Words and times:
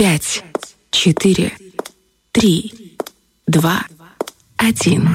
пять, 0.00 0.42
четыре, 0.90 1.52
три, 2.32 2.96
два, 3.46 3.82
один. 4.56 5.06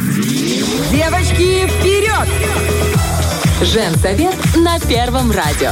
Девочки, 0.92 1.66
вперед! 1.66 2.30
Женсовет 3.64 4.36
на 4.58 4.80
Первом 4.82 5.32
радио. 5.32 5.72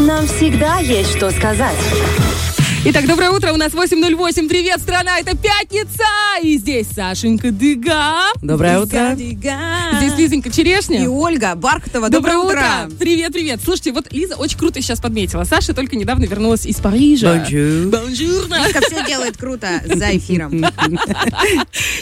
Нам 0.00 0.26
всегда 0.26 0.78
есть 0.78 1.18
что 1.18 1.30
сказать. 1.30 1.76
Итак, 2.90 3.06
доброе 3.06 3.30
утро, 3.32 3.52
у 3.52 3.56
нас 3.58 3.74
8.08. 3.74 4.48
Привет, 4.48 4.80
страна, 4.80 5.18
это 5.18 5.36
пятница! 5.36 6.04
И 6.42 6.56
здесь 6.56 6.86
Сашенька 6.88 7.50
Дыга. 7.50 8.30
Доброе 8.40 8.80
утро. 8.80 9.14
Здесь 9.14 10.16
Лизонька 10.16 10.50
Черешня. 10.50 11.04
И 11.04 11.06
Ольга 11.06 11.54
Бархатова. 11.54 12.08
Доброе, 12.08 12.36
Доброе, 12.36 12.86
утро. 12.86 12.96
Привет, 12.98 13.34
привет. 13.34 13.60
Слушайте, 13.62 13.92
вот 13.92 14.10
Лиза 14.10 14.36
очень 14.36 14.56
круто 14.56 14.80
сейчас 14.80 15.00
подметила. 15.00 15.44
Саша 15.44 15.74
только 15.74 15.96
недавно 15.96 16.24
вернулась 16.24 16.64
из 16.64 16.76
Парижа. 16.76 17.44
Bonjour. 17.44 17.90
Bonjour. 17.90 18.46
Лизка 18.48 18.80
все 18.80 19.04
делает 19.06 19.36
круто 19.36 19.68
за 19.84 20.16
эфиром. 20.16 20.52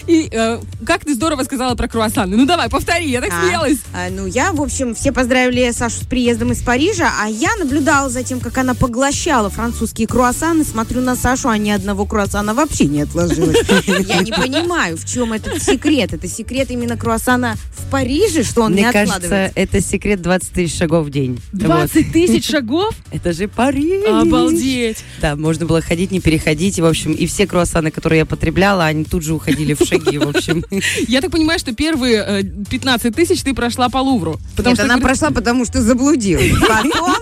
И 0.07 0.29
э, 0.31 0.61
как 0.87 1.05
ты 1.05 1.15
здорово 1.15 1.43
сказала 1.43 1.75
про 1.75 1.89
круассаны. 1.89 2.37
Ну 2.37 2.47
давай, 2.47 2.69
повтори, 2.69 3.11
я 3.11 3.21
так 3.21 3.33
А, 3.33 3.43
смеялась. 3.43 3.79
а, 3.93 4.09
ну, 4.11 4.27
я, 4.27 4.53
в 4.53 4.63
общем, 4.63 4.95
все 4.95 5.11
поздравили 5.11 5.69
Сашу 5.73 5.97
с 6.03 6.07
приездом 6.07 6.53
из 6.53 6.63
Парижа, 6.63 7.11
а 7.21 7.29
я 7.29 7.57
наблюдала 7.57 8.09
за 8.09 8.23
тем, 8.23 8.39
как 8.39 8.57
она 8.59 8.75
поглощала 8.75 9.51
французские 9.51 10.07
круассаны, 10.07 10.65
смотрю 10.77 11.01
на 11.01 11.17
Сашу, 11.17 11.49
а 11.49 11.57
ни 11.57 11.71
одного 11.71 12.05
круассана 12.05 12.53
вообще 12.53 12.85
не 12.85 13.01
отложилось. 13.01 13.57
Я 13.87 14.21
не 14.21 14.31
понимаю, 14.31 14.99
в 14.99 15.07
чем 15.07 15.33
этот 15.33 15.63
секрет. 15.63 16.13
Это 16.13 16.29
секрет 16.29 16.71
именно 16.71 16.99
круассана 16.99 17.57
в 17.75 17.91
Париже, 17.91 18.43
что 18.43 18.61
он 18.61 18.73
Мне 18.73 18.83
не 18.83 18.93
кажется, 18.93 19.17
откладывается. 19.17 19.53
это 19.59 19.81
секрет 19.81 20.21
20 20.21 20.51
тысяч 20.51 20.77
шагов 20.77 21.07
в 21.07 21.11
день. 21.11 21.41
20 21.53 22.13
тысяч 22.13 22.47
шагов? 22.47 22.95
Это 23.11 23.33
же 23.33 23.49
Париж. 23.49 24.05
Обалдеть. 24.07 24.99
Да, 25.23 25.35
можно 25.35 25.65
было 25.65 25.81
ходить, 25.81 26.11
не 26.11 26.21
переходить. 26.21 26.77
И, 26.77 26.83
в 26.83 26.87
общем, 26.87 27.13
и 27.13 27.27
все 27.27 27.47
круассаны, 27.47 27.91
которые 27.91 28.19
я 28.19 28.27
потребляла, 28.27 28.85
они 28.85 29.05
тут 29.05 29.23
же 29.23 29.33
уходили 29.33 29.73
в 29.73 29.83
шаги, 29.83 30.19
в 30.19 30.29
общем. 30.29 30.63
Я 31.09 31.23
так 31.23 31.31
понимаю, 31.31 31.59
что 31.59 31.75
первые 31.75 32.23
э, 32.27 32.43
15 32.43 33.17
тысяч 33.17 33.41
ты 33.41 33.55
прошла 33.55 33.89
по 33.89 33.99
Лувру. 33.99 34.39
Потому 34.57 34.75
Нет, 34.75 34.85
что, 34.85 34.93
она 34.93 35.03
прошла, 35.03 35.31
потому 35.31 35.65
что 35.65 35.81
заблудилась. 35.81 36.53
Потом 36.61 37.15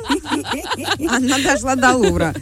она 1.09 1.39
дошла 1.39 1.77
до 1.77 1.93
Лувра. 1.93 2.35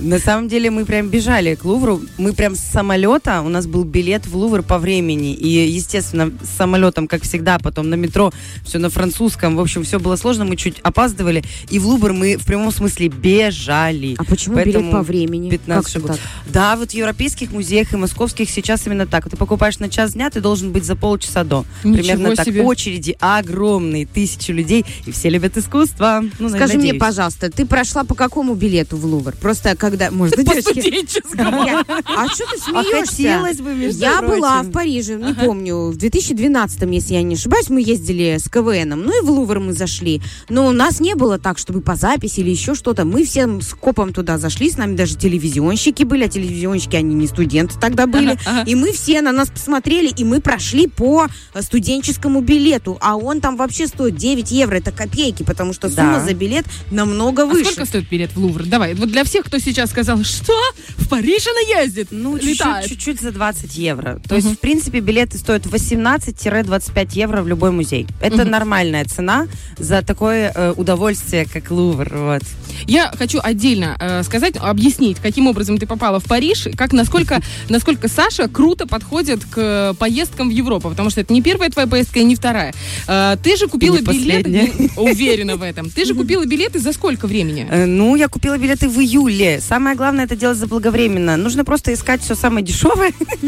На 0.00 0.18
самом 0.18 0.37
деле 0.46 0.70
мы 0.70 0.84
прям 0.84 1.08
бежали 1.08 1.54
к 1.54 1.64
Лувру. 1.64 2.02
Мы 2.18 2.34
прям 2.34 2.54
с 2.54 2.60
самолета, 2.60 3.40
у 3.40 3.48
нас 3.48 3.66
был 3.66 3.84
билет 3.84 4.26
в 4.26 4.36
Лувр 4.36 4.62
по 4.62 4.78
времени. 4.78 5.32
И, 5.32 5.48
естественно, 5.48 6.30
с 6.42 6.56
самолетом, 6.56 7.08
как 7.08 7.22
всегда, 7.22 7.58
потом 7.58 7.88
на 7.88 7.94
метро, 7.94 8.30
все 8.64 8.78
на 8.78 8.90
французском. 8.90 9.56
В 9.56 9.60
общем, 9.60 9.82
все 9.84 9.98
было 9.98 10.16
сложно, 10.16 10.44
мы 10.44 10.56
чуть 10.56 10.78
опаздывали. 10.80 11.42
И 11.70 11.78
в 11.78 11.86
Лувр 11.86 12.12
мы 12.12 12.36
в 12.36 12.44
прямом 12.44 12.70
смысле 12.70 13.08
бежали. 13.08 14.14
А 14.18 14.24
почему 14.24 14.56
Поэтому 14.56 14.80
билет 14.80 14.92
по 14.92 15.02
времени? 15.02 15.50
15 15.50 15.84
Как 15.84 15.92
шагов. 15.92 16.10
это 16.10 16.18
так? 16.18 16.52
Да, 16.52 16.76
вот 16.76 16.90
в 16.90 16.94
европейских 16.94 17.50
музеях 17.50 17.92
и 17.92 17.96
московских 17.96 18.50
сейчас 18.50 18.86
именно 18.86 19.06
так. 19.06 19.28
Ты 19.30 19.36
покупаешь 19.36 19.78
на 19.78 19.88
час 19.88 20.12
дня, 20.12 20.28
ты 20.28 20.40
должен 20.40 20.70
быть 20.72 20.84
за 20.84 20.94
полчаса 20.94 21.42
до. 21.44 21.64
Ничего 21.82 22.02
Примерно 22.02 22.36
так. 22.36 22.46
себе. 22.46 22.62
Очереди 22.62 23.16
огромные, 23.20 24.06
тысячи 24.06 24.50
людей, 24.50 24.84
и 25.06 25.12
все 25.12 25.30
любят 25.30 25.56
искусство. 25.56 26.22
Ну, 26.38 26.48
Скажи 26.48 26.74
мне, 26.74 26.92
надеюсь. 26.92 27.00
пожалуйста, 27.00 27.50
ты 27.50 27.64
прошла 27.64 28.04
по 28.04 28.14
какому 28.14 28.54
билету 28.54 28.96
в 28.96 29.04
Лувр? 29.04 29.32
Просто 29.40 29.74
когда, 29.76 30.10
может, 30.10 30.27
по 30.36 30.42
девочки... 30.44 31.06
А 31.38 32.28
что 32.28 32.44
ты 32.46 32.56
А 32.74 32.82
смеешься? 32.82 33.06
хотелось 33.12 33.58
бы, 33.58 33.74
между 33.74 34.00
Я 34.00 34.22
была 34.22 34.62
в 34.62 34.70
Париже, 34.70 35.14
не 35.16 35.34
помню, 35.34 35.90
в 35.90 35.96
2012, 35.96 36.82
если 36.92 37.14
я 37.14 37.22
не 37.22 37.34
ошибаюсь, 37.34 37.68
мы 37.70 37.80
ездили 37.80 38.38
с 38.38 38.48
КВНом, 38.48 39.02
ну 39.02 39.18
и 39.18 39.24
в 39.24 39.30
Лувр 39.30 39.60
мы 39.60 39.72
зашли. 39.72 40.20
Но 40.48 40.66
у 40.66 40.72
нас 40.72 41.00
не 41.00 41.14
было 41.14 41.38
так, 41.38 41.58
чтобы 41.58 41.80
по 41.80 41.94
записи 41.96 42.40
или 42.40 42.50
еще 42.50 42.74
что-то. 42.74 43.04
Мы 43.04 43.24
всем 43.24 43.60
с 43.60 43.74
копом 43.74 44.12
туда 44.12 44.38
зашли, 44.38 44.70
с 44.70 44.76
нами 44.76 44.96
даже 44.96 45.16
телевизионщики 45.16 46.02
были, 46.04 46.24
а 46.24 46.28
телевизионщики, 46.28 46.96
они 46.96 47.14
не 47.14 47.26
студенты 47.26 47.74
тогда 47.80 48.06
были. 48.06 48.38
И 48.66 48.74
мы 48.74 48.92
все 48.92 49.20
на 49.22 49.32
нас 49.32 49.48
посмотрели, 49.48 50.08
и 50.08 50.24
мы 50.24 50.40
прошли 50.40 50.86
по 50.88 51.26
студенческому 51.60 52.40
билету. 52.40 52.98
А 53.00 53.16
он 53.16 53.40
там 53.40 53.56
вообще 53.56 53.86
стоит 53.86 54.16
9 54.16 54.50
евро, 54.50 54.76
это 54.76 54.90
копейки, 54.92 55.42
потому 55.42 55.72
что 55.72 55.88
сумма 55.88 56.14
Да. 56.18 56.24
за 56.24 56.34
билет 56.34 56.64
намного 56.90 57.42
А 57.42 57.46
выше. 57.46 57.66
сколько 57.72 57.86
стоит 57.86 58.08
билет 58.08 58.30
в 58.34 58.38
Лувр? 58.38 58.64
Давай, 58.64 58.94
вот 58.94 59.10
для 59.10 59.24
всех, 59.24 59.44
кто 59.44 59.58
сейчас 59.58 59.90
сказал, 59.90 60.17
что 60.24 60.52
в 60.96 61.08
Париж 61.08 61.46
она 61.46 61.82
ездит, 61.82 62.08
Ну, 62.10 62.38
чуть-чуть, 62.38 62.58
летает. 62.60 62.88
чуть-чуть 62.88 63.20
за 63.20 63.32
20 63.32 63.76
евро. 63.76 64.20
То 64.28 64.34
есть, 64.36 64.48
в 64.48 64.58
принципе, 64.58 65.00
билеты 65.00 65.38
стоят 65.38 65.66
18-25 65.66 67.08
евро 67.12 67.42
в 67.42 67.48
любой 67.48 67.70
музей. 67.70 68.06
Это 68.20 68.44
нормальная 68.44 69.04
цена 69.04 69.46
за 69.78 70.02
такое 70.02 70.52
э, 70.54 70.72
удовольствие, 70.76 71.46
как 71.50 71.70
Лувр. 71.70 72.08
Вот. 72.12 72.42
Я 72.86 73.12
хочу 73.18 73.40
отдельно 73.42 73.96
э, 74.00 74.22
сказать, 74.22 74.54
объяснить, 74.56 75.18
каким 75.18 75.46
образом 75.46 75.78
ты 75.78 75.86
попала 75.86 76.20
в 76.20 76.24
Париж, 76.24 76.68
как 76.76 76.92
насколько, 76.92 77.40
насколько 77.68 78.08
Саша 78.08 78.48
круто 78.48 78.86
подходит 78.86 79.44
к 79.44 79.94
поездкам 79.98 80.48
в 80.48 80.52
Европу, 80.52 80.90
потому 80.90 81.10
что 81.10 81.20
это 81.20 81.32
не 81.32 81.42
первая 81.42 81.70
твоя 81.70 81.86
поездка 81.88 82.20
и 82.20 82.24
не 82.24 82.36
вторая. 82.36 82.74
Э, 83.06 83.36
ты 83.42 83.56
же 83.56 83.68
купила 83.68 83.98
билеты, 84.00 84.72
уверена 84.96 85.56
в 85.56 85.62
этом. 85.62 85.90
Ты 85.90 86.04
же 86.04 86.14
купила 86.18 86.44
билеты 86.44 86.78
за 86.78 86.92
сколько 86.92 87.26
времени? 87.26 87.66
Ну, 87.86 88.16
я 88.16 88.28
купила 88.28 88.58
билеты 88.58 88.88
в 88.88 88.98
июле. 89.00 89.60
Самое 89.60 89.96
главное 89.96 90.07
это 90.16 90.36
делать 90.36 90.58
заблаговременно. 90.58 91.36
Нужно 91.36 91.64
просто 91.64 91.92
искать 91.92 92.22
все 92.22 92.34
самое 92.34 92.64
дешевое 92.64 93.12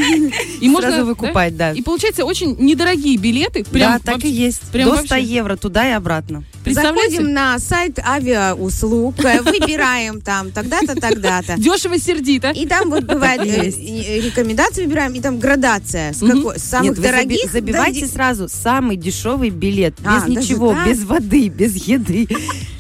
И 0.60 0.68
да? 0.98 1.04
выкупать, 1.04 1.56
да. 1.56 1.72
И 1.72 1.82
получается 1.82 2.24
очень 2.24 2.56
недорогие 2.58 3.16
билеты. 3.16 3.64
Да, 3.72 3.98
так 3.98 4.24
и 4.24 4.28
есть. 4.28 4.62
До 4.72 4.90
вообще. 4.90 5.06
100 5.06 5.16
евро 5.16 5.56
туда 5.56 5.88
и 5.88 5.92
обратно. 5.92 6.44
Представляете? 6.64 7.10
Заходим 7.10 7.32
на 7.32 7.58
сайт 7.58 7.98
авиауслуг, 7.98 9.24
э, 9.24 9.42
выбираем 9.42 10.20
там 10.20 10.50
тогда-то, 10.50 10.94
тогда-то. 10.94 11.56
Дешево 11.56 11.98
сердито. 11.98 12.50
И 12.50 12.66
там 12.66 12.90
вот 12.90 13.04
бывает 13.04 13.40
э, 13.40 13.70
э, 13.70 14.20
рекомендации 14.20 14.84
выбираем, 14.84 15.14
и 15.14 15.20
там 15.20 15.38
градация. 15.38 16.12
С, 16.12 16.20
какой, 16.20 16.58
самых 16.58 17.00
дорогих 17.00 17.50
забивайте 17.50 18.06
сразу 18.06 18.48
самый 18.48 18.96
дешевый 18.96 19.50
билет. 19.50 19.94
А, 20.04 20.26
без 20.26 20.36
ничего, 20.36 20.76
без 20.86 21.02
воды, 21.04 21.48
без 21.48 21.76
еды. 21.76 22.28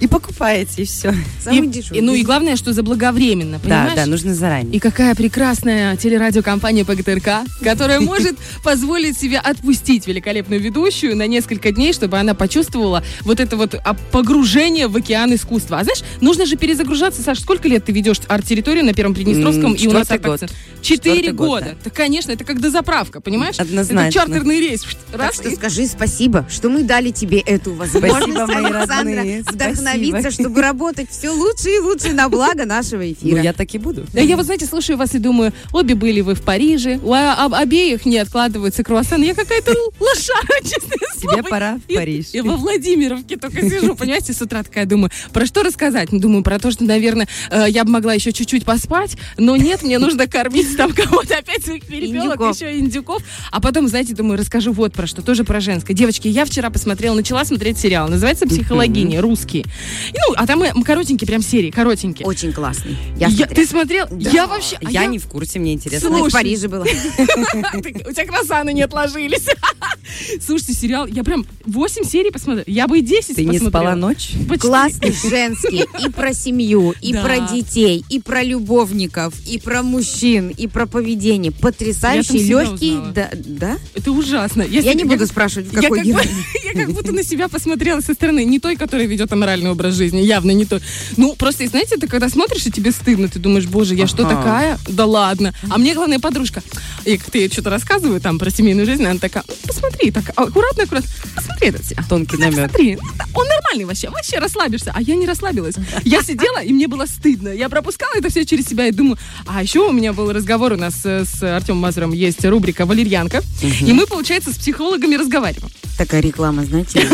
И 0.00 0.06
покупаете, 0.06 0.82
и 0.82 0.84
все. 0.84 1.14
самый 1.42 1.68
дешевый. 1.68 2.00
ну 2.00 2.14
и 2.14 2.22
главное, 2.22 2.56
что 2.56 2.72
заблаговременно, 2.72 3.58
Да, 3.58 3.62
понимаешь? 3.62 3.94
да, 3.96 4.06
нужно 4.06 4.34
заранее. 4.34 4.74
И 4.74 4.78
какая 4.78 5.14
прекрасная 5.14 5.96
телерадиокомпания 5.96 6.84
ПГТРК, 6.84 7.46
которая 7.62 8.00
может 8.00 8.36
позволить 8.64 9.18
себе 9.18 9.38
отпустить 9.38 10.06
великолепную 10.06 10.60
ведущую 10.60 11.16
на 11.16 11.26
несколько 11.26 11.72
дней, 11.72 11.92
чтобы 11.92 12.18
она 12.18 12.34
почувствовала 12.34 13.02
вот 13.22 13.40
это 13.40 13.56
вот 13.56 13.69
а, 13.84 13.94
погружение 13.94 14.88
в 14.88 14.96
океан 14.96 15.34
искусства. 15.34 15.78
А 15.78 15.84
знаешь, 15.84 16.02
нужно 16.20 16.46
же 16.46 16.56
перезагружаться, 16.56 17.22
Саш, 17.22 17.40
сколько 17.40 17.68
лет 17.68 17.84
ты 17.84 17.92
ведешь 17.92 18.18
арт-территорию 18.28 18.84
на 18.84 18.94
Первом 18.94 19.14
Приднестровском? 19.14 19.74
И 19.74 19.86
у 19.86 19.92
нас 19.92 20.08
так- 20.08 20.22
год. 20.22 20.40
Четыре 20.82 21.32
года. 21.32 21.66
да. 21.66 21.76
Да, 21.84 21.90
конечно, 21.90 22.32
это 22.32 22.42
как 22.44 22.58
дозаправка, 22.60 23.20
понимаешь? 23.20 23.58
Однозначно. 23.58 24.00
Это 24.08 24.12
чартерный 24.12 24.60
рейс. 24.60 24.82
Так 25.12 25.20
Раз, 25.20 25.34
что 25.34 25.48
и- 25.50 25.54
скажи 25.54 25.86
спасибо, 25.86 26.46
что 26.50 26.70
мы 26.70 26.82
дали 26.84 27.10
тебе 27.10 27.38
эту 27.40 27.74
возможность, 27.74 28.14
Спасибо, 28.32 28.44
Александра, 28.78 29.24
вдохновиться, 29.52 30.30
чтобы 30.30 30.62
работать 30.62 31.10
все 31.10 31.30
лучше 31.30 31.68
и 31.70 31.78
лучше 31.78 32.12
на 32.12 32.28
благо 32.28 32.64
нашего 32.64 33.02
Ну, 33.02 33.12
эфира. 33.12 33.42
я 33.42 33.52
так 33.52 33.74
и 33.74 33.78
буду. 33.78 34.06
Да, 34.12 34.20
я 34.20 34.36
вот, 34.36 34.46
знаете, 34.46 34.66
слушаю 34.66 34.96
вас 34.96 35.14
и 35.14 35.18
думаю, 35.18 35.52
обе 35.72 35.94
были 35.94 36.20
вы 36.22 36.34
в 36.34 36.42
Париже, 36.42 36.98
у 37.02 37.12
а- 37.12 37.34
об- 37.44 37.54
обеих 37.54 38.06
не 38.06 38.18
откладываются 38.18 38.82
круассаны. 38.82 39.24
Я 39.24 39.34
какая-то 39.34 39.72
лошара, 40.00 40.62
честное 40.62 40.98
Тебе 41.20 41.42
пора 41.42 41.78
в 41.86 41.94
Париж. 41.94 42.26
И 42.32 42.40
во 42.40 42.56
Владимировке 42.56 43.36
только 43.36 43.59
сижу, 43.62 43.94
понимаете, 43.94 44.32
с 44.32 44.40
утра 44.40 44.62
такая 44.62 44.86
думаю, 44.86 45.10
про 45.32 45.46
что 45.46 45.62
рассказать? 45.62 46.12
Ну, 46.12 46.18
думаю, 46.18 46.42
про 46.42 46.58
то, 46.58 46.70
что, 46.70 46.84
наверное, 46.84 47.28
э, 47.50 47.66
я 47.68 47.84
бы 47.84 47.90
могла 47.90 48.14
еще 48.14 48.32
чуть-чуть 48.32 48.64
поспать, 48.64 49.16
но 49.36 49.56
нет, 49.56 49.82
мне 49.82 49.98
нужно 49.98 50.26
кормить 50.26 50.76
там 50.76 50.92
кого-то 50.92 51.36
опять 51.38 51.64
своих 51.64 51.84
перепелок, 51.86 52.36
Индюков. 52.36 52.56
еще 52.56 52.78
индюков. 52.78 53.22
А 53.50 53.60
потом, 53.60 53.88
знаете, 53.88 54.14
думаю, 54.14 54.38
расскажу 54.38 54.72
вот 54.72 54.92
про 54.92 55.06
что, 55.06 55.22
тоже 55.22 55.44
про 55.44 55.60
женское. 55.60 55.94
Девочки, 55.94 56.28
я 56.28 56.44
вчера 56.44 56.70
посмотрела, 56.70 57.14
начала 57.14 57.44
смотреть 57.44 57.78
сериал, 57.78 58.08
называется 58.08 58.46
«Психологиня», 58.46 59.20
русский. 59.20 59.60
И, 59.60 60.16
ну, 60.28 60.34
а 60.36 60.46
там 60.46 60.62
коротенькие 60.82 61.26
прям 61.26 61.42
серии, 61.42 61.70
коротенькие. 61.70 62.26
Очень 62.26 62.52
классный. 62.52 62.96
Я, 63.16 63.28
ты 63.46 63.66
смотрел? 63.66 64.06
Да. 64.10 64.30
Я 64.30 64.46
вообще... 64.46 64.76
а 64.82 64.90
Я 64.90 65.06
не 65.06 65.18
в 65.18 65.26
курсе, 65.26 65.58
мне 65.58 65.72
интересно. 65.72 66.08
Слушай. 66.08 66.28
в 66.28 66.32
Париже 66.32 66.68
была. 66.68 66.84
У 66.84 68.12
тебя 68.12 68.26
круассаны 68.26 68.72
не 68.72 68.82
отложились. 68.82 69.46
Слушайте, 70.44 70.74
сериал, 70.74 71.06
я 71.06 71.24
прям 71.24 71.46
8 71.66 72.04
серий 72.04 72.30
посмотрела. 72.30 72.64
Я 72.66 72.88
бы 72.88 72.98
и 72.98 73.02
10 73.02 73.36
Ты 73.36 73.44
не 73.52 73.58
посмотрела. 73.58 73.70
спала 73.92 73.96
ночь? 73.96 74.30
Почти. 74.48 74.66
Классный 74.68 75.12
женский 75.12 75.84
и 76.04 76.08
про 76.10 76.32
семью, 76.34 76.94
и 77.00 77.12
Да. 77.12 77.22
про 77.22 77.40
детей, 77.40 78.04
и 78.08 78.20
про 78.20 78.42
любовников, 78.42 79.34
и 79.46 79.58
про 79.58 79.82
мужчин, 79.82 80.48
и 80.48 80.66
про 80.66 80.86
поведение. 80.86 81.52
Потрясающий, 81.52 82.38
Я 82.38 82.62
легкий. 82.62 82.98
Да, 83.14 83.30
да? 83.34 83.78
Это 83.94 84.12
ужасно. 84.12 84.62
Я 84.62 84.94
не 84.94 85.04
буду 85.04 85.26
спрашивать, 85.26 85.68
в 85.68 85.74
Я 85.74 85.82
какой 85.82 85.98
как, 85.98 86.06
герой. 86.06 86.24
бы- 86.24 86.30
я 86.64 86.72
как 86.84 86.92
будто 86.94 87.12
на 87.12 87.22
себя 87.22 87.48
посмотрела 87.48 88.00
со 88.00 88.14
стороны. 88.14 88.44
Не 88.44 88.58
той, 88.58 88.76
которая 88.76 89.06
ведет 89.06 89.32
аморальный 89.32 89.70
образ 89.70 89.94
жизни. 89.94 90.20
Явно 90.20 90.50
не 90.52 90.64
той. 90.64 90.80
Ну, 91.16 91.34
просто, 91.36 91.66
знаете, 91.66 91.96
ты 91.96 92.06
когда 92.08 92.28
смотришь, 92.28 92.66
и 92.66 92.70
тебе 92.70 92.90
стыдно. 92.92 93.28
Ты 93.28 93.38
думаешь, 93.38 93.66
боже, 93.66 93.94
я 93.94 94.06
что 94.06 94.26
Ага. 94.26 94.36
такая? 94.36 94.78
Да 94.88 95.06
ладно. 95.06 95.54
А 95.68 95.78
мне 95.78 95.94
главная 95.94 96.18
подружка. 96.18 96.62
И 97.04 97.16
как 97.18 97.30
ты 97.30 97.48
что-то 97.50 97.70
рассказываю 97.70 98.20
там 98.20 98.38
про 98.38 98.50
семейную 98.50 98.86
жизнь, 98.86 99.04
она 99.04 99.18
такая, 99.18 99.44
«Ну, 99.46 99.54
посмотри 99.66 99.90
посмотри, 99.90 100.10
так 100.12 100.30
аккуратно, 100.36 100.84
аккуратно, 100.84 101.10
посмотри 101.34 101.68
этот 101.68 101.84
себя. 101.84 102.04
Тонкий 102.08 102.36
намек. 102.36 102.70
Смотри, 102.70 102.96
да, 103.18 103.24
он 103.40 103.48
нормальный 103.48 103.84
вообще, 103.84 104.10
вообще 104.10 104.38
расслабишься. 104.38 104.92
А 104.94 105.02
я 105.02 105.16
не 105.16 105.26
расслабилась. 105.26 105.74
Я 106.04 106.22
сидела, 106.22 106.62
и 106.62 106.72
мне 106.72 106.88
было 106.88 107.06
стыдно. 107.06 107.48
Я 107.48 107.68
пропускала 107.68 108.12
это 108.16 108.28
все 108.30 108.44
через 108.44 108.66
себя 108.66 108.86
и 108.86 108.92
думаю, 108.92 109.18
а 109.46 109.62
еще 109.62 109.80
у 109.80 109.92
меня 109.92 110.12
был 110.12 110.32
разговор 110.32 110.72
у 110.72 110.76
нас 110.76 111.00
э, 111.04 111.24
с 111.24 111.42
Артемом 111.42 111.82
Мазуром, 111.82 112.12
есть 112.12 112.44
рубрика 112.44 112.86
«Валерьянка», 112.86 113.42
и 113.62 113.92
мы, 113.92 114.06
получается, 114.06 114.52
с 114.52 114.56
психологами 114.56 115.16
разговариваем. 115.16 115.70
Такая 115.98 116.20
реклама, 116.20 116.64
знаете. 116.64 117.00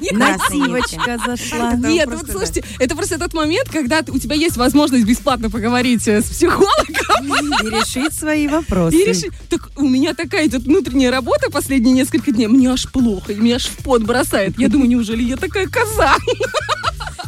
Нативочка 0.00 1.18
зашла. 1.26 1.74
Нет, 1.74 2.08
вот 2.10 2.30
слушайте, 2.30 2.64
это 2.78 2.94
просто 2.94 3.18
тот 3.18 3.34
момент, 3.34 3.68
когда 3.68 4.02
у 4.08 4.18
тебя 4.18 4.36
есть 4.36 4.56
возможность 4.56 5.04
бесплатно 5.04 5.50
поговорить 5.50 6.06
э, 6.08 6.20
с 6.20 6.26
психологом 6.26 7.32
И 7.62 7.66
решить 7.70 8.14
свои 8.14 8.48
вопросы. 8.48 8.96
и 8.96 9.04
решить. 9.04 9.32
Так 9.48 9.70
у 9.76 9.86
меня 9.88 10.14
такая 10.14 10.46
идет 10.46 10.62
внутренняя 10.62 11.10
работа 11.10 11.50
последние 11.50 11.94
несколько 11.94 12.30
дней, 12.32 12.46
мне 12.46 12.70
аж 12.70 12.90
плохо, 12.90 13.32
и 13.32 13.36
меня 13.36 13.56
аж 13.56 13.66
в 13.66 13.76
пот 13.82 14.02
бросает. 14.02 14.58
Я 14.58 14.68
думаю, 14.68 14.88
неужели 14.88 15.22
я 15.22 15.36
такая 15.36 15.66
коза? 15.66 16.16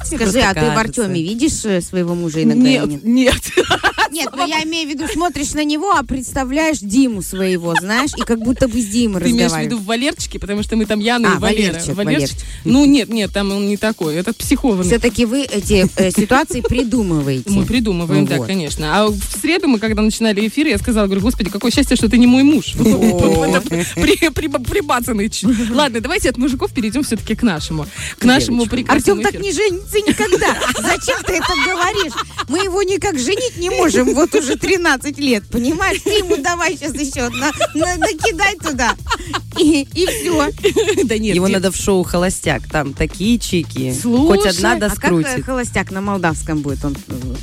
Скажи, 0.04 0.40
а 0.40 0.54
ты 0.54 0.60
в. 0.60 0.78
Артеме 0.78 1.22
видишь 1.22 1.64
э, 1.64 1.80
своего 1.80 2.14
мужа 2.14 2.42
иногда? 2.42 2.62
Нет, 2.62 3.04
нет. 3.04 3.34
Нет, 4.10 4.28
ну 4.36 4.46
я 4.46 4.62
имею 4.64 4.88
в 4.88 4.90
виду, 4.90 5.06
смотришь 5.12 5.52
на 5.52 5.64
него, 5.64 5.92
а 5.92 6.02
представляешь 6.02 6.78
Диму 6.78 7.22
своего, 7.22 7.74
знаешь, 7.78 8.10
и 8.16 8.22
как 8.22 8.40
будто 8.40 8.66
бы 8.66 8.80
с 8.80 8.86
Димой 8.86 9.20
Ты 9.22 9.30
имеешь 9.30 9.52
в 9.52 9.58
виду 9.58 9.76
разговариваешь. 9.76 9.82
в 9.82 9.86
Валерчике, 9.86 10.38
потому 10.38 10.62
что 10.62 10.76
мы 10.76 10.86
там 10.86 11.00
Яна 11.00 11.32
А, 11.32 11.36
и 11.36 11.38
Валера. 11.38 11.72
Валерчик, 11.72 11.94
Валерчик. 11.96 12.36
Ну 12.64 12.84
нет, 12.84 13.08
нет, 13.08 13.32
там 13.32 13.52
он 13.52 13.68
не 13.68 13.76
такой, 13.76 14.16
этот 14.16 14.36
психованный. 14.36 14.84
Все-таки 14.84 15.24
вы 15.24 15.42
эти 15.42 15.86
э, 15.96 16.10
ситуации 16.10 16.60
придумываете. 16.60 17.50
Мы 17.50 17.64
придумываем, 17.64 18.26
да, 18.26 18.38
конечно. 18.38 18.98
А 18.98 19.06
в 19.08 19.20
среду 19.40 19.68
мы, 19.68 19.78
когда 19.78 20.02
начинали 20.02 20.46
эфир, 20.46 20.66
я 20.66 20.78
сказала, 20.78 21.06
говорю, 21.06 21.22
господи, 21.22 21.50
какое 21.50 21.70
счастье, 21.70 21.96
что 21.96 22.08
ты 22.08 22.18
не 22.18 22.26
мой 22.26 22.42
муж. 22.42 22.74
Прибацанный. 24.70 25.30
Ладно, 25.70 26.00
давайте 26.00 26.30
от 26.30 26.36
мужиков 26.36 26.72
перейдем 26.72 27.02
все-таки 27.02 27.34
к 27.34 27.42
нашему. 27.42 27.86
К 28.18 28.24
нашему 28.24 28.66
прекрасному 28.66 29.20
Артем 29.20 29.32
так 29.32 29.42
не 29.42 29.52
женится 29.52 29.98
никогда. 29.98 30.56
Зачем 30.76 31.22
ты 31.24 31.34
это 31.34 31.52
говоришь? 31.64 32.12
Его 32.80 32.90
никак 32.94 33.18
женить 33.18 33.56
не 33.58 33.68
можем 33.68 34.14
вот 34.14 34.34
уже 34.34 34.56
13 34.56 35.18
лет, 35.18 35.44
понимаешь? 35.50 36.00
Ты 36.02 36.10
ему 36.10 36.36
давай 36.38 36.76
сейчас 36.76 36.94
еще 36.94 37.28
на- 37.28 37.52
на- 37.74 37.96
накидай 37.96 38.56
туда. 38.56 38.94
И, 39.58 39.86
и 39.94 40.06
все. 40.06 40.50
Да 41.04 41.18
нет, 41.18 41.34
Его 41.34 41.46
нет. 41.48 41.56
надо 41.60 41.70
в 41.72 41.76
шоу 41.76 42.02
«Холостяк». 42.04 42.62
Там 42.70 42.94
такие 42.94 43.38
чики. 43.38 43.92
Слушай, 44.00 44.26
Хоть 44.26 44.46
одна 44.46 44.72
А 44.72 44.90
как 44.96 45.12
э, 45.12 45.42
холостяк 45.42 45.90
на 45.90 46.00
молдавском 46.00 46.60
будет? 46.60 46.82
Он, 46.84 46.96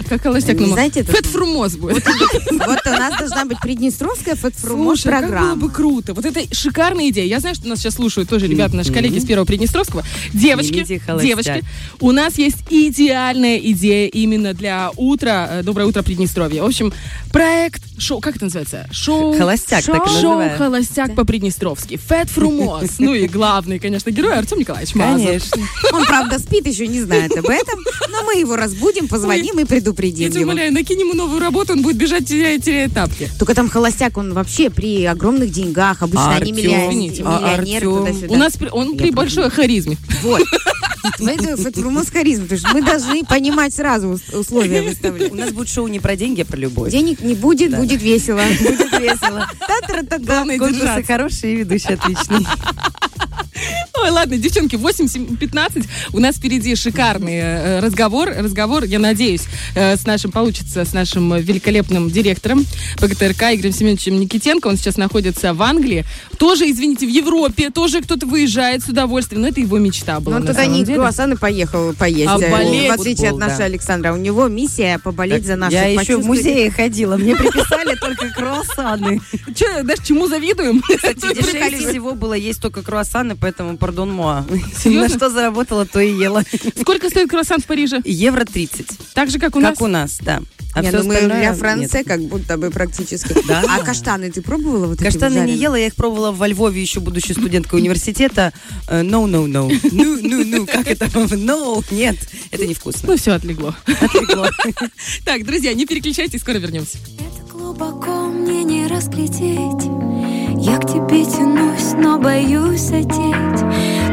Как 0.10 0.24
холостяк 0.24 0.60
на 0.60 0.68
мо- 0.68 0.74
знаете 0.74 1.02
это? 1.02 1.12
Фэт 1.12 1.26
Фрумоз 1.28 1.76
будет. 1.76 2.04
вот 2.52 2.80
у 2.86 2.90
нас 2.90 3.18
должна 3.20 3.46
быть 3.46 3.60
Приднестровская 3.62 4.36
фэтфрумоз 4.36 5.02
Слушай, 5.02 5.12
как 5.12 5.22
было 5.26 5.30
программа. 5.32 5.56
бы 5.58 5.70
круто. 5.70 6.14
Вот 6.16 6.26
это 6.26 6.42
шикарная 6.56 7.10
идея. 7.10 7.26
Я 7.26 7.40
знаю, 7.40 7.54
что 7.56 7.68
нас 7.68 7.80
сейчас 7.80 7.96
слушают 7.96 8.30
тоже 8.30 8.48
ребята, 8.48 8.76
наши 8.76 8.92
коллеги 8.92 9.18
из 9.18 9.26
Первого 9.26 9.46
Приднестровского. 9.46 10.04
Девочки, 10.34 10.84
девочки, 11.22 11.64
у 12.00 12.12
нас 12.12 12.38
есть 12.40 12.58
идеальная 12.70 13.58
идея 13.58 14.08
именно 14.08 14.54
для 14.54 14.92
утра, 14.96 15.27
э, 15.30 15.64
доброе 15.64 15.86
утро 15.86 16.02
Приднестровья. 16.04 16.62
В 16.64 16.66
общем, 16.66 16.94
проект, 17.32 17.82
шоу, 18.00 18.20
как 18.22 18.36
это 18.36 18.46
называется? 18.46 18.88
Шоу... 18.92 19.38
Холостяк, 19.38 19.84
так 19.84 20.06
и 20.08 20.22
Шоу. 20.22 20.42
«Холостяк» 20.58 21.16
по-приднестровски. 21.16 21.98
Фэт 21.98 22.30
Фрумоз. 22.30 22.92
Ну 23.00 23.14
и 23.14 23.28
главный, 23.28 23.80
конечно, 23.80 24.10
герой 24.12 24.34
Артем 24.34 24.60
Николаевич 24.60 24.96
Мазур. 24.96 25.26
Конечно. 25.28 25.62
Он, 25.94 26.06
правда, 26.06 26.40
спит, 26.40 26.66
еще 26.68 26.88
не 26.88 27.02
знает 27.02 27.32
об 27.38 27.46
этом, 27.48 27.80
но 28.10 28.24
мы 28.24 28.36
его 28.40 28.56
разбудим, 28.56 29.08
позвоним 29.08 29.58
и 29.58 29.62
Я 29.62 29.66
предупредим 29.66 30.30
тебя 30.30 30.42
его. 30.42 30.52
умоляю, 30.52 30.74
накинь 30.74 31.00
ему 31.00 31.14
новую 31.14 31.40
работу, 31.40 31.74
он 31.74 31.82
будет 31.82 31.98
бежать, 31.98 32.28
теряя, 32.28 32.58
теряя 32.60 32.90
тапки. 32.90 33.30
Только 33.40 33.54
там 33.56 33.70
холостяк, 33.70 34.18
он 34.18 34.34
вообще 34.34 34.70
при 34.70 35.06
огромных 35.06 35.52
деньгах, 35.52 36.02
обычно 36.02 36.34
А 36.34 36.36
они 36.36 36.52
Артём? 36.52 36.56
миллион- 36.58 36.88
Извините. 36.90 37.24
А 37.26 37.40
миллионеры 37.58 37.88
Артём? 37.88 38.06
туда-сюда. 38.06 38.34
У 38.34 38.38
нас 38.38 38.54
он 38.72 38.92
Я 38.94 38.98
при 38.98 39.12
большой 39.12 39.50
харизме. 39.50 39.98
Вот. 40.24 40.42
Это 41.20 41.58
фэтфрумоз 41.58 42.10
харизм, 42.10 42.44
потому 42.44 42.60
что 42.60 42.70
мы 42.74 42.82
должны 42.84 43.24
понимать 43.26 43.74
сразу 43.74 44.10
ус- 44.10 44.30
условия 44.34 44.82
выставлять. 44.82 45.32
У 45.32 45.36
нас 45.36 45.52
будет 45.52 45.70
шоу 45.70 45.88
не 45.88 46.00
про 46.00 46.16
деньги, 46.16 46.42
а 46.42 46.46
про 46.46 46.58
любовь. 46.58 46.92
Денег 46.92 47.22
не 47.22 47.34
будет, 47.36 47.72
Да. 47.72 47.78
будет 47.78 48.02
весело. 48.02 48.42
Будет 48.60 48.92
весело. 49.00 49.48
Главное 50.20 50.58
держаться. 50.60 51.04
хорошие, 51.04 51.56
ведущий 51.56 51.94
отличный. 51.94 52.46
Ой, 54.02 54.10
ладно, 54.12 54.38
девчонки, 54.38 54.76
8.15. 54.76 55.86
У 56.14 56.20
нас 56.20 56.36
впереди 56.36 56.76
шикарный 56.76 57.38
э, 57.38 57.80
разговор. 57.80 58.30
Разговор, 58.38 58.84
я 58.84 59.00
надеюсь, 59.00 59.44
э, 59.76 59.96
с 59.96 60.06
нашим 60.06 60.32
получится, 60.32 60.86
с 60.86 60.94
нашим 60.94 61.34
э, 61.34 61.42
великолепным 61.42 62.10
директором 62.10 62.66
ПГТРК 62.98 63.54
Игорем 63.54 63.72
Семеновичем 63.72 64.20
Никитенко. 64.20 64.68
Он 64.68 64.78
сейчас 64.78 64.98
находится 64.98 65.54
в 65.54 65.62
Англии. 65.62 66.06
Тоже, 66.38 66.70
извините, 66.70 67.08
в 67.08 67.10
Европе. 67.10 67.70
Тоже 67.70 68.02
кто-то 68.02 68.28
выезжает 68.28 68.84
с 68.84 68.90
удовольствием. 68.90 69.42
Но 69.42 69.48
это 69.48 69.60
его 69.60 69.78
мечта 69.78 70.20
была 70.20 70.36
Но 70.36 70.42
он 70.42 70.48
туда 70.48 70.66
не 70.66 70.86
круассаны 70.86 71.36
поехал 71.36 71.94
поесть. 71.94 72.30
А 72.30 72.40
э, 72.40 72.52
болеть? 72.52 72.90
В 72.90 73.00
отличие 73.00 73.30
от 73.32 73.38
нашего 73.38 73.60
да. 73.60 73.66
Александра. 73.66 74.14
У 74.14 74.18
него 74.18 74.48
миссия 74.48 75.00
поболеть 75.00 75.46
за 75.46 75.56
наших 75.56 75.74
Я 75.74 75.88
еще 75.88 76.18
в 76.18 76.26
музее 76.26 76.72
ходила, 76.72 77.18
мне 77.18 77.36
приписали 77.36 77.96
только 78.00 78.30
круассаны. 78.30 79.22
Че, 79.56 79.84
даже 79.84 80.04
чему 80.04 80.28
завидуем? 80.28 80.82
Кстати, 80.82 81.34
дешевле 81.36 81.90
всего 81.90 82.16
было 82.16 82.34
есть 82.34 82.62
только 82.62 82.84
круассаны, 82.84 83.27
поэтому, 83.36 83.78
пардон, 83.78 84.12
моа. 84.12 84.46
Серьезно? 84.78 85.10
На 85.10 85.16
что 85.16 85.30
заработала, 85.30 85.86
то 85.86 86.00
и 86.00 86.12
ела. 86.12 86.44
Сколько 86.80 87.10
стоит 87.10 87.30
круассан 87.30 87.60
в 87.62 87.66
Париже? 87.66 88.02
Евро 88.06 88.46
30. 88.46 88.88
Так 89.14 89.30
же, 89.30 89.40
как 89.40 89.56
у 89.56 89.60
нас? 89.60 89.72
Как 89.72 89.82
у 89.82 89.88
нас, 89.88 90.18
да. 90.22 90.42
А 90.74 90.82
мы 90.84 90.90
остальное 90.90 91.40
для. 91.40 91.54
Франции 91.54 92.04
как 92.04 92.22
будто 92.22 92.58
бы 92.58 92.70
практически. 92.70 93.36
Да. 93.48 93.64
А 93.70 93.80
каштаны 93.84 94.30
ты 94.30 94.42
пробовала? 94.42 94.88
Вот 94.88 95.00
Каштаны 95.00 95.40
не 95.46 95.56
ела, 95.56 95.76
я 95.76 95.88
их 95.88 95.96
пробовала 95.96 96.32
во 96.32 96.48
Львове, 96.48 96.82
еще 96.82 97.00
будучи 97.00 97.32
студенткой 97.32 97.80
университета. 97.80 98.52
Э, 98.88 99.02
No, 99.02 99.26
no, 99.26 99.46
no. 99.48 99.72
Ну, 99.92 100.20
ну, 100.22 100.44
ну, 100.44 100.66
как 100.66 100.88
это? 100.88 101.06
No, 101.38 101.84
нет, 101.92 102.18
это 102.52 102.68
невкусно. 102.68 103.10
Ну 103.10 103.18
все, 103.18 103.32
отлегло. 103.32 103.74
Отлегло. 103.86 104.50
Так, 105.24 105.46
друзья, 105.46 105.74
не 105.74 105.86
переключайтесь, 105.86 106.42
скоро 106.42 106.58
вернемся. 106.58 106.98
Это 107.18 107.52
глубоко 107.52 108.28
мне 108.28 108.64
не 108.64 108.88
разглядеть 108.88 109.86
Я 110.68 110.80
к 110.80 110.86
тебе 110.86 111.24
тянусь, 111.24 111.94
но 111.98 112.20
боюсь 112.20 112.90
одеть. 112.92 113.64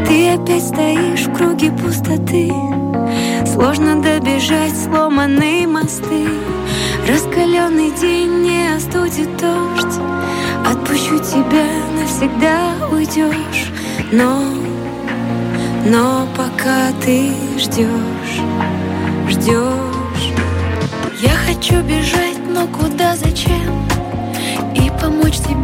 Ты 0.06 0.34
опять 0.34 0.62
стоишь 0.62 1.26
в 1.26 1.34
круге 1.34 1.72
пустоты. 1.72 2.52
Сложно 3.44 4.00
добежать 4.00 4.72
сломанные 4.84 5.66
мосты. 5.66 6.28
Раскаленный 7.08 7.90
день 8.00 8.44
не 8.44 8.72
остудит 8.72 9.36
дождь. 9.36 9.98
Отпущу 10.64 11.18
тебя, 11.18 11.66
навсегда 12.00 12.86
уйдешь. 12.92 13.72
Но, 14.12 14.44
но 15.86 16.28
пока 16.36 16.92
ты 17.04 17.32
ждешь, 17.58 18.40
ждешь. 19.28 20.32
Я 21.20 21.32
хочу 21.48 21.82
бежать, 21.82 22.38
но 22.48 22.68
куда, 22.68 23.16
зачем? 23.16 23.88
И 24.76 24.88
помочь 25.00 25.38
тебе 25.38 25.63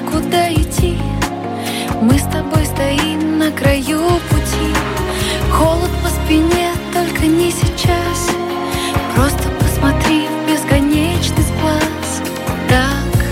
некуда 0.00 0.52
идти? 0.52 0.98
Мы 2.00 2.18
с 2.18 2.22
тобой 2.24 2.64
стоим 2.64 3.38
на 3.38 3.50
краю 3.50 4.00
пути. 4.28 4.74
Холод 5.52 5.90
по 6.02 6.08
спине, 6.08 6.72
только 6.92 7.26
не 7.26 7.50
сейчас. 7.50 8.30
Просто 9.14 9.48
посмотри 9.58 10.26
в 10.26 10.50
бесконечность 10.50 11.52
глаз 11.60 12.22
Так 12.68 13.24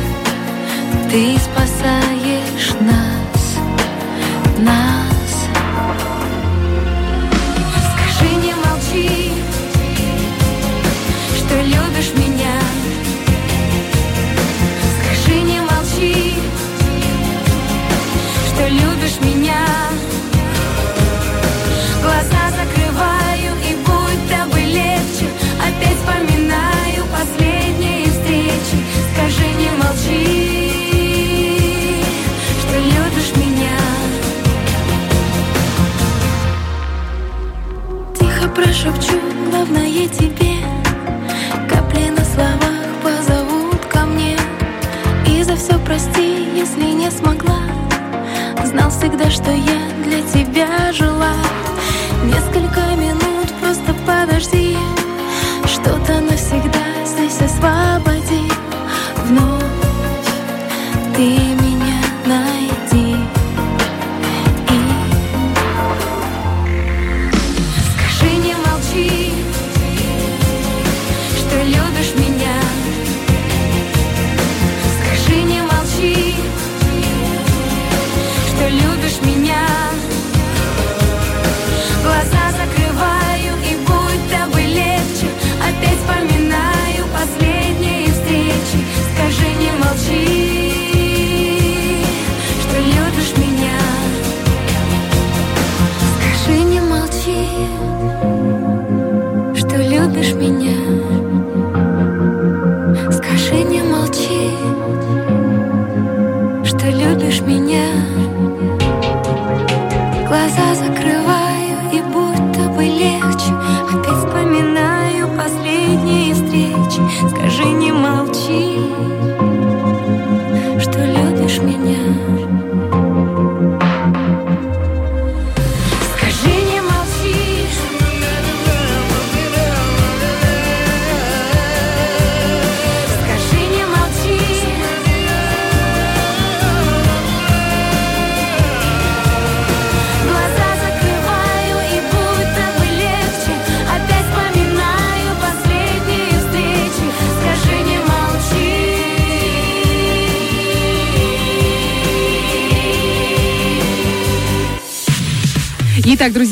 ты 1.11 1.39
спасаешь 1.39 2.75
нас, 2.81 3.59
нас 4.59 5.08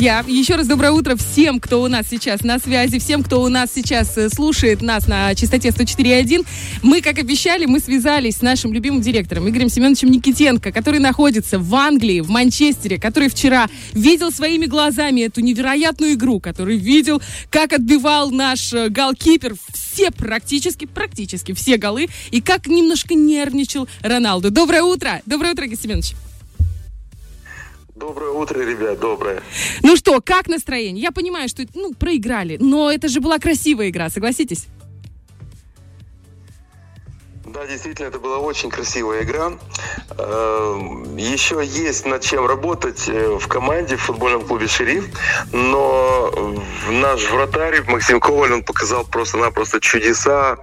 друзья, 0.06 0.24
еще 0.28 0.54
раз 0.54 0.68
доброе 0.68 0.92
утро 0.92 1.16
всем, 1.16 1.58
кто 1.58 1.82
у 1.82 1.88
нас 1.88 2.06
сейчас 2.08 2.44
на 2.44 2.60
связи, 2.60 3.00
всем, 3.00 3.24
кто 3.24 3.42
у 3.42 3.48
нас 3.48 3.70
сейчас 3.74 4.16
э, 4.16 4.28
слушает 4.28 4.80
нас 4.80 5.08
на 5.08 5.34
частоте 5.34 5.70
104.1. 5.70 6.46
Мы, 6.84 7.00
как 7.00 7.18
обещали, 7.18 7.66
мы 7.66 7.80
связались 7.80 8.36
с 8.36 8.40
нашим 8.40 8.72
любимым 8.72 9.00
директором 9.00 9.48
Игорем 9.48 9.68
Семеновичем 9.68 10.12
Никитенко, 10.12 10.70
который 10.70 11.00
находится 11.00 11.58
в 11.58 11.74
Англии, 11.74 12.20
в 12.20 12.30
Манчестере, 12.30 13.00
который 13.00 13.28
вчера 13.28 13.66
видел 13.94 14.30
своими 14.30 14.66
глазами 14.66 15.22
эту 15.22 15.40
невероятную 15.40 16.12
игру, 16.12 16.38
который 16.38 16.76
видел, 16.76 17.20
как 17.50 17.72
отбивал 17.72 18.30
наш 18.30 18.72
э, 18.74 18.88
голкипер 18.88 19.56
все 19.74 20.12
практически, 20.12 20.84
практически 20.84 21.52
все 21.52 21.78
голы, 21.78 22.06
и 22.30 22.40
как 22.40 22.68
немножко 22.68 23.14
нервничал 23.14 23.88
Роналду. 24.02 24.52
Доброе 24.52 24.84
утро! 24.84 25.20
Доброе 25.26 25.50
утро, 25.50 25.64
Игорь 25.64 25.78
Семенович! 25.78 26.14
Доброе 27.96 28.30
утро, 28.32 28.60
ребят, 28.60 29.00
доброе. 29.00 29.42
Ну 29.82 29.96
что, 29.96 30.20
как 30.20 30.48
настроение? 30.48 31.02
Я 31.02 31.12
понимаю, 31.12 31.48
что 31.48 31.64
ну, 31.74 31.94
проиграли, 31.94 32.58
но 32.60 32.92
это 32.92 33.08
же 33.08 33.22
была 33.22 33.38
красивая 33.38 33.88
игра, 33.88 34.10
согласитесь? 34.10 34.66
Да, 37.56 37.66
действительно, 37.66 38.08
это 38.08 38.18
была 38.18 38.36
очень 38.36 38.68
красивая 38.68 39.22
игра. 39.22 39.52
Э, 40.18 40.74
Еще 41.16 41.64
есть 41.64 42.04
над 42.04 42.20
чем 42.20 42.46
работать 42.46 43.08
э, 43.08 43.38
в 43.40 43.48
команде, 43.48 43.96
в 43.96 44.02
футбольном 44.02 44.44
клубе 44.44 44.66
«Шериф», 44.66 45.06
но 45.52 46.30
наш 46.90 47.30
вратарь 47.30 47.82
Максим 47.88 48.20
Коваль, 48.20 48.52
он 48.52 48.62
показал 48.62 49.04
просто-напросто 49.06 49.80
чудеса. 49.80 50.58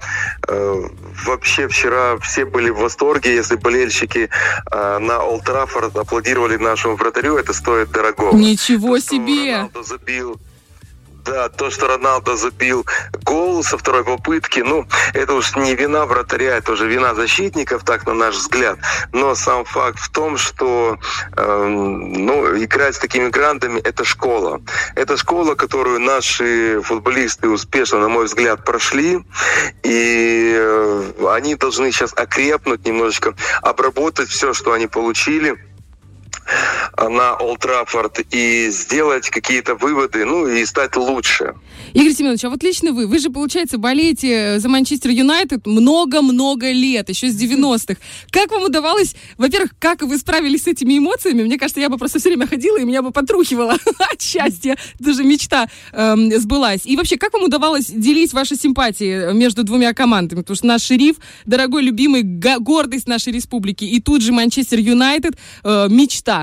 Э, 0.47 0.83
Вообще 1.25 1.67
вчера 1.67 2.17
все 2.19 2.45
были 2.45 2.69
в 2.69 2.77
восторге, 2.77 3.33
если 3.33 3.55
болельщики 3.55 4.29
на 4.71 5.23
Олд 5.23 5.45
Траффорд 5.45 5.95
аплодировали 5.95 6.57
нашему 6.57 6.95
вратарю, 6.95 7.38
это 7.38 7.53
стоит 7.53 7.91
дорого. 7.91 8.35
Ничего 8.35 9.00
себе! 9.00 9.53
Роналдо 9.53 9.83
забил 9.83 10.39
Да, 11.25 11.48
то, 11.48 11.70
что 11.70 11.88
Роналдо 11.88 12.36
забил 12.36 12.86
гол 13.24 13.63
со 13.63 13.77
второй 13.77 14.03
попытки, 14.03 14.60
ну, 14.60 14.86
это 15.13 15.34
уж 15.34 15.56
не 15.56 15.74
вина 15.74 16.06
вратаря, 16.06 16.58
это 16.58 16.74
уже 16.74 16.88
вина 16.88 17.15
защитников, 17.15 17.86
так 17.86 18.06
на 18.06 18.13
наш 18.13 18.36
взгляд. 18.36 18.77
Но 19.13 19.34
сам 19.34 19.63
факт 19.63 20.00
в 20.00 20.12
том, 20.12 20.38
что 20.38 20.98
эм, 21.38 22.12
ну, 22.25 22.62
играть 22.62 22.96
с 22.96 23.00
такими 23.00 23.30
грандами– 23.30 23.80
это 23.84 24.03
школа. 24.03 24.62
Это 24.96 25.15
школа, 25.15 25.56
которую 25.56 26.01
наши 26.01 26.82
футболисты 26.82 27.48
успешно, 27.48 28.00
на 28.00 28.10
мой 28.10 28.25
взгляд, 28.25 28.65
прошли. 28.65 29.24
И 29.84 30.53
э, 30.58 31.13
они 31.30 31.56
должны 31.56 31.94
сейчас 31.94 32.12
окрепнуть 32.13 32.86
немножечко, 32.86 33.34
обработать 33.62 34.27
все, 34.27 34.53
что 34.53 34.74
они 34.74 34.88
получили 34.88 35.58
на 36.97 37.35
Олд 37.35 37.59
Траффорд 37.59 38.19
и 38.31 38.69
сделать 38.69 39.29
какие-то 39.29 39.75
выводы, 39.75 40.25
ну 40.25 40.47
и 40.47 40.65
стать 40.65 40.95
лучше. 40.95 41.53
Игорь 41.93 42.13
Семенович, 42.13 42.43
а 42.45 42.50
вот 42.50 42.63
лично 42.63 42.91
вы, 42.91 43.07
вы 43.07 43.19
же, 43.19 43.29
получается, 43.29 43.77
болеете 43.77 44.59
за 44.59 44.69
Манчестер 44.69 45.12
Юнайтед 45.12 45.65
много-много 45.65 46.71
лет, 46.71 47.09
еще 47.09 47.29
с 47.29 47.41
90-х. 47.41 47.95
Как 48.31 48.51
вам 48.51 48.63
удавалось, 48.63 49.15
во-первых, 49.38 49.71
как 49.79 50.01
вы 50.01 50.17
справились 50.17 50.63
с 50.63 50.67
этими 50.67 50.97
эмоциями? 50.97 51.43
Мне 51.43 51.57
кажется, 51.57 51.79
я 51.81 51.89
бы 51.89 51.97
просто 51.97 52.19
все 52.19 52.29
время 52.29 52.47
ходила, 52.47 52.77
и 52.77 52.83
меня 52.83 53.01
бы 53.01 53.12
потрухивало 53.12 53.73
от 54.12 54.21
счастья. 54.21 54.77
Даже 55.00 55.23
мечта 55.23 55.67
эм, 55.91 56.31
сбылась. 56.39 56.81
И 56.85 56.95
вообще, 56.95 57.17
как 57.17 57.33
вам 57.33 57.43
удавалось 57.43 57.85
делить 57.88 58.33
ваши 58.33 58.55
симпатии 58.55 59.33
между 59.33 59.63
двумя 59.63 59.93
командами? 59.93 60.41
Потому 60.41 60.55
что 60.55 60.67
наш 60.67 60.83
шериф, 60.83 61.17
дорогой, 61.45 61.83
любимый, 61.83 62.23
го- 62.23 62.59
гордость 62.59 63.07
нашей 63.07 63.33
республики, 63.33 63.83
и 63.83 64.00
тут 64.01 64.21
же 64.21 64.31
Манчестер 64.31 64.79
Юнайтед, 64.79 65.35
э, 65.63 65.88
мечта. 65.89 66.42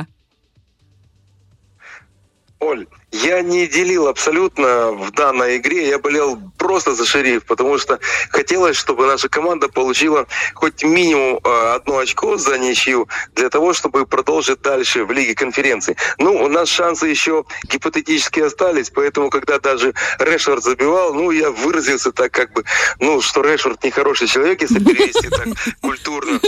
All. 2.61 2.85
Я 3.13 3.43
не 3.43 3.67
делил 3.67 4.09
абсолютно 4.09 4.93
в 4.93 5.11
данной 5.13 5.57
игре. 5.57 5.89
Я 5.89 5.99
болел 5.99 6.41
просто 6.59 6.95
за 6.95 7.05
шериф, 7.05 7.45
потому 7.45 7.79
что 7.79 7.99
хотелось, 8.31 8.77
чтобы 8.77 9.07
наша 9.07 9.29
команда 9.29 9.69
получила 9.69 10.27
хоть 10.55 10.85
минимум 10.85 11.41
э, 11.43 11.73
одно 11.75 11.99
очко 11.99 12.37
за 12.37 12.59
ничью 12.59 13.09
для 13.35 13.49
того, 13.49 13.73
чтобы 13.73 14.07
продолжить 14.07 14.63
дальше 14.63 15.05
в 15.05 15.11
Лиге 15.11 15.35
конференций. 15.35 15.97
Ну, 16.19 16.45
у 16.45 16.49
нас 16.49 16.69
шансы 16.69 17.09
еще 17.09 17.45
гипотетически 17.65 18.41
остались, 18.41 18.91
поэтому, 18.91 19.31
когда 19.31 19.59
даже 19.59 19.95
Решфорд 20.19 20.63
забивал, 20.63 21.13
ну, 21.15 21.31
я 21.31 21.51
выразился 21.51 22.13
так, 22.13 22.33
как 22.33 22.53
бы, 22.53 22.65
ну, 23.01 23.21
что 23.21 23.43
Решфорд 23.43 23.83
нехороший 23.83 24.29
человек, 24.29 24.63
если 24.63 24.79
перевести 24.79 25.29
так 25.29 25.49
культурно. 25.81 26.41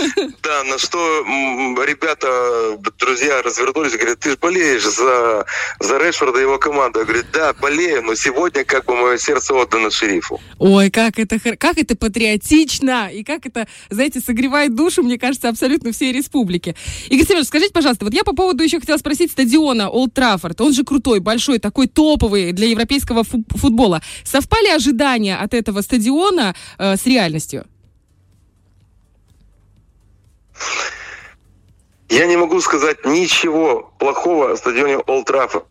Да, 0.43 0.65
на 0.65 0.79
что 0.79 0.99
ребята, 1.85 2.79
друзья 2.99 3.43
развернулись 3.43 3.95
и 3.95 3.97
говорят, 3.97 4.21
ты 4.21 4.31
же 4.31 4.37
болеешь 4.37 4.85
за, 4.85 5.47
за 5.81 5.99
Решфорда 5.99 6.41
и 6.41 6.52
его 6.53 6.59
команду. 6.59 7.01
Я 7.01 7.05
говорю, 7.05 7.25
да, 7.33 7.53
болею, 7.55 8.03
но 8.03 8.15
сегодня 8.15 8.65
как 8.65 8.85
бы 8.85 8.95
мое 8.95 9.19
сердце 9.19 9.55
отдано 9.55 9.91
шерифу. 9.91 10.41
Ой, 10.59 10.91
как 10.91 11.19
это, 11.19 11.39
как 11.39 11.79
это 11.79 11.97
патриотично, 11.97 13.11
и 13.13 13.25
как 13.25 13.47
это, 13.47 13.67
знаете, 13.91 14.21
согревает 14.21 14.75
душу, 14.75 15.03
мне 15.03 15.19
кажется, 15.19 15.49
абсолютно 15.49 15.93
всей 15.93 16.13
республики. 16.13 16.77
Игорь 17.09 17.27
Семенович, 17.27 17.49
скажите, 17.49 17.73
пожалуйста, 17.73 18.05
вот 18.05 18.15
я 18.15 18.25
по 18.25 18.35
поводу 18.35 18.63
еще 18.63 18.81
хотела 18.81 18.99
спросить 18.99 19.33
стадиона 19.33 19.89
Олд 19.89 20.15
Траффорд. 20.15 20.61
Он 20.61 20.73
же 20.73 20.85
крутой, 20.85 21.21
большой, 21.21 21.59
такой 21.59 21.87
топовый 21.87 22.53
для 22.53 22.69
европейского 22.69 23.25
фу- 23.25 23.45
футбола. 23.51 24.03
Совпали 24.25 24.69
ожидания 24.69 25.37
от 25.37 25.55
этого 25.55 25.81
стадиона 25.81 26.55
э, 26.79 26.97
с 26.97 27.07
реальностью? 27.07 27.65
Я 32.09 32.27
не 32.27 32.37
могу 32.37 32.61
сказать 32.61 33.07
ничего 33.07 33.91
плохого 33.99 34.53
о 34.53 34.57
стадионе 34.57 34.99
Олд 34.99 35.27
Траффорд. 35.27 35.65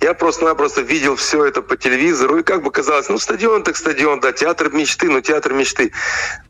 Я 0.00 0.14
просто-напросто 0.14 0.80
видел 0.80 1.16
все 1.16 1.44
это 1.44 1.62
по 1.62 1.76
телевизору, 1.76 2.38
и 2.38 2.42
как 2.42 2.62
бы 2.62 2.70
казалось, 2.70 3.08
ну, 3.08 3.18
стадион 3.18 3.62
так 3.62 3.76
стадион, 3.76 4.20
да, 4.20 4.32
театр 4.32 4.70
мечты, 4.70 5.08
ну, 5.08 5.20
театр 5.20 5.52
мечты. 5.52 5.92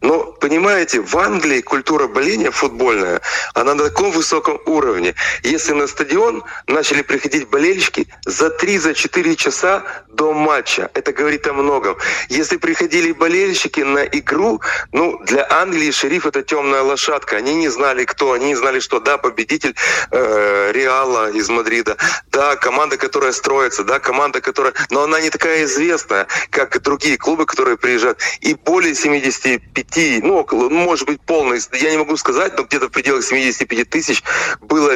Но, 0.00 0.24
понимаете, 0.40 1.00
в 1.00 1.16
Англии 1.16 1.60
культура 1.60 2.06
боления 2.06 2.50
футбольная, 2.50 3.20
она 3.54 3.74
на 3.74 3.84
таком 3.84 4.10
высоком 4.10 4.60
уровне. 4.66 5.14
Если 5.42 5.72
на 5.72 5.86
стадион 5.86 6.44
начали 6.66 7.02
приходить 7.02 7.48
болельщики 7.48 8.06
за 8.24 8.48
3-4 8.48 9.36
часа 9.36 9.82
до 10.08 10.32
матча, 10.32 10.90
это 10.94 11.12
говорит 11.12 11.46
о 11.46 11.52
многом. 11.52 11.96
Если 12.28 12.56
приходили 12.56 13.12
болельщики 13.12 13.80
на 13.80 14.04
игру, 14.04 14.60
ну, 14.92 15.18
для 15.24 15.46
Англии 15.50 15.90
шериф 15.90 16.26
это 16.26 16.42
темная 16.42 16.82
лошадка. 16.82 17.36
Они 17.36 17.54
не 17.54 17.68
знали, 17.68 18.04
кто, 18.04 18.32
они 18.32 18.46
не 18.46 18.56
знали, 18.56 18.80
что, 18.80 19.00
да, 19.00 19.18
победитель 19.18 19.74
э, 20.10 20.72
Реала 20.72 21.30
из 21.30 21.48
Мадрида, 21.48 21.96
да, 22.30 22.56
команда, 22.56 22.79
которая 22.88 23.32
строится, 23.32 23.84
да, 23.84 23.98
команда, 23.98 24.40
которая... 24.40 24.72
Но 24.90 25.02
она 25.02 25.20
не 25.20 25.30
такая 25.30 25.64
известная, 25.64 26.26
как 26.50 26.80
другие 26.82 27.16
клубы, 27.16 27.46
которые 27.46 27.76
приезжают. 27.76 28.18
И 28.40 28.54
более 28.54 28.94
75, 28.94 30.22
ну, 30.22 30.38
около, 30.38 30.68
ну, 30.68 30.78
может 30.80 31.06
быть, 31.06 31.20
полный, 31.20 31.60
я 31.72 31.90
не 31.90 31.98
могу 31.98 32.16
сказать, 32.16 32.56
но 32.56 32.64
где-то 32.64 32.88
в 32.88 32.90
пределах 32.90 33.24
75 33.24 33.90
тысяч 33.90 34.22
было 34.60 34.92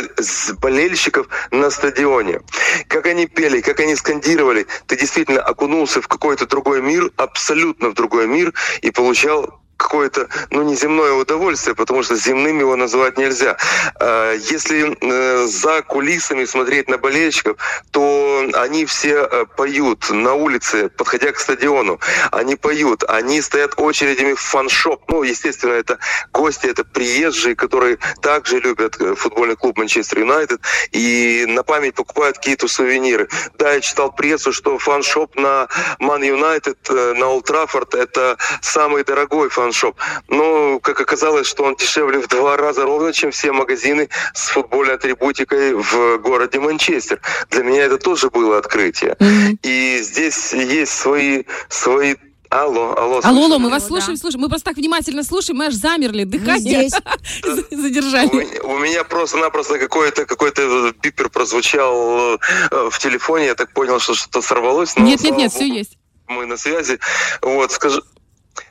болельщиков 0.60 1.26
на 1.50 1.70
стадионе. 1.70 2.40
Как 2.88 3.06
они 3.06 3.26
пели, 3.26 3.60
как 3.60 3.80
они 3.80 3.96
скандировали, 3.96 4.66
ты 4.86 4.96
действительно 4.96 5.40
окунулся 5.40 6.00
в 6.00 6.08
какой-то 6.08 6.46
другой 6.46 6.80
мир, 6.82 7.10
абсолютно 7.16 7.90
в 7.90 7.94
другой 7.94 8.26
мир, 8.26 8.52
и 8.82 8.90
получал 8.90 9.63
какое-то, 9.84 10.28
ну, 10.50 10.62
неземное 10.62 11.12
удовольствие, 11.12 11.74
потому 11.74 12.02
что 12.02 12.16
земным 12.16 12.58
его 12.58 12.74
назвать 12.76 13.18
нельзя. 13.18 13.56
А, 14.00 14.32
Если 14.32 14.96
э, 15.00 15.46
за 15.46 15.82
кулисами 15.82 16.46
смотреть 16.46 16.88
на 16.88 16.96
болельщиков, 16.96 17.56
то 17.90 18.48
они 18.54 18.86
все 18.86 19.28
э, 19.30 19.44
поют 19.56 20.10
на 20.10 20.34
улице, 20.34 20.88
подходя 20.88 21.32
к 21.32 21.38
стадиону. 21.38 22.00
Они 22.32 22.56
поют, 22.56 23.04
они 23.08 23.42
стоят 23.42 23.74
очередями 23.76 24.32
в 24.32 24.40
фан-шоп. 24.40 25.02
Ну, 25.08 25.22
естественно, 25.22 25.74
это 25.74 25.98
гости, 26.32 26.66
это 26.66 26.84
приезжие, 26.84 27.54
которые 27.54 27.98
также 28.22 28.60
любят 28.60 28.96
э, 29.00 29.14
футбольный 29.14 29.56
клуб 29.56 29.76
Манчестер 29.76 30.20
Юнайтед 30.20 30.60
и 30.92 31.44
на 31.46 31.62
память 31.62 31.94
покупают 31.94 32.38
какие-то 32.38 32.68
сувениры. 32.68 33.28
Да, 33.58 33.72
я 33.74 33.80
читал 33.80 34.12
прессу, 34.12 34.52
что 34.52 34.78
фан-шоп 34.78 35.36
на 35.36 35.68
Ман 35.98 36.22
Юнайтед, 36.22 36.78
на 36.88 37.26
Олд 37.28 37.44
Траффорд, 37.44 37.94
это 37.94 38.38
самый 38.62 39.04
дорогой 39.04 39.50
фан-шоп. 39.50 39.73
Но, 40.28 40.78
как 40.80 41.00
оказалось, 41.00 41.46
что 41.46 41.64
он 41.64 41.76
дешевле 41.76 42.18
в 42.20 42.28
два 42.28 42.56
раза 42.56 42.84
ровно, 42.84 43.12
чем 43.12 43.30
все 43.30 43.52
магазины 43.52 44.08
с 44.34 44.48
футбольной 44.48 44.94
атрибутикой 44.94 45.74
в 45.74 46.18
городе 46.18 46.60
Манчестер. 46.60 47.20
Для 47.50 47.62
меня 47.64 47.82
это 47.84 47.98
тоже 47.98 48.30
было 48.30 48.58
открытие. 48.58 49.16
И 49.62 49.98
здесь 50.02 50.52
есть 50.52 50.92
свои, 50.92 51.44
свои 51.68 52.14
Алло, 52.50 52.94
алло. 52.96 53.20
Алло, 53.24 53.44
алло, 53.46 53.58
мы 53.58 53.68
вас 53.68 53.84
слушаем, 53.88 54.16
слушаем. 54.16 54.42
Мы 54.42 54.48
просто 54.48 54.66
так 54.70 54.76
внимательно 54.76 55.24
слушаем, 55.24 55.58
мы 55.58 55.66
аж 55.66 55.74
замерли, 55.74 56.22
дыхание 56.22 56.88
задержали. 57.70 58.28
У 58.28 58.34
меня- 58.36 58.62
У 58.62 58.78
меня 58.78 59.02
просто-напросто 59.04 59.78
какой-то 59.78 60.24
какой-то 60.24 60.92
бипер 61.02 61.30
прозвучал 61.30 62.34
э, 62.34 62.38
в 62.90 62.98
телефоне. 63.00 63.46
Я 63.46 63.54
так 63.56 63.72
понял, 63.72 63.98
что 63.98 64.14
что-то 64.14 64.40
сорвалось. 64.40 64.94
но, 64.96 65.04
Нет, 65.04 65.22
нет, 65.22 65.36
нет, 65.36 65.52
все 65.52 65.66
есть. 65.66 65.98
Мы 66.28 66.46
на 66.46 66.56
связи. 66.56 67.00
Вот, 67.42 67.72
скажу, 67.72 68.02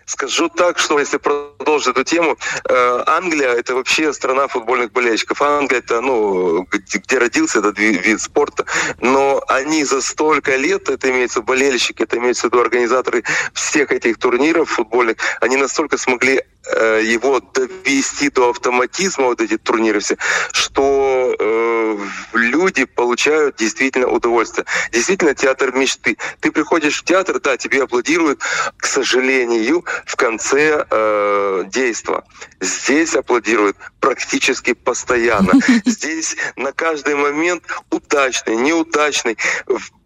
скажу 0.06 0.50
так, 0.50 0.80
что 0.80 1.00
если 1.00 1.18
продолжить 1.18 1.88
эту 1.88 2.04
тему, 2.04 2.38
э, 2.70 3.04
Англия 3.08 3.50
это 3.54 3.76
вообще 3.76 4.14
страна 4.14 4.48
футбольных 4.48 4.92
болельщиков. 4.92 5.42
Англия 5.42 5.80
это, 5.80 6.02
ну, 6.02 6.68
где, 6.72 7.18
родился 7.18 7.60
этот 7.60 7.78
ви- 7.78 7.98
вид 7.98 8.22
спорта, 8.22 8.66
но 9.00 9.44
они 9.48 9.84
за 9.84 10.02
столько 10.02 10.56
лет, 10.56 10.90
это 10.90 11.10
имеется 11.10 11.42
болельщики, 11.42 12.04
это 12.04 12.18
имеется 12.18 12.48
в 12.48 12.52
виду 12.52 12.62
организаторы 12.62 13.24
всех 13.54 13.92
этих 13.92 14.18
турниров 14.18 14.70
футбольных, 14.70 15.18
они 15.42 15.58
настолько 15.58 15.98
смогли 15.98 16.44
его 16.72 17.40
довести 17.40 18.30
до 18.30 18.50
автоматизма, 18.52 19.26
вот 19.26 19.42
эти 19.42 19.58
турниры 19.58 20.00
все, 20.00 20.18
что 20.52 21.36
э, 21.38 21.98
люди 22.34 22.86
получают 22.86 23.58
действительно 23.58 24.08
удовольствие. 24.08 24.66
Действительно 24.92 25.36
театр 25.36 25.76
мечты. 25.76 26.18
Ты 26.40 26.52
приходишь 26.52 27.02
в 27.02 27.04
театр, 27.04 27.40
да, 27.40 27.58
тебе 27.58 27.84
аплодируют, 27.84 28.42
к 28.78 28.86
сожалению, 28.86 29.86
в 30.06 30.16
конце 30.16 30.86
э, 30.90 31.64
действа. 31.68 32.24
Здесь 32.60 33.16
аплодируют 33.16 33.78
практически 34.00 34.74
постоянно. 34.74 35.54
Здесь 35.86 36.36
на 36.56 36.72
каждый 36.72 37.16
момент 37.16 37.64
удачный, 37.90 38.56
неудачный. 38.56 39.38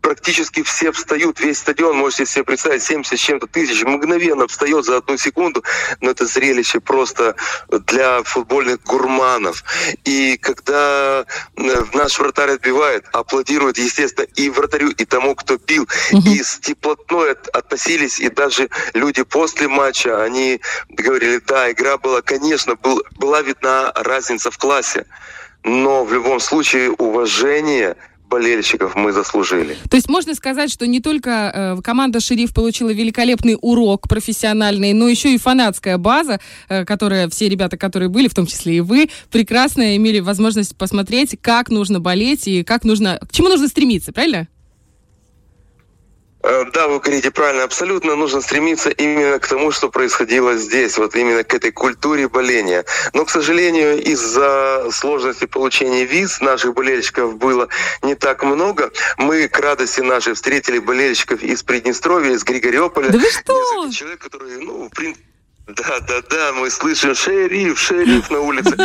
Практически 0.07 0.63
все 0.63 0.93
встают, 0.93 1.41
весь 1.41 1.57
стадион, 1.57 1.97
можете 1.97 2.25
себе 2.25 2.45
представить, 2.45 2.81
70 2.81 3.19
с 3.19 3.21
чем-то 3.21 3.47
тысяч 3.47 3.83
мгновенно 3.83 4.47
встает 4.47 4.85
за 4.85 4.95
одну 4.95 5.17
секунду, 5.17 5.65
но 5.99 6.11
это 6.11 6.25
зрелище 6.25 6.79
просто 6.79 7.35
для 7.69 8.23
футбольных 8.23 8.81
гурманов. 8.83 9.65
И 10.05 10.37
когда 10.37 11.25
э, 11.57 11.83
наш 11.93 12.19
вратарь 12.19 12.51
отбивает, 12.51 13.03
аплодируют, 13.11 13.77
естественно, 13.79 14.25
и 14.33 14.49
вратарю, 14.49 14.91
и 14.91 15.03
тому, 15.03 15.35
кто 15.35 15.57
бил, 15.57 15.85
и 16.25 16.41
с 16.41 16.57
теплотной 16.59 17.33
от- 17.33 17.49
относились, 17.49 18.21
и 18.21 18.29
даже 18.29 18.69
люди 18.93 19.23
после 19.23 19.67
матча, 19.67 20.23
они 20.23 20.61
говорили, 20.87 21.41
да, 21.45 21.69
игра 21.69 21.97
была, 21.97 22.21
конечно, 22.21 22.75
был, 22.75 23.03
была 23.17 23.41
видна 23.41 23.91
разница 23.93 24.51
в 24.51 24.57
классе, 24.57 25.05
но 25.65 26.05
в 26.05 26.13
любом 26.13 26.39
случае 26.39 26.91
уважение 26.91 27.97
болельщиков 28.29 28.95
мы 28.95 29.11
заслужили. 29.11 29.77
То 29.89 29.95
есть 29.95 30.09
можно 30.09 30.35
сказать, 30.35 30.71
что 30.71 30.85
не 30.85 30.99
только 30.99 31.75
э, 31.77 31.81
команда 31.81 32.19
«Шериф» 32.19 32.53
получила 32.53 32.89
великолепный 32.89 33.57
урок 33.59 34.07
профессиональный, 34.07 34.93
но 34.93 35.07
еще 35.07 35.33
и 35.33 35.37
фанатская 35.37 35.97
база, 35.97 36.39
э, 36.69 36.85
которая 36.85 37.29
все 37.29 37.49
ребята, 37.49 37.77
которые 37.77 38.09
были, 38.09 38.27
в 38.27 38.33
том 38.33 38.45
числе 38.45 38.77
и 38.77 38.81
вы, 38.81 39.09
прекрасно 39.31 39.95
имели 39.95 40.19
возможность 40.19 40.77
посмотреть, 40.77 41.37
как 41.41 41.69
нужно 41.69 41.99
болеть 41.99 42.47
и 42.47 42.63
как 42.63 42.83
нужно, 42.83 43.19
к 43.27 43.31
чему 43.31 43.49
нужно 43.49 43.67
стремиться, 43.67 44.11
правильно? 44.11 44.47
Э, 46.47 46.63
Да, 46.73 46.87
вы 46.87 46.99
говорите 46.99 47.29
правильно, 47.29 47.63
абсолютно 47.63 48.15
нужно 48.15 48.39
стремиться 48.41 48.89
именно 48.89 49.37
к 49.37 49.47
тому, 49.47 49.71
что 49.71 49.89
происходило 49.89 50.55
здесь, 50.55 50.97
вот 50.97 51.15
именно 51.15 51.43
к 51.43 51.53
этой 51.53 51.71
культуре 51.71 52.29
боления. 52.29 52.85
Но, 53.13 53.25
к 53.25 53.29
сожалению, 53.29 54.01
из-за 54.01 54.89
сложности 54.91 55.45
получения 55.45 56.05
виз 56.05 56.39
наших 56.39 56.73
болельщиков 56.73 57.35
было 57.37 57.67
не 58.01 58.15
так 58.15 58.43
много. 58.43 58.91
Мы 59.17 59.49
к 59.49 59.59
радости 59.59 59.99
нашей 59.99 60.35
встретили 60.35 60.79
болельщиков 60.79 61.43
из 61.43 61.63
Приднестровья, 61.63 62.31
из 62.31 62.43
Григориополя. 62.45 63.09
Да 63.09 63.17
вы 63.17 63.29
что? 63.29 63.89
Человек, 63.91 64.19
которые, 64.19 64.59
ну, 64.59 64.87
в 64.87 64.95
принципе, 64.95 65.26
да, 65.67 65.99
да, 65.99 66.21
да, 66.29 66.53
мы 66.53 66.69
слышим 66.69 67.13
шериф, 67.13 67.77
шериф 67.77 68.29
на 68.29 68.39
улице. 68.39 68.75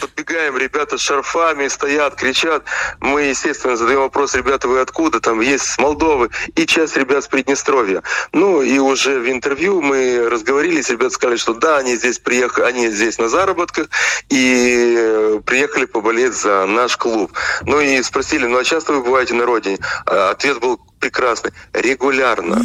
Подбегаем, 0.00 0.56
ребята 0.56 0.96
с 0.96 1.02
шарфами 1.02 1.68
стоят, 1.68 2.14
кричат. 2.14 2.64
Мы, 3.00 3.24
естественно, 3.24 3.76
задаем 3.76 4.00
вопрос, 4.00 4.34
ребята, 4.34 4.66
вы 4.66 4.80
откуда? 4.80 5.20
Там 5.20 5.40
есть 5.42 5.64
с 5.64 5.78
Молдовы 5.78 6.30
и 6.56 6.66
часть 6.66 6.96
ребят 6.96 7.24
с 7.24 7.28
Приднестровья. 7.28 8.02
Ну 8.32 8.62
и 8.62 8.78
уже 8.78 9.20
в 9.20 9.30
интервью 9.30 9.82
мы 9.82 10.28
разговорились, 10.30 10.88
ребята 10.88 11.14
сказали, 11.14 11.36
что 11.36 11.52
да, 11.52 11.76
они 11.76 11.94
здесь 11.96 12.18
приехали, 12.18 12.64
они 12.64 12.88
здесь 12.88 13.18
на 13.18 13.28
заработках 13.28 13.88
и 14.30 14.94
э, 14.96 15.40
приехали 15.44 15.84
поболеть 15.84 16.32
за 16.32 16.64
наш 16.64 16.96
клуб. 16.96 17.32
Ну 17.66 17.80
и 17.80 18.02
спросили, 18.02 18.46
ну 18.46 18.58
а 18.58 18.64
часто 18.64 18.94
вы 18.94 19.02
бываете 19.02 19.34
на 19.34 19.44
родине? 19.44 19.78
А 20.06 20.30
Ответ 20.30 20.58
был 20.58 20.80
прекрасный. 21.04 21.50
Регулярно. 21.74 22.62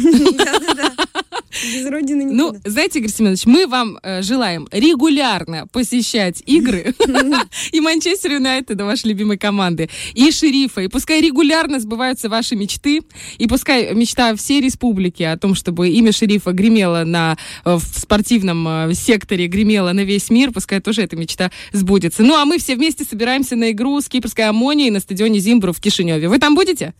Без 1.50 1.86
родины 1.90 2.24
Ну, 2.24 2.54
никуда. 2.54 2.70
знаете, 2.70 3.00
Игорь 3.00 3.10
Семенович, 3.10 3.44
мы 3.44 3.66
вам 3.66 3.98
э, 4.02 4.22
желаем 4.22 4.66
регулярно 4.70 5.66
посещать 5.66 6.42
игры 6.46 6.94
и 7.72 7.80
Манчестер 7.80 8.32
Юнайтед, 8.32 8.80
вашей 8.80 9.08
любимой 9.08 9.36
команды, 9.36 9.90
и 10.14 10.30
Шерифа, 10.30 10.80
и 10.80 10.88
пускай 10.88 11.20
регулярно 11.20 11.80
сбываются 11.80 12.28
ваши 12.28 12.56
мечты, 12.56 13.02
и 13.36 13.46
пускай 13.46 13.92
мечта 13.94 14.34
всей 14.36 14.60
республики 14.60 15.22
о 15.24 15.36
том, 15.36 15.54
чтобы 15.54 15.90
имя 15.90 16.12
Шерифа 16.12 16.52
гремело 16.52 17.04
на, 17.04 17.36
э, 17.64 17.74
в 17.74 17.82
спортивном 17.82 18.66
э, 18.90 18.94
секторе, 18.94 19.48
гремело 19.48 19.92
на 19.92 20.04
весь 20.04 20.30
мир, 20.30 20.52
пускай 20.52 20.80
тоже 20.80 21.02
эта 21.02 21.16
мечта 21.16 21.50
сбудется. 21.72 22.22
Ну, 22.22 22.36
а 22.36 22.44
мы 22.46 22.58
все 22.58 22.74
вместе 22.76 23.04
собираемся 23.04 23.56
на 23.56 23.72
игру 23.72 24.00
с 24.00 24.08
кипрской 24.08 24.46
аммонией 24.46 24.90
на 24.90 25.00
стадионе 25.00 25.40
Зимбру 25.40 25.72
в 25.72 25.80
Кишиневе. 25.80 26.28
Вы 26.28 26.38
там 26.38 26.54
будете? 26.54 26.94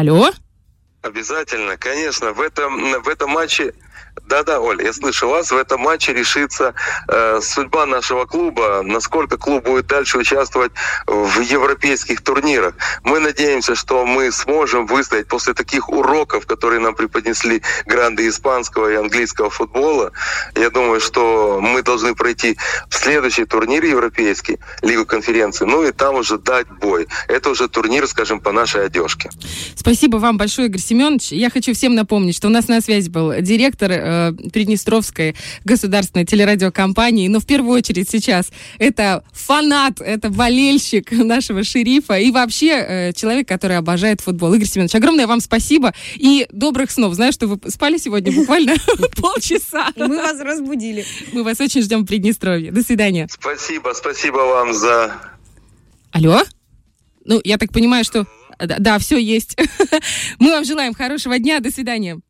Алло? 0.00 0.30
Обязательно, 1.02 1.76
конечно. 1.76 2.32
В 2.32 2.40
этом, 2.40 3.02
в 3.02 3.06
этом 3.06 3.32
матче, 3.32 3.74
да-да, 4.30 4.60
Оля, 4.60 4.84
я 4.84 4.92
слышу 4.92 5.28
вас, 5.28 5.50
в 5.50 5.56
этом 5.56 5.80
матче 5.80 6.12
решится 6.12 6.74
э, 7.08 7.40
судьба 7.42 7.84
нашего 7.84 8.26
клуба, 8.26 8.82
насколько 8.84 9.36
клуб 9.36 9.64
будет 9.64 9.88
дальше 9.88 10.18
участвовать 10.18 10.70
в 11.06 11.40
европейских 11.40 12.22
турнирах. 12.22 12.74
Мы 13.02 13.18
надеемся, 13.18 13.74
что 13.74 14.06
мы 14.06 14.30
сможем 14.30 14.86
выстоять 14.86 15.26
после 15.26 15.52
таких 15.52 15.88
уроков, 15.88 16.46
которые 16.46 16.78
нам 16.78 16.94
преподнесли 16.94 17.62
гранды 17.86 18.28
испанского 18.28 18.92
и 18.92 18.94
английского 18.94 19.50
футбола. 19.50 20.12
Я 20.54 20.70
думаю, 20.70 21.00
что 21.00 21.58
мы 21.60 21.82
должны 21.82 22.14
пройти 22.14 22.56
в 22.88 22.94
следующий 22.94 23.46
турнир 23.46 23.84
европейский, 23.84 24.60
Лигу 24.82 25.06
конференции, 25.06 25.64
ну 25.64 25.82
и 25.82 25.90
там 25.90 26.14
уже 26.14 26.38
дать 26.38 26.68
бой. 26.80 27.08
Это 27.26 27.50
уже 27.50 27.68
турнир, 27.68 28.06
скажем, 28.06 28.38
по 28.38 28.52
нашей 28.52 28.86
одежке. 28.86 29.30
Спасибо 29.74 30.18
вам 30.18 30.38
большое, 30.38 30.68
Игорь 30.68 30.80
Семенович. 30.80 31.32
Я 31.32 31.50
хочу 31.50 31.74
всем 31.74 31.96
напомнить, 31.96 32.36
что 32.36 32.46
у 32.46 32.50
нас 32.50 32.68
на 32.68 32.80
связи 32.80 33.10
был 33.10 33.32
директор 33.40 33.90
э, 33.90 34.19
Приднестровской 34.52 35.34
государственной 35.64 36.24
телерадиокомпании, 36.24 37.28
но 37.28 37.40
в 37.40 37.46
первую 37.46 37.76
очередь 37.76 38.08
сейчас 38.10 38.50
это 38.78 39.24
фанат, 39.32 40.00
это 40.00 40.30
болельщик 40.30 41.12
нашего 41.12 41.64
шерифа 41.64 42.18
и 42.18 42.30
вообще 42.30 42.70
э, 42.70 43.12
человек, 43.12 43.48
который 43.48 43.76
обожает 43.76 44.20
футбол. 44.20 44.54
Игорь 44.54 44.66
Семенович, 44.66 44.94
огромное 44.94 45.26
вам 45.26 45.40
спасибо 45.40 45.92
и 46.14 46.46
добрых 46.52 46.90
снов. 46.90 47.14
Знаю, 47.14 47.32
что 47.32 47.46
вы 47.46 47.58
спали 47.70 47.98
сегодня 47.98 48.32
буквально 48.32 48.74
полчаса. 49.16 49.88
Мы 49.96 50.16
вас 50.16 50.40
разбудили. 50.40 51.04
Мы 51.32 51.42
вас 51.42 51.60
очень 51.60 51.82
ждем 51.82 52.02
в 52.02 52.06
Приднестровье. 52.06 52.72
До 52.72 52.82
свидания. 52.82 53.28
Спасибо, 53.30 53.92
спасибо 53.94 54.38
вам 54.38 54.72
за 54.74 55.12
Алло? 56.12 56.42
Ну, 57.24 57.40
я 57.44 57.58
так 57.58 57.72
понимаю, 57.72 58.04
что... 58.04 58.26
Да, 58.58 58.76
да, 58.78 58.98
все 58.98 59.16
есть. 59.16 59.56
Мы 60.38 60.50
вам 60.50 60.64
желаем 60.64 60.92
хорошего 60.92 61.38
дня. 61.38 61.60
До 61.60 61.70
свидания. 61.70 62.20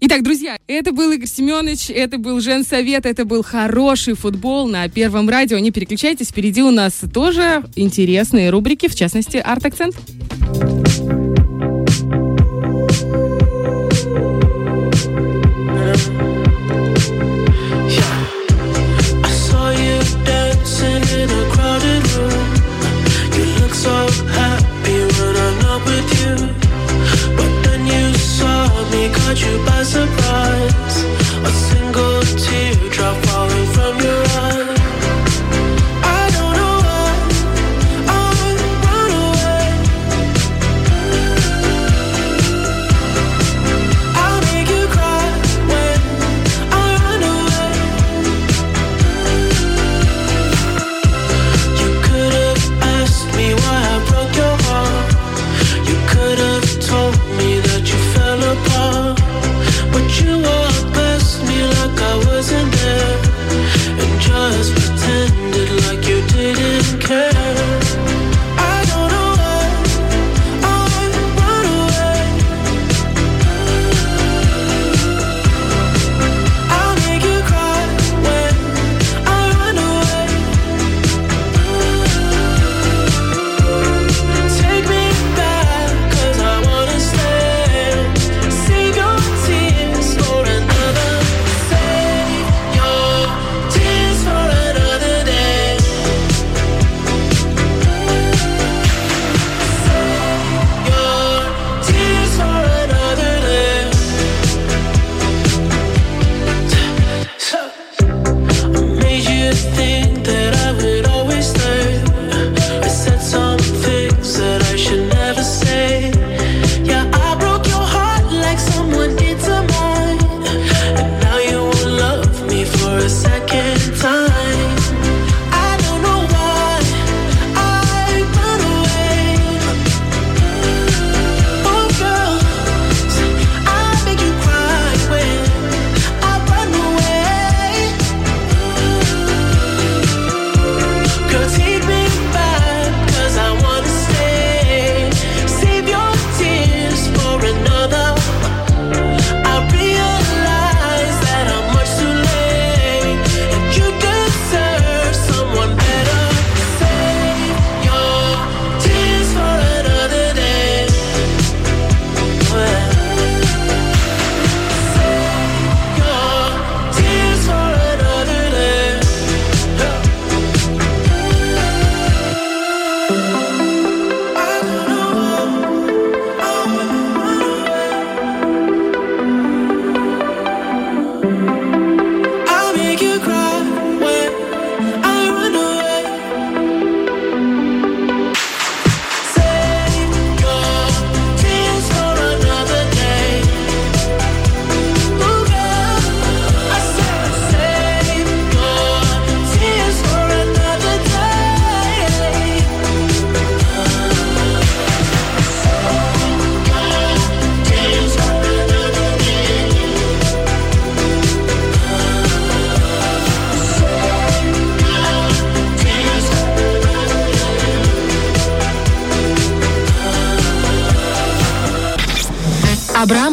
Итак, 0.00 0.22
друзья, 0.24 0.56
это 0.66 0.92
был 0.92 1.12
Игорь 1.12 1.28
Семенович, 1.28 1.90
это 1.90 2.18
был 2.18 2.40
Женсовет, 2.40 3.06
это 3.06 3.24
был 3.24 3.44
хороший 3.44 4.14
футбол 4.14 4.68
на 4.68 4.88
Первом 4.88 5.28
радио. 5.28 5.58
Не 5.58 5.70
переключайтесь, 5.70 6.28
впереди 6.28 6.62
у 6.62 6.72
нас 6.72 7.00
тоже 7.14 7.62
интересные 7.76 8.50
рубрики, 8.50 8.88
в 8.88 8.96
частности, 8.96 9.36
арт-акцент. 9.36 9.94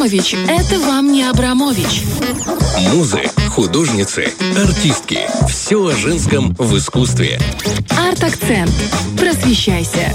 Абрамович– 0.10 0.34
это 0.48 0.80
вам 0.80 1.12
не 1.12 1.22
Абрамович. 1.22 2.02
Музы, 2.92 3.22
художницы, 3.50 4.34
артистки. 4.58 5.20
Все 5.48 5.86
о 5.86 5.96
женском 5.96 6.56
в 6.58 6.76
искусстве. 6.78 7.40
Арт-акцент. 8.10 8.72
Просвещайся. 9.20 10.12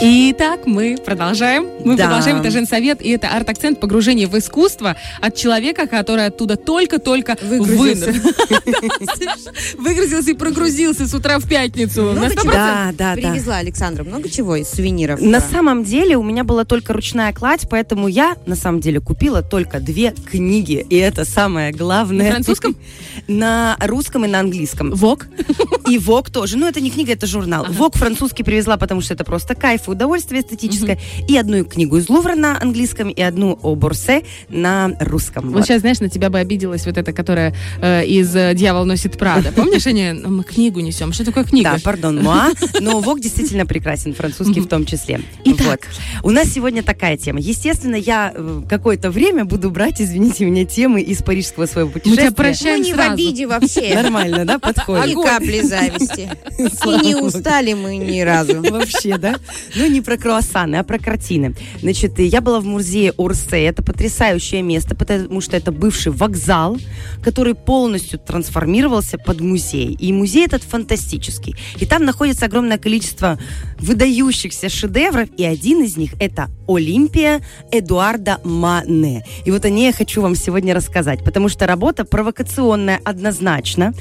Итак, 0.00 0.66
мы 0.66 0.96
продолжаем. 1.02 1.68
Мы 1.84 1.96
Да. 1.96 2.06
продолжаем. 2.06 2.40
Это 2.40 2.50
женсовет, 2.50 3.00
и 3.00 3.10
это 3.10 3.28
арт-акцент 3.28 3.78
погружение 3.78 4.26
в 4.26 4.36
искусство 4.36 4.96
от 5.20 5.36
человека, 5.36 5.86
который 5.86 6.26
оттуда 6.26 6.56
только-только 6.56 7.36
Выгрузился. 7.40 8.12
Выгрузился 9.78 10.32
и 10.32 10.34
прогрузился 10.34 11.06
с 11.06 11.14
утра 11.14 11.38
в 11.38 11.48
пятницу. 11.48 12.02
На 12.02 12.12
Много 12.12 12.34
100%. 12.34 12.42
чего 12.42 12.52
Да, 12.52 12.90
да, 12.98 13.14
да. 13.14 13.14
привезла 13.14 13.56
Александра. 13.58 14.02
Много 14.02 14.28
чего 14.28 14.56
из 14.56 14.68
сувениров. 14.68 15.20
На 15.20 15.40
самом 15.40 15.84
деле 15.84 16.16
у 16.16 16.22
меня 16.24 16.42
была 16.42 16.64
только 16.64 16.92
ручная 16.92 17.32
кладь, 17.32 17.68
поэтому 17.70 18.08
я 18.08 18.36
на 18.46 18.56
самом 18.56 18.80
деле 18.80 18.98
купила 19.00 19.40
только 19.42 19.78
две 19.78 20.10
книги, 20.30 20.84
и 20.90 20.96
это 20.96 21.24
самое 21.24 21.70
главное. 21.72 22.24
На 22.26 22.30
французском? 22.32 22.76
На 23.28 23.76
русском 23.80 24.24
и 24.24 24.28
на 24.28 24.40
английском. 24.40 24.90
Вок. 24.90 25.26
И 25.88 25.98
Вок 25.98 26.30
тоже. 26.30 26.56
Ну, 26.56 26.66
это 26.66 26.80
не 26.80 26.90
книга, 26.90 27.12
это 27.12 27.26
журнал. 27.26 27.66
Вок 27.68 27.96
французский 27.96 28.42
привезла, 28.42 28.76
потому 28.76 29.00
что 29.00 29.14
это 29.14 29.24
просто 29.24 29.54
кайф 29.54 29.88
и 29.88 29.90
удовольствие 29.90 30.40
эстетическое. 30.40 30.98
И 31.28 31.36
одну 31.36 31.64
книгу 31.64 31.98
из 31.98 32.08
Лувра 32.08 32.34
на 32.34 32.60
английском, 32.60 33.10
и 33.10 33.20
одну 33.20 33.58
о 33.62 33.74
Борсе 33.74 34.24
на 34.48 34.92
русском. 35.00 35.50
Вот 35.50 35.64
сейчас, 35.64 35.80
знаешь, 35.80 36.00
на 36.00 36.08
тебя 36.08 36.30
бы 36.30 36.38
обиделась 36.38 36.86
вот 36.86 36.96
эта, 36.96 37.12
которая 37.12 37.54
э, 37.80 38.06
из 38.06 38.34
э, 38.34 38.54
«Дьявол 38.54 38.84
носит 38.84 39.18
Прада». 39.18 39.52
Помнишь, 39.56 39.86
они, 39.86 40.12
«Ну, 40.12 40.30
мы 40.30 40.44
книгу 40.44 40.80
несем. 40.80 41.12
Что 41.12 41.24
такое 41.24 41.44
книга? 41.44 41.72
Да, 41.74 41.78
пардон, 41.82 42.22
муа. 42.22 42.50
Но 42.80 43.00
Вок 43.00 43.20
действительно 43.20 43.66
прекрасен, 43.66 44.14
французский 44.14 44.60
в 44.60 44.66
том 44.66 44.86
числе. 44.86 45.20
Итак. 45.44 45.88
Вот. 46.22 46.30
У 46.30 46.30
нас 46.30 46.48
сегодня 46.48 46.82
такая 46.82 47.16
тема. 47.16 47.40
Естественно, 47.40 47.96
я 47.96 48.32
э, 48.34 48.62
какое-то 48.68 49.10
время 49.10 49.44
буду 49.44 49.70
брать, 49.70 50.00
извините 50.00 50.44
меня, 50.44 50.64
темы 50.64 51.02
из 51.02 51.22
парижского 51.22 51.66
своего 51.66 51.90
Мы 51.94 52.00
тебя 52.00 52.02
путешествия. 52.02 52.30
Мы 52.30 52.34
прощаем 52.34 52.82
не 52.82 52.92
в 52.92 52.96
сразу. 52.96 53.13
Обиде 53.14 53.46
вообще. 53.46 53.94
Нормально, 53.94 54.44
да, 54.44 54.58
подходит? 54.58 55.06
Ни 55.06 55.22
капли 55.22 55.60
зависти. 55.62 56.30
И 56.58 57.06
не 57.06 57.14
устали 57.14 57.72
мы 57.74 57.96
ни 57.96 58.20
разу. 58.20 58.62
Вообще, 58.62 59.18
да? 59.18 59.36
Ну, 59.74 59.86
не 59.86 60.00
про 60.00 60.16
круассаны, 60.16 60.76
а 60.76 60.84
про 60.84 60.98
картины. 60.98 61.54
Значит, 61.80 62.18
я 62.18 62.40
была 62.40 62.60
в 62.60 62.64
музее 62.64 63.12
Орсе. 63.16 63.64
Это 63.64 63.82
потрясающее 63.82 64.62
место, 64.62 64.94
потому 64.94 65.40
что 65.40 65.56
это 65.56 65.72
бывший 65.72 66.12
вокзал, 66.12 66.76
который 67.22 67.54
полностью 67.54 68.18
трансформировался 68.18 69.18
под 69.18 69.40
музей. 69.40 69.96
И 69.98 70.12
музей 70.12 70.46
этот 70.46 70.62
фантастический. 70.62 71.56
И 71.78 71.86
там 71.86 72.04
находится 72.04 72.46
огромное 72.46 72.78
количество 72.78 73.38
выдающихся 73.78 74.68
шедевров, 74.68 75.28
и 75.36 75.44
один 75.44 75.82
из 75.82 75.96
них 75.96 76.12
это 76.20 76.48
Олимпия 76.66 77.40
Эдуарда 77.70 78.40
Мане. 78.44 79.24
И 79.44 79.50
вот 79.50 79.64
о 79.64 79.70
ней 79.70 79.86
я 79.86 79.92
хочу 79.92 80.22
вам 80.22 80.34
сегодня 80.34 80.74
рассказать, 80.74 81.22
потому 81.24 81.48
что 81.48 81.66
работа 81.66 82.04
провокационная 82.04 83.00
однозначно, 83.04 83.94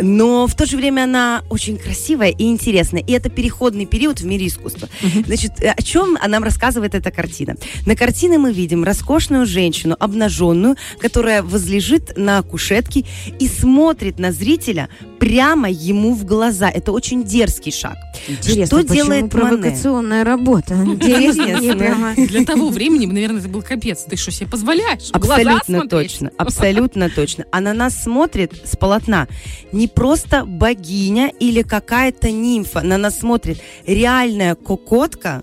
но 0.00 0.46
в 0.46 0.54
то 0.54 0.66
же 0.66 0.76
время 0.76 1.04
она 1.04 1.42
очень 1.50 1.76
красивая 1.76 2.30
и 2.30 2.44
интересная. 2.44 3.02
И 3.02 3.12
это 3.12 3.28
переходный 3.28 3.86
период 3.86 4.20
в 4.20 4.26
мире 4.26 4.46
искусства. 4.46 4.88
Значит, 5.26 5.52
э, 5.62 5.70
о 5.70 5.82
чем 5.82 6.16
нам 6.26 6.42
рассказывает 6.44 6.94
эта 6.94 7.10
картина? 7.10 7.56
На 7.86 7.96
картине 7.96 8.38
мы 8.38 8.52
видим 8.52 8.84
роскошную 8.84 9.46
женщину, 9.46 9.96
обнаженную, 9.98 10.76
которая 10.98 11.42
возлежит 11.42 12.16
на 12.16 12.42
кушетке 12.42 13.04
и 13.38 13.48
смотрит 13.48 14.18
на 14.18 14.32
зрителя 14.32 14.88
прямо 15.18 15.70
ему 15.70 16.14
в 16.14 16.24
глаза. 16.24 16.68
Это 16.68 16.92
очень 16.92 17.24
дерзкий 17.24 17.72
шаг. 17.72 17.96
Интересно, 18.28 18.66
что 18.66 18.76
почему 18.76 18.94
делает 18.94 19.34
Мане? 19.34 19.48
провокационная 19.48 20.24
работа? 20.24 20.74
Интересно. 20.84 22.14
Для 22.16 22.44
того 22.44 22.68
времени, 22.68 23.06
наверное, 23.06 23.40
это 23.40 23.48
был 23.48 23.62
капец. 23.62 24.04
Ты 24.08 24.16
что 24.16 24.30
себе 24.30 24.48
позволяешь? 24.48 25.10
Абсолютно 25.12 25.88
точно, 25.88 26.30
абсолютно 26.36 27.10
точно. 27.10 27.46
А 27.50 27.60
на 27.60 27.72
нас 27.72 28.02
смотрит 28.02 28.43
с 28.64 28.76
полотна 28.76 29.28
не 29.72 29.88
просто 29.88 30.44
богиня 30.44 31.32
или 31.40 31.62
какая-то 31.62 32.30
нимфа, 32.30 32.82
на 32.82 32.98
нас 32.98 33.18
смотрит 33.18 33.60
реальная 33.86 34.54
кокотка 34.54 35.42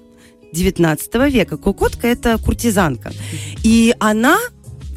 19 0.53 1.13
века. 1.31 1.57
Кокотка 1.57 2.07
это 2.07 2.37
куртизанка. 2.37 3.11
И 3.63 3.95
она 3.99 4.37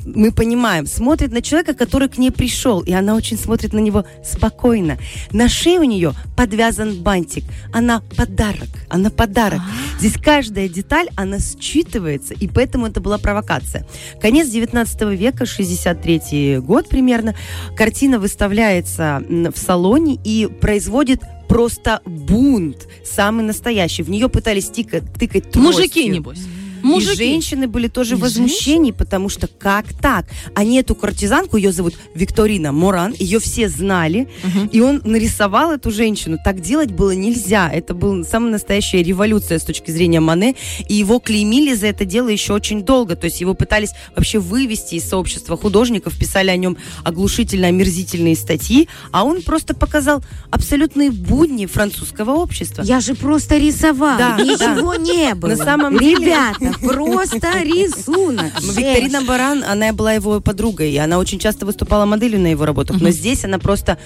мы 0.04 0.32
понимаем, 0.32 0.86
смотрит 0.86 1.32
на 1.32 1.42
человека, 1.42 1.74
который 1.74 2.08
к 2.08 2.18
ней 2.18 2.30
пришел, 2.30 2.80
и 2.80 2.92
она 2.92 3.14
очень 3.14 3.38
смотрит 3.38 3.72
на 3.72 3.78
него 3.78 4.04
спокойно. 4.24 4.98
На 5.32 5.48
шее 5.48 5.80
у 5.80 5.84
нее 5.84 6.12
подвязан 6.36 7.02
бантик. 7.02 7.44
Она 7.72 8.02
подарок, 8.16 8.68
она 8.88 9.10
подарок. 9.10 9.60
Здесь 9.98 10.14
каждая 10.14 10.68
деталь, 10.68 11.08
она 11.16 11.38
считывается, 11.38 12.34
и 12.34 12.48
поэтому 12.48 12.86
это 12.86 13.00
была 13.00 13.18
провокация. 13.18 13.86
Конец 14.20 14.48
19 14.48 15.02
века, 15.18 15.46
63 15.46 16.58
год 16.58 16.88
примерно. 16.88 17.34
Картина 17.76 18.18
выставляется 18.18 19.22
в 19.28 19.56
салоне 19.56 20.18
и 20.24 20.48
производит 20.60 21.20
просто 21.48 22.00
бунт, 22.04 22.88
самый 23.04 23.44
настоящий. 23.44 24.02
В 24.02 24.10
нее 24.10 24.28
пытались 24.28 24.68
тыкать, 24.68 25.04
тыкать 25.14 25.50
тростью. 25.50 25.62
Мужики, 25.62 26.08
небось. 26.08 26.40
И 26.84 26.86
Мужики. 26.86 27.16
женщины 27.16 27.66
были 27.66 27.88
тоже 27.88 28.14
И 28.14 28.16
в 28.18 28.20
возмущении, 28.20 28.90
потому 28.92 29.28
что 29.30 29.46
как 29.46 29.86
так? 29.94 30.26
Они 30.54 30.78
эту 30.78 30.94
куртизанку, 30.94 31.56
ее 31.56 31.72
зовут 31.72 31.94
Викторина 32.14 32.72
Моран, 32.72 33.14
ее 33.18 33.38
все 33.40 33.68
знали, 33.70 34.28
и 34.70 34.80
он 34.80 35.00
нарисовал 35.04 35.72
эту 35.72 35.90
женщину. 35.90 36.36
Так 36.44 36.60
делать 36.60 36.90
было 36.92 37.12
нельзя. 37.12 37.70
Это 37.72 37.94
была 37.94 38.22
самая 38.24 38.52
настоящая 38.52 39.02
революция 39.02 39.58
с 39.58 39.64
точки 39.64 39.90
зрения 39.90 40.20
Мане, 40.20 40.54
и 40.88 40.94
его 40.94 41.18
клеймили 41.20 41.74
за 41.74 41.86
это 41.86 42.04
дело 42.04 42.28
еще 42.28 42.52
очень 42.52 42.82
долго. 42.82 43.16
То 43.16 43.24
есть 43.26 43.40
его 43.40 43.54
пытались 43.54 43.90
вообще 44.14 44.38
вывести 44.38 44.96
из 44.96 45.08
сообщества 45.08 45.56
художников, 45.56 46.18
писали 46.18 46.50
о 46.50 46.56
нем 46.56 46.76
оглушительно 47.02 47.68
омерзительные 47.68 48.36
статьи, 48.36 48.88
а 49.10 49.24
он 49.24 49.40
просто 49.42 49.74
показал 49.74 50.22
абсолютные 50.50 51.10
будни 51.10 51.64
французского 51.66 52.32
общества. 52.32 52.82
Я 52.82 53.00
же 53.00 53.14
просто 53.14 53.56
рисовал. 53.56 54.18
Да, 54.18 54.36
Ничего 54.38 54.94
не 54.96 55.34
было. 55.34 55.50
На 55.50 55.56
самом 55.56 55.98
деле- 55.98 56.26
Ребята, 56.26 56.73
просто 56.80 57.62
рисунок. 57.62 58.52
Ну, 58.62 58.72
Викторина 58.72 59.22
Баран, 59.22 59.64
она 59.64 59.92
была 59.92 60.12
его 60.12 60.40
подругой, 60.40 60.92
и 60.92 60.96
она 60.96 61.18
очень 61.18 61.38
часто 61.38 61.66
выступала 61.66 62.04
моделью 62.04 62.40
на 62.40 62.48
его 62.48 62.64
работах. 62.64 63.00
Но 63.00 63.10
здесь 63.10 63.44
она 63.44 63.58
просто, 63.58 63.98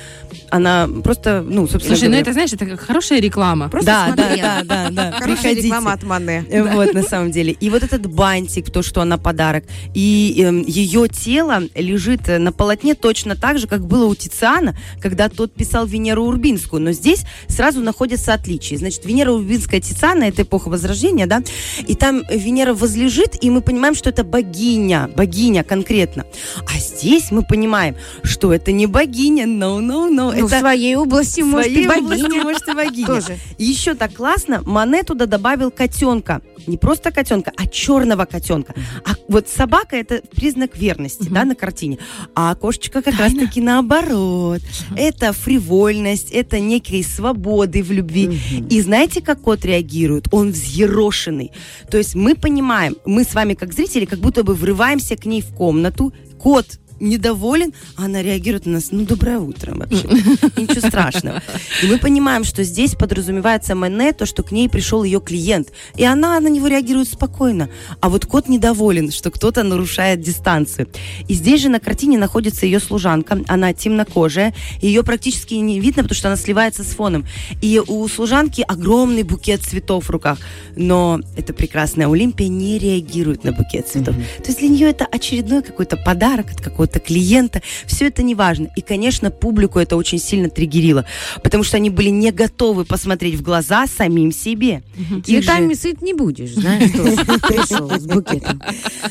она 0.50 0.88
просто, 1.04 1.44
ну, 1.46 1.66
собственно 1.68 1.96
Слушай, 1.96 2.10
ну 2.10 2.16
это, 2.16 2.32
знаешь, 2.32 2.52
это 2.52 2.66
как 2.66 2.80
хорошая 2.80 3.20
реклама. 3.20 3.68
Просто 3.68 3.86
да, 3.86 4.14
да, 4.16 4.36
да, 4.36 4.62
да, 4.64 4.90
да. 4.90 5.18
Хорошая 5.18 5.54
реклама 5.54 5.92
от 5.92 6.02
Мане. 6.02 6.44
Э, 6.50 6.62
Вот, 6.62 6.94
на 6.94 7.02
самом 7.02 7.30
деле. 7.30 7.52
И 7.52 7.70
вот 7.70 7.82
этот 7.82 8.06
бантик, 8.06 8.70
то, 8.70 8.82
что 8.82 9.00
она 9.00 9.18
подарок, 9.18 9.64
и 9.94 10.42
эм, 10.44 10.62
ее 10.66 11.08
тело 11.08 11.62
лежит 11.74 12.28
э, 12.28 12.38
на 12.38 12.52
полотне 12.52 12.94
точно 12.94 13.36
так 13.36 13.58
же, 13.58 13.66
как 13.66 13.86
было 13.86 14.06
у 14.06 14.14
Тициана, 14.14 14.76
когда 15.00 15.28
тот 15.28 15.52
писал 15.52 15.86
Венеру 15.86 16.24
Урбинскую. 16.24 16.82
Но 16.82 16.92
здесь 16.92 17.24
сразу 17.48 17.80
находятся 17.80 18.34
отличия. 18.34 18.78
Значит, 18.78 19.04
Венера 19.04 19.32
Урбинская 19.32 19.80
Тициана, 19.80 20.24
это 20.24 20.42
эпоха 20.42 20.68
Возрождения, 20.68 21.26
да, 21.26 21.42
и 21.86 21.94
там 21.94 22.22
Венера 22.30 22.57
возлежит, 22.66 23.42
и 23.42 23.50
мы 23.50 23.60
понимаем, 23.60 23.94
что 23.94 24.10
это 24.10 24.24
богиня, 24.24 25.10
богиня 25.16 25.64
конкретно. 25.64 26.24
А 26.66 26.78
здесь 26.78 27.30
мы 27.30 27.42
понимаем, 27.42 27.96
что 28.22 28.52
это 28.52 28.72
не 28.72 28.86
богиня, 28.86 29.44
no, 29.44 29.78
no, 29.80 30.08
no. 30.08 30.32
Ну, 30.34 30.46
в 30.46 30.46
это 30.46 30.60
своей 30.60 30.96
области, 30.96 31.40
в 31.40 31.46
может, 31.46 31.70
и 31.70 31.86
области, 31.86 32.22
богиня. 32.22 32.42
может, 32.42 32.68
и 32.68 32.72
богиня. 32.72 33.06
Тоже. 33.06 33.38
И 33.58 33.64
еще 33.64 33.94
так 33.94 34.14
классно, 34.14 34.62
Мане 34.64 35.02
туда 35.02 35.26
добавил 35.26 35.70
котенка. 35.70 36.42
Не 36.66 36.76
просто 36.76 37.10
котенка, 37.10 37.52
а 37.56 37.66
черного 37.66 38.24
котенка. 38.24 38.74
А 39.04 39.12
вот 39.28 39.48
собака 39.48 39.96
это 39.96 40.20
признак 40.34 40.76
верности, 40.76 41.28
да, 41.30 41.44
на 41.44 41.54
картине. 41.54 41.98
А 42.34 42.54
кошечка 42.54 43.00
как 43.02 43.18
раз-таки 43.18 43.60
наоборот. 43.60 44.60
Это 44.96 45.32
фривольность, 45.32 46.30
это 46.30 46.60
некой 46.60 47.02
свободы 47.02 47.82
в 47.82 47.90
любви. 47.90 48.38
И 48.68 48.80
знаете, 48.82 49.22
как 49.22 49.40
кот 49.40 49.64
реагирует? 49.64 50.28
Он 50.30 50.50
взъерошенный. 50.50 51.52
То 51.90 51.98
есть 51.98 52.14
мы 52.14 52.34
понимаем, 52.38 52.96
мы 53.04 53.24
с 53.24 53.34
вами 53.34 53.54
как 53.54 53.72
зрители 53.72 54.04
как 54.04 54.18
будто 54.18 54.44
бы 54.44 54.54
врываемся 54.54 55.16
к 55.16 55.26
ней 55.26 55.42
в 55.42 55.54
комнату. 55.54 56.12
Кот 56.38 56.78
недоволен, 57.00 57.72
а 57.96 58.04
она 58.04 58.22
реагирует 58.22 58.66
на 58.66 58.72
нас, 58.72 58.88
ну, 58.90 59.04
доброе 59.04 59.38
утро 59.38 59.74
вообще. 59.74 60.08
Ничего 60.56 60.86
страшного. 60.86 61.42
И 61.82 61.86
мы 61.86 61.98
понимаем, 61.98 62.44
что 62.44 62.64
здесь 62.64 62.94
подразумевается 62.94 63.74
Мене, 63.74 64.12
то, 64.12 64.26
что 64.26 64.42
к 64.42 64.52
ней 64.52 64.68
пришел 64.68 65.04
ее 65.04 65.20
клиент. 65.20 65.68
И 65.96 66.04
она 66.04 66.38
на 66.40 66.48
него 66.48 66.66
реагирует 66.66 67.08
спокойно. 67.08 67.68
А 68.00 68.08
вот 68.08 68.26
кот 68.26 68.48
недоволен, 68.48 69.10
что 69.10 69.30
кто-то 69.30 69.62
нарушает 69.62 70.20
дистанцию. 70.20 70.88
И 71.28 71.34
здесь 71.34 71.62
же 71.62 71.68
на 71.68 71.80
картине 71.80 72.18
находится 72.18 72.66
ее 72.66 72.80
служанка. 72.80 73.40
Она 73.46 73.72
темнокожая. 73.72 74.54
Ее 74.80 75.02
практически 75.02 75.54
не 75.54 75.80
видно, 75.80 76.02
потому 76.02 76.16
что 76.16 76.28
она 76.28 76.36
сливается 76.36 76.84
с 76.84 76.88
фоном. 76.88 77.26
И 77.62 77.80
у 77.86 78.06
служанки 78.08 78.64
огромный 78.66 79.22
букет 79.22 79.62
цветов 79.62 80.06
в 80.06 80.10
руках. 80.10 80.38
Но 80.76 81.20
эта 81.36 81.52
прекрасная 81.52 82.08
Олимпия 82.08 82.48
не 82.48 82.78
реагирует 82.78 83.44
на 83.44 83.52
букет 83.52 83.88
цветов. 83.88 84.14
То 84.14 84.46
есть 84.46 84.58
для 84.58 84.68
нее 84.68 84.90
это 84.90 85.06
очередной 85.06 85.62
какой-то 85.62 85.96
подарок 85.96 86.50
от 86.50 86.60
какого-то 86.60 86.87
клиента. 86.98 87.62
Все 87.86 88.06
это 88.06 88.22
не 88.22 88.34
важно. 88.34 88.68
И, 88.76 88.80
конечно, 88.80 89.30
публику 89.30 89.78
это 89.78 89.96
очень 89.96 90.18
сильно 90.18 90.48
триггерило, 90.48 91.04
потому 91.42 91.62
что 91.64 91.76
они 91.76 91.90
были 91.90 92.08
не 92.08 92.30
готовы 92.30 92.84
посмотреть 92.84 93.34
в 93.34 93.42
глаза 93.42 93.86
самим 93.86 94.32
себе. 94.32 94.82
Их 94.98 95.08
же- 95.08 95.22
Цветами 95.42 95.74
сыт 95.74 96.02
не 96.02 96.14
будешь, 96.14 96.54
знаешь, 96.54 96.90
пришел 96.92 97.90
с 97.90 98.04
букетом. 98.06 98.62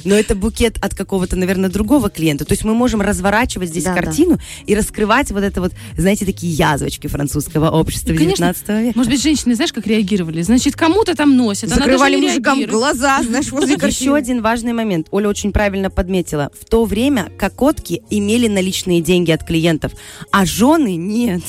Но 0.04 0.16
это 0.16 0.36
букет 0.36 0.78
от 0.82 0.96
какого-то, 0.96 1.36
наверное, 1.36 1.70
другого 1.70 2.10
клиента. 2.10 2.46
То 2.46 2.54
есть 2.54 2.64
мы 2.64 2.74
можем 2.74 3.02
разворачивать 3.02 3.70
здесь 3.70 3.84
Да, 3.84 3.94
да. 3.94 4.02
картину 4.02 4.40
и 4.66 4.76
раскрывать 4.76 5.32
вот 5.32 5.44
это 5.44 5.62
вот, 5.62 5.74
знаете, 5.98 6.26
такие 6.26 6.54
язвочки 6.54 7.08
французского 7.08 7.70
общества 7.70 8.14
И, 8.14 8.18
конечно, 8.18 8.48
19 8.54 8.70
века. 8.84 8.98
Может 8.98 9.12
быть, 9.12 9.22
женщины, 9.22 9.56
знаешь, 9.56 9.74
как 9.74 9.86
реагировали? 9.88 10.42
Значит, 10.42 10.76
кому-то 10.76 11.16
там 11.16 11.36
носят. 11.38 11.70
Закрывали 11.70 12.16
мужикам 12.18 12.64
глаза, 12.66 13.22
знаешь, 13.24 13.52
возле 13.52 13.76
Еще 13.76 14.16
один 14.16 14.42
важный 14.42 14.74
момент. 14.74 15.08
Оля 15.12 15.30
очень 15.30 15.52
правильно 15.52 15.90
подметила. 15.90 16.52
В 16.60 16.66
то 16.66 16.86
время 16.86 17.32
кокотки 17.68 18.02
имели 18.10 18.48
наличные 18.48 19.02
деньги 19.02 19.32
от 19.32 19.44
клиентов, 19.44 19.92
а 20.32 20.46
жены 20.46 20.96
нет. 20.96 21.42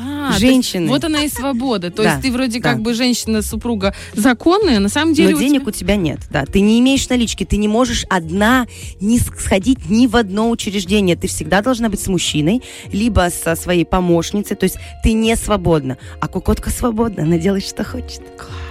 А, 0.00 0.38
Женщины. 0.38 0.82
есть 0.82 0.92
вот 0.92 1.04
она 1.04 1.22
и 1.24 1.28
свобода. 1.28 1.90
То 1.90 2.02
Да, 2.02 2.10
есть 2.12 2.22
ты 2.22 2.30
вроде 2.32 2.60
да. 2.60 2.70
как 2.72 2.80
бы 2.82 2.94
женщина, 2.94 3.42
супруга 3.42 3.94
законная, 4.14 4.78
на 4.78 4.88
самом 4.88 5.14
деле 5.14 5.30
Но 5.30 5.36
у 5.36 5.40
денег 5.40 5.60
тебя- 5.62 5.68
у 5.68 5.72
тебя 5.72 5.96
нет, 5.96 6.20
да. 6.30 6.44
Ты 6.46 6.60
не 6.60 6.78
имеешь 6.80 7.08
налички, 7.08 7.44
ты 7.44 7.56
не 7.56 7.68
можешь 7.68 8.04
одна 8.08 8.66
не 9.00 9.18
сходить 9.18 9.88
ни 9.90 10.06
в 10.06 10.16
одно 10.16 10.50
учреждение. 10.50 11.16
Ты 11.16 11.26
всегда 11.28 11.62
должна 11.62 11.88
быть 11.88 12.00
с 12.00 12.06
мужчиной, 12.06 12.62
либо 12.92 13.28
со 13.32 13.56
своей 13.56 13.84
помощницей. 13.84 14.56
То 14.56 14.64
есть 14.64 14.76
ты 15.02 15.12
не 15.12 15.34
свободна. 15.36 15.98
А 16.20 16.28
кукотка 16.28 16.70
свободна, 16.70 17.22
она 17.24 17.38
делает, 17.38 17.64
что 17.66 17.84
хочет. 17.84 18.20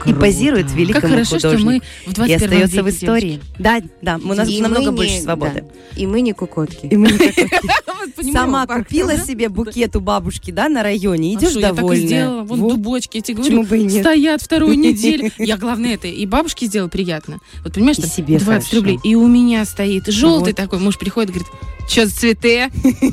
И 0.06 0.14
позирует 0.14 0.72
великому 0.72 1.02
Как 1.02 1.10
хорошо, 1.12 1.40
что 1.40 1.50
художнику. 1.50 1.72
мы 1.72 1.82
в 2.06 2.12
И 2.12 2.16
21 2.16 2.44
остается 2.46 2.84
в 2.84 2.90
истории. 2.90 3.40
Да, 3.60 3.80
да, 4.02 4.20
у 4.24 4.34
нас 4.34 4.48
И 4.48 4.62
намного 4.62 4.92
больше 4.92 5.16
не- 5.16 5.22
свободы. 5.22 5.66
да. 5.68 6.00
И 6.02 6.06
мы 6.08 6.22
не 6.22 6.34
кукотки. 6.34 6.86
И 6.86 6.96
мы 6.96 7.12
не 7.12 7.18
понимаю, 8.16 8.34
Сама 8.34 8.68
купила 8.68 9.18
себе 9.18 9.50
букет 9.50 9.96
у 9.96 10.00
бабушки, 10.00 10.52
да, 10.52 10.70
на 10.70 10.84
районе. 10.84 11.17
А 11.18 11.34
Идешь 11.40 11.52
что, 11.52 11.60
я 11.60 11.68
так 11.70 11.74
и 11.74 11.78
довольная. 11.78 12.06
сделала. 12.08 12.44
Вон 12.44 12.60
Вот. 12.62 12.70
дубочки, 12.76 13.18
я 13.18 13.24
тебе 13.24 13.38
говорю, 13.38 13.64
бы 13.64 13.78
и 13.78 13.84
нет? 13.84 14.02
стоят 14.04 14.42
вторую 14.42 14.78
неделю. 14.80 15.32
Я, 15.38 15.58
главное, 15.58 15.94
это 15.96 16.08
и 16.08 16.26
бабушке 16.26 16.66
сделала 16.68 16.90
приятно. 16.90 17.40
Вот 17.64 17.74
понимаешь, 17.74 17.98
там 17.98 18.10
себе 18.10 18.38
20 18.40 18.46
хорошо. 18.46 18.76
рублей. 18.78 19.00
И 19.04 19.16
у 19.16 19.28
меня 19.28 19.66
стоит 19.66 20.08
желтый 20.08 20.54
Вот. 20.54 20.56
такой. 20.56 20.80
Муж 20.80 20.98
приходит, 20.98 21.32
говорит, 21.32 21.48
что 21.90 22.06
за 22.06 22.14
цветы? 22.16 22.70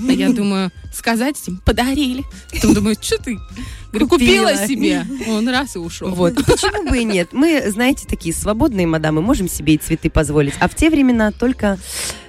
А 0.08 0.12
я 0.12 0.28
думаю, 0.32 0.70
сказать 0.92 1.36
им, 1.46 1.60
подарили. 1.64 2.24
Потом 2.52 2.74
думаю, 2.74 2.96
что 3.00 3.16
ты? 3.22 3.38
Говорю, 3.90 4.08
купила 4.08 4.48
Купила. 4.50 4.66
себе. 4.66 5.06
Он 5.28 5.48
раз 5.48 5.76
и 5.76 5.78
ушел. 5.78 6.08
Вот. 6.10 6.34
Почему 6.34 6.88
бы 6.90 6.98
и 6.98 7.04
нет? 7.04 7.28
Мы, 7.32 7.62
знаете, 7.70 8.06
такие 8.08 8.34
свободные 8.34 8.86
мадамы, 8.88 9.22
можем 9.22 9.48
себе 9.48 9.74
и 9.74 9.78
цветы 9.78 10.10
позволить. 10.10 10.54
А 10.58 10.68
в 10.68 10.74
те 10.74 10.90
времена 10.90 11.30
только, 11.30 11.78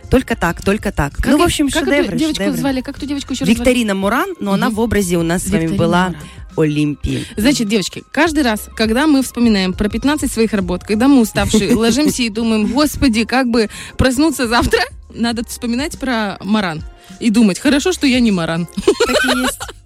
только 0.10 0.36
так, 0.36 0.62
только 0.64 0.92
так. 0.92 1.14
Как 1.16 1.28
ну, 1.32 1.38
в 1.38 1.42
общем, 1.42 1.70
как 1.70 1.86
шедевры, 1.86 2.08
эту 2.08 2.18
девочку 2.18 2.42
шедевры. 2.44 2.60
звали? 2.60 2.82
Как 2.82 3.00
ту 3.00 3.06
девочку 3.06 3.34
еще 3.34 3.46
раз 3.46 3.48
звали? 3.54 3.60
Викторина 3.60 3.96
Муран, 3.96 4.30
но 4.40 4.54
она 4.54 4.68
Мгм. 4.68 4.76
в 4.76 4.80
образе 4.80 5.18
у 5.18 5.24
нас 5.24 5.44
с 5.44 5.50
вами 5.50 5.62
Викторина 5.64 5.78
была 5.84 6.08
Муран. 6.10 6.22
Олимпии. 6.58 7.26
Значит, 7.36 7.68
девочки, 7.68 8.04
каждый 8.12 8.44
раз, 8.44 8.70
когда 8.78 9.08
мы 9.08 9.22
вспоминаем 9.24 9.74
про 9.74 9.90
15 9.90 10.32
своих 10.32 10.54
работ, 10.54 10.84
когда 10.84 11.08
мы 11.08 11.20
уставшие, 11.20 11.76
ложимся 11.76 12.24
и 12.24 12.30
думаем, 12.30 12.68
господи, 12.72 13.26
как 13.26 13.48
бы 13.50 13.70
проснуться 13.98 14.48
завтра, 14.48 14.80
надо 15.14 15.44
вспоминать 15.46 16.00
про 16.00 16.38
Маран. 16.42 16.82
И 17.20 17.30
думать, 17.30 17.60
хорошо, 17.60 17.92
что 17.94 18.08
я 18.08 18.20
не 18.20 18.32
Маран. 18.32 18.68
Так 18.76 19.36
и 19.36 19.40
есть. 19.40 19.60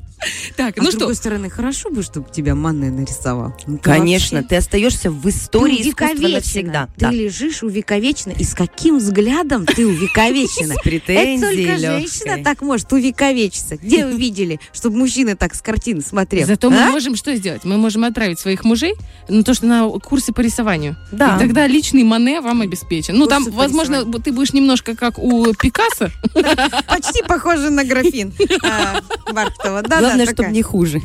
Так, 0.57 0.77
А 0.77 0.81
ну 0.81 0.87
с 0.87 0.89
что, 0.89 0.99
другой 0.99 1.15
стороны, 1.15 1.49
хорошо 1.49 1.89
бы, 1.89 2.03
чтобы 2.03 2.29
тебя 2.29 2.53
Мане 2.55 2.91
нарисовал. 2.91 3.53
Ну, 3.67 3.77
ты 3.77 3.83
Конечно, 3.83 4.37
вообще- 4.39 4.49
ты 4.49 4.55
остаешься 4.57 5.11
в 5.11 5.21
Ты 5.23 5.29
истории 5.29 5.75
искусства 5.81 6.05
увековечена. 6.07 6.35
навсегда. 6.35 6.85
Ты 6.87 6.91
Да. 7.05 7.11
лежишь 7.11 7.63
увековечена. 7.63 8.33
И 8.33 8.43
с 8.43 8.53
каким 8.53 8.97
взглядом 8.97 9.65
ты 9.65 9.85
увековечена? 9.87 10.75
С 10.83 10.85
Это 10.85 11.41
только 11.41 11.77
женщина 11.77 12.43
так 12.43 12.61
может 12.61 12.91
увековечиться. 12.91 13.77
Где 13.77 14.05
вы 14.05 14.17
видели, 14.17 14.59
чтобы 14.73 14.97
мужчина 14.97 15.35
так 15.35 15.55
с 15.55 15.61
картины 15.61 16.01
смотрел? 16.01 16.45
зато 16.47 16.69
мы 16.69 16.81
А? 16.83 16.91
можем 16.91 17.15
что 17.15 17.33
сделать? 17.35 17.63
Мы 17.63 17.77
можем 17.77 18.03
отправить 18.03 18.39
своих 18.39 18.63
мужей 18.63 18.95
на 19.29 19.43
то, 19.43 19.53
что 19.53 19.65
на 19.65 19.87
курсы 19.99 20.33
по 20.33 20.41
рисованию. 20.41 20.97
Да. 21.11 21.35
И 21.35 21.39
тогда 21.39 21.65
личный 21.67 22.03
Мане 22.03 22.41
вам 22.41 22.61
обеспечен. 22.61 23.15
Ну, 23.17 23.27
там, 23.27 23.45
возможно, 23.51 24.03
ты 24.19 24.31
будешь 24.31 24.53
немножко 24.53 24.95
как 24.95 25.17
у 25.19 25.53
Пикассо. 25.53 26.09
Почти 26.87 27.23
похоже 27.27 27.69
на 27.69 27.83
графин 27.83 28.33
а, 28.63 29.01
Бархтова. 29.31 29.81
Да, 29.83 30.08
Главное, 30.09 30.25
да, 30.25 30.31
чтобы 30.33 30.49
не 30.51 30.61
хуже. 30.61 31.01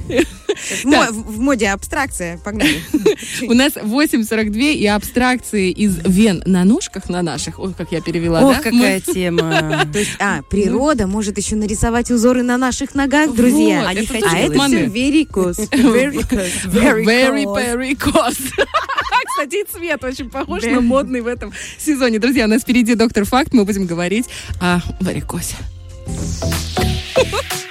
В 0.83 0.85
мо- 0.85 1.09
В 1.11 1.35
в 1.37 1.41
моде 1.41 1.69
абстракция. 1.69 2.39
Погнали. 2.39 2.81
У 3.43 3.55
нас 3.55 3.73
8.42 3.77 4.73
и 4.75 4.87
абстракции 4.87 5.71
из 5.71 5.99
вен 6.05 6.43
на 6.47 6.65
ножках 6.65 7.09
на 7.09 7.23
наших. 7.23 7.59
Ой, 7.59 7.75
как 7.77 7.93
я 7.93 8.01
перевела, 8.01 8.41
Ох, 8.43 8.57
да? 8.57 8.63
какая 8.63 9.01
тема. 9.01 9.87
То 9.93 9.99
есть, 9.99 10.13
а, 10.21 10.43
природа 10.43 11.07
может 11.07 11.37
еще 11.39 11.57
нарисовать 11.57 12.11
узоры 12.11 12.43
на 12.43 12.57
наших 12.57 12.95
ногах, 12.95 13.35
друзья. 13.35 13.81
Вот, 13.81 13.89
Они 13.89 14.01
это 14.03 14.13
хотят 14.13 14.33
А 14.33 14.39
это 14.39 14.61
все 14.61 14.87
верикос. 14.87 15.59
Верикос. 15.59 16.49
Cost. 17.95 18.53
Кстати, 19.27 19.63
и 19.63 19.65
цвет 19.71 20.03
очень 20.05 20.31
похож 20.31 20.63
на 20.65 20.81
модный 20.81 21.21
в 21.21 21.27
этом 21.27 21.53
сезоне. 21.79 22.19
Друзья, 22.19 22.45
у 22.45 22.49
нас 22.49 22.63
впереди 22.63 22.95
доктор 22.95 23.25
Факт. 23.25 23.53
Мы 23.53 23.65
будем 23.65 23.87
говорить 23.87 24.27
о 24.61 24.81
варикозе. 25.01 25.57
light 26.07 27.61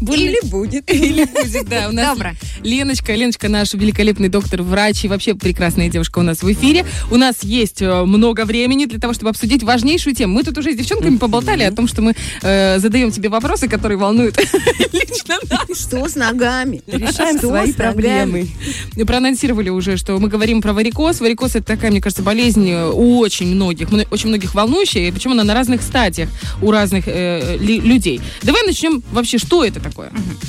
Или 0.00 0.38
будет. 0.48 0.90
Или 0.90 1.24
будет, 1.24 1.68
да. 1.68 1.88
У 1.88 1.92
нас 1.92 2.18
Леночка, 2.64 3.14
Леночка 3.14 3.48
наш 3.48 3.74
великолепный 3.74 4.28
доктор, 4.28 4.62
врач 4.62 5.04
и 5.04 5.08
вообще 5.08 5.34
прекрасная 5.34 5.88
девушка 5.90 6.18
у 6.18 6.22
нас 6.22 6.42
в 6.42 6.50
эфире. 6.50 6.86
У 7.10 7.16
нас 7.16 7.42
есть 7.42 7.82
э, 7.82 8.04
много 8.04 8.46
времени 8.46 8.86
для 8.86 8.98
того, 8.98 9.12
чтобы 9.12 9.30
обсудить 9.30 9.62
важнейшую 9.62 10.14
тему. 10.16 10.34
Мы 10.34 10.42
тут 10.44 10.56
уже 10.56 10.72
с 10.72 10.76
девчонками 10.76 11.18
поболтали 11.18 11.62
о 11.62 11.70
том, 11.72 11.86
что 11.86 12.00
мы 12.00 12.14
э, 12.42 12.78
задаем 12.78 13.10
тебе 13.12 13.28
вопросы, 13.28 13.68
которые 13.68 13.98
волнуют 13.98 14.38
лично 14.92 15.36
нас. 15.50 15.78
Что 15.78 16.08
с 16.08 16.16
ногами? 16.16 16.82
Решаем 16.86 17.38
свои 17.38 17.72
проблемы. 17.72 18.48
Мы 18.96 19.04
проанонсировали 19.04 19.68
уже, 19.68 19.98
что 19.98 20.18
мы 20.18 20.28
говорим 20.28 20.62
про 20.62 20.72
варикоз. 20.72 21.20
Варикоз 21.20 21.56
это 21.56 21.66
такая, 21.66 21.90
мне 21.90 22.00
кажется, 22.00 22.22
болезнь 22.22 22.70
э, 22.70 22.88
у 22.90 23.18
очень 23.18 23.54
многих, 23.54 23.90
мно- 23.90 24.06
очень 24.10 24.28
многих 24.28 24.54
волнующая, 24.54 25.12
причем 25.12 25.32
она 25.32 25.44
на 25.44 25.52
разных 25.52 25.82
стадиях 25.82 26.30
у 26.62 26.70
разных 26.70 27.04
э, 27.06 27.58
людей. 27.58 28.22
Давай 28.42 28.62
начнем 28.66 29.02
вообще, 29.12 29.36
что 29.36 29.64
это 29.64 29.80
такое? 29.80 30.08
А, 30.08 30.43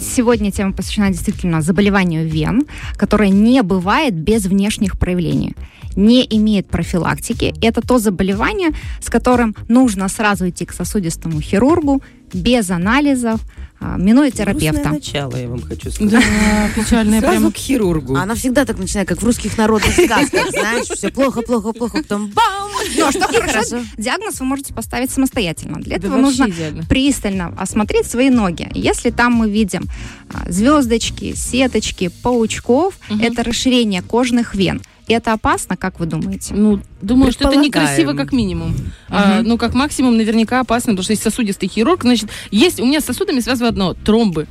Сегодня 0.00 0.50
тема 0.50 0.72
посвящена 0.72 1.10
действительно 1.10 1.62
заболеванию 1.62 2.28
вен, 2.28 2.64
которое 2.96 3.30
не 3.30 3.62
бывает 3.62 4.14
без 4.14 4.46
внешних 4.46 4.98
проявлений. 4.98 5.54
не 5.96 6.26
имеет 6.28 6.66
профилактики. 6.66 7.54
Это 7.62 7.80
то 7.80 7.98
заболевание, 7.98 8.70
с 9.00 9.10
которым 9.10 9.54
нужно 9.68 10.08
сразу 10.08 10.48
идти 10.48 10.64
к 10.64 10.72
сосудистому 10.72 11.40
хирургу 11.40 12.02
без 12.32 12.70
анализов, 12.70 13.40
а, 13.84 13.98
минуя 13.98 14.30
терапевта. 14.30 14.80
Грустное 14.80 14.92
начало, 14.92 15.36
я 15.36 15.48
вам 15.48 15.60
хочу 15.60 15.90
сказать. 15.90 16.12
Да, 16.12 16.68
печальная 16.74 17.20
Сразу 17.20 17.40
прям. 17.40 17.52
к 17.52 17.56
хирургу. 17.56 18.16
Она 18.16 18.34
всегда 18.34 18.64
так 18.64 18.78
начинает, 18.78 19.08
как 19.08 19.20
в 19.20 19.24
русских 19.24 19.58
народных 19.58 19.92
сказках, 19.92 20.50
знаешь, 20.50 20.86
все 20.86 21.10
плохо, 21.10 21.42
плохо, 21.42 21.72
плохо, 21.72 21.98
потом 21.98 22.28
бам! 22.30 22.70
Ну, 22.96 23.06
а 23.06 23.10
что 23.10 23.26
хорошо, 23.28 23.80
диагноз 23.98 24.40
вы 24.40 24.46
можете 24.46 24.72
поставить 24.72 25.10
самостоятельно. 25.10 25.80
Для 25.80 25.96
этого 25.96 26.16
нужно 26.16 26.48
пристально 26.88 27.54
осмотреть 27.58 28.06
свои 28.06 28.30
ноги. 28.30 28.68
Если 28.72 29.10
там 29.10 29.32
мы 29.32 29.50
видим 29.50 29.84
а, 30.32 30.50
звездочки, 30.50 31.34
сеточки, 31.34 32.10
паучков, 32.22 32.94
это 33.20 33.42
расширение 33.42 34.00
кожных 34.00 34.54
вен. 34.54 34.80
И 35.06 35.12
это 35.12 35.32
опасно, 35.32 35.76
как 35.76 36.00
вы 36.00 36.06
думаете? 36.06 36.54
Ну, 36.54 36.80
думаю, 37.02 37.30
что 37.32 37.48
это 37.48 37.58
некрасиво 37.58 38.14
как 38.14 38.32
минимум. 38.32 38.74
А, 39.08 39.42
ну, 39.42 39.58
как 39.58 39.74
максимум, 39.74 40.16
наверняка 40.16 40.60
опасно, 40.60 40.92
потому 40.92 41.02
что 41.04 41.12
есть 41.12 41.22
сосудистый 41.22 41.68
хирург, 41.68 42.02
значит, 42.02 42.30
есть 42.50 42.80
у 42.80 42.86
меня 42.86 43.00
с 43.00 43.04
сосудами 43.04 43.40
связано 43.40 43.68
одно 43.68 43.94
тромбы. 43.94 44.46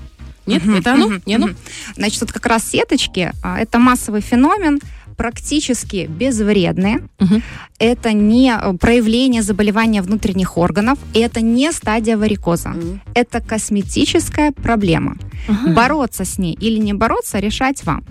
Нет, 0.45 0.63
Мгм, 0.65 0.75
это 0.75 0.93
оно? 0.93 1.07
мгм, 1.07 1.21
Не 1.25 1.35
оно? 1.35 1.47
мгм. 1.47 1.55
Значит, 1.95 2.21
вот 2.21 2.31
как 2.33 2.45
раз 2.45 2.69
сеточки 2.69 3.31
а, 3.41 3.59
это 3.59 3.79
массовый 3.79 4.21
феномен, 4.21 4.79
практически 5.15 6.05
безвредные. 6.07 7.07
Мгм. 7.19 7.41
Это 7.79 8.13
не 8.13 8.51
э, 8.51 8.73
проявление 8.77 9.41
заболевания 9.41 10.01
внутренних 10.01 10.57
органов, 10.57 10.97
и 11.13 11.19
это 11.19 11.39
не 11.41 11.71
стадия 11.71 12.17
варикоза. 12.17 12.69
Мгм. 12.69 13.01
Это 13.13 13.39
косметическая 13.39 14.51
проблема. 14.51 15.15
Ага. 15.47 15.71
Бороться 15.71 16.25
с 16.25 16.37
ней 16.37 16.53
или 16.59 16.77
не 16.77 16.93
бороться, 16.93 17.39
решать 17.39 17.83
вам. 17.85 18.03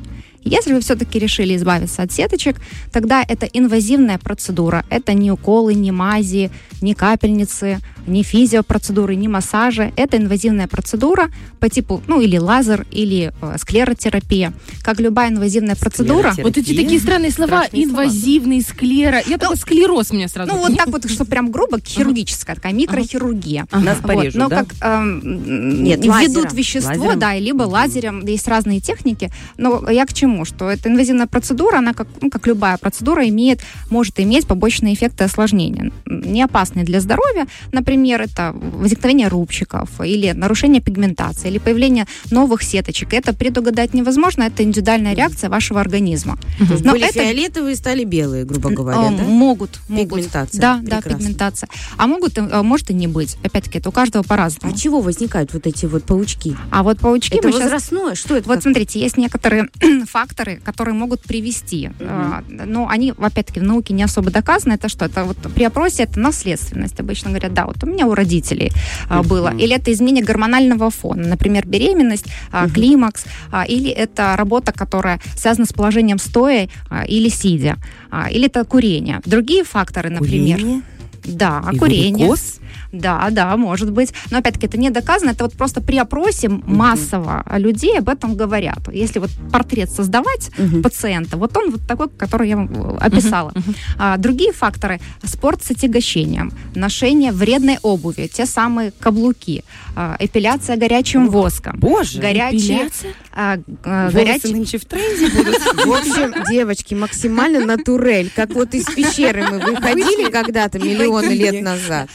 Если 0.44 0.72
вы 0.72 0.80
все-таки 0.80 1.18
решили 1.18 1.56
избавиться 1.56 2.02
от 2.02 2.12
сеточек, 2.12 2.56
тогда 2.92 3.24
это 3.26 3.46
инвазивная 3.46 4.18
процедура. 4.18 4.84
Это 4.90 5.14
не 5.14 5.30
уколы, 5.30 5.74
не 5.74 5.92
мази, 5.92 6.50
не 6.80 6.94
капельницы, 6.94 7.78
не 8.06 8.22
физиопроцедуры, 8.22 9.14
не 9.14 9.28
массажи. 9.28 9.92
Это 9.96 10.16
инвазивная 10.16 10.66
процедура 10.66 11.30
по 11.60 11.68
типу, 11.68 12.02
ну, 12.08 12.20
или 12.20 12.36
лазер, 12.38 12.86
или 12.90 13.32
э, 13.40 13.56
склеротерапия. 13.58 14.52
Как 14.82 14.98
любая 14.98 15.30
инвазивная 15.30 15.76
процедура. 15.76 16.34
Вот 16.38 16.58
эти 16.58 16.74
такие 16.74 17.00
странные 17.00 17.30
слова, 17.30 17.64
Страшные 17.64 17.86
слова. 17.86 18.04
инвазивный, 18.04 18.62
склера. 18.62 19.22
Я 19.26 19.38
только 19.38 19.56
склероз 19.56 20.10
мне 20.10 20.28
сразу. 20.28 20.52
Ну, 20.52 20.58
вот 20.58 20.76
так 20.76 20.88
вот, 20.88 21.08
что 21.08 21.24
прям 21.24 21.52
грубо, 21.52 21.78
хирургическая, 21.80 22.56
такая 22.56 22.72
микрохирургия. 22.72 23.66
Нас 23.70 23.98
порежут, 23.98 24.34
но 24.34 24.48
да? 24.48 24.64
как 24.64 24.74
эм, 24.80 25.84
лазером. 26.08 26.54
вещество, 26.54 27.14
да, 27.14 27.34
либо 27.36 27.62
лазером, 27.62 28.24
есть 28.26 28.48
разные 28.48 28.80
техники. 28.80 29.30
Но 29.56 29.88
я 29.88 30.06
к 30.06 30.12
чему? 30.12 30.31
Что 30.44 30.70
эта 30.70 30.88
инвазивная 30.88 31.26
процедура, 31.26 31.78
она 31.78 31.92
как, 31.92 32.08
ну, 32.20 32.30
как 32.30 32.46
любая 32.46 32.76
процедура 32.78 33.28
имеет, 33.28 33.60
может 33.90 34.18
иметь 34.20 34.46
побочные 34.46 34.94
эффекты 34.94 35.24
осложнения, 35.24 35.92
не 36.06 36.42
опасные 36.42 36.84
для 36.84 37.00
здоровья. 37.00 37.46
Например, 37.72 38.20
это 38.22 38.52
возникновение 38.54 39.28
рубчиков 39.28 39.88
или 40.04 40.32
нарушение 40.32 40.80
пигментации 40.80 41.48
или 41.48 41.58
появление 41.58 42.06
новых 42.30 42.62
сеточек. 42.62 43.12
Это 43.14 43.32
предугадать 43.34 43.94
невозможно, 43.94 44.42
это 44.44 44.62
индивидуальная 44.62 45.14
реакция 45.14 45.50
вашего 45.50 45.80
организма. 45.80 46.38
Есть 46.58 46.84
Но 46.84 46.92
были 46.92 47.04
это- 47.04 47.14
фиолетовые, 47.20 47.76
стали 47.76 48.04
белые, 48.04 48.44
грубо 48.44 48.70
говоря, 48.70 49.08
Э, 49.12 49.16
да? 49.16 49.22
Могут. 49.24 49.78
Пигментация. 49.88 50.60
Да, 50.60 50.80
да, 50.82 50.96
Прекрасно. 50.96 51.18
пигментация. 51.18 51.68
А 51.96 52.06
могут, 52.06 52.38
э, 52.38 52.62
может 52.62 52.90
и 52.90 52.94
не 52.94 53.06
быть. 53.06 53.36
Опять-таки, 53.44 53.78
это 53.78 53.90
у 53.90 53.92
каждого 53.92 54.22
по-разному. 54.22 54.74
А 54.74 54.76
чего 54.76 55.00
возникают 55.00 55.52
вот 55.52 55.66
эти 55.66 55.86
вот 55.86 56.04
паучки? 56.04 56.56
А 56.70 56.82
вот 56.82 56.98
паучки 57.00 57.36
Это 57.38 57.48
возрастное? 57.50 58.14
Что 58.14 58.36
это? 58.36 58.48
Вот 58.48 58.56
такое? 58.56 58.72
смотрите, 58.72 59.00
есть 59.00 59.16
некоторые 59.16 59.68
факторы, 60.22 60.60
которые 60.64 60.94
могут 60.94 61.20
привести, 61.22 61.90
э, 61.98 62.40
но 62.48 62.88
они, 62.88 63.12
опять-таки, 63.18 63.60
в 63.60 63.62
науке 63.62 63.94
не 63.94 64.04
особо 64.04 64.30
доказаны. 64.30 64.74
Это 64.74 64.88
что? 64.88 65.04
Это 65.04 65.24
вот 65.24 65.36
при 65.54 65.64
опросе 65.64 66.04
это 66.04 66.20
наследственность. 66.20 67.00
Обычно 67.00 67.30
говорят, 67.30 67.52
да, 67.52 67.64
вот 67.66 67.82
у 67.82 67.86
меня 67.86 68.06
у 68.06 68.14
родителей 68.14 68.70
а, 69.08 69.22
было. 69.22 69.52
Или 69.58 69.74
это 69.74 69.92
изменение 69.92 70.24
гормонального 70.24 70.90
фона, 70.90 71.26
например, 71.26 71.66
беременность, 71.66 72.26
а, 72.52 72.68
климакс, 72.68 73.24
а, 73.50 73.64
или 73.64 73.90
это 73.90 74.36
работа, 74.36 74.72
которая 74.72 75.20
связана 75.36 75.66
с 75.66 75.72
положением 75.72 76.18
стоя 76.18 76.68
а, 76.88 77.04
или 77.04 77.28
сидя, 77.28 77.76
а, 78.10 78.30
или 78.30 78.46
это 78.46 78.64
курение. 78.64 79.20
Другие 79.26 79.64
факторы, 79.64 80.10
например, 80.10 80.58
Курение 80.58 80.82
да, 81.24 81.64
и 81.72 81.78
курение. 81.78 82.28
варикоз? 82.28 82.60
Да, 82.92 83.28
да, 83.30 83.56
может 83.56 83.90
быть. 83.90 84.12
Но 84.30 84.38
опять-таки 84.38 84.66
это 84.66 84.78
не 84.78 84.90
доказано. 84.90 85.30
Это 85.30 85.44
вот 85.44 85.54
просто 85.54 85.80
при 85.80 85.96
опросе 85.98 86.48
массово 86.48 87.44
людей 87.56 87.98
об 87.98 88.08
этом 88.08 88.36
говорят. 88.36 88.92
Если 88.92 89.18
вот 89.18 89.30
портрет 89.50 89.90
создавать 89.90 90.50
Мгм. 90.58 90.82
пациента, 90.82 91.36
вот 91.38 91.56
он 91.56 91.70
вот 91.70 91.80
такой, 91.86 92.08
который 92.10 92.48
я 92.48 92.56
вам 92.56 92.70
э, 92.72 92.98
описала. 93.00 93.52
А, 93.98 94.16
другие 94.18 94.52
факторы– 94.52 95.00
спорт 95.24 95.62
с 95.62 95.70
отягощением, 95.70 96.52
ношение 96.74 97.32
вредной 97.32 97.78
обуви, 97.82 98.28
те 98.32 98.46
самые 98.46 98.92
каблуки, 99.00 99.64
а, 99.94 100.16
эпиляция 100.18 100.76
горячим 100.76 101.28
воском, 101.28 101.78
Боже, 101.78 102.20
горячие, 102.20 102.78
эпиляция? 102.78 103.14
а, 103.32 103.58
а, 103.84 104.10
горячие 104.10 104.54
нынче 104.54 104.78
в 104.78 104.84
тренде 104.84 105.28
будут. 105.28 105.58
В 105.86 105.92
общем, 105.92 106.44
девочки, 106.50 106.94
максимально 106.94 107.64
натурель. 107.64 108.30
Как 108.34 108.50
вот 108.50 108.74
из 108.74 108.84
пещеры 108.86 109.46
мы 109.50 109.58
выходили 109.58 110.30
когда-то 110.30 110.78
миллионы 110.78 111.30
лет 111.30 111.62
назад. 111.62 112.08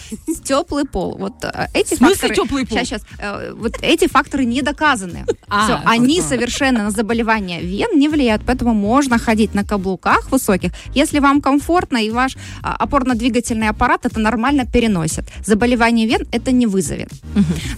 теплый 0.44 0.86
пол. 0.86 1.18
Вот 1.18 1.44
э, 1.44 1.68
эти 1.74 1.96
факторы... 1.96 2.34
теплый 2.34 2.66
пол? 2.66 2.78
Сейчас, 2.78 3.02
сейчас. 3.02 3.54
вот 3.54 3.78
эти 3.82 4.08
факторы 4.08 4.46
не 4.46 4.62
доказаны. 4.62 5.26
А, 5.48 5.64
Всё, 5.66 5.80
они 5.86 6.22
совершенно 6.22 6.84
на 6.84 6.92
заболевания 6.92 7.62
вен 7.62 7.98
не 8.00 8.10
влияют, 8.10 8.44
поэтому 8.46 8.74
можно 8.74 9.18
ходить 9.18 9.54
на 9.54 9.64
каблуках 9.64 10.32
высоких, 10.32 10.72
если 10.94 11.20
вам 11.20 11.42
комфортно 11.42 11.98
и 11.98 12.10
ваш 12.10 12.38
а, 12.62 12.76
опорно-двигательный 12.76 13.70
аппарат 13.70 14.06
это 14.06 14.20
нормально 14.20 14.66
переносит. 14.66 15.26
Заболевание 15.46 16.08
вен 16.08 16.28
это 16.32 16.52
не 16.52 16.68
вызовет. 16.68 17.10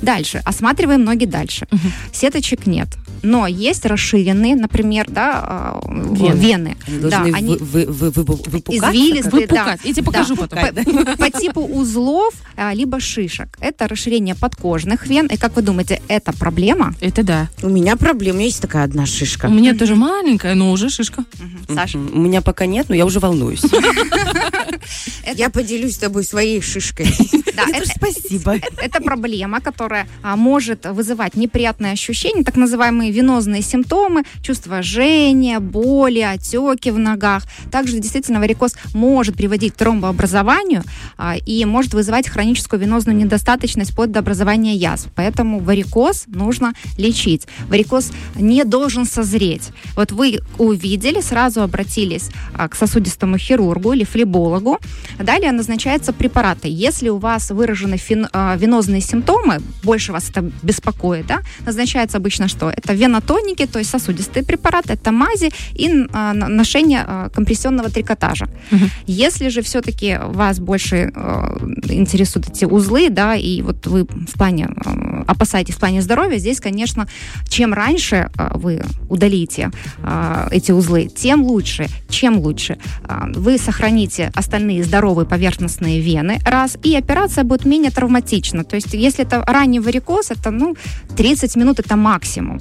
Дальше. 0.01 0.41
Осматриваем 0.45 1.03
ноги 1.03 1.25
дальше. 1.25 1.67
Сеточек 2.11 2.65
нет. 2.67 2.87
Но 3.21 3.47
есть 3.47 3.85
расширенные, 3.85 4.55
например, 4.55 5.05
да, 5.09 5.41
а, 5.43 5.81
Вены. 5.85 6.37
вены. 6.39 6.77
Они 6.87 6.99
Да, 6.99 7.09
должны 7.09 7.35
они- 7.35 7.57
вы- 7.57 7.85
вы- 7.85 7.85
вы- 7.85 8.11
вы- 8.11 8.23
выпукаться, 8.23 8.91
извилистые, 8.91 9.41
Выпукать. 9.47 9.81
Я 9.83 9.93
тебе 9.93 10.03
покажу 10.05 10.35
Да. 10.35 10.47
потом. 10.47 11.05
По, 11.05 11.17
по 11.17 11.29
типу 11.29 11.61
узлов, 11.61 12.33
а, 12.55 12.73
либо 12.73 13.01
шишек. 13.01 13.57
Это 13.59 13.89
расширение 13.89 14.35
подкожных 14.35 15.05
вен. 15.07 15.25
И 15.27 15.35
как 15.35 15.55
вы 15.57 15.63
думаете, 15.63 16.01
это 16.07 16.31
проблема? 16.31 16.93
Это 17.01 17.23
да. 17.23 17.49
У 17.61 17.67
меня 17.67 17.97
проблема. 17.97 18.41
Есть 18.41 18.61
такая 18.61 18.85
одна 18.85 19.05
шишка. 19.05 19.47
У 19.47 19.51
меня 19.51 19.73
тоже 19.75 19.95
маленькая, 19.95 20.55
но 20.55 20.71
уже 20.71 20.89
шишка. 20.89 21.25
Саша? 21.67 21.97
У 21.97 22.19
меня 22.19 22.41
пока 22.41 22.65
нет, 22.67 22.87
но 22.87 22.95
я 22.95 23.05
уже 23.05 23.19
волнуюсь. 23.19 23.63
Я 25.35 25.49
поделюсь 25.49 25.95
с 25.95 25.97
тобой 25.97 26.23
своей 26.23 26.61
шишкой. 26.61 27.07
Да, 27.55 27.65
Это 27.73 27.85
спасибо. 27.95 28.55
это 28.81 29.01
проблема, 29.01 29.59
которая 29.79 30.09
а, 30.23 30.35
может 30.35 30.85
вызывать 30.85 31.35
неприятные 31.35 31.93
ощущения, 31.93 32.43
так 32.43 32.57
называемые 32.57 33.11
венозные 33.11 33.61
симптомы, 33.61 34.23
чувство 34.41 34.81
жжения, 34.81 35.61
боли, 35.61 36.19
отеки 36.19 36.89
в 36.89 36.99
ногах. 36.99 37.43
Также 37.71 37.99
действительно 37.99 38.39
варикоз 38.39 38.75
может 38.93 39.37
приводить 39.37 39.73
к 39.73 39.77
тромбообразованию 39.77 40.83
а, 41.17 41.37
и 41.37 41.63
может 41.63 41.93
вызывать 41.93 42.27
хроническую 42.27 42.81
венозную 42.81 43.15
недостаточность 43.15 43.91
вплоть 43.91 44.11
до 44.11 44.19
язв. 44.19 45.07
Поэтому 45.15 45.59
варикоз 45.59 46.25
нужно 46.27 46.73
лечить. 46.97 47.47
Варикоз 47.69 48.11
не 48.35 48.65
должен 48.65 49.05
созреть. 49.05 49.69
Вот 49.95 50.11
вы 50.11 50.39
увидели, 50.57 51.21
сразу 51.21 51.61
обратились 51.61 52.31
а, 52.53 52.67
к 52.67 52.75
сосудистому 52.75 53.37
хирургу 53.37 53.93
или 53.93 54.03
флебологу. 54.03 54.77
Далее 55.17 55.53
назначаются 55.53 56.11
препараты. 56.11 56.67
Если 56.69 57.07
у 57.07 57.17
вас 57.17 57.49
выражены 57.49 57.95
фен- 57.95 58.27
а, 58.33 58.57
венозные 58.57 58.99
симптомы, 58.99 59.59
больше 59.83 60.11
вас 60.11 60.29
это 60.29 60.49
беспокоит, 60.63 61.27
да, 61.27 61.39
назначается 61.65 62.17
обычно 62.17 62.47
что? 62.47 62.69
Это 62.69 62.93
венотоники, 62.93 63.65
то 63.65 63.79
есть 63.79 63.91
сосудистые 63.91 64.43
препараты, 64.43 64.93
это 64.93 65.11
мази 65.11 65.51
и 65.73 65.89
на- 65.89 66.33
ношение 66.33 67.03
а, 67.07 67.29
компрессионного 67.29 67.89
трикотажа. 67.89 68.47
Мгм. 68.71 68.89
Если 69.07 69.49
же 69.49 69.61
все-таки 69.61 70.19
вас 70.21 70.59
больше 70.59 71.11
э, 71.15 71.57
интересуют 71.89 72.49
эти 72.49 72.65
узлы, 72.65 73.09
да, 73.09 73.35
и 73.35 73.61
вот 73.61 73.87
вы 73.87 74.03
в 74.03 74.37
плане 74.37 74.69
э, 74.85 75.23
опасаетесь 75.27 75.75
в 75.75 75.79
плане 75.79 76.01
здоровья, 76.01 76.37
здесь, 76.37 76.59
конечно, 76.59 77.07
чем 77.47 77.73
раньше 77.73 78.29
э, 78.37 78.51
вы 78.55 78.83
удалите 79.09 79.71
э, 79.97 80.47
эти 80.51 80.71
узлы, 80.71 81.07
тем 81.07 81.43
лучше. 81.43 81.87
Чем 82.09 82.39
лучше? 82.39 82.77
Э, 83.07 83.31
вы 83.35 83.57
сохраните 83.57 84.31
остальные 84.35 84.83
здоровые 84.83 85.25
поверхностные 85.25 86.01
вены, 86.01 86.39
раз, 86.45 86.77
и 86.83 86.95
операция 86.95 87.43
будет 87.43 87.65
менее 87.65 87.91
травматична. 87.91 88.63
То 88.63 88.75
есть, 88.75 88.93
если 88.93 89.25
это 89.25 89.43
ранний 89.59 89.79
варикоз, 89.79 90.31
это, 90.31 90.51
ну, 90.51 90.75
30 91.17 91.55
минут 91.57 91.79
это 91.79 91.95
максимум. 91.95 92.59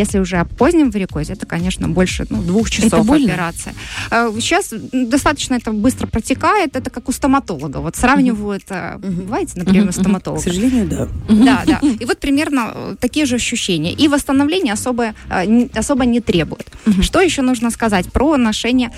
Если 0.00 0.20
уже 0.20 0.38
о 0.38 0.44
позднем 0.44 0.90
варикозе, 0.90 1.34
это, 1.34 1.46
конечно, 1.46 1.88
больше 1.88 2.26
ну, 2.30 2.42
двух 2.42 2.68
часов 2.68 3.06
больно? 3.06 3.32
операция. 3.32 3.72
Э, 4.10 4.32
Сейчас 4.40 4.74
достаточно 4.92 5.54
это 5.54 5.70
быстро 5.72 6.08
протекает, 6.08 6.76
это 6.76 6.90
как 6.90 7.08
у 7.08 7.12
стоматолога. 7.12 7.78
Вот 7.80 7.96
сравнивают, 7.96 8.64
э, 8.70 8.98
бываете 8.98 9.52
на 9.58 9.64
приеме 9.64 9.86
у 9.86 9.90
К 9.90 9.94
стоматолога? 9.94 10.42
сожалению, 10.42 10.86
да. 10.88 11.08
Да, 11.28 11.62
да. 11.80 11.80
И 12.00 12.04
вот 12.06 12.18
примерно 12.18 12.72
э, 12.74 12.96
такие 13.00 13.26
же 13.26 13.36
ощущения. 13.36 13.92
И 13.92 14.08
восстановление 14.08 14.72
особо, 14.72 15.04
э, 15.30 15.68
особо 15.78 16.04
не 16.04 16.20
требует. 16.20 16.66
Что 17.02 17.20
еще 17.20 17.42
нужно 17.42 17.70
сказать 17.70 18.06
про 18.12 18.36
ношение 18.36 18.90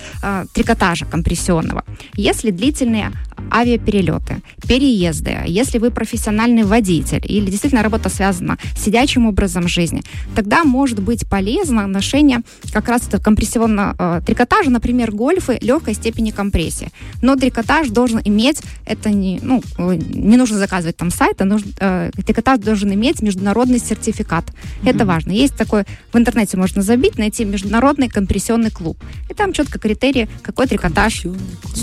трикотажа 0.53 1.05
компрессионного? 1.05 1.83
Если 2.15 2.51
длительные 2.51 3.11
авиаперелеты, 3.51 4.41
переезды, 4.67 5.37
если 5.45 5.77
вы 5.77 5.91
профессиональный 5.91 6.63
водитель 6.63 7.21
или 7.23 7.49
действительно 7.49 7.83
работа 7.83 8.09
связана 8.09 8.57
с 8.75 8.83
сидячим 8.83 9.25
образом 9.25 9.67
жизни, 9.67 10.03
тогда 10.35 10.63
может 10.63 10.99
быть 10.99 11.27
полезно 11.27 11.87
ношение 11.87 12.41
как 12.71 12.87
раз 12.87 13.09
компрессионного 13.23 13.95
э, 13.97 14.21
трикотажа, 14.25 14.69
например, 14.69 15.11
гольфы 15.11 15.57
легкой 15.61 15.93
степени 15.93 16.31
компрессии. 16.31 16.91
Но 17.21 17.35
трикотаж 17.35 17.89
должен 17.89 18.21
иметь, 18.23 18.61
это 18.85 19.09
не, 19.09 19.39
ну, 19.41 19.61
не 19.77 20.37
нужно 20.37 20.57
заказывать 20.57 20.97
там 20.97 21.11
сайта, 21.11 21.45
нужно, 21.45 21.71
э, 21.79 22.11
трикотаж 22.25 22.59
должен 22.59 22.93
иметь 22.93 23.21
международный 23.21 23.79
сертификат. 23.79 24.45
Это 24.83 25.05
важно. 25.05 25.31
Есть 25.31 25.55
такой, 25.55 25.83
в 26.11 26.17
интернете 26.17 26.57
можно 26.57 26.81
забить, 26.81 27.17
найти 27.17 27.45
международный 27.45 28.09
компрессионный 28.09 28.71
клуб. 28.71 28.97
И 29.29 29.33
там 29.33 29.53
четко 29.53 29.79
критерии, 29.79 30.29
какой 30.43 30.67
трикотаж. 30.67 31.25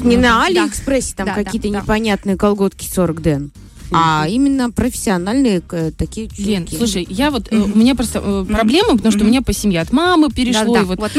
Не 0.03 0.17
на. 0.17 0.45
Алиэкспрессе 0.45 1.15
там 1.17 1.27
да, 1.27 1.35
какие-то 1.45 1.69
непонятные 1.69 2.37
колготки 2.37 2.87
40 2.87 3.23
ден. 3.23 3.53
А 3.91 4.26
именно 4.28 4.70
профессиональные 4.70 5.62
э, 5.70 5.91
такие 5.97 6.28
Лен, 6.39 6.66
чулки. 6.66 6.76
слушай, 6.76 7.07
я 7.09 7.30
вот, 7.30 7.49
э, 7.53 7.57
у 7.57 7.66
меня 7.78 7.95
просто 7.95 8.20
э, 8.24 8.45
проблема, 8.49 8.97
потому 8.97 9.12
что 9.12 9.24
у 9.24 9.26
меня 9.28 9.43
по 9.43 9.53
семье 9.53 9.80
от 9.80 9.93
мамы 9.93 10.30
перешло, 10.30 10.76
и 10.76 10.85
вот, 10.85 10.99
вот 10.99 11.14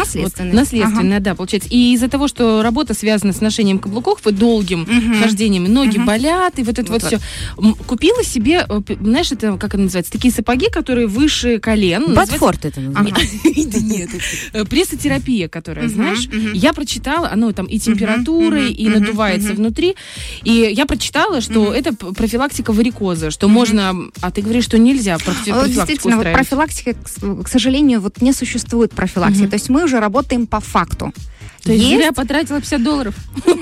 наследственная, 0.54 1.20
да, 1.20 1.36
получается. 1.36 1.70
И 1.72 1.94
из-за 1.94 2.08
того, 2.10 2.28
что 2.28 2.62
работа 2.64 2.94
связана 2.94 3.34
с 3.34 3.42
ношением 3.42 3.80
каблуков 3.80 4.26
и 4.28 4.32
долгим 4.32 4.86
хождением, 5.22 5.66
ноги 5.72 5.98
болят, 5.98 6.60
и 6.60 6.64
вот 6.64 6.80
это 6.80 6.92
вот, 6.92 7.04
Вот. 7.04 7.12
все. 7.14 7.20
Купила 7.88 8.24
себе, 8.24 8.66
знаешь, 9.02 9.32
это, 9.32 9.58
как 9.58 9.74
это 9.76 9.84
называется, 9.84 10.12
такие 10.12 10.34
сапоги, 10.34 10.70
которые 10.70 11.08
выше 11.08 11.60
колен. 11.60 12.14
Батфорд 12.14 12.66
это 12.66 12.82
называется. 12.82 13.26
Да 13.66 13.80
нет. 13.80 14.10
Прессотерапия, 14.70 15.48
которая, 15.48 15.88
знаешь, 15.90 16.28
я 16.54 16.74
прочитала, 16.74 17.30
оно 17.30 17.52
там 17.52 17.66
и 17.66 17.80
температурой, 17.80 18.72
и 18.72 18.88
надувается 18.90 19.54
внутри. 19.54 19.96
И 20.44 20.52
я 20.76 20.86
прочитала, 20.86 21.42
что 21.42 21.74
это 21.74 21.94
п- 21.94 22.14
профилактика 22.56 22.72
варикоза, 22.72 23.32
что 23.32 23.48
можно, 23.48 23.94
а 24.22 24.32
ты 24.32 24.42
говоришь, 24.42 24.64
что 24.66 24.78
нельзя 24.78 25.18
профи- 25.18 25.52
Вот 25.52 25.62
профилактику 25.64 25.76
действительно, 25.76 26.18
вот 26.18 26.32
профилактика, 26.34 26.96
к 27.44 27.48
сожалению, 27.48 28.02
вот 28.02 28.22
не 28.22 28.34
существует 28.34 28.92
профилактики. 28.94 29.42
Мгм. 29.42 29.50
То 29.50 29.56
есть 29.56 29.70
мы 29.70 29.84
уже 29.84 30.00
работаем 30.00 30.48
по 30.48 30.60
факту. 30.60 31.14
То 31.64 31.72
есть 31.72 31.84
Есть- 31.84 31.96
зря 31.98 32.12
потратила 32.14 32.60
50 32.62 32.84
долларов. 32.84 33.16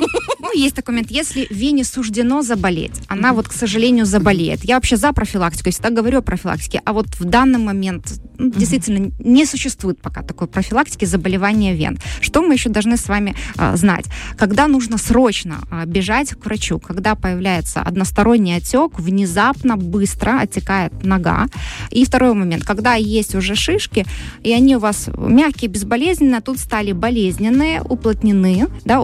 Ну, 0.44 0.52
есть 0.60 0.76
такой 0.76 0.94
момент, 0.96 1.10
если 1.10 1.48
Вене 1.50 1.86
суждено 1.86 2.42
заболеть, 2.42 2.92
она 3.08 3.32
вот, 3.32 3.48
к 3.48 3.54
сожалению, 3.54 4.06
заболеет. 4.06 4.66
Я 4.66 4.76
вообще 4.76 4.98
за 4.98 5.14
профилактику, 5.14 5.68
я 5.70 5.72
всегда 5.72 5.90
говорю 5.90 6.20
о 6.20 6.22
профилактике, 6.22 6.82
а 6.86 6.92
вот 6.92 7.08
в 7.18 7.24
данный 7.24 7.60
момент 7.60 8.14
действительно 8.52 9.12
не 9.20 9.46
существует 9.46 10.02
пока 10.02 10.22
такой 10.22 10.48
профилактики 10.48 11.06
заболевания 11.06 11.74
вен. 11.74 12.00
Что 12.22 12.42
мы 12.42 12.54
еще 12.54 12.70
должны 12.70 12.98
с 12.98 13.08
вами 13.08 13.36
а, 13.58 13.76
знать? 13.76 14.06
Когда 14.38 14.68
нужно 14.68 14.98
срочно 14.98 15.60
а, 15.70 15.86
бежать 15.86 16.30
к 16.32 16.46
врачу, 16.46 16.80
когда 16.80 17.16
появляется 17.16 17.82
односторонний 17.82 18.56
отек, 18.56 19.00
внезапно, 19.00 19.78
быстро 19.78 20.40
отекает 20.40 20.92
нога. 21.04 21.48
И 21.90 22.06
второй 22.06 22.34
момент, 22.34 22.64
когда 22.64 22.96
есть 22.96 23.36
уже 23.36 23.56
шишки, 23.56 24.06
и 24.42 24.52
они 24.52 24.76
у 24.76 24.80
вас 24.80 25.10
мягкие, 25.18 25.70
безболезненные, 25.70 26.38
а 26.38 26.42
тут 26.42 26.60
стали 26.60 26.92
болезненные, 26.92 27.82
уплотнены, 27.82 28.68
да, 28.86 29.00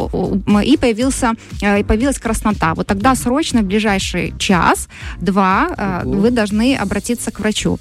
и 0.63 0.77
появился, 0.77 1.33
э, 1.61 1.83
появилась 1.83 2.19
краснота. 2.19 2.73
Вот 2.73 2.87
тогда 2.87 3.15
срочно, 3.15 3.61
в 3.61 3.65
ближайший 3.65 4.33
час-два, 4.37 5.69
э, 5.77 6.01
вы 6.05 6.31
должны 6.31 6.75
обратиться 6.75 7.31
к 7.31 7.39
врачу. 7.39 7.79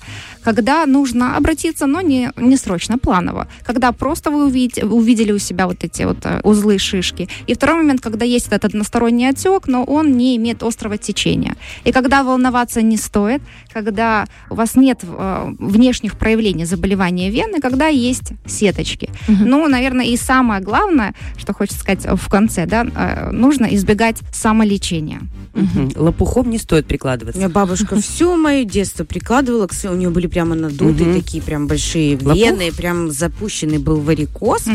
Когда 0.48 0.86
нужно 0.86 1.36
обратиться, 1.36 1.86
но 1.86 2.00
не, 2.00 2.30
не 2.38 2.56
срочно, 2.56 2.96
планово. 2.96 3.48
Когда 3.64 3.92
просто 3.92 4.30
вы 4.30 4.46
увидите, 4.46 4.86
увидели 4.86 5.32
у 5.32 5.38
себя 5.38 5.66
вот 5.66 5.84
эти 5.84 6.04
вот 6.04 6.24
э, 6.24 6.40
узлы, 6.42 6.78
шишки. 6.78 7.28
И 7.46 7.52
второй 7.52 7.76
момент, 7.76 8.00
когда 8.00 8.24
есть 8.24 8.46
этот 8.46 8.64
односторонний 8.64 9.28
отек, 9.28 9.66
но 9.66 9.84
он 9.84 10.16
не 10.16 10.36
имеет 10.36 10.62
острого 10.62 10.96
течения. 10.96 11.54
И 11.84 11.92
когда 11.92 12.22
волноваться 12.22 12.80
не 12.80 12.96
стоит, 12.96 13.42
когда 13.74 14.26
у 14.48 14.54
вас 14.54 14.74
нет 14.74 15.00
э, 15.02 15.54
внешних 15.58 16.16
проявлений 16.16 16.64
заболевания 16.64 17.28
вены, 17.28 17.60
когда 17.60 17.88
есть 17.88 18.32
сеточки. 18.46 19.10
Ну, 19.28 19.68
наверное, 19.68 20.06
и 20.06 20.16
самое 20.16 20.62
главное, 20.62 21.12
что 21.36 21.52
хочется 21.52 21.80
сказать 21.80 22.06
в 22.06 22.28
конце, 22.30 22.64
да, 22.64 22.86
э, 22.86 23.30
нужно 23.32 23.66
избегать 23.66 24.16
самолечения. 24.32 25.20
Мгм. 25.52 25.92
Лопухом 25.96 26.50
не 26.50 26.58
стоит 26.58 26.86
У 26.86 26.88
прикладываться. 26.88 27.38
меня 27.38 27.50
бабушка 27.50 28.00
все 28.00 28.36
мое 28.36 28.64
детство 28.64 29.04
прикладывала, 29.04 29.68
у 29.90 29.94
нее 29.94 30.10
были 30.10 30.26
прямо 30.38 30.54
надутые 30.54 31.08
Мгм. 31.08 31.20
такие 31.20 31.42
прям 31.42 31.66
большие 31.66 32.14
Лопух? 32.16 32.36
вены, 32.36 32.70
прям 32.70 33.10
запущенный 33.10 33.78
был 33.78 33.96
варикоз. 34.00 34.66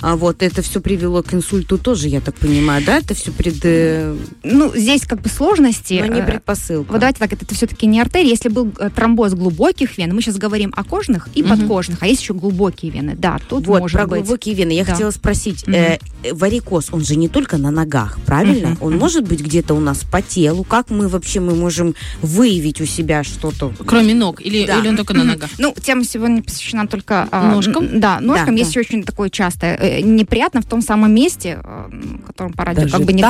А 0.00 0.14
вот 0.14 0.44
это 0.44 0.62
все 0.62 0.80
привело 0.80 1.24
к 1.24 1.34
инсульту 1.34 1.76
тоже, 1.76 2.06
я 2.06 2.20
так 2.20 2.36
понимаю, 2.36 2.84
да? 2.86 2.98
Это 2.98 3.14
все 3.14 3.32
пред... 3.32 3.56
э, 3.64 4.16
Ну, 4.44 4.72
здесь 4.76 5.02
как 5.06 5.20
бы 5.20 5.28
сложности. 5.28 5.94
но 6.06 6.14
не 6.14 6.20
э, 6.20 6.24
предпосылка. 6.26 6.92
Вот 6.92 7.00
давайте 7.00 7.18
так, 7.18 7.32
это, 7.32 7.52
все-таки 7.52 7.86
не 7.88 8.00
артерия. 8.00 8.28
Если 8.30 8.48
был 8.48 8.70
э, 8.78 8.90
тромбоз 8.94 9.34
глубоких 9.34 9.98
вен, 9.98 10.14
мы 10.14 10.22
сейчас 10.22 10.36
говорим 10.36 10.72
о 10.76 10.84
кожных 10.84 11.28
и 11.34 11.42
Мгм. 11.42 11.50
подкожных, 11.58 11.98
а 12.02 12.06
есть 12.06 12.22
еще 12.22 12.34
глубокие 12.34 12.92
вены. 12.92 13.16
Да, 13.18 13.38
тут 13.48 13.66
вот, 13.66 13.80
может 13.80 13.98
про 13.98 14.06
быть. 14.06 14.20
глубокие 14.20 14.54
вены. 14.54 14.70
Я 14.70 14.84
Да. 14.84 14.92
хотела 14.92 15.10
спросить, 15.10 15.66
Мгм. 15.66 15.74
э, 15.74 15.98
варикоз, 16.30 16.90
он 16.92 17.04
же 17.04 17.16
не 17.16 17.28
только 17.28 17.56
на 17.58 17.72
ногах, 17.72 18.18
правильно? 18.24 18.68
Мгм, 18.70 18.78
Он 18.82 18.90
мгм. 18.92 19.00
может 19.00 19.26
быть 19.26 19.40
где-то 19.40 19.74
у 19.74 19.80
нас 19.80 20.04
по 20.04 20.22
телу? 20.22 20.62
Как 20.62 20.90
мы 20.90 21.08
вообще 21.08 21.40
мы 21.40 21.56
можем 21.56 21.96
выявить 22.22 22.80
у 22.80 22.86
себя 22.86 23.24
что-то? 23.24 23.72
Кроме 23.84 24.14
ног, 24.14 24.40
или, 24.40 24.64
Да. 24.64 24.78
или 24.78 24.88
он 24.88 24.96
только 24.98 25.14
на 25.14 25.24
ногах? 25.24 25.50
Ну, 25.58 25.74
тема 25.80 26.04
сегодня 26.04 26.42
посвящена 26.42 26.86
только 26.86 27.28
а, 27.30 27.52
Ножкам? 27.52 28.00
Да, 28.00 28.20
ножкам. 28.20 28.54
Есть 28.56 28.70
еще 28.70 28.80
очень 28.80 29.04
такое 29.04 29.30
частое 29.30 29.76
э, 29.76 30.00
неприятно 30.00 30.60
в 30.60 30.66
том 30.66 30.82
самом 30.82 31.14
месте, 31.14 31.60
э, 31.62 31.88
м, 31.90 32.22
котором 32.26 32.52
по 32.52 32.64
радио 32.64 32.88
как 32.88 33.02
бы 33.02 33.12
не, 33.12 33.22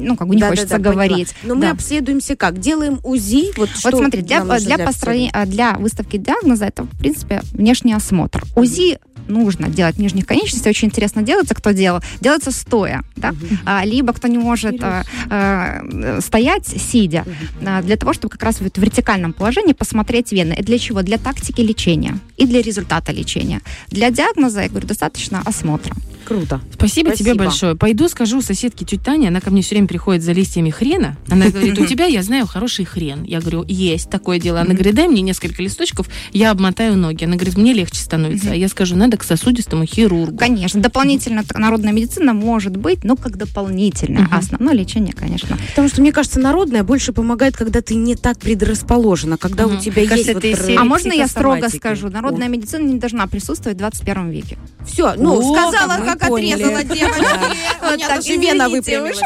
ну 0.00 0.16
как 0.16 0.28
бы 0.28 0.36
не 0.36 0.42
хочется 0.42 0.78
говорить. 0.78 1.34
Но 1.42 1.54
мы 1.54 1.70
обследуемся 1.70 2.36
как? 2.36 2.58
Делаем 2.58 3.00
УЗИ? 3.02 3.56
Вот, 3.56 3.70
смотри, 3.74 5.30
а, 5.32 5.46
для 5.46 5.74
выставки 5.74 6.16
диагноза 6.18 6.66
это, 6.66 6.84
в 6.84 6.98
принципе, 6.98 7.42
внешний 7.52 7.94
осмотр. 7.94 8.44
УЗИ 8.54 8.98
нужно 9.28 9.68
делать 9.68 9.98
нижних 9.98 10.26
конечностей, 10.26 10.68
очень 10.68 10.88
интересно 10.88 11.22
делается, 11.22 11.54
кто 11.54 11.72
делал. 11.72 12.00
Делается 12.20 12.50
стоя, 12.50 13.02
да? 13.16 13.34
А, 13.64 13.84
либо 13.84 14.12
кто 14.12 14.28
не 14.28 14.38
может 14.38 14.82
а, 14.82 15.04
а, 15.30 16.20
стоять, 16.20 16.66
сидя, 16.66 17.24
а, 17.64 17.82
для 17.82 17.96
того, 17.96 18.12
чтобы 18.12 18.30
как 18.30 18.42
раз 18.42 18.60
в 18.60 18.62
вертикальном 18.62 19.32
положении 19.32 19.72
посмотреть 19.72 20.32
вены. 20.32 20.56
И 20.58 20.62
для 20.62 20.78
чего? 20.78 21.02
Для 21.02 21.18
тактики 21.18 21.60
лечения 21.60 22.18
и 22.36 22.46
для 22.46 22.62
результата 22.62 23.12
лечения. 23.12 23.60
Для 23.88 24.10
диагноза, 24.10 24.62
я 24.62 24.68
говорю, 24.68 24.86
достаточно 24.86 25.42
осмотра. 25.44 25.94
Круто. 26.26 26.60
Спасибо, 26.74 27.10
тебе 27.12 27.34
Спасибо. 27.34 27.44
большое. 27.44 27.74
Пойду 27.76 28.08
скажу 28.08 28.42
соседке 28.42 28.84
тетя 28.84 29.04
Таня, 29.04 29.28
она 29.28 29.40
ко 29.40 29.50
мне 29.50 29.62
все 29.62 29.76
время 29.76 29.86
приходит 29.86 30.24
за 30.24 30.32
листьями 30.32 30.70
хрена. 30.70 31.16
Она 31.28 31.46
говорит, 31.50 31.78
у 31.78 31.86
тебя, 31.86 32.06
я 32.06 32.22
знаю, 32.22 32.46
хороший 32.46 32.84
хрен. 32.84 33.22
Я 33.22 33.40
говорю, 33.40 33.64
есть 33.68 34.10
такое 34.10 34.40
дело. 34.40 34.60
Она 34.60 34.74
говорит, 34.74 34.94
дай 34.94 35.06
мне 35.06 35.22
несколько 35.22 35.62
листочков, 35.62 36.08
я 36.32 36.50
обмотаю 36.50 36.96
ноги. 36.96 37.24
Она 37.24 37.36
говорит, 37.36 37.56
мне 37.56 37.72
легче 37.72 38.00
становится. 38.00 38.50
А 38.50 38.54
я 38.54 38.68
скажу, 38.68 38.96
надо 38.96 39.15
к 39.16 39.24
сосудистому 39.24 39.84
хирургу. 39.86 40.36
Конечно, 40.36 40.80
дополнительно 40.80 41.42
народная 41.54 41.92
медицина 41.92 42.32
может 42.34 42.76
быть, 42.76 43.04
но 43.04 43.16
как 43.16 43.36
дополнительное. 43.36 44.28
А 44.30 44.38
основное 44.38 44.74
лечение, 44.74 45.12
конечно. 45.14 45.56
Потому 45.70 45.88
что, 45.88 46.00
мне 46.00 46.12
кажется, 46.12 46.40
народная 46.40 46.82
больше 46.82 47.12
помогает, 47.12 47.56
когда 47.56 47.80
ты 47.80 47.94
не 47.94 48.14
так 48.16 48.38
предрасположена, 48.38 49.36
когда 49.36 49.66
у 49.66 49.70
Мгм. 49.70 49.80
тебя 49.80 50.06
Кажется, 50.06 50.32
есть 50.32 50.60
вот... 50.68 50.78
А 50.78 50.84
можно 50.84 51.12
я 51.12 51.26
строго 51.26 51.68
скажу? 51.68 52.08
Народная 52.10 52.48
медицина 52.48 52.82
не 52.82 52.98
должна 52.98 53.26
присутствовать 53.26 53.76
в 53.76 53.80
21 53.80 54.30
веке. 54.30 54.58
Все, 54.86 55.14
ну, 55.16 55.38
О, 55.38 55.54
сказала, 55.70 56.04
как 56.04 56.28
поняли. 56.28 56.62
отрезала 56.62 56.82
девочки. 56.84 57.20
У 57.82 57.94
меня 57.96 58.08
так, 58.08 58.16
даже 58.18 58.36
вена 58.36 58.68
выпрямилась. 58.68 59.18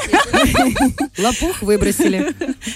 Лопух 1.18 1.62
выбросили. 1.62 2.34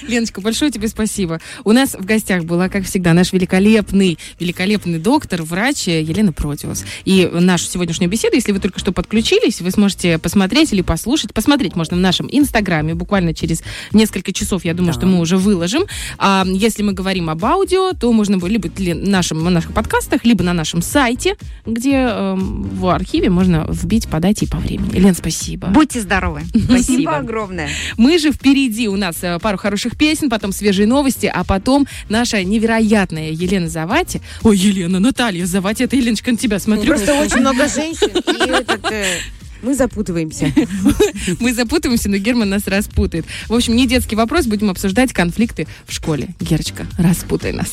Леночка, 0.09 0.41
большое 0.41 0.71
тебе 0.71 0.89
спасибо. 0.89 1.41
У 1.65 1.73
нас 1.73 1.95
в 1.95 2.05
гостях 2.05 2.45
была, 2.45 2.69
как 2.69 2.85
всегда, 2.85 3.13
наш 3.15 3.33
великолепный, 3.33 4.19
великолепный 4.39 4.99
доктор, 4.99 5.43
врач 5.43 5.87
Елена 5.87 6.33
Протиус. 6.33 6.85
И 7.05 7.29
нашу 7.33 7.65
сегодняшнюю 7.67 8.11
беседу, 8.11 8.37
если 8.37 8.53
вы 8.53 8.61
только 8.61 8.79
что 8.79 8.93
подключились, 8.93 9.61
вы 9.61 9.71
сможете 9.71 10.19
посмотреть 10.19 10.73
или 10.73 10.83
послушать. 10.83 11.35
Посмотреть 11.35 11.77
можно 11.77 11.97
в 11.97 12.01
нашем 12.01 12.29
инстаграме 12.31 12.95
буквально 12.95 13.35
через 13.35 13.63
несколько 13.93 14.33
часов, 14.33 14.65
я 14.65 14.75
думаю, 14.75 14.93
Да. 14.93 15.01
что 15.01 15.07
мы 15.07 15.19
уже 15.21 15.37
выложим. 15.39 15.85
А 16.19 16.45
если 16.47 16.83
мы 16.83 16.93
говорим 16.93 17.31
об 17.31 17.45
аудио, 17.45 17.93
то 17.93 18.13
можно 18.13 18.39
будет 18.39 18.79
либо 18.79 19.05
в 19.05 19.09
нашем, 19.09 19.45
в 19.45 19.51
наших 19.51 19.73
подкастах, 19.73 20.25
либо 20.25 20.45
на 20.45 20.53
нашем 20.53 20.83
сайте, 20.83 21.37
где 21.67 21.95
эм, 21.95 22.63
в 22.63 22.87
архиве 22.89 23.31
можно 23.31 23.67
вбить 23.69 24.05
успеть 24.05 24.09
подать 24.09 24.43
и 24.43 24.47
по 24.47 24.59
времени. 24.59 24.99
Лен, 24.99 25.15
спасибо. 25.15 25.69
Будьте 25.69 26.01
здоровы. 26.01 26.43
Спасибо 26.65 27.17
огромное. 27.17 27.69
Мы 27.97 28.19
же 28.19 28.33
впереди. 28.33 28.89
У 28.89 28.97
нас 28.97 29.17
э, 29.23 29.39
пару 29.39 29.57
хороших 29.59 29.97
песен, 29.97 30.31
потом 30.31 30.53
свежие 30.53 30.87
новости, 30.87 31.31
а 31.33 31.45
потом 31.45 31.87
наша 32.09 32.43
невероятная 32.43 33.31
Елена 33.31 33.69
Завати. 33.69 34.21
Ой, 34.43 34.57
Елена, 34.57 35.01
Наталья 35.01 35.47
Завати, 35.47 35.85
это 35.85 35.97
Еленочка 35.97 36.31
на 36.33 36.37
тебя 36.37 36.59
смотрю. 36.59 36.94
Просто 36.97 37.21
очень 37.21 37.41
много 37.41 37.69
женщин, 37.69 38.11
и 38.11 38.51
этот, 38.51 38.93
э, 38.93 39.19
мы 39.63 39.75
запутываемся. 39.75 40.53
Мы 41.41 41.55
запутываемся, 41.55 42.11
но 42.11 42.19
Герман 42.19 42.51
нас 42.51 42.67
распутает. 42.67 43.25
В 43.49 43.55
общем, 43.55 43.75
не 43.75 43.87
детский 43.87 44.15
вопрос, 44.15 44.47
будем 44.47 44.69
обсуждать 44.69 45.13
конфликты 45.13 45.67
в 45.87 45.93
школе. 45.93 46.29
Герочка, 46.39 46.87
распутай 46.99 47.53
нас. 47.53 47.73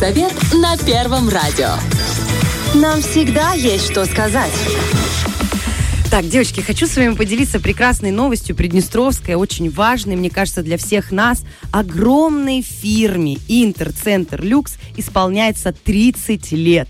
Женсовет 0.00 0.32
на 0.54 0.78
Первом 0.78 1.28
радио. 1.28 1.74
Нам 2.74 3.02
всегда 3.02 3.52
есть 3.52 3.90
что 3.90 4.06
сказать. 4.06 4.50
Так, 6.10 6.26
девочки, 6.26 6.60
хочу 6.60 6.86
с 6.86 6.96
вами 6.96 7.14
поделиться 7.14 7.60
прекрасной 7.60 8.10
новостью 8.10 8.56
Приднестровской, 8.56 9.34
очень 9.34 9.70
важной, 9.70 10.16
мне 10.16 10.30
кажется, 10.30 10.62
для 10.62 10.78
всех 10.78 11.12
нас. 11.12 11.42
Огромной 11.70 12.62
фирме 12.62 13.36
Интерцентр 13.46 14.42
Люкс 14.42 14.78
исполняется 14.96 15.72
30 15.72 16.50
лет. 16.52 16.88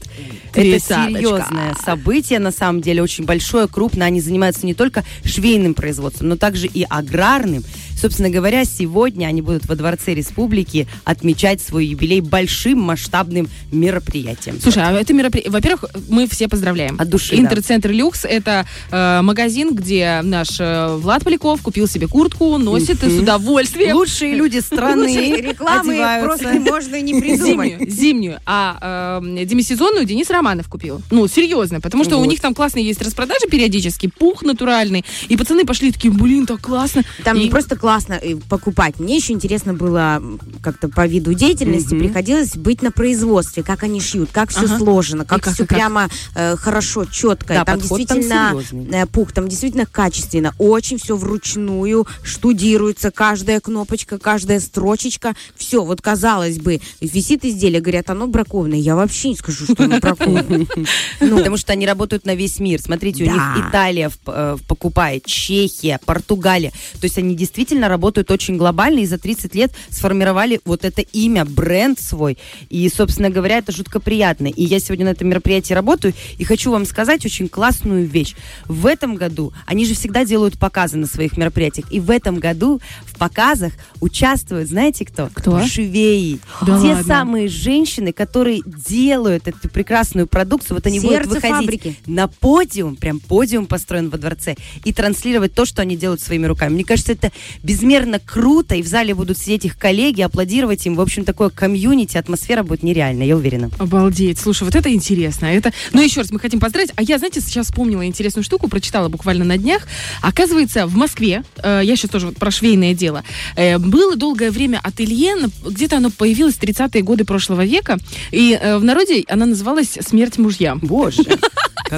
Это 0.54 0.78
серьезное 0.78 1.74
событие, 1.84 2.38
на 2.38 2.52
самом 2.52 2.80
деле, 2.80 3.02
очень 3.02 3.24
большое, 3.24 3.66
крупное. 3.66 4.06
Они 4.06 4.20
занимаются 4.20 4.64
не 4.64 4.74
только 4.74 5.04
швейным 5.24 5.74
производством, 5.74 6.28
но 6.28 6.36
также 6.36 6.66
и 6.66 6.86
аграрным. 6.88 7.64
Собственно 7.96 8.30
говоря, 8.30 8.64
сегодня 8.64 9.26
они 9.26 9.42
будут 9.42 9.66
во 9.66 9.74
Дворце 9.76 10.14
Республики 10.14 10.86
отмечать 11.04 11.60
свой 11.60 11.86
юбилей 11.86 12.20
большим 12.20 12.80
масштабным 12.80 13.48
мероприятием. 13.72 14.60
Слушай, 14.60 14.84
а 14.84 14.92
это 14.92 15.12
мероприятие... 15.12 15.52
Во-первых, 15.52 15.84
мы 16.08 16.26
все 16.28 16.48
поздравляем. 16.48 16.96
От 16.98 17.08
души, 17.08 17.36
да. 17.36 17.42
Интерцентр 17.42 17.90
Люкс– 17.90 18.24
это 18.28 18.66
э, 18.90 19.20
магазин, 19.22 19.74
где 19.74 20.20
наш 20.22 20.60
э, 20.60 20.96
Влад 20.96 21.24
Поляков 21.24 21.62
купил 21.62 21.86
себе 21.86 22.06
куртку, 22.06 22.58
носит 22.58 23.02
и 23.04 23.10
с 23.10 23.20
удовольствием. 23.20 23.96
Лучшие 23.96 24.34
люди 24.34 24.58
страны 24.58 25.36
рекламы 25.40 25.92
одеваются. 25.94 26.44
просто 26.44 26.60
можно 26.60 27.00
не 27.00 27.20
придумать. 27.20 27.70
Зимнюю, 27.70 27.90
зимнюю. 27.90 28.38
А 28.46 29.20
э, 29.22 29.44
демисезонную 29.44 30.04
Денис 30.04 30.28
Романов 30.30 30.68
купил. 30.68 31.02
Ну, 31.10 31.26
серьезно, 31.28 31.80
потому 31.80 32.04
что 32.04 32.16
у 32.18 32.24
них 32.24 32.40
там 32.40 32.54
классные 32.54 32.84
есть 32.84 33.02
распродажи 33.02 33.46
периодически, 33.50 34.08
пух 34.08 34.42
натуральный. 34.42 35.04
И 35.28 35.36
пацаны 35.36 35.64
пошли 35.64 35.92
такие, 35.92 36.12
блин, 36.12 36.46
так 36.46 36.60
классно. 36.60 37.02
Там 37.24 37.38
И- 37.38 37.48
просто 37.50 37.76
классно 37.80 38.14
э, 38.14 38.36
покупать. 38.48 38.98
Мне 39.00 39.16
еще 39.16 39.32
интересно 39.32 39.72
было 39.72 40.22
как-то 40.62 40.88
по 40.88 41.06
виду 41.06 41.32
деятельности 41.32 41.94
Мгм. 41.94 42.04
приходилось 42.04 42.54
быть 42.56 42.82
на 42.82 42.90
производстве, 42.90 43.62
как 43.62 43.82
они 43.82 44.00
шьют, 44.00 44.28
как 44.32 44.50
все 44.50 44.66
Ага. 44.66 44.78
сложено, 44.78 45.24
как, 45.24 45.42
как, 45.42 45.54
все 45.54 45.64
как? 45.66 45.78
прямо 45.78 46.08
э, 46.34 46.56
хорошо, 46.56 47.06
четко. 47.06 47.54
Да, 47.54 47.64
там 47.64 47.78
там 47.78 47.78
действительно 47.80 48.50
серьезный. 48.62 48.98
э, 48.98 49.06
пух, 49.06 49.32
там 49.32 49.48
действительно 49.48 49.86
качественно, 49.86 50.54
очень 50.58 50.98
все 50.98 51.16
вручную, 51.16 52.06
штудируется 52.22 53.10
каждая 53.10 53.60
кнопочка, 53.60 54.18
каждая 54.18 54.60
строчечка, 54.60 55.34
все. 55.56 55.84
Вот 55.84 56.02
казалось 56.02 56.58
бы, 56.58 56.80
висит 57.00 57.44
изделие, 57.44 57.80
говорят, 57.80 58.10
оно 58.10 58.26
бракованное. 58.26 58.78
Я 58.78 58.94
вообще 58.96 59.30
не 59.30 59.36
скажу, 59.36 59.64
что 59.64 59.84
оно 59.84 59.98
бракованное. 60.00 60.66
Ну, 61.20 61.38
Потому 61.38 61.56
что 61.56 61.72
они 61.72 61.86
работают 61.86 62.24
на 62.26 62.34
весь 62.34 62.58
мир. 62.58 62.80
Смотрите, 62.80 63.24
у 63.24 63.26
них 63.32 63.42
Италия 63.68 64.10
э, 64.26 64.56
покупает, 64.68 65.24
Чехия, 65.26 65.98
Португалия. 66.04 66.70
То 67.00 67.04
есть 67.04 67.16
они 67.18 67.34
действительно 67.36 67.69
работают 67.78 68.30
очень 68.30 68.56
глобально 68.56 69.00
и 69.00 69.06
за 69.06 69.18
30 69.18 69.54
лет 69.54 69.72
сформировали 69.90 70.60
вот 70.64 70.84
это 70.84 71.02
имя, 71.02 71.44
бренд 71.44 72.00
свой. 72.00 72.38
И, 72.68 72.88
собственно 72.88 73.30
говоря, 73.30 73.58
это 73.58 73.72
жутко 73.72 74.00
приятно. 74.00 74.48
И 74.48 74.64
я 74.64 74.80
сегодня 74.80 75.06
на 75.06 75.10
этом 75.10 75.28
мероприятии 75.28 75.74
работаю 75.74 76.14
и 76.38 76.44
хочу 76.44 76.70
вам 76.70 76.84
сказать 76.84 77.24
очень 77.24 77.48
классную 77.48 78.06
вещь. 78.06 78.34
В 78.66 78.86
этом 78.86 79.14
году, 79.14 79.52
они 79.66 79.84
же 79.84 79.94
всегда 79.94 80.24
делают 80.24 80.58
показы 80.58 80.96
на 80.96 81.06
своих 81.06 81.36
мероприятиях, 81.36 81.92
и 81.92 82.00
в 82.00 82.10
этом 82.10 82.38
году 82.38 82.80
показах 83.20 83.72
участвуют, 84.00 84.68
знаете 84.68 85.04
кто? 85.04 85.28
Кто? 85.34 85.62
Швеи. 85.66 86.40
Да 86.62 86.80
Те 86.80 86.88
ладно? 86.88 87.04
самые 87.04 87.48
женщины, 87.48 88.12
которые 88.12 88.62
делают 88.64 89.46
эту 89.46 89.68
прекрасную 89.68 90.26
продукцию. 90.26 90.76
Вот 90.76 90.86
они 90.86 91.00
Сердце 91.00 91.28
будут 91.28 91.34
выходить 91.34 91.56
фабрики. 91.56 91.96
на 92.06 92.28
подиум, 92.28 92.96
прям 92.96 93.20
подиум 93.20 93.66
построен 93.66 94.08
во 94.08 94.16
дворце, 94.16 94.56
и 94.84 94.92
транслировать 94.94 95.52
то, 95.52 95.66
что 95.66 95.82
они 95.82 95.96
делают 95.96 96.22
своими 96.22 96.46
руками. 96.46 96.72
Мне 96.74 96.84
кажется, 96.84 97.12
это 97.12 97.30
безмерно 97.62 98.18
круто, 98.18 98.74
и 98.74 98.82
в 98.82 98.86
зале 98.86 99.14
будут 99.14 99.36
сидеть 99.36 99.66
их 99.66 99.76
коллеги, 99.76 100.22
аплодировать 100.22 100.86
им. 100.86 100.94
В 100.96 101.00
общем, 101.02 101.24
такое 101.24 101.50
комьюнити, 101.50 102.16
атмосфера 102.16 102.62
будет 102.62 102.82
нереальная, 102.82 103.26
я 103.26 103.36
уверена. 103.36 103.70
Обалдеть. 103.78 104.38
Слушай, 104.38 104.64
вот 104.64 104.74
это 104.74 104.90
интересно. 104.92 105.44
Это... 105.46 105.72
Ну, 105.92 106.00
еще 106.00 106.22
раз, 106.22 106.30
мы 106.30 106.38
хотим 106.38 106.58
поздравить. 106.58 106.92
А 106.96 107.02
я, 107.02 107.18
знаете, 107.18 107.42
сейчас 107.42 107.66
вспомнила 107.66 108.06
интересную 108.06 108.44
штуку, 108.44 108.68
прочитала 108.68 109.08
буквально 109.10 109.44
на 109.44 109.58
днях. 109.58 109.86
Оказывается, 110.22 110.86
в 110.86 110.94
Москве, 110.96 111.42
э, 111.62 111.82
я 111.84 111.96
сейчас 111.96 112.10
тоже 112.10 112.26
вот 112.28 112.36
про 112.36 112.50
швейное 112.50 112.94
дело, 112.94 113.09
э, 113.56 113.78
было 113.78 114.16
долгое 114.16 114.50
время 114.50 114.80
ателье, 114.82 115.34
где-то 115.66 115.96
оно 115.96 116.10
появилось 116.10 116.56
в 116.56 116.62
30-е 116.62 117.02
годы 117.02 117.24
прошлого 117.24 117.64
века, 117.64 117.98
и 118.32 118.58
э, 118.60 118.78
в 118.78 118.84
народе 118.84 119.24
она 119.28 119.46
называлась 119.46 119.98
«Смерть 120.00 120.38
мужьям». 120.38 120.78
Боже, 120.82 121.22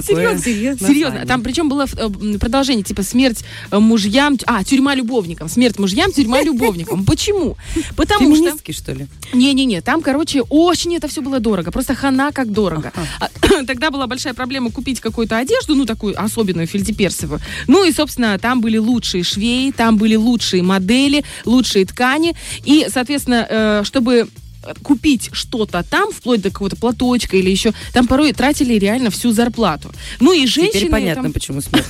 Серьезно, 0.01 0.89
серьезно. 0.89 1.27
Там 1.27 1.43
причем 1.43 1.69
было 1.69 1.87
э, 1.93 2.39
продолжение, 2.39 2.83
типа 2.83 3.03
смерть 3.03 3.45
э, 3.71 3.79
мужьям, 3.79 4.39
а, 4.47 4.65
тюрьма 4.65 4.95
любовникам. 4.95 5.49
Смерть 5.49 5.79
мужьям, 5.79 6.13
тюрьма 6.13 6.43
любовникам. 6.43 7.05
Почему? 7.05 7.57
Потому 7.97 8.35
что... 8.35 8.73
Что 8.73 8.93
ли? 8.93 9.07
Не-не-не, 9.33 9.81
там, 9.81 10.03
короче, 10.03 10.43
очень 10.43 10.97
это 10.97 11.09
все 11.09 11.21
было 11.21 11.41
дорого. 11.41 11.71
Просто 11.71 11.95
хана 11.95 12.33
как 12.33 12.51
дорого. 12.51 12.93
А, 13.21 13.29
Тогда 13.67 13.91
была 13.91 14.07
большая 14.07 14.35
проблема 14.35 14.71
купить 14.71 15.01
какую-то 15.01 15.37
одежду, 15.37 15.75
ну, 15.75 15.85
такую 15.85 16.21
особенную, 16.21 16.67
фельдеперсовую. 16.67 17.41
Ну, 17.67 17.85
и, 17.85 17.93
собственно, 17.93 18.39
там 18.39 18.61
были 18.61 18.79
лучшие 18.79 19.25
швеи, 19.25 19.71
там 19.71 19.97
были 19.97 20.17
лучшие 20.17 20.63
модели, 20.63 21.25
лучшие 21.45 21.85
ткани. 21.85 22.35
И, 22.65 22.87
соответственно, 22.89 23.47
э, 23.49 23.83
чтобы 23.85 24.29
купить 24.83 25.31
что-то 25.33 25.85
там, 25.89 26.13
вплоть 26.13 26.43
до 26.43 26.51
какого-то 26.51 26.77
платочка 26.77 27.37
или 27.37 27.51
еще, 27.51 27.73
там 27.93 28.07
порой 28.07 28.33
тратили 28.33 28.75
реально 28.75 29.11
всю 29.11 29.33
зарплату. 29.33 29.91
Ну 30.21 30.33
и 30.33 30.47
женщины... 30.47 30.81
Теперь 30.81 30.91
понятно, 30.91 31.25
там- 31.25 31.33
почему 31.33 31.61
смерть. 31.61 31.87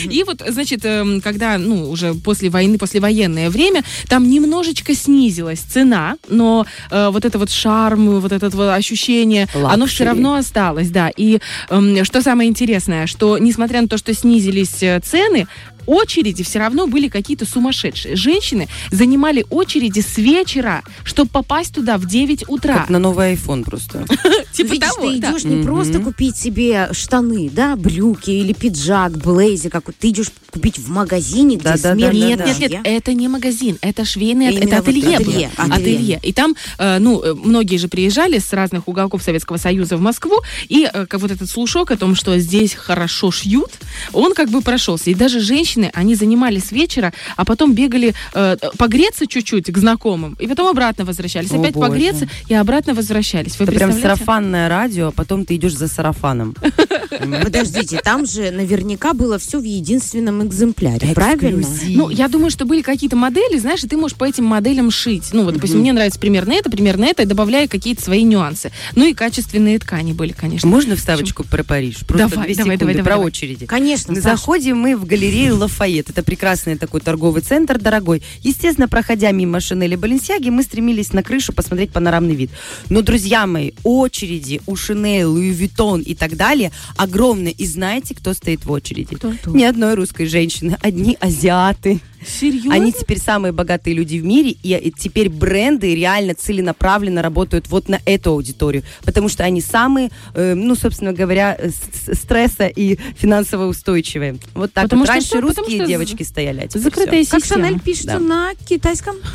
и 0.10 0.24
вот, 0.24 0.42
значит, 0.46 0.84
эм, 0.84 1.20
когда, 1.20 1.58
ну, 1.58 1.90
уже 1.90 2.14
после 2.14 2.50
войны, 2.50 2.78
послевоенное 2.78 3.50
время, 3.50 3.82
там 4.08 4.28
немножечко 4.28 4.94
снизилась 4.94 5.60
цена, 5.60 6.16
но 6.28 6.66
э, 6.90 7.08
вот 7.10 7.24
это 7.24 7.38
вот 7.38 7.50
шарм, 7.50 8.20
вот 8.20 8.32
это 8.32 8.48
вот 8.50 8.70
ощущение, 8.70 9.48
оно 9.54 9.86
все 9.86 10.04
равно 10.04 10.34
осталось, 10.34 10.90
да. 10.90 11.10
И 11.16 11.40
эм, 11.70 12.04
что 12.04 12.22
самое 12.22 12.48
интересное, 12.48 13.06
что 13.06 13.38
несмотря 13.38 13.82
на 13.82 13.88
то, 13.88 13.98
что 13.98 14.14
снизились 14.14 14.82
э, 14.82 15.00
цены, 15.00 15.46
очереди 15.86 16.42
все 16.42 16.58
равно 16.58 16.86
были 16.86 17.08
какие-то 17.08 17.46
сумасшедшие. 17.46 18.16
Женщины 18.16 18.68
занимали 18.90 19.44
очереди 19.50 20.00
с 20.00 20.18
вечера, 20.18 20.82
чтобы 21.04 21.30
попасть 21.30 21.74
туда 21.74 21.98
в 21.98 22.06
9 22.06 22.48
утра. 22.48 22.78
Как 22.78 22.90
на 22.90 22.98
новый 22.98 23.34
iPhone 23.34 23.64
просто. 23.64 24.04
Типа 24.52 24.76
того, 24.76 25.10
ты 25.10 25.18
идешь 25.18 25.44
не 25.44 25.62
просто 25.62 26.00
купить 26.00 26.36
себе 26.36 26.88
штаны, 26.92 27.50
да, 27.50 27.76
брюки 27.76 28.30
или 28.30 28.52
пиджак, 28.52 29.18
блейзер 29.18 29.70
какой 29.70 29.94
Ты 29.98 30.10
идешь 30.10 30.30
купить 30.50 30.78
в 30.78 30.88
магазине, 30.88 31.56
где 31.56 31.76
смерть 31.76 32.14
Нет, 32.14 32.38
да. 32.38 32.46
нет, 32.46 32.58
нет, 32.58 32.80
это 32.84 33.12
не 33.12 33.28
магазин, 33.28 33.76
это 33.82 34.04
швейный, 34.04 34.46
Именно 34.46 34.64
это 34.64 34.76
вот 34.76 34.88
ателье, 34.88 35.16
ателье, 35.16 35.50
ателье. 35.56 36.20
И 36.22 36.32
там, 36.32 36.56
э, 36.78 36.98
ну, 36.98 37.22
э, 37.22 37.34
многие 37.34 37.76
же 37.76 37.88
приезжали 37.88 38.38
с 38.38 38.52
разных 38.52 38.88
уголков 38.88 39.22
Советского 39.22 39.58
Союза 39.58 39.98
в 39.98 40.00
Москву, 40.00 40.40
и 40.68 40.88
э, 40.90 41.04
как 41.06 41.20
вот 41.20 41.30
этот 41.30 41.50
слушок 41.50 41.90
о 41.90 41.96
том, 41.96 42.14
что 42.14 42.38
здесь 42.38 42.74
хорошо 42.74 43.30
шьют, 43.30 43.72
он 44.12 44.32
как 44.32 44.48
бы 44.48 44.62
прошелся. 44.62 45.10
И 45.10 45.14
даже 45.14 45.40
женщины, 45.40 45.75
они 45.94 46.14
занимались 46.14 46.72
вечера, 46.72 47.12
а 47.36 47.44
потом 47.44 47.74
бегали 47.74 48.14
э, 48.34 48.56
погреться 48.78 49.26
чуть-чуть 49.26 49.72
к 49.72 49.78
знакомым, 49.78 50.36
и 50.38 50.46
потом 50.46 50.68
обратно 50.68 51.04
возвращались. 51.04 51.50
О, 51.52 51.60
Опять 51.60 51.74
боже. 51.74 51.88
погреться 51.88 52.28
и 52.48 52.54
обратно 52.54 52.94
возвращались. 52.94 53.58
Вы 53.58 53.64
Это 53.64 53.72
прям 53.72 53.92
сарафанное 53.92 54.68
радио, 54.68 55.08
а 55.08 55.10
потом 55.12 55.44
ты 55.44 55.56
идешь 55.56 55.74
за 55.74 55.88
сарафаном. 55.88 56.54
Подождите, 57.42 58.00
там 58.02 58.26
же 58.26 58.50
наверняка 58.50 59.12
было 59.14 59.38
все 59.38 59.58
в 59.58 59.64
единственном 59.64 60.46
экземпляре, 60.46 61.14
правильно? 61.14 61.66
Ну, 61.86 62.10
я 62.10 62.28
думаю, 62.28 62.50
что 62.50 62.64
были 62.64 62.82
какие-то 62.82 63.16
модели, 63.16 63.58
знаешь, 63.58 63.84
и 63.84 63.88
ты 63.88 63.96
можешь 63.96 64.16
по 64.16 64.24
этим 64.24 64.44
моделям 64.44 64.90
шить. 64.90 65.30
Ну, 65.32 65.44
вот, 65.44 65.54
допустим, 65.54 65.80
мне 65.80 65.92
нравится 65.92 66.18
примерно 66.20 66.52
это, 66.52 66.70
примерно 66.70 67.04
это, 67.04 67.22
и 67.22 67.26
добавляя 67.26 67.68
какие-то 67.68 68.02
свои 68.02 68.22
нюансы. 68.22 68.70
Ну 68.94 69.04
и 69.04 69.14
качественные 69.14 69.78
ткани 69.78 70.12
были, 70.12 70.32
конечно. 70.32 70.68
Можно 70.68 70.96
вставочку 70.96 71.44
про 71.44 71.62
Париж? 71.64 71.98
Просто 72.06 72.28
Давай, 72.28 72.46
две 72.46 72.54
давай, 72.54 72.76
секунды 72.76 72.78
давай, 72.78 72.94
про 72.94 73.02
давай, 73.02 73.16
давай. 73.16 73.26
очереди. 73.26 73.66
Конечно, 73.66 74.14
Саш. 74.14 74.24
Заходим 74.24 74.78
мы 74.78 74.96
в 74.96 75.04
галерею 75.06 75.56
Лафайет. 75.66 76.10
Это 76.10 76.22
прекрасный 76.22 76.76
такой 76.76 77.00
торговый 77.00 77.42
центр, 77.42 77.78
дорогой. 77.78 78.22
Естественно, 78.42 78.88
проходя 78.88 79.32
мимо 79.32 79.60
Шинели 79.60 79.96
Баленсиаги, 79.96 80.48
мы 80.50 80.62
стремились 80.62 81.12
на 81.12 81.22
крышу 81.22 81.52
посмотреть 81.52 81.90
панорамный 81.90 82.36
вид. 82.36 82.50
Но, 82.88 83.02
друзья 83.02 83.46
мои, 83.46 83.72
очереди 83.82 84.60
у 84.66 84.76
Шинель, 84.76 85.24
Луи 85.24 85.50
Виттон 85.50 86.02
и 86.02 86.14
так 86.14 86.36
далее 86.36 86.70
огромные. 86.96 87.52
И 87.52 87.66
знаете, 87.66 88.14
кто 88.14 88.32
стоит 88.32 88.64
в 88.64 88.70
очереди? 88.70 89.16
Кто? 89.16 89.32
Ни 89.46 89.64
одной 89.64 89.94
русской 89.94 90.26
женщины. 90.26 90.76
Одни 90.82 91.16
азиаты. 91.20 92.00
Серьезно? 92.24 92.74
Они 92.74 92.92
теперь 92.92 93.18
самые 93.20 93.52
богатые 93.52 93.94
люди 93.94 94.16
в 94.18 94.24
мире, 94.24 94.50
и 94.50 94.74
и 94.76 94.90
теперь 94.92 95.28
бренды 95.28 95.94
реально 95.94 96.34
целенаправленно 96.34 97.22
работают 97.22 97.68
вот 97.68 97.88
на 97.88 98.00
эту 98.04 98.30
аудиторию, 98.30 98.82
потому 99.04 99.28
что 99.28 99.42
они 99.44 99.60
самые, 99.60 100.10
э, 100.34 100.54
ну, 100.54 100.74
собственно 100.76 101.12
говоря, 101.12 101.56
э, 101.58 101.70
стресса 102.14 102.66
и 102.66 102.98
финансово 103.16 103.66
устойчивые. 103.66 104.38
Вот 104.54 104.72
так 104.72 104.84
Потому 104.84 105.00
вот. 105.00 105.06
что 105.06 105.12
Раньше 105.14 105.26
что? 105.28 105.36
Потому 105.40 105.56
русские 105.58 105.78
что 105.78 105.86
девочки 105.86 106.22
стояли, 106.22 106.60
а 106.60 106.68
теперь 106.68 106.82
Закрытая 106.82 107.24
всё. 107.24 107.30
Как. 107.38 107.44
Шанель 107.44 107.80
пишется 107.80 108.06
Да. 108.06 108.18
на 108.20 108.54
китайском? 108.68 109.16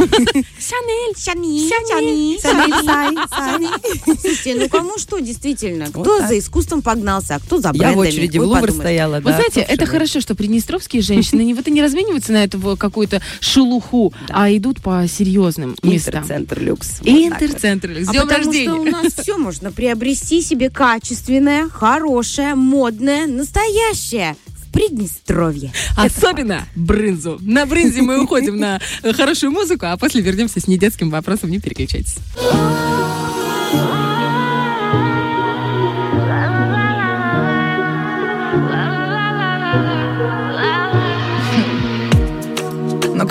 Шанель, 0.60 1.16
Шанель, 1.18 2.40
Шанель, 2.42 4.18
Слушайте, 4.20 4.56
ну 4.56 4.70
кому 4.70 4.98
что, 4.98 5.20
действительно? 5.20 5.88
Кто 5.88 6.20
за 6.28 6.38
искусством 6.38 6.82
погнался, 6.82 7.36
а 7.36 7.40
кто 7.40 7.60
за 7.60 7.70
Я 7.70 7.74
в 7.74 7.78
брендами? 7.78 8.08
очереди 8.08 8.38
в 8.38 8.42
Вы 8.42 8.48
Лувр 8.48 8.72
стояла, 8.72 9.16
Вы 9.18 9.22
да. 9.32 9.34
знаете, 9.36 9.62
кто 9.64 9.74
это 9.74 9.86
в 9.86 9.90
хорошо, 9.90 10.22
что 10.22 10.36
приднестровские 10.36 11.02
женщины 11.02 11.54
вот 11.54 11.68
и 11.68 11.72
не 11.72 11.82
размениваются 11.82 12.32
на 12.32 12.44
эту 12.44 12.60
какую-то 12.82 13.22
шелуху, 13.40 14.14
а 14.30 14.52
идут 14.52 14.82
по 14.82 15.06
серьезным 15.08 15.76
местам. 15.84 16.16
Интерцентр 16.24 16.60
люкс. 16.60 17.00
Вот. 17.00 17.08
Интерцентр. 17.08 17.90
С 17.92 18.10
А 18.10 18.12
днем 18.12 18.22
потому 18.24 18.46
рождения. 18.46 18.64
что 18.70 18.82
у 18.82 18.86
нас 18.86 19.14
все 19.22 19.38
можно 19.38 19.72
приобрести 19.72 20.42
себе 20.42 20.70
качественное, 20.70 21.70
хорошее, 21.70 22.56
модное, 22.56 23.28
настоящее 23.28 24.36
в 24.58 24.72
Приднестровье. 24.74 25.72
Особенно 25.98 26.66
брынзу. 26.76 27.38
На 27.42 27.66
брынзе 27.66 28.02
мы 28.02 28.20
уходим 28.24 28.58
на 28.58 28.80
хорошую 29.04 29.52
музыку, 29.52 29.86
а 29.88 29.98
после 29.98 30.22
вернемся 30.22 30.60
с 30.60 30.68
недетским 30.68 31.10
вопросом. 31.10 31.50
Не 31.52 31.60
переключайтесь. 31.60 32.16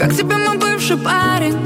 Как 0.00 0.16
тебе 0.16 0.34
мой 0.38 0.56
бывший 0.56 0.96
парень, 0.96 1.58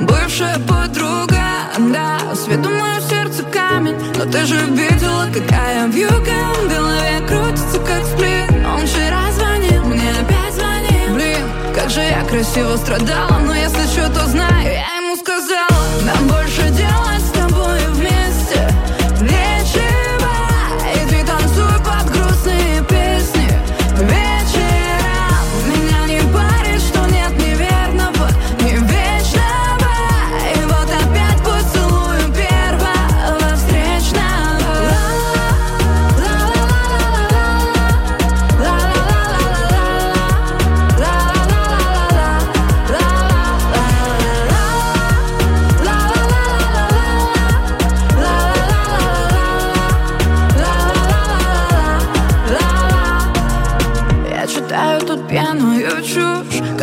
бывшая 0.00 0.58
подруга 0.60 1.44
Да, 1.92 2.34
свету 2.34 2.70
мое 2.70 2.98
сердце 3.10 3.42
камень. 3.42 3.94
Но 4.16 4.24
ты 4.24 4.46
же 4.46 4.56
видела, 4.56 5.26
какая 5.30 5.86
вьюга 5.88 6.54
В 6.62 6.68
голове 6.68 7.20
крутится, 7.28 7.78
как 7.80 8.06
сплин. 8.06 8.64
Он 8.64 8.86
вчера 8.86 9.30
звонил, 9.32 9.84
мне 9.84 10.10
опять 10.12 10.54
звонил. 10.54 11.14
Блин, 11.14 11.44
как 11.74 11.90
же 11.90 12.00
я 12.00 12.24
красиво 12.24 12.74
страдала 12.78 13.38
Но 13.44 13.54
если 13.54 13.86
что, 13.86 14.08
то 14.14 14.26
знаю, 14.28 14.64
я 14.64 14.96
ему 15.02 15.14
сказала 15.16 15.84
Нам 16.06 16.26
больше 16.26 16.70
делать 16.70 17.17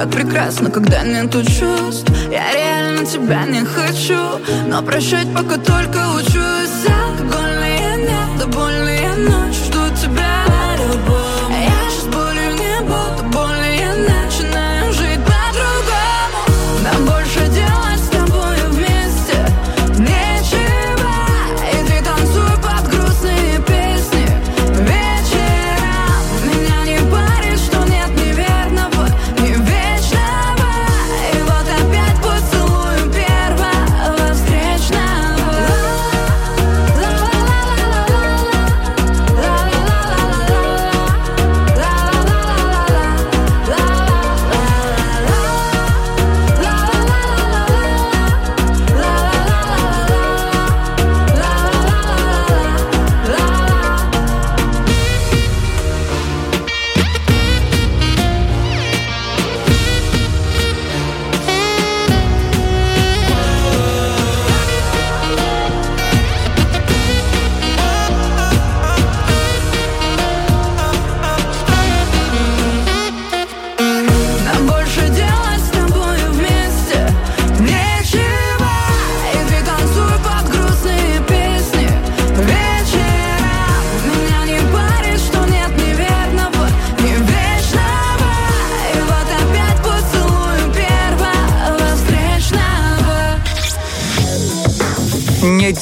Как 0.06 0.14
прекрасно, 0.14 0.70
когда 0.70 1.02
нету 1.04 1.44
чувств. 1.44 2.12
Я 2.30 2.54
реально 2.54 3.06
тебя 3.06 3.44
не 3.46 3.62
хочу 3.66 4.40
Но 4.68 4.84
прощать 4.84 5.34
пока 5.34 5.58
только 5.58 5.98
учусь. 6.16 6.86
Алкогольные 6.88 7.98
нет, 7.98 8.40
да 8.40 8.46
больные 8.46 9.16
ночи 9.16 9.65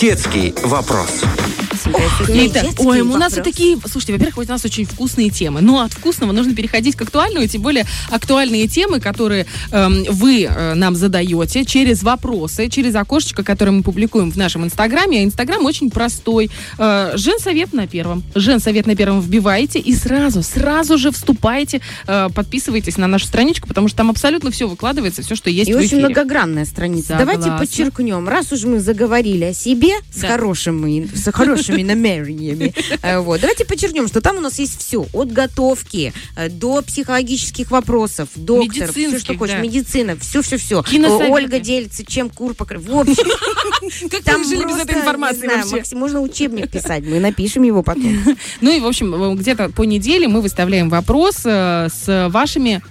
детский 0.03 0.53
вопрос. 0.65 1.32
Итак, 2.21 2.65
ой, 2.79 3.01
у 3.01 3.17
нас 3.17 3.35
вот 3.35 3.43
такие, 3.43 3.77
слушайте, 3.85 4.13
во-первых, 4.13 4.37
у 4.37 4.43
нас 4.49 4.63
очень 4.63 4.85
вкусные 4.85 5.29
темы, 5.29 5.61
но 5.61 5.81
от 5.81 5.93
вкусного 5.93 6.31
нужно 6.31 6.55
переходить 6.55 6.95
к 6.95 7.01
актуальному, 7.01 7.45
тем 7.47 7.61
более 7.61 7.85
актуальные 8.09 8.67
темы, 8.67 8.99
которые 8.99 9.45
эм, 9.71 10.03
вы 10.09 10.43
э, 10.43 10.73
нам 10.75 10.95
задаете 10.95 11.65
через 11.65 12.03
вопросы, 12.03 12.69
через 12.69 12.95
окошечко, 12.95 13.43
которое 13.43 13.71
мы 13.71 13.83
публикуем 13.83 14.31
в 14.31 14.37
нашем 14.37 14.63
инстаграме, 14.63 15.21
а 15.21 15.23
инстаграм 15.23 15.65
очень 15.65 15.89
простой. 15.89 16.49
Э, 16.77 17.13
Женсовет 17.15 17.73
на 17.73 17.87
первом. 17.87 18.23
Женсовет 18.35 18.85
на 18.87 18.95
первом 18.95 19.19
вбиваете 19.21 19.79
и 19.79 19.93
сразу, 19.95 20.43
сразу 20.43 20.97
же 20.97 21.11
вступаете, 21.11 21.81
э, 22.07 22.29
подписывайтесь 22.33 22.97
на 22.97 23.07
нашу 23.07 23.25
страничку, 23.25 23.67
потому 23.67 23.87
что 23.87 23.97
там 23.97 24.09
абсолютно 24.09 24.51
все 24.51 24.67
выкладывается, 24.67 25.21
все, 25.23 25.35
что 25.35 25.49
есть 25.49 25.69
И 25.69 25.73
в 25.73 25.77
очень 25.77 25.87
эфире. 25.87 26.05
многогранная 26.05 26.65
страница. 26.65 27.17
Согласна. 27.17 27.25
Давайте 27.41 27.59
подчеркнем, 27.59 28.27
раз 28.29 28.51
уж 28.51 28.63
мы 28.63 28.79
заговорили 28.79 29.45
о 29.45 29.53
себе 29.53 29.93
с 30.11 30.21
Да. 30.21 30.27
хорошими, 30.29 31.09
с 31.13 31.31
хорошими 31.31 31.81
намерениями, 31.83 32.02
э, 33.01 33.19
вот, 33.19 33.41
давайте 33.41 33.65
подчеркнем, 33.65 34.07
что 34.07 34.21
там 34.21 34.37
у 34.37 34.41
нас 34.41 34.59
есть 34.59 34.79
все, 34.79 35.05
от 35.13 35.31
готовки 35.31 36.13
э, 36.35 36.49
до 36.49 36.81
психологических 36.81 37.71
вопросов, 37.71 38.29
доктор, 38.35 38.91
все, 38.91 38.91
что 38.91 38.99
Медицинских, 38.99 39.37
хочешь, 39.39 39.55
да. 39.55 39.61
медицина, 39.61 40.17
все-все-все. 40.19 40.83
Киносоветы. 40.83 41.31
Ольга 41.31 41.59
делится, 41.59 42.05
чем 42.05 42.29
кур 42.29 42.53
покры. 42.53 42.79
В 42.79 42.97
общем, 42.97 43.15
Как 44.09 44.23
там 44.23 44.43
жили 44.43 44.65
без 44.65 44.77
этой 44.77 44.95
информации 44.95 45.47
вообще? 45.47 45.75
Максим, 45.77 45.99
можно 45.99 46.21
учебник 46.21 46.69
писать, 46.69 47.03
мы 47.05 47.19
напишем 47.19 47.63
его 47.63 47.83
потом. 47.83 48.03
Ну 48.61 48.71
и, 48.71 48.79
в 48.79 48.85
общем, 48.85 49.13
э, 49.13 49.35
где-то 49.35 49.69
по 49.69 49.83
неделе 49.83 50.27
мы 50.27 50.41
выставляем 50.41 50.89
вопрос 50.89 51.41
э, 51.45 51.87
с 51.89 52.29
вашими, 52.29 52.81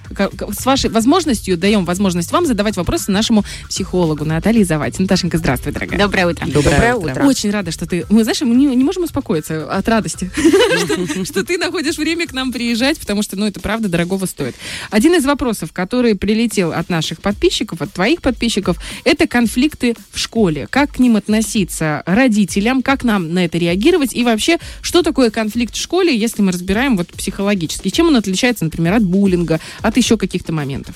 с 0.59 0.67
вашей 0.67 0.91
возможностью, 0.91 1.57
даем 1.57 1.85
возможность 1.85 2.33
вам 2.33 2.47
задавать 2.47 2.77
вопросы 2.77 3.11
нашему 3.11 3.45
психологу 3.69 4.25
Наталье 4.25 4.65
Завати. 4.65 5.01
Наташенька, 5.03 5.39
здравствуй, 5.39 5.73
дорогая. 5.73 5.99
Доброе 5.99 6.27
утро. 6.27 6.47
Доброе 6.47 6.95
утро. 6.95 7.25
Очень 7.25 7.51
рада, 7.51 7.71
что 7.71 7.87
ты... 7.87 8.07
Мы, 8.11 8.25
знаешь, 8.25 8.41
мы 8.43 8.55
не, 8.55 8.67
не 8.75 8.85
можем 9.03 9.05
успокоиться 9.05 9.71
от 9.71 9.89
радости, 9.89 10.31
что- 11.25 11.45
ты 11.45 11.59
находишь 11.59 11.99
время 11.99 12.27
к 12.27 12.33
нам 12.33 12.53
приезжать, 12.53 12.99
потому 12.99 13.23
что, 13.23 13.37
ну, 13.37 13.47
это 13.47 13.61
правда 13.61 13.89
дорогого 13.89 14.27
стоит. 14.27 14.55
Один 14.91 15.15
из 15.15 15.25
вопросов, 15.25 15.73
который 15.73 16.15
прилетел 16.15 16.73
от 16.73 16.89
наших 16.89 17.21
подписчиков, 17.21 17.83
от 17.83 17.93
твоих 17.93 18.23
подписчиков, 18.23 18.77
это 19.05 19.27
конфликты 19.27 19.95
в 20.13 20.19
школе. 20.19 20.67
Как 20.71 20.93
к 20.93 20.99
ним 20.99 21.17
относиться 21.17 22.03
родителям, 22.07 22.83
как 22.83 23.05
нам 23.05 23.35
на 23.35 23.45
это 23.45 23.59
реагировать 23.59 24.15
и 24.15 24.25
вообще, 24.25 24.59
что 24.83 25.03
такое 25.03 25.31
конфликт 25.31 25.75
в 25.75 25.81
школе, 25.81 26.17
если 26.17 26.43
мы 26.43 26.53
разбираем 26.53 26.97
вот 26.97 27.09
психологически? 27.09 27.89
Чем 27.89 28.09
он 28.09 28.17
отличается, 28.17 28.65
например, 28.65 28.95
от 28.95 29.03
буллинга, 29.05 29.61
от 29.81 29.97
еще 29.97 30.17
каких-то 30.17 30.53
моментов? 30.53 30.95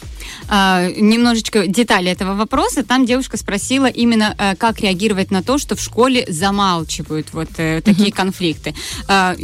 А, 0.48 0.88
немножечко 0.90 1.66
детали 1.66 2.10
этого 2.10 2.34
вопроса. 2.34 2.84
Там 2.84 3.06
девушка 3.06 3.36
спросила 3.36 3.86
именно, 3.86 4.34
э, 4.38 4.54
как 4.56 4.80
реагировать 4.80 5.30
на 5.30 5.42
то, 5.42 5.58
что 5.58 5.74
в 5.74 5.80
школе 5.80 6.24
замалчивают 6.28 7.28
вот 7.32 7.48
э, 7.58 7.80
такие 7.80 7.95
конфликты. 8.10 8.74
А, 9.08 9.36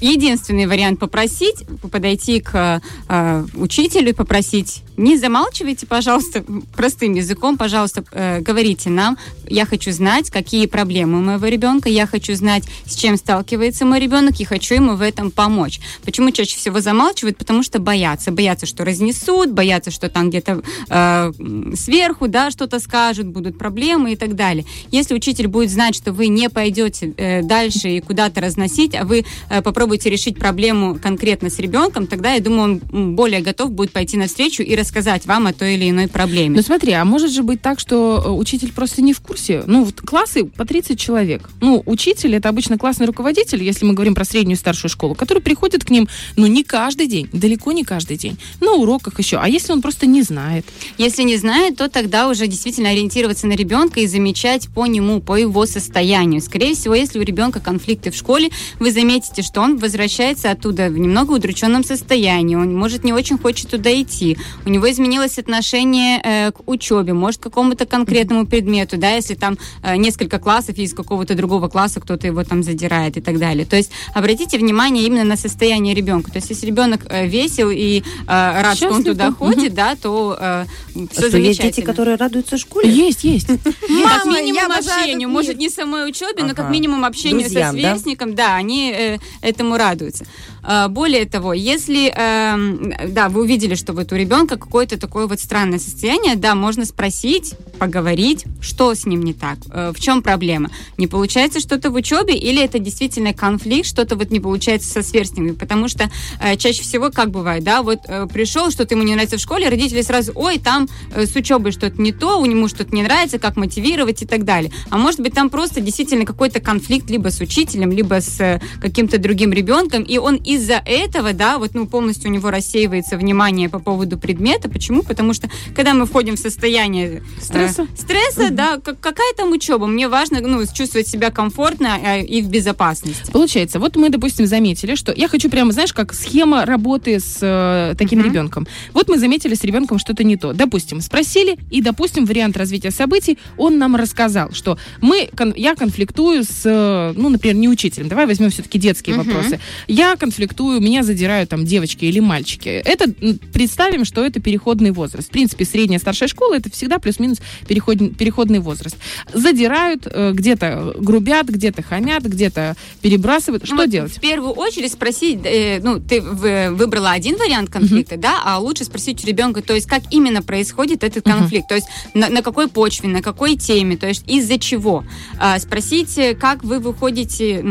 Единственный 0.00 0.66
вариант 0.66 1.00
попросить, 1.00 1.64
подойти 1.90 2.40
к 2.40 2.80
э, 3.08 3.46
учителю 3.54 4.10
и 4.10 4.12
попросить, 4.12 4.84
не 4.98 5.16
замалчивайте, 5.16 5.86
пожалуйста, 5.86 6.44
простым 6.74 7.14
языком, 7.14 7.56
пожалуйста, 7.56 8.04
э, 8.10 8.40
говорите 8.40 8.90
нам, 8.90 9.16
я 9.46 9.64
хочу 9.64 9.92
знать, 9.92 10.28
какие 10.28 10.66
проблемы 10.66 11.18
у 11.18 11.22
моего 11.22 11.46
ребенка, 11.46 11.88
я 11.88 12.06
хочу 12.06 12.34
знать, 12.34 12.64
с 12.84 12.96
чем 12.96 13.16
сталкивается 13.16 13.86
мой 13.86 14.00
ребенок, 14.00 14.40
и 14.40 14.44
хочу 14.44 14.74
ему 14.74 14.96
в 14.96 15.02
этом 15.02 15.30
помочь. 15.30 15.80
Почему 16.04 16.32
чаще 16.32 16.56
всего 16.56 16.80
замалчивают? 16.80 17.38
Потому 17.38 17.62
что 17.62 17.78
боятся. 17.78 18.32
Боятся, 18.32 18.66
что 18.66 18.84
разнесут, 18.84 19.52
боятся, 19.52 19.92
что 19.92 20.08
там 20.08 20.30
где-то 20.30 20.62
э, 20.88 21.32
сверху, 21.76 22.26
да, 22.26 22.50
что-то 22.50 22.80
скажут, 22.80 23.28
будут 23.28 23.56
проблемы 23.56 24.12
и 24.12 24.16
так 24.16 24.34
далее. 24.34 24.66
Если 24.90 25.14
учитель 25.14 25.46
будет 25.46 25.70
знать, 25.70 25.94
что 25.94 26.12
вы 26.12 26.26
не 26.26 26.50
пойдете 26.50 27.14
э, 27.16 27.42
дальше 27.42 27.88
и 27.88 28.00
куда-то 28.00 28.40
разносить, 28.40 28.96
а 28.96 29.04
вы 29.04 29.24
э, 29.48 29.62
попробуете 29.62 30.10
решить 30.10 30.38
проблему 30.38 30.98
конкретно 31.00 31.50
с 31.50 31.60
ребенком, 31.60 32.08
тогда, 32.08 32.32
я 32.32 32.40
думаю, 32.40 32.80
он 32.92 33.14
более 33.14 33.42
готов 33.42 33.70
будет 33.70 33.92
пойти 33.92 34.16
навстречу 34.16 34.64
и 34.64 34.74
рассказать 34.74 34.87
вам 35.26 35.46
о 35.46 35.52
той 35.52 35.74
или 35.74 35.90
иной 35.90 36.08
проблеме. 36.08 36.56
Ну 36.56 36.62
смотри, 36.62 36.92
а 36.92 37.04
может 37.04 37.30
же 37.30 37.42
быть 37.42 37.60
так, 37.60 37.80
что 37.80 38.22
э, 38.24 38.30
учитель 38.30 38.72
просто 38.72 39.02
не 39.02 39.12
в 39.12 39.20
курсе? 39.20 39.62
Ну, 39.66 39.84
вот 39.84 40.00
классы 40.00 40.44
по 40.44 40.64
30 40.64 40.98
человек. 40.98 41.48
Ну, 41.60 41.82
учитель 41.86 42.34
это 42.34 42.48
обычно 42.48 42.78
классный 42.78 43.06
руководитель, 43.06 43.62
если 43.62 43.84
мы 43.84 43.94
говорим 43.94 44.14
про 44.14 44.24
среднюю 44.24 44.56
и 44.56 44.58
старшую 44.58 44.90
школу, 44.90 45.14
который 45.14 45.42
приходит 45.42 45.84
к 45.84 45.90
ним, 45.90 46.08
ну, 46.36 46.46
не 46.46 46.64
каждый 46.64 47.06
день, 47.06 47.28
далеко 47.32 47.72
не 47.72 47.84
каждый 47.84 48.16
день, 48.16 48.38
на 48.60 48.72
уроках 48.72 49.18
еще. 49.18 49.38
А 49.38 49.48
если 49.48 49.72
он 49.72 49.82
просто 49.82 50.06
не 50.06 50.22
знает? 50.22 50.66
Если 50.98 51.22
не 51.22 51.36
знает, 51.36 51.76
то 51.76 51.88
тогда 51.88 52.28
уже 52.28 52.46
действительно 52.46 52.90
ориентироваться 52.90 53.46
на 53.46 53.52
ребенка 53.52 54.00
и 54.00 54.06
замечать 54.06 54.68
по 54.68 54.86
нему, 54.86 55.20
по 55.20 55.36
его 55.36 55.66
состоянию. 55.66 56.40
Скорее 56.40 56.74
всего, 56.74 56.94
если 56.94 57.18
у 57.18 57.22
ребенка 57.22 57.60
конфликты 57.60 58.10
в 58.10 58.16
школе, 58.16 58.50
вы 58.78 58.92
заметите, 58.92 59.42
что 59.42 59.60
он 59.60 59.78
возвращается 59.78 60.50
оттуда 60.50 60.88
в 60.88 60.98
немного 60.98 61.32
удрученном 61.32 61.84
состоянии, 61.84 62.56
он, 62.56 62.74
может, 62.74 63.04
не 63.04 63.12
очень 63.12 63.38
хочет 63.38 63.70
туда 63.70 63.90
идти, 64.00 64.36
у 64.64 64.70
него 64.70 64.77
изменилось 64.86 65.38
отношение 65.38 66.20
э, 66.22 66.52
к 66.52 66.68
учебе, 66.68 67.12
может, 67.12 67.40
к 67.40 67.44
какому-то 67.44 67.86
конкретному 67.86 68.46
предмету, 68.46 68.96
да, 68.98 69.10
если 69.10 69.34
там 69.34 69.56
э, 69.82 69.96
несколько 69.96 70.38
классов, 70.38 70.78
из 70.78 70.94
какого-то 70.94 71.34
другого 71.34 71.68
класса 71.68 72.00
кто-то 72.00 72.26
его 72.26 72.44
там 72.44 72.62
задирает 72.62 73.16
и 73.16 73.20
так 73.20 73.38
далее. 73.38 73.64
То 73.64 73.76
есть 73.76 73.90
обратите 74.14 74.58
внимание 74.58 75.04
именно 75.04 75.24
на 75.24 75.36
состояние 75.36 75.94
ребенка. 75.94 76.30
То 76.30 76.38
есть 76.38 76.50
если 76.50 76.66
ребенок 76.66 77.06
э, 77.08 77.26
весел 77.26 77.70
и 77.70 78.00
э, 78.00 78.02
рад, 78.26 78.76
что 78.76 78.88
он 78.88 78.94
Счастлив, 78.96 79.12
туда 79.12 79.28
да. 79.28 79.32
ходит, 79.32 79.74
да, 79.74 79.96
то 79.96 80.36
э, 80.38 80.64
все 81.12 81.26
А 81.26 81.30
замечательно. 81.30 81.46
есть 81.46 81.62
дети, 81.62 81.80
которые 81.80 82.16
радуются 82.16 82.58
школе? 82.58 82.90
Есть, 82.90 83.24
есть. 83.24 83.46
как 83.46 84.24
Мама, 84.24 84.38
я 84.38 84.42
минимум 84.42 84.72
общению, 84.72 85.28
может 85.28 85.56
не 85.56 85.70
самой 85.70 86.08
учебе, 86.08 86.44
но 86.44 86.54
как 86.54 86.70
минимум 86.70 87.04
общению 87.04 87.48
со 87.48 87.70
сверстником, 87.70 88.34
да, 88.34 88.56
они 88.56 88.92
э, 88.96 89.18
этому 89.40 89.76
радуются. 89.76 90.26
А, 90.70 90.88
Более 90.88 91.24
того, 91.24 91.54
если, 91.54 92.12
эм, 92.14 92.92
да, 93.08 93.30
вы 93.30 93.40
увидели, 93.42 93.74
что 93.74 93.94
вот 93.94 94.12
у 94.12 94.16
ребенка 94.16 94.58
какое-то 94.58 95.00
такое 95.00 95.26
вот 95.26 95.40
странное 95.40 95.78
состояние, 95.78 96.36
да, 96.36 96.54
можно 96.54 96.84
спросить, 96.84 97.54
поговорить, 97.78 98.44
что 98.60 98.94
с 98.94 99.06
ним 99.06 99.22
не 99.22 99.32
так, 99.32 99.56
э, 99.70 99.92
в 99.96 100.00
чем 100.00 100.22
проблема. 100.22 100.70
Не 100.98 101.06
получается 101.06 101.60
что-то 101.60 101.90
в 101.90 101.94
учебе 101.94 102.36
или 102.36 102.62
это 102.62 102.78
действительно 102.78 103.32
конфликт, 103.32 103.88
что-то 103.88 104.16
вот 104.16 104.30
не 104.30 104.40
получается 104.40 104.90
со 104.90 105.02
сверстниками, 105.02 105.52
потому 105.52 105.88
что 105.88 106.10
э, 106.42 106.56
чаще 106.56 106.82
всего 106.82 107.10
как 107.10 107.30
бывает, 107.30 107.64
да, 107.64 107.82
вот 107.82 108.00
э, 108.06 108.26
пришел, 108.30 108.70
что-то 108.70 108.94
ему 108.94 109.04
не 109.04 109.14
нравится 109.14 109.38
в 109.38 109.40
школе, 109.40 109.70
родители 109.70 110.02
сразу, 110.02 110.32
ой, 110.34 110.58
там 110.58 110.86
с 111.14 111.34
учебой 111.34 111.72
что-то 111.72 112.02
не 112.02 112.12
то, 112.12 112.38
у 112.38 112.44
него 112.44 112.68
что-то 112.68 112.94
не 112.94 113.02
нравится, 113.02 113.38
как 113.38 113.56
мотивировать 113.56 114.20
и 114.20 114.26
так 114.26 114.44
далее. 114.44 114.70
А 114.90 114.98
может 114.98 115.20
быть 115.20 115.32
там 115.32 115.48
просто 115.48 115.80
действительно 115.80 116.26
какой-то 116.26 116.60
конфликт 116.60 117.08
либо 117.08 117.30
с 117.30 117.40
учителем, 117.40 117.90
либо 117.90 118.20
с 118.20 118.60
каким-то 118.82 119.16
другим 119.18 119.52
ребенком, 119.52 120.02
и 120.02 120.18
он 120.18 120.38
из-за 120.58 120.82
этого, 120.84 121.32
да, 121.32 121.58
вот 121.58 121.74
ну 121.74 121.86
полностью 121.86 122.30
у 122.30 122.34
него 122.34 122.50
рассеивается 122.50 123.16
внимание 123.16 123.68
по 123.68 123.78
поводу 123.78 124.18
предмета. 124.18 124.68
Почему? 124.68 125.02
Потому 125.02 125.32
что 125.32 125.48
когда 125.74 125.94
мы 125.94 126.04
входим 126.06 126.36
в 126.36 126.38
состояние 126.38 127.22
э, 127.38 127.40
Стресса? 127.42 127.86
стресса, 127.96 128.50
да, 128.50 128.78
как- 128.84 129.00
какая 129.00 129.32
там 129.36 129.52
учеба? 129.52 129.86
Мне 129.86 130.08
важно, 130.08 130.40
ну, 130.40 130.62
чувствовать 130.72 131.08
себя 131.08 131.30
комфортно 131.30 131.98
э, 132.04 132.22
и 132.24 132.42
в 132.42 132.48
безопасности. 132.48 133.30
Получается, 133.30 133.78
вот 133.78 133.96
мы, 133.96 134.10
допустим, 134.10 134.46
заметили, 134.46 134.94
что 134.94 135.12
я 135.16 135.28
хочу 135.28 135.48
прямо, 135.50 135.72
знаешь, 135.72 135.92
как 135.92 136.12
схема 136.12 136.64
работы 136.66 137.18
с 137.20 137.38
э, 137.40 137.94
таким 137.96 138.18
Мгм. 138.20 138.28
ребенком. 138.28 138.66
Вот 138.92 139.08
мы 139.08 139.18
заметили 139.18 139.54
с 139.54 139.62
ребенком 139.64 139.98
что-то 139.98 140.24
не 140.24 140.36
то. 140.36 140.52
Допустим, 140.52 141.00
спросили, 141.00 141.56
и, 141.70 141.80
допустим, 141.82 142.24
вариант 142.26 142.56
развития 142.56 142.90
событий, 142.90 143.38
он 143.56 143.78
нам 143.78 143.96
рассказал, 143.96 144.52
что 144.52 144.78
мы, 145.00 145.28
кон- 145.36 145.54
я 145.56 145.74
конфликтую 145.74 146.42
с, 146.44 146.62
э, 146.64 147.12
ну, 147.16 147.28
например, 147.28 147.56
не 147.56 147.68
учителем. 147.68 148.08
Давай 148.08 148.26
возьмем 148.26 148.50
все-таки 148.50 148.78
детские 148.78 149.16
Мгм. 149.16 149.24
вопросы. 149.26 149.60
Я 149.86 150.16
конфликтую, 150.16 150.37
меня 150.38 151.02
задирают 151.02 151.50
там 151.50 151.64
девочки 151.64 152.04
или 152.04 152.20
мальчики. 152.20 152.68
Это 152.68 153.12
представим, 153.52 154.04
что 154.04 154.24
это 154.24 154.40
переходный 154.40 154.90
возраст. 154.90 155.28
В 155.28 155.30
принципе, 155.30 155.64
средняя 155.64 155.98
старшая 155.98 156.28
школа 156.28 156.54
это 156.54 156.70
всегда 156.70 156.98
плюс-минус 156.98 157.38
переход- 157.66 158.16
переходный 158.16 158.58
возраст. 158.60 158.96
Задирают, 159.32 160.06
э, 160.06 160.32
где-то 160.32 160.94
грубят, 160.98 161.46
где-то 161.48 161.82
хамят, 161.82 162.22
где-то 162.24 162.76
перебрасывают. 163.02 163.64
Что 163.66 163.74
Ну, 163.76 163.86
делать? 163.86 164.12
В 164.12 164.20
первую 164.20 164.52
очередь 164.52 164.92
спросить, 164.92 165.40
э, 165.44 165.80
ну, 165.82 166.00
ты 166.00 166.20
выбрала 166.20 167.10
один 167.10 167.36
вариант 167.36 167.70
конфликта, 167.70 168.16
да, 168.16 168.40
а 168.44 168.58
лучше 168.58 168.84
спросить 168.84 169.24
у 169.24 169.26
ребенка, 169.26 169.62
то 169.62 169.74
есть 169.74 169.86
как 169.86 170.02
именно 170.10 170.42
происходит 170.42 171.04
этот 171.04 171.24
конфликт, 171.24 171.68
то 171.68 171.74
есть 171.74 171.86
на, 172.14 172.28
на 172.28 172.42
какой 172.42 172.68
почве, 172.68 173.08
на 173.08 173.22
какой 173.22 173.56
теме, 173.56 173.96
то 173.96 174.06
есть 174.06 174.24
из-за 174.28 174.58
чего. 174.58 175.04
А, 175.38 175.58
спросить, 175.58 176.16
э, 176.18 176.34
как 176.34 176.64
вы 176.64 176.78
выходите, 176.78 177.64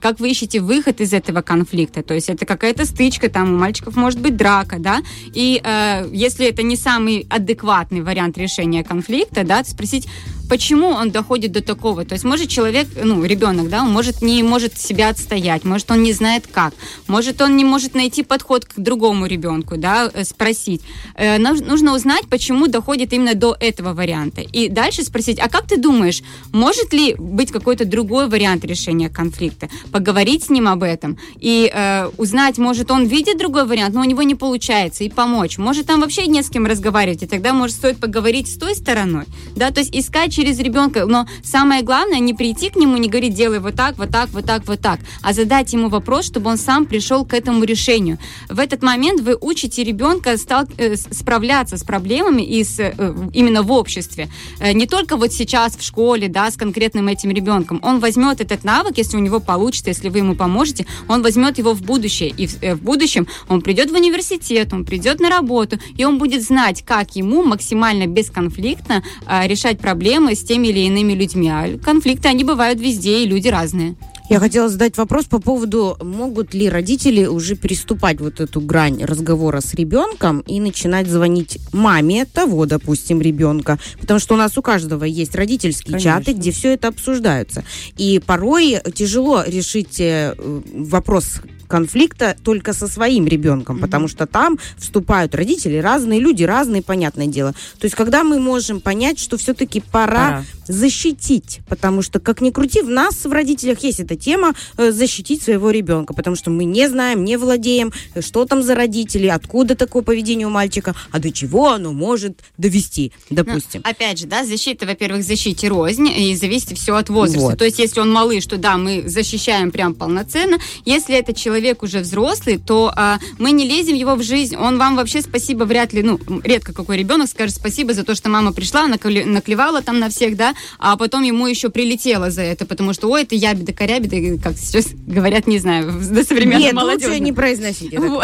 как 0.00 0.20
вы 0.20 0.30
ищете 0.30 0.60
выход 0.60 1.00
из 1.00 1.12
этого 1.12 1.42
конфликта, 1.42 2.02
то 2.08 2.14
есть 2.14 2.30
это 2.30 2.46
какая-то 2.46 2.86
стычка, 2.86 3.28
там 3.28 3.54
у 3.54 3.58
мальчиков 3.58 3.94
может 3.94 4.18
быть 4.18 4.36
драка, 4.36 4.78
да, 4.78 5.02
и 5.34 5.60
э, 5.62 6.08
если 6.12 6.48
это 6.48 6.62
не 6.62 6.76
самый 6.76 7.26
адекватный 7.28 8.00
вариант 8.00 8.38
решения 8.38 8.82
конфликта, 8.82 9.44
да, 9.44 9.62
спросить, 9.62 10.08
почему 10.48 10.88
он 10.88 11.10
доходит 11.10 11.52
до 11.52 11.62
такого. 11.62 12.04
То 12.04 12.14
есть, 12.14 12.24
может, 12.24 12.48
человек, 12.48 12.88
ну, 13.02 13.24
ребенок, 13.24 13.68
да, 13.68 13.82
он 13.82 13.92
может 13.92 14.22
не 14.22 14.42
может 14.42 14.78
себя 14.78 15.10
отстоять, 15.10 15.64
может, 15.64 15.90
он 15.90 16.02
не 16.02 16.12
знает 16.12 16.46
как, 16.50 16.74
может, 17.06 17.40
он 17.40 17.56
не 17.56 17.64
может 17.64 17.94
найти 17.94 18.22
подход 18.22 18.64
к 18.64 18.78
другому 18.78 19.26
ребенку, 19.26 19.76
да, 19.76 20.10
э, 20.12 20.24
спросить. 20.24 20.82
Э, 21.14 21.38
нуж- 21.38 21.60
нужно 21.60 21.94
узнать, 21.94 22.28
почему 22.28 22.66
доходит 22.66 23.12
именно 23.12 23.34
до 23.34 23.56
этого 23.60 23.92
варианта. 23.94 24.40
И 24.40 24.68
дальше 24.68 25.02
спросить, 25.02 25.38
а 25.38 25.48
как 25.48 25.66
ты 25.66 25.76
думаешь, 25.76 26.22
может 26.52 26.92
ли 26.92 27.14
быть 27.18 27.52
какой-то 27.52 27.84
другой 27.84 28.28
вариант 28.28 28.64
решения 28.64 29.08
конфликта? 29.08 29.68
Поговорить 29.92 30.44
с 30.44 30.50
ним 30.50 30.68
об 30.68 30.82
этом 30.82 31.18
и 31.40 31.70
э, 31.72 32.10
узнать, 32.16 32.58
может, 32.58 32.90
он 32.90 33.06
видит 33.06 33.38
другой 33.38 33.66
вариант, 33.66 33.94
но 33.94 34.00
у 34.00 34.04
него 34.04 34.22
не 34.22 34.34
получается, 34.34 35.04
и 35.04 35.08
помочь. 35.08 35.58
Может, 35.58 35.86
там 35.86 36.00
вообще 36.00 36.26
не 36.26 36.42
с 36.42 36.50
кем 36.50 36.66
разговаривать, 36.66 37.22
и 37.22 37.26
тогда, 37.26 37.52
может, 37.52 37.76
стоит 37.76 37.98
поговорить 37.98 38.48
с 38.48 38.58
той 38.58 38.74
стороной, 38.74 39.24
да, 39.56 39.70
то 39.70 39.80
есть 39.80 39.94
искать 39.94 40.37
через 40.38 40.60
ребенка, 40.60 41.04
но 41.06 41.26
самое 41.42 41.82
главное, 41.82 42.20
не 42.20 42.32
прийти 42.32 42.70
к 42.70 42.76
нему, 42.76 42.96
не 42.96 43.08
говорить, 43.08 43.34
делай 43.34 43.58
вот 43.58 43.74
так, 43.74 43.98
вот 43.98 44.10
так, 44.10 44.30
вот 44.30 44.44
так, 44.44 44.62
вот 44.68 44.80
так, 44.80 45.00
а 45.20 45.32
задать 45.32 45.72
ему 45.72 45.88
вопрос, 45.88 46.26
чтобы 46.26 46.48
он 46.50 46.58
сам 46.58 46.86
пришел 46.86 47.24
к 47.24 47.34
этому 47.34 47.64
решению. 47.64 48.18
В 48.48 48.60
этот 48.60 48.82
момент 48.82 49.20
вы 49.20 49.36
учите 49.40 49.82
ребенка 49.82 50.36
стал- 50.36 50.68
э, 50.78 50.94
справляться 50.96 51.76
с 51.76 51.82
проблемами 51.82 52.42
и 52.42 52.62
с, 52.62 52.78
э, 52.78 53.14
именно 53.34 53.62
в 53.62 53.72
обществе. 53.72 54.28
Э, 54.60 54.72
Не 54.72 54.86
только 54.86 55.16
вот 55.16 55.32
сейчас 55.32 55.76
в 55.76 55.82
школе, 55.82 56.28
да, 56.28 56.48
с 56.50 56.56
конкретным 56.56 57.08
этим 57.08 57.30
ребенком. 57.30 57.80
Он 57.82 57.98
возьмет 57.98 58.40
этот 58.40 58.62
навык, 58.64 58.98
если 58.98 59.16
у 59.16 59.20
него 59.20 59.40
получится, 59.40 59.90
если 59.90 60.08
вы 60.08 60.18
ему 60.18 60.36
поможете, 60.36 60.86
он 61.08 61.22
возьмет 61.22 61.58
его 61.58 61.72
в 61.72 61.82
будущее. 61.82 62.32
И 62.38 62.46
в, 62.46 62.76
в 62.76 62.82
будущем 62.82 63.26
он 63.48 63.60
придет 63.60 63.90
в 63.90 63.94
университет, 63.94 64.72
он 64.72 64.84
придет 64.84 65.20
на 65.20 65.30
работу, 65.30 65.78
и 65.98 66.04
он 66.04 66.18
будет 66.18 66.42
знать, 66.42 66.84
как 66.86 67.16
ему 67.16 67.42
максимально 67.42 68.06
бесконфликтно 68.06 69.02
а, 69.26 69.48
решать 69.48 69.78
проблемы 69.80 70.27
с 70.34 70.42
теми 70.42 70.68
или 70.68 70.80
иными 70.80 71.12
людьми. 71.12 71.48
А 71.48 71.78
конфликты, 71.78 72.28
они 72.28 72.44
бывают 72.44 72.80
везде, 72.80 73.22
и 73.22 73.26
люди 73.26 73.48
разные. 73.48 73.96
Я 74.28 74.40
хотела 74.40 74.68
задать 74.68 74.98
вопрос 74.98 75.24
по 75.24 75.38
поводу, 75.38 75.96
могут 76.02 76.52
ли 76.52 76.68
родители 76.68 77.24
уже 77.24 77.56
переступать 77.56 78.20
вот 78.20 78.40
эту 78.40 78.60
грань 78.60 79.02
разговора 79.02 79.60
с 79.60 79.72
ребенком 79.72 80.40
и 80.40 80.60
начинать 80.60 81.08
звонить 81.08 81.58
маме 81.72 82.26
того, 82.26 82.66
допустим, 82.66 83.22
ребенка. 83.22 83.78
Потому 83.98 84.20
что 84.20 84.34
у 84.34 84.36
нас 84.36 84.58
у 84.58 84.62
каждого 84.62 85.04
есть 85.04 85.34
родительские 85.34 85.92
Конечно. 85.92 86.10
чаты, 86.10 86.32
где 86.34 86.50
все 86.50 86.74
это 86.74 86.88
обсуждается. 86.88 87.64
И 87.96 88.20
порой 88.24 88.76
тяжело 88.94 89.44
решить 89.46 89.98
э, 89.98 90.34
вопрос 90.74 91.40
конфликта 91.68 92.36
только 92.42 92.72
со 92.72 92.88
своим 92.88 93.26
ребенком, 93.26 93.78
потому 93.78 94.08
что 94.08 94.26
там 94.26 94.58
вступают 94.76 95.34
родители, 95.34 95.76
разные 95.76 96.18
люди, 96.18 96.42
разные, 96.42 96.82
понятное 96.82 97.26
дело. 97.26 97.52
То 97.78 97.84
есть, 97.84 97.94
когда 97.94 98.24
мы 98.24 98.40
можем 98.40 98.80
понять, 98.80 99.18
что 99.20 99.36
все-таки 99.36 99.80
пора, 99.80 100.08
Пора. 100.08 100.44
защитить, 100.66 101.60
потому 101.68 102.02
что, 102.02 102.18
как 102.18 102.40
ни 102.40 102.50
крути, 102.50 102.82
в 102.82 102.88
нас, 102.88 103.24
в 103.24 103.32
родителях, 103.32 103.80
есть 103.80 104.00
эта 104.00 104.16
тема 104.16 104.54
э, 104.76 104.90
защитить 104.90 105.42
своего 105.42 105.70
ребенка, 105.70 106.14
потому 106.14 106.34
что 106.36 106.50
мы 106.50 106.64
не 106.64 106.88
знаем, 106.88 107.24
не 107.24 107.36
владеем, 107.36 107.92
э, 108.14 108.22
что 108.22 108.44
там 108.44 108.62
за 108.62 108.74
родители, 108.74 109.26
откуда 109.26 109.76
такое 109.76 110.02
поведение 110.02 110.46
у 110.46 110.50
мальчика, 110.50 110.94
а 111.10 111.18
до 111.18 111.30
чего 111.30 111.72
оно 111.72 111.92
может 111.92 112.40
довести, 112.56 113.12
допустим. 113.30 113.82
Ну, 113.84 113.90
опять 113.90 114.18
же, 114.18 114.26
да, 114.26 114.44
защита, 114.44 114.86
во-первых, 114.86 115.22
защите 115.22 115.68
рознь, 115.68 116.08
и 116.08 116.34
зависит 116.34 116.78
все 116.78 116.96
от 116.96 117.08
возраста. 117.10 117.50
Вот. 117.50 117.58
То 117.58 117.64
есть, 117.64 117.78
если 117.78 118.00
он 118.00 118.10
малыш, 118.10 118.46
то 118.46 118.56
да, 118.56 118.76
мы 118.78 119.04
защищаем 119.06 119.70
прям 119.70 119.94
полноценно. 119.94 120.58
Если 120.84 121.14
это 121.14 121.34
человек 121.34 121.57
уже 121.82 122.00
взрослый, 122.00 122.58
то 122.58 122.92
а, 122.94 123.18
мы 123.38 123.50
не 123.52 123.66
лезем 123.66 123.94
его 123.94 124.14
в 124.14 124.22
жизнь. 124.22 124.56
Он 124.56 124.78
вам 124.78 124.96
вообще 124.96 125.20
спасибо 125.22 125.64
вряд 125.64 125.92
ли, 125.92 126.02
ну, 126.02 126.18
редко 126.44 126.72
какой 126.72 126.96
ребенок 126.96 127.28
скажет 127.28 127.54
спасибо 127.56 127.94
за 127.94 128.04
то, 128.04 128.14
что 128.14 128.28
мама 128.28 128.52
пришла, 128.52 128.88
накле- 128.88 129.24
наклевала 129.24 129.82
там 129.82 129.98
на 129.98 130.08
всех, 130.08 130.36
да, 130.36 130.54
а 130.78 130.96
потом 130.96 131.22
ему 131.22 131.46
еще 131.46 131.68
прилетело 131.70 132.30
за 132.30 132.42
это, 132.42 132.66
потому 132.66 132.92
что, 132.92 133.08
ой, 133.10 133.22
это 133.22 133.34
ябеда, 133.34 133.72
корябеда, 133.72 134.42
как 134.42 134.56
сейчас 134.56 134.86
говорят, 135.06 135.46
не 135.46 135.58
знаю, 135.58 135.92
до 135.92 136.24
современной 136.24 136.64
Нет, 136.64 136.72
молодежи. 136.74 137.10
лучше 137.10 137.20
не 137.20 137.32
произносить 137.32 137.92
это. 137.92 138.22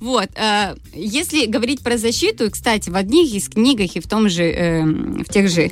Вот. 0.00 0.28
Э, 0.36 0.74
Если 0.94 1.46
говорить 1.46 1.80
про 1.80 1.96
защиту, 1.96 2.50
кстати, 2.50 2.90
в 2.90 2.96
одних 2.96 3.32
из 3.34 3.48
книгах 3.48 3.96
и 3.96 4.00
в 4.00 4.06
том 4.08 4.28
же, 4.28 4.44
э, 4.44 4.82
в 4.84 5.28
тех 5.32 5.48
же 5.48 5.70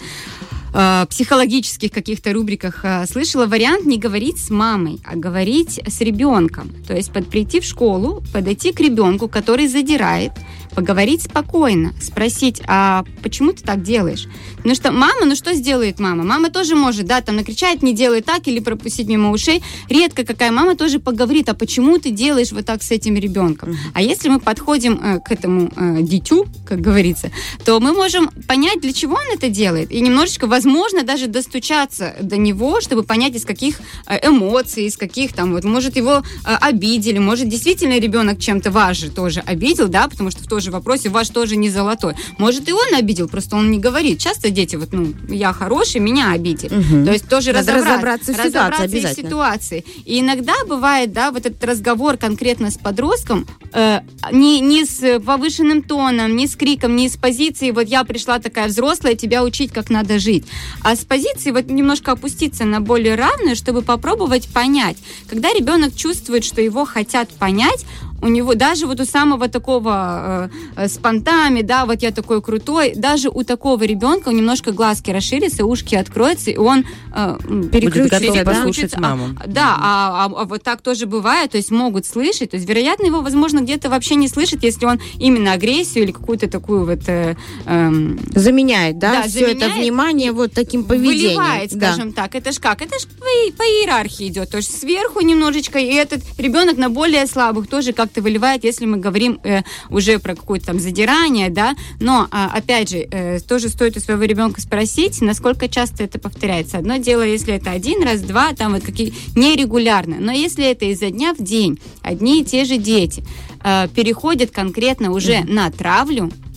э, 0.74 1.06
психологических 1.08 1.90
каких-то 1.90 2.32
рубриках 2.32 2.84
э, 2.84 3.06
слышала 3.06 3.46
вариант 3.46 3.84
не 3.84 3.98
говорить 3.98 4.38
с 4.38 4.50
мамой, 4.50 5.00
а 5.04 5.16
говорить 5.16 5.80
с 5.86 6.00
ребенком. 6.00 6.70
То 6.86 6.94
есть 6.94 7.12
под, 7.12 7.28
прийти 7.28 7.60
в 7.60 7.64
школу, 7.64 8.22
подойти 8.32 8.72
к 8.72 8.80
ребенку, 8.80 9.28
который 9.28 9.68
задирает, 9.68 10.32
поговорить 10.74 11.22
спокойно, 11.22 11.92
спросить, 12.00 12.62
а 12.66 13.04
почему 13.22 13.52
ты 13.52 13.62
так 13.62 13.82
делаешь? 13.82 14.26
Потому 14.56 14.74
что 14.74 14.92
мама, 14.92 15.24
ну 15.26 15.34
что 15.34 15.54
сделает 15.54 15.98
мама? 15.98 16.24
Мама 16.24 16.50
тоже 16.50 16.74
может, 16.74 17.06
да, 17.06 17.20
там 17.20 17.36
накричать, 17.36 17.82
не 17.82 17.94
делай 17.94 18.22
так 18.22 18.46
или 18.48 18.60
пропустить 18.60 19.08
мимо 19.08 19.30
ушей. 19.30 19.62
Редко 19.88 20.24
какая 20.24 20.52
мама 20.52 20.76
тоже 20.76 20.98
поговорит, 20.98 21.48
а 21.48 21.54
почему 21.54 21.98
ты 21.98 22.10
делаешь 22.10 22.52
вот 22.52 22.66
так 22.66 22.82
с 22.82 22.90
этим 22.90 23.16
ребенком? 23.16 23.76
А 23.94 24.02
если 24.02 24.28
мы 24.28 24.40
подходим 24.40 25.00
э, 25.02 25.20
к 25.20 25.32
этому 25.32 25.70
э, 25.76 26.02
дитю, 26.02 26.46
как 26.66 26.80
говорится, 26.80 27.30
то 27.64 27.80
мы 27.80 27.92
можем 27.92 28.30
понять, 28.46 28.80
для 28.80 28.92
чего 28.92 29.14
он 29.14 29.36
это 29.36 29.48
делает, 29.48 29.90
и 29.90 30.00
немножечко, 30.00 30.46
возможно, 30.46 31.02
даже 31.02 31.26
достучаться 31.26 32.14
до 32.20 32.36
него, 32.36 32.80
чтобы 32.80 33.02
понять, 33.02 33.34
из 33.34 33.44
каких 33.44 33.80
э, 34.06 34.28
эмоций, 34.28 34.84
из 34.86 34.96
каких 34.96 35.32
там, 35.32 35.52
вот, 35.52 35.64
может, 35.64 35.96
его 35.96 36.22
э, 36.44 36.54
обидели, 36.60 37.18
может, 37.18 37.48
действительно 37.48 37.98
ребенок 37.98 38.38
чем-то 38.38 38.70
вас 38.70 38.96
же 38.96 39.10
тоже 39.10 39.40
обидел, 39.40 39.88
да, 39.88 40.08
потому 40.08 40.30
что 40.30 40.42
в 40.42 40.46
то 40.46 40.60
же 40.62 40.70
тоже 40.70 40.70
вопросе, 40.70 41.08
ваш 41.08 41.28
тоже 41.28 41.56
не 41.56 41.70
золотой. 41.70 42.14
Может, 42.38 42.68
и 42.68 42.72
он 42.72 42.94
обидел, 42.94 43.28
просто 43.28 43.56
он 43.56 43.70
не 43.70 43.78
говорит. 43.78 44.18
Часто 44.18 44.50
дети, 44.50 44.76
вот, 44.76 44.92
ну, 44.92 45.12
я 45.28 45.52
хороший, 45.52 46.00
меня 46.00 46.32
обидели. 46.32 46.74
Мгм. 46.74 47.04
То 47.04 47.12
есть 47.12 47.28
тоже 47.28 47.52
Надо 47.52 47.72
разобраться, 47.74 48.32
разобраться 48.32 48.32
в 48.32 48.36
ситуации 48.36 48.48
разобраться 48.48 48.82
обязательно. 48.84 49.12
в 49.12 49.30
ситуации. 49.30 49.84
И 50.06 50.20
иногда 50.20 50.54
бывает, 50.66 51.12
да, 51.12 51.30
вот 51.30 51.46
этот 51.46 51.64
разговор 51.64 52.16
конкретно 52.16 52.70
с 52.70 52.78
подростком 52.78 53.46
э, 53.72 54.00
не, 54.30 54.60
не 54.60 54.84
с 54.84 55.20
повышенным 55.20 55.82
тоном, 55.82 56.36
не 56.36 56.46
с 56.46 56.54
криком, 56.56 56.96
не 56.96 57.08
с 57.08 57.16
позиции, 57.16 57.72
вот 57.72 57.88
я 57.88 58.04
пришла 58.04 58.38
такая 58.38 58.68
взрослая, 58.68 59.14
тебя 59.14 59.42
учить, 59.42 59.72
как 59.72 59.90
надо 59.90 60.18
жить. 60.18 60.44
А 60.82 60.94
с 60.94 61.04
позиции 61.04 61.50
вот 61.50 61.66
немножко 61.70 62.12
опуститься 62.12 62.64
на 62.64 62.80
более 62.80 63.16
равную, 63.16 63.56
чтобы 63.56 63.82
попробовать 63.82 64.48
понять. 64.48 64.96
Когда 65.28 65.52
ребенок 65.52 65.94
чувствует, 65.96 66.44
что 66.44 66.60
его 66.60 66.84
хотят 66.84 67.28
понять, 67.30 67.84
у 68.22 68.28
него 68.28 68.54
даже 68.54 68.86
вот 68.86 69.00
у 69.00 69.04
самого 69.04 69.48
такого 69.48 70.48
э, 70.76 70.82
э, 70.84 70.88
с 70.88 70.96
понтами, 70.98 71.62
да, 71.62 71.84
вот 71.86 72.02
я 72.02 72.10
такой 72.12 72.40
крутой, 72.40 72.92
даже 72.96 73.28
у 73.28 73.42
такого 73.44 73.82
ребенка 73.84 74.30
немножко 74.30 74.72
глазки 74.72 75.10
расширятся, 75.10 75.64
ушки 75.66 75.94
откроются, 75.96 76.50
и 76.50 76.56
он 76.56 76.84
э, 77.14 77.36
м, 77.44 77.62
Будет 77.62 77.70
готов 77.70 77.70
переключится, 77.72 78.44
послушать 78.44 78.94
а, 78.96 79.00
маму. 79.00 79.28
да, 79.46 79.76
а, 79.80 80.26
а- 80.26 80.42
а 80.42 80.44
вот 80.44 80.62
так 80.62 80.80
тоже 80.82 81.06
бывает, 81.06 81.50
то 81.50 81.56
есть 81.58 81.70
могут 81.70 82.06
слышать, 82.06 82.50
то 82.52 82.56
есть, 82.56 82.68
вероятно, 82.68 83.06
его, 83.06 83.20
возможно, 83.20 83.60
где-то 83.60 83.90
вообще 83.90 84.14
не 84.14 84.28
слышит, 84.28 84.62
если 84.62 84.86
он 84.86 85.00
именно 85.18 85.52
агрессию 85.52 86.04
или 86.04 86.12
какую-то 86.12 86.48
такую 86.48 86.84
вот... 86.86 87.00
э, 87.08 87.36
эм, 87.66 88.18
Заменяет, 88.34 88.98
да, 88.98 89.12
Да, 89.12 89.22
все 89.28 89.40
это 89.40 89.60
заменяет 89.60 89.80
внимание 89.82 90.32
вот 90.32 90.52
таким 90.52 90.84
поведением. 90.84 91.38
выливает, 91.42 91.70
Да. 91.76 91.92
скажем 91.92 92.12
так. 92.12 92.34
Это 92.34 92.52
ж 92.52 92.58
как? 92.58 92.82
Это 92.82 92.98
ж 92.98 93.02
по, 93.06 93.24
по 93.56 93.62
иерархии 93.62 94.28
идет. 94.28 94.50
То 94.50 94.58
есть 94.58 94.78
сверху 94.80 95.20
немножечко, 95.20 95.78
и 95.78 95.86
этот 95.92 96.22
ребенок 96.38 96.76
на 96.76 96.88
более 96.88 97.26
слабых 97.26 97.68
тоже 97.68 97.92
как-то 98.12 98.22
выливает, 98.22 98.64
если 98.64 98.84
мы 98.84 98.98
говорим 98.98 99.40
э, 99.42 99.62
уже 99.88 100.18
про 100.18 100.34
какое-то 100.34 100.66
там 100.66 100.78
задирание, 100.78 101.48
да. 101.48 101.74
Но, 101.98 102.28
а, 102.30 102.50
опять 102.54 102.90
же, 102.90 102.98
э, 103.10 103.40
тоже 103.40 103.70
стоит 103.70 103.96
у 103.96 104.00
своего 104.00 104.24
ребенка 104.24 104.60
спросить, 104.60 105.22
насколько 105.22 105.66
часто 105.66 106.04
это 106.04 106.18
повторяется. 106.18 106.78
Одно 106.78 106.98
дело, 106.98 107.22
если 107.22 107.54
это 107.54 107.70
один 107.70 108.02
раз, 108.02 108.20
два, 108.20 108.52
там 108.52 108.74
вот 108.74 108.82
какие 108.82 109.14
нерегулярно. 109.34 110.16
Но 110.20 110.30
если 110.30 110.70
это 110.70 110.84
изо 110.84 111.10
дня 111.10 111.32
в 111.32 111.42
день, 111.42 111.78
одни 112.02 112.42
и 112.42 112.44
те 112.44 112.64
же 112.64 112.76
дети 112.76 113.24
э, 113.64 113.88
переходят 113.94 114.50
конкретно 114.50 115.12
уже 115.12 115.40
на 115.44 115.70
травлю, 115.70 116.30
Э, 116.30 116.51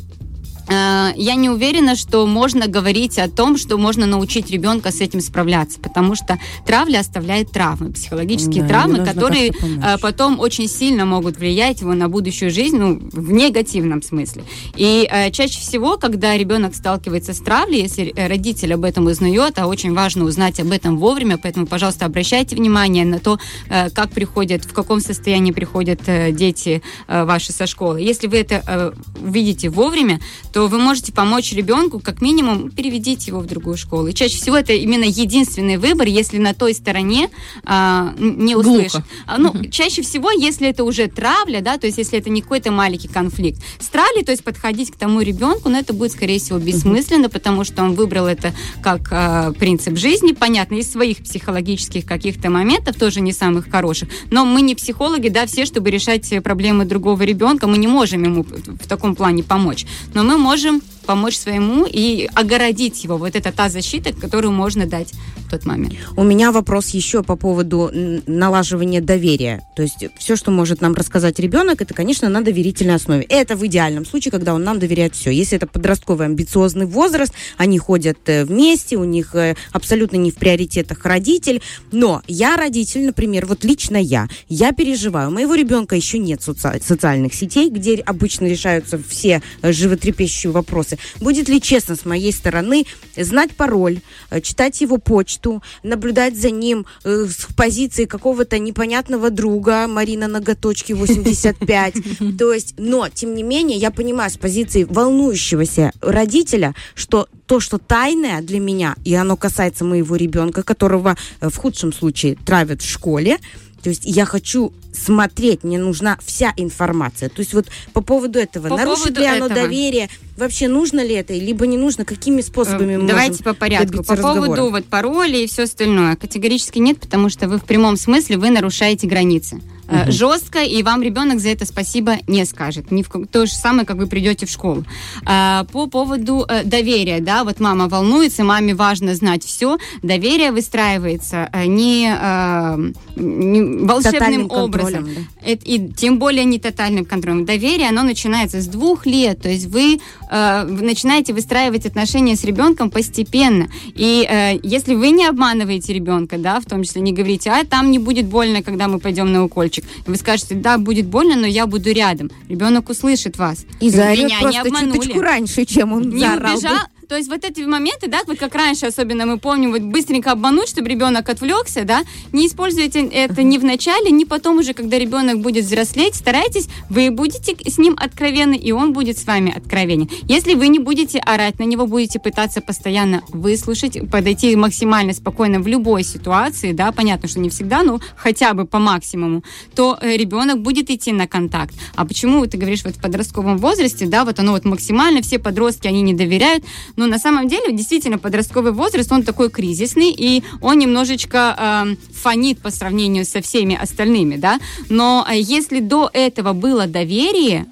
я 0.68 1.36
не 1.36 1.50
уверена, 1.50 1.96
что 1.96 2.26
можно 2.26 2.68
говорить 2.68 3.20
о 3.20 3.30
том, 3.30 3.58
что 3.58 3.78
можно 3.78 4.06
научить 4.06 4.50
ребенка 4.50 4.92
с 4.92 5.02
этим 5.02 5.22
справляться, 5.22 5.80
потому 5.80 6.16
что 6.16 6.40
травля 6.66 7.00
оставляет 7.00 7.52
травмы, 7.52 7.92
психологические 7.92 8.64
Да, 8.64 8.70
травмы, 8.70 9.06
которые 9.06 9.52
э, 9.52 9.98
потом 10.00 10.40
очень 10.40 10.68
сильно 10.68 11.06
могут 11.06 11.38
влиять 11.38 11.82
его 11.82 11.94
на 11.94 12.10
будущую 12.10 12.52
жизнь, 12.52 12.78
ну, 12.78 13.00
в 13.12 13.32
негативном 13.32 14.02
смысле. 14.02 14.44
И 14.76 15.08
э, 15.10 15.32
чаще 15.32 15.60
всего, 15.60 15.98
когда 15.98 16.38
ребенок 16.38 16.76
сталкивается 16.76 17.34
с 17.34 17.40
травлей, 17.40 17.82
если 17.82 18.14
э, 18.16 18.28
родитель 18.28 18.74
об 18.74 18.84
этом 18.84 19.06
узнает, 19.06 19.60
а 19.60 19.68
очень 19.68 19.94
важно 19.94 20.24
узнать 20.26 20.60
об 20.60 20.72
этом 20.72 20.98
вовремя, 20.98 21.38
поэтому, 21.38 21.68
пожалуйста, 21.68 22.06
обращайте 22.06 22.56
внимание 22.56 23.06
на 23.06 23.20
то, 23.20 23.40
э, 23.70 23.90
как 23.90 24.12
приходят, 24.12 24.66
в 24.66 24.74
каком 24.74 25.00
состоянии 25.00 25.52
приходят 25.52 26.02
э, 26.08 26.32
дети 26.32 26.82
э, 27.08 27.24
ваши 27.26 27.52
со 27.52 27.68
школы. 27.68 28.02
Если 28.02 28.28
вы 28.28 28.38
это 28.38 28.64
э, 28.66 28.92
увидите 29.22 29.70
вовремя, 29.70 30.20
то 30.56 30.68
вы 30.68 30.80
можете 30.80 31.12
помочь 31.12 31.52
ребенку, 31.52 32.00
как 32.00 32.22
минимум, 32.22 32.72
переведите 32.72 33.32
его 33.32 33.42
в 33.42 33.46
другую 33.46 33.76
школу. 33.76 34.08
И 34.08 34.14
чаще 34.14 34.38
всего 34.38 34.56
это 34.56 34.72
именно 34.72 35.04
единственный 35.04 35.76
выбор, 35.76 36.08
если 36.08 36.38
на 36.38 36.54
той 36.54 36.74
стороне 36.74 37.30
а, 37.66 38.14
не 38.18 38.56
услышат. 38.56 39.04
А, 39.28 39.38
ну, 39.38 39.54
чаще 39.70 40.02
всего, 40.02 40.32
если 40.32 40.70
это 40.70 40.86
уже 40.86 41.10
травля, 41.10 41.60
да, 41.60 41.78
то 41.78 41.88
есть 41.88 41.98
если 41.98 42.20
это 42.20 42.30
не 42.30 42.42
какой-то 42.42 42.72
маленький 42.72 43.10
конфликт. 43.10 43.62
С 43.82 43.88
травлей, 43.88 44.24
то 44.24 44.32
есть 44.32 44.46
подходить 44.46 44.92
к 44.92 44.96
тому 44.96 45.20
ребенку, 45.20 45.68
но 45.68 45.78
это 45.78 45.92
будет, 45.92 46.14
скорее 46.14 46.40
всего, 46.40 46.58
бессмысленно, 46.58 47.28
потому 47.28 47.66
что 47.66 47.84
он 47.84 47.94
выбрал 47.94 48.26
это 48.26 48.54
как 48.82 49.10
а, 49.12 49.52
принцип 49.52 49.98
жизни, 49.98 50.32
понятно, 50.32 50.76
из 50.76 50.90
своих 50.90 51.18
психологических 51.18 52.06
каких-то 52.06 52.50
моментов, 52.50 52.96
тоже 52.96 53.20
не 53.20 53.34
самых 53.34 53.70
хороших. 53.70 54.08
Но 54.32 54.46
мы 54.46 54.62
не 54.62 54.74
психологи, 54.74 55.28
да, 55.28 55.48
все, 55.48 55.66
чтобы 55.66 55.92
решать 55.92 56.32
э, 56.32 56.40
проблемы 56.40 56.86
другого 56.86 57.24
ребенка, 57.24 57.68
мы 57.68 57.78
не 57.78 57.88
можем 57.88 58.24
ему 58.24 58.44
в 58.44 58.88
таком 58.88 59.16
плане 59.16 59.44
помочь. 59.44 59.86
Но 60.14 60.24
мы 60.24 60.45
можем 60.46 60.80
помочь 61.06 61.38
своему 61.38 61.86
и 61.90 62.28
огородить 62.34 63.04
его. 63.04 63.18
Вот 63.18 63.36
это 63.36 63.52
та 63.52 63.70
защита, 63.70 64.14
которую 64.14 64.52
можно 64.52 64.86
дать 64.86 65.14
в 65.46 65.50
тот 65.50 65.66
момент. 65.66 65.94
У 66.16 66.24
меня 66.24 66.52
вопрос 66.52 66.90
еще 66.90 67.24
по 67.24 67.36
поводу 67.36 67.92
налаживания 68.28 69.02
доверия. 69.02 69.62
То 69.76 69.84
есть 69.84 70.06
все, 70.18 70.36
что 70.36 70.52
может 70.52 70.82
нам 70.82 70.94
рассказать 70.94 71.40
ребенок, 71.40 71.82
это, 71.82 71.94
конечно, 71.94 72.30
на 72.30 72.42
доверительной 72.42 72.96
основе. 72.96 73.24
Это 73.24 73.56
в 73.56 73.66
идеальном 73.66 74.06
случае, 74.06 74.32
когда 74.32 74.54
он 74.54 74.64
нам 74.64 74.80
доверяет 74.80 75.16
все. 75.16 75.32
Если 75.32 75.58
это 75.58 75.68
подростковый 75.68 76.26
амбициозный 76.28 76.86
возраст, 76.86 77.34
они 77.58 77.78
ходят 77.78 78.18
э, 78.26 78.46
вместе, 78.46 78.98
у 78.98 79.04
них 79.04 79.36
э, 79.36 79.56
абсолютно 79.72 80.18
не 80.18 80.32
в 80.32 80.36
приоритетах 80.36 81.06
родитель. 81.06 81.62
Но 81.92 82.22
я 82.28 82.58
родитель, 82.58 83.06
например, 83.06 83.46
вот 83.46 83.64
лично 83.64 83.98
я, 83.98 84.28
я 84.50 84.72
переживаю. 84.72 85.30
У 85.30 85.34
моего 85.34 85.56
ребенка 85.56 85.96
еще 85.96 86.18
нет 86.18 86.42
соци- 86.42 86.82
социальных 86.84 87.34
сетей, 87.34 87.70
где 87.70 87.96
обычно 87.96 88.46
решаются 88.46 89.00
все 89.08 89.42
э, 89.62 89.72
животрепещущие 89.72 90.52
вопросы. 90.52 90.95
Будет 91.20 91.50
ли 91.50 91.62
честно 91.62 91.96
с 91.96 92.06
моей 92.06 92.32
стороны 92.32 92.86
знать 93.16 93.56
пароль, 93.56 94.00
э, 94.30 94.42
читать 94.42 94.82
его 94.82 94.98
почту, 94.98 95.64
наблюдать 95.84 96.38
за 96.38 96.50
ним 96.50 96.86
э, 97.04 97.28
с 97.30 97.54
позиции 97.56 98.06
какого-то 98.06 98.60
непонятного 98.60 99.30
друга, 99.30 99.88
Марина 99.88 100.28
Ноготочки 100.28 100.94
85. 100.94 101.96
То 102.38 102.54
есть, 102.54 102.76
но, 102.78 103.10
тем 103.10 103.36
не 103.36 103.44
менее, 103.44 103.78
я 103.78 103.92
понимаю 103.92 104.30
с 104.30 104.38
позиции 104.38 104.84
волнующегося 104.84 105.92
родителя, 106.02 106.76
что 106.94 107.28
то, 107.46 107.60
что 107.60 107.78
тайное 107.78 108.42
для 108.42 108.60
меня, 108.60 108.96
и 109.06 109.14
оно 109.14 109.38
касается 109.38 109.86
моего 109.86 110.16
ребенка, 110.16 110.64
которого 110.64 111.16
э, 111.40 111.50
в 111.50 111.56
худшем 111.56 111.94
случае 111.94 112.36
травят 112.46 112.82
в 112.82 112.90
школе, 112.90 113.38
то 113.86 113.90
есть 113.90 114.02
я 114.04 114.26
хочу 114.26 114.74
смотреть, 114.94 115.64
мне 115.64 115.78
нужна 115.78 116.18
вся 116.26 116.56
информация. 116.58 117.30
То 117.30 117.42
есть 117.42 117.54
вот 117.54 117.68
по 117.94 118.02
поводу 118.02 118.40
этого, 118.40 118.68
По 118.68 118.78
нарушит 118.78 119.14
поводу 119.14 119.20
ли 119.20 119.28
оно 119.28 119.46
этого. 119.46 119.62
доверие, 119.62 120.10
вообще 120.38 120.68
нужно 120.68 121.06
ли 121.06 121.14
это, 121.14 121.36
либо 121.36 121.68
не 121.68 121.78
нужно, 121.78 122.04
какими 122.04 122.42
способами 122.42 122.98
мы 122.98 123.08
Давайте 123.08 123.44
по 123.44 123.54
порядку. 123.54 124.04
По 124.04 124.16
поводу 124.16 124.72
вот 124.72 124.86
паролей 124.86 125.44
и 125.44 125.48
все 125.48 125.66
остальное. 125.66 126.16
Категорически 126.16 126.80
нет, 126.80 127.00
потому 127.00 127.30
что 127.30 127.48
вы 127.48 127.60
в 127.60 127.64
прямом 127.66 127.96
смысле 127.96 128.40
вы 128.40 128.50
нарушаете 128.50 129.06
границы. 129.06 129.62
Э, 129.88 130.04
Мгм. 130.04 130.12
Жестко, 130.12 130.64
и 130.64 130.82
вам 130.84 131.02
ребенок 131.04 131.40
за 131.40 131.50
это 131.50 131.66
спасибо 131.66 132.18
не 132.28 132.46
скажет. 132.46 132.92
Ни 132.92 133.04
в 133.04 133.10
то 133.28 133.46
же 133.46 133.54
самое, 133.54 133.86
как 133.86 133.98
вы 133.98 134.08
придете 134.08 134.46
в 134.46 134.50
школу. 134.50 134.84
А, 135.26 135.66
По 135.72 135.88
поводу 135.88 136.46
э, 136.48 136.64
доверия, 136.64 137.20
да, 137.20 137.44
вот 137.44 137.60
мама 137.60 137.88
волнуется, 137.88 138.44
маме 138.44 138.74
важно 138.74 139.14
знать 139.16 139.44
все. 139.44 139.78
Доверие 140.02 140.52
выстраивается 140.52 141.50
э, 141.54 141.66
не, 141.66 142.08
э, 142.08 142.92
не 143.16 143.86
волшебным 143.86 144.20
Тотальным 144.20 144.52
образом. 144.52 144.94
контролем, 145.06 145.28
Это- 145.44 145.66
и 145.66 145.88
тем 145.94 146.18
более 146.20 146.46
не 146.46 146.60
тотальным 146.60 147.06
контролем. 147.06 147.46
Доверие, 147.46 147.90
оно 147.90 148.04
начинается 148.04 148.62
с 148.62 148.68
двух 148.68 149.06
лет, 149.06 149.42
то 149.42 149.50
есть 149.50 149.68
вы 149.68 150.00
э, 150.32 150.66
вы 150.68 150.82
начинаете 150.82 151.34
выстраивать 151.34 151.86
отношения 151.86 152.36
с 152.36 152.44
ребенком 152.44 152.90
постепенно. 152.90 153.68
И 153.96 154.26
э, 154.30 154.60
если 154.64 154.96
вы 154.96 155.12
не 155.12 155.26
обманываете 155.26 155.94
ребенка, 155.94 156.38
да, 156.38 156.60
в 156.60 156.66
том 156.66 156.84
числе 156.84 157.02
не 157.02 157.12
говорите, 157.14 157.52
а 157.52 157.64
там 157.66 157.92
не 157.92 158.00
будет 158.00 158.26
больно, 158.26 158.64
когда 158.64 158.88
мы 158.88 159.00
пойдем 159.00 159.32
на 159.32 159.44
укольчик. 159.44 159.75
И 159.80 160.10
вы 160.10 160.16
скажете, 160.16 160.56
да, 160.56 160.78
будет 160.78 161.06
больно, 161.06 161.36
но 161.36 161.48
я 161.48 161.66
буду 161.66 161.92
рядом. 161.92 162.32
Ребенок 162.50 162.90
услышит 162.90 163.38
вас. 163.38 163.66
И 163.80 163.90
заорет 163.90 164.26
Меня 164.26 164.40
не 164.40 164.62
просто 164.62 164.86
чуточку 164.86 165.22
раньше, 165.22 165.66
чем 165.66 165.94
он 165.94 166.10
Не 166.10 166.20
заорал 166.20 166.60
бы. 166.62 166.70
То 167.08 167.18
есть 167.18 167.30
вот 167.30 167.44
эти 167.44 167.62
моменты, 167.62 168.08
да, 168.08 168.22
вот 168.26 168.40
как 168.40 168.56
раньше 168.56 168.88
особенно 168.88 169.26
мы 169.26 169.38
помним, 169.38 169.72
вот 169.72 169.82
быстренько 169.82 170.32
обмануть, 170.32 170.70
чтобы 170.70 170.90
ребенок 170.90 171.30
отвлекся, 171.30 171.84
да, 171.84 172.04
не 172.32 172.48
используйте 172.48 173.06
это 173.06 173.44
ни 173.44 173.58
в 173.58 173.64
начале, 173.64 174.12
ни 174.12 174.24
потом 174.24 174.58
уже, 174.58 174.74
когда 174.74 174.98
ребенок 174.98 175.40
будет 175.40 175.66
взрослеть, 175.66 176.16
старайтесь, 176.16 176.68
вы 176.90 177.12
будете 177.12 177.56
с 177.70 177.78
ним 177.78 177.96
откровенны, 178.00 178.56
и 178.56 178.72
он 178.72 178.94
будет 178.94 179.18
с 179.18 179.26
вами 179.26 179.56
откровенен. 179.56 180.10
Если 180.24 180.56
вы 180.56 180.68
не 180.68 180.80
будете 180.80 181.20
орать 181.20 181.60
на 181.60 181.64
него, 181.64 181.86
будете 181.86 182.20
пытаться 182.20 182.62
постоянно 182.62 183.22
выслушать, 183.30 184.10
подойти 184.10 184.56
максимально 184.56 185.14
спокойно 185.14 185.60
в 185.60 185.68
любой 185.68 186.04
ситуации, 186.04 186.72
да, 186.72 186.92
понятно, 186.92 187.28
что 187.28 187.40
не 187.40 187.50
всегда, 187.50 187.84
но 187.84 188.00
хотя 188.16 188.54
бы 188.54 188.66
по 188.66 188.80
максимуму, 188.80 189.44
то 189.76 189.98
э, 190.02 190.18
ребенок 190.18 190.62
будет 190.62 190.90
идти 190.90 191.12
на 191.12 191.28
контакт. 191.28 191.76
А 191.96 192.06
почему 192.06 192.46
ты 192.48 192.58
говоришь 192.58 192.84
вот 192.84 192.96
в 192.96 193.02
подростковом 193.02 193.58
возрасте, 193.58 194.06
да, 194.06 194.26
вот 194.26 194.40
оно 194.40 194.54
вот 194.54 194.66
максимально, 194.66 195.22
все 195.22 195.38
подростки, 195.38 195.88
они 195.88 196.02
не 196.02 196.14
доверяют, 196.14 196.64
но 196.96 197.08
на 197.08 197.20
самом 197.20 197.48
деле 197.48 197.74
действительно 197.74 198.18
подростковый 198.18 198.72
возраст, 198.72 199.12
он 199.12 199.24
такой 199.24 199.50
кризисный, 199.50 200.12
и 200.12 200.44
он 200.62 200.80
немножечко 200.80 201.56
эм, 201.58 201.98
фонит 202.14 202.60
по 202.60 202.72
сравнению 202.72 203.26
со 203.26 203.42
всеми 203.42 203.76
остальными, 203.76 204.36
да, 204.36 204.60
но 204.90 205.26
э, 205.30 205.40
если 205.40 205.80
до 205.80 206.10
этого 206.14 206.54
было 206.54 206.88
доверие, 206.88 207.66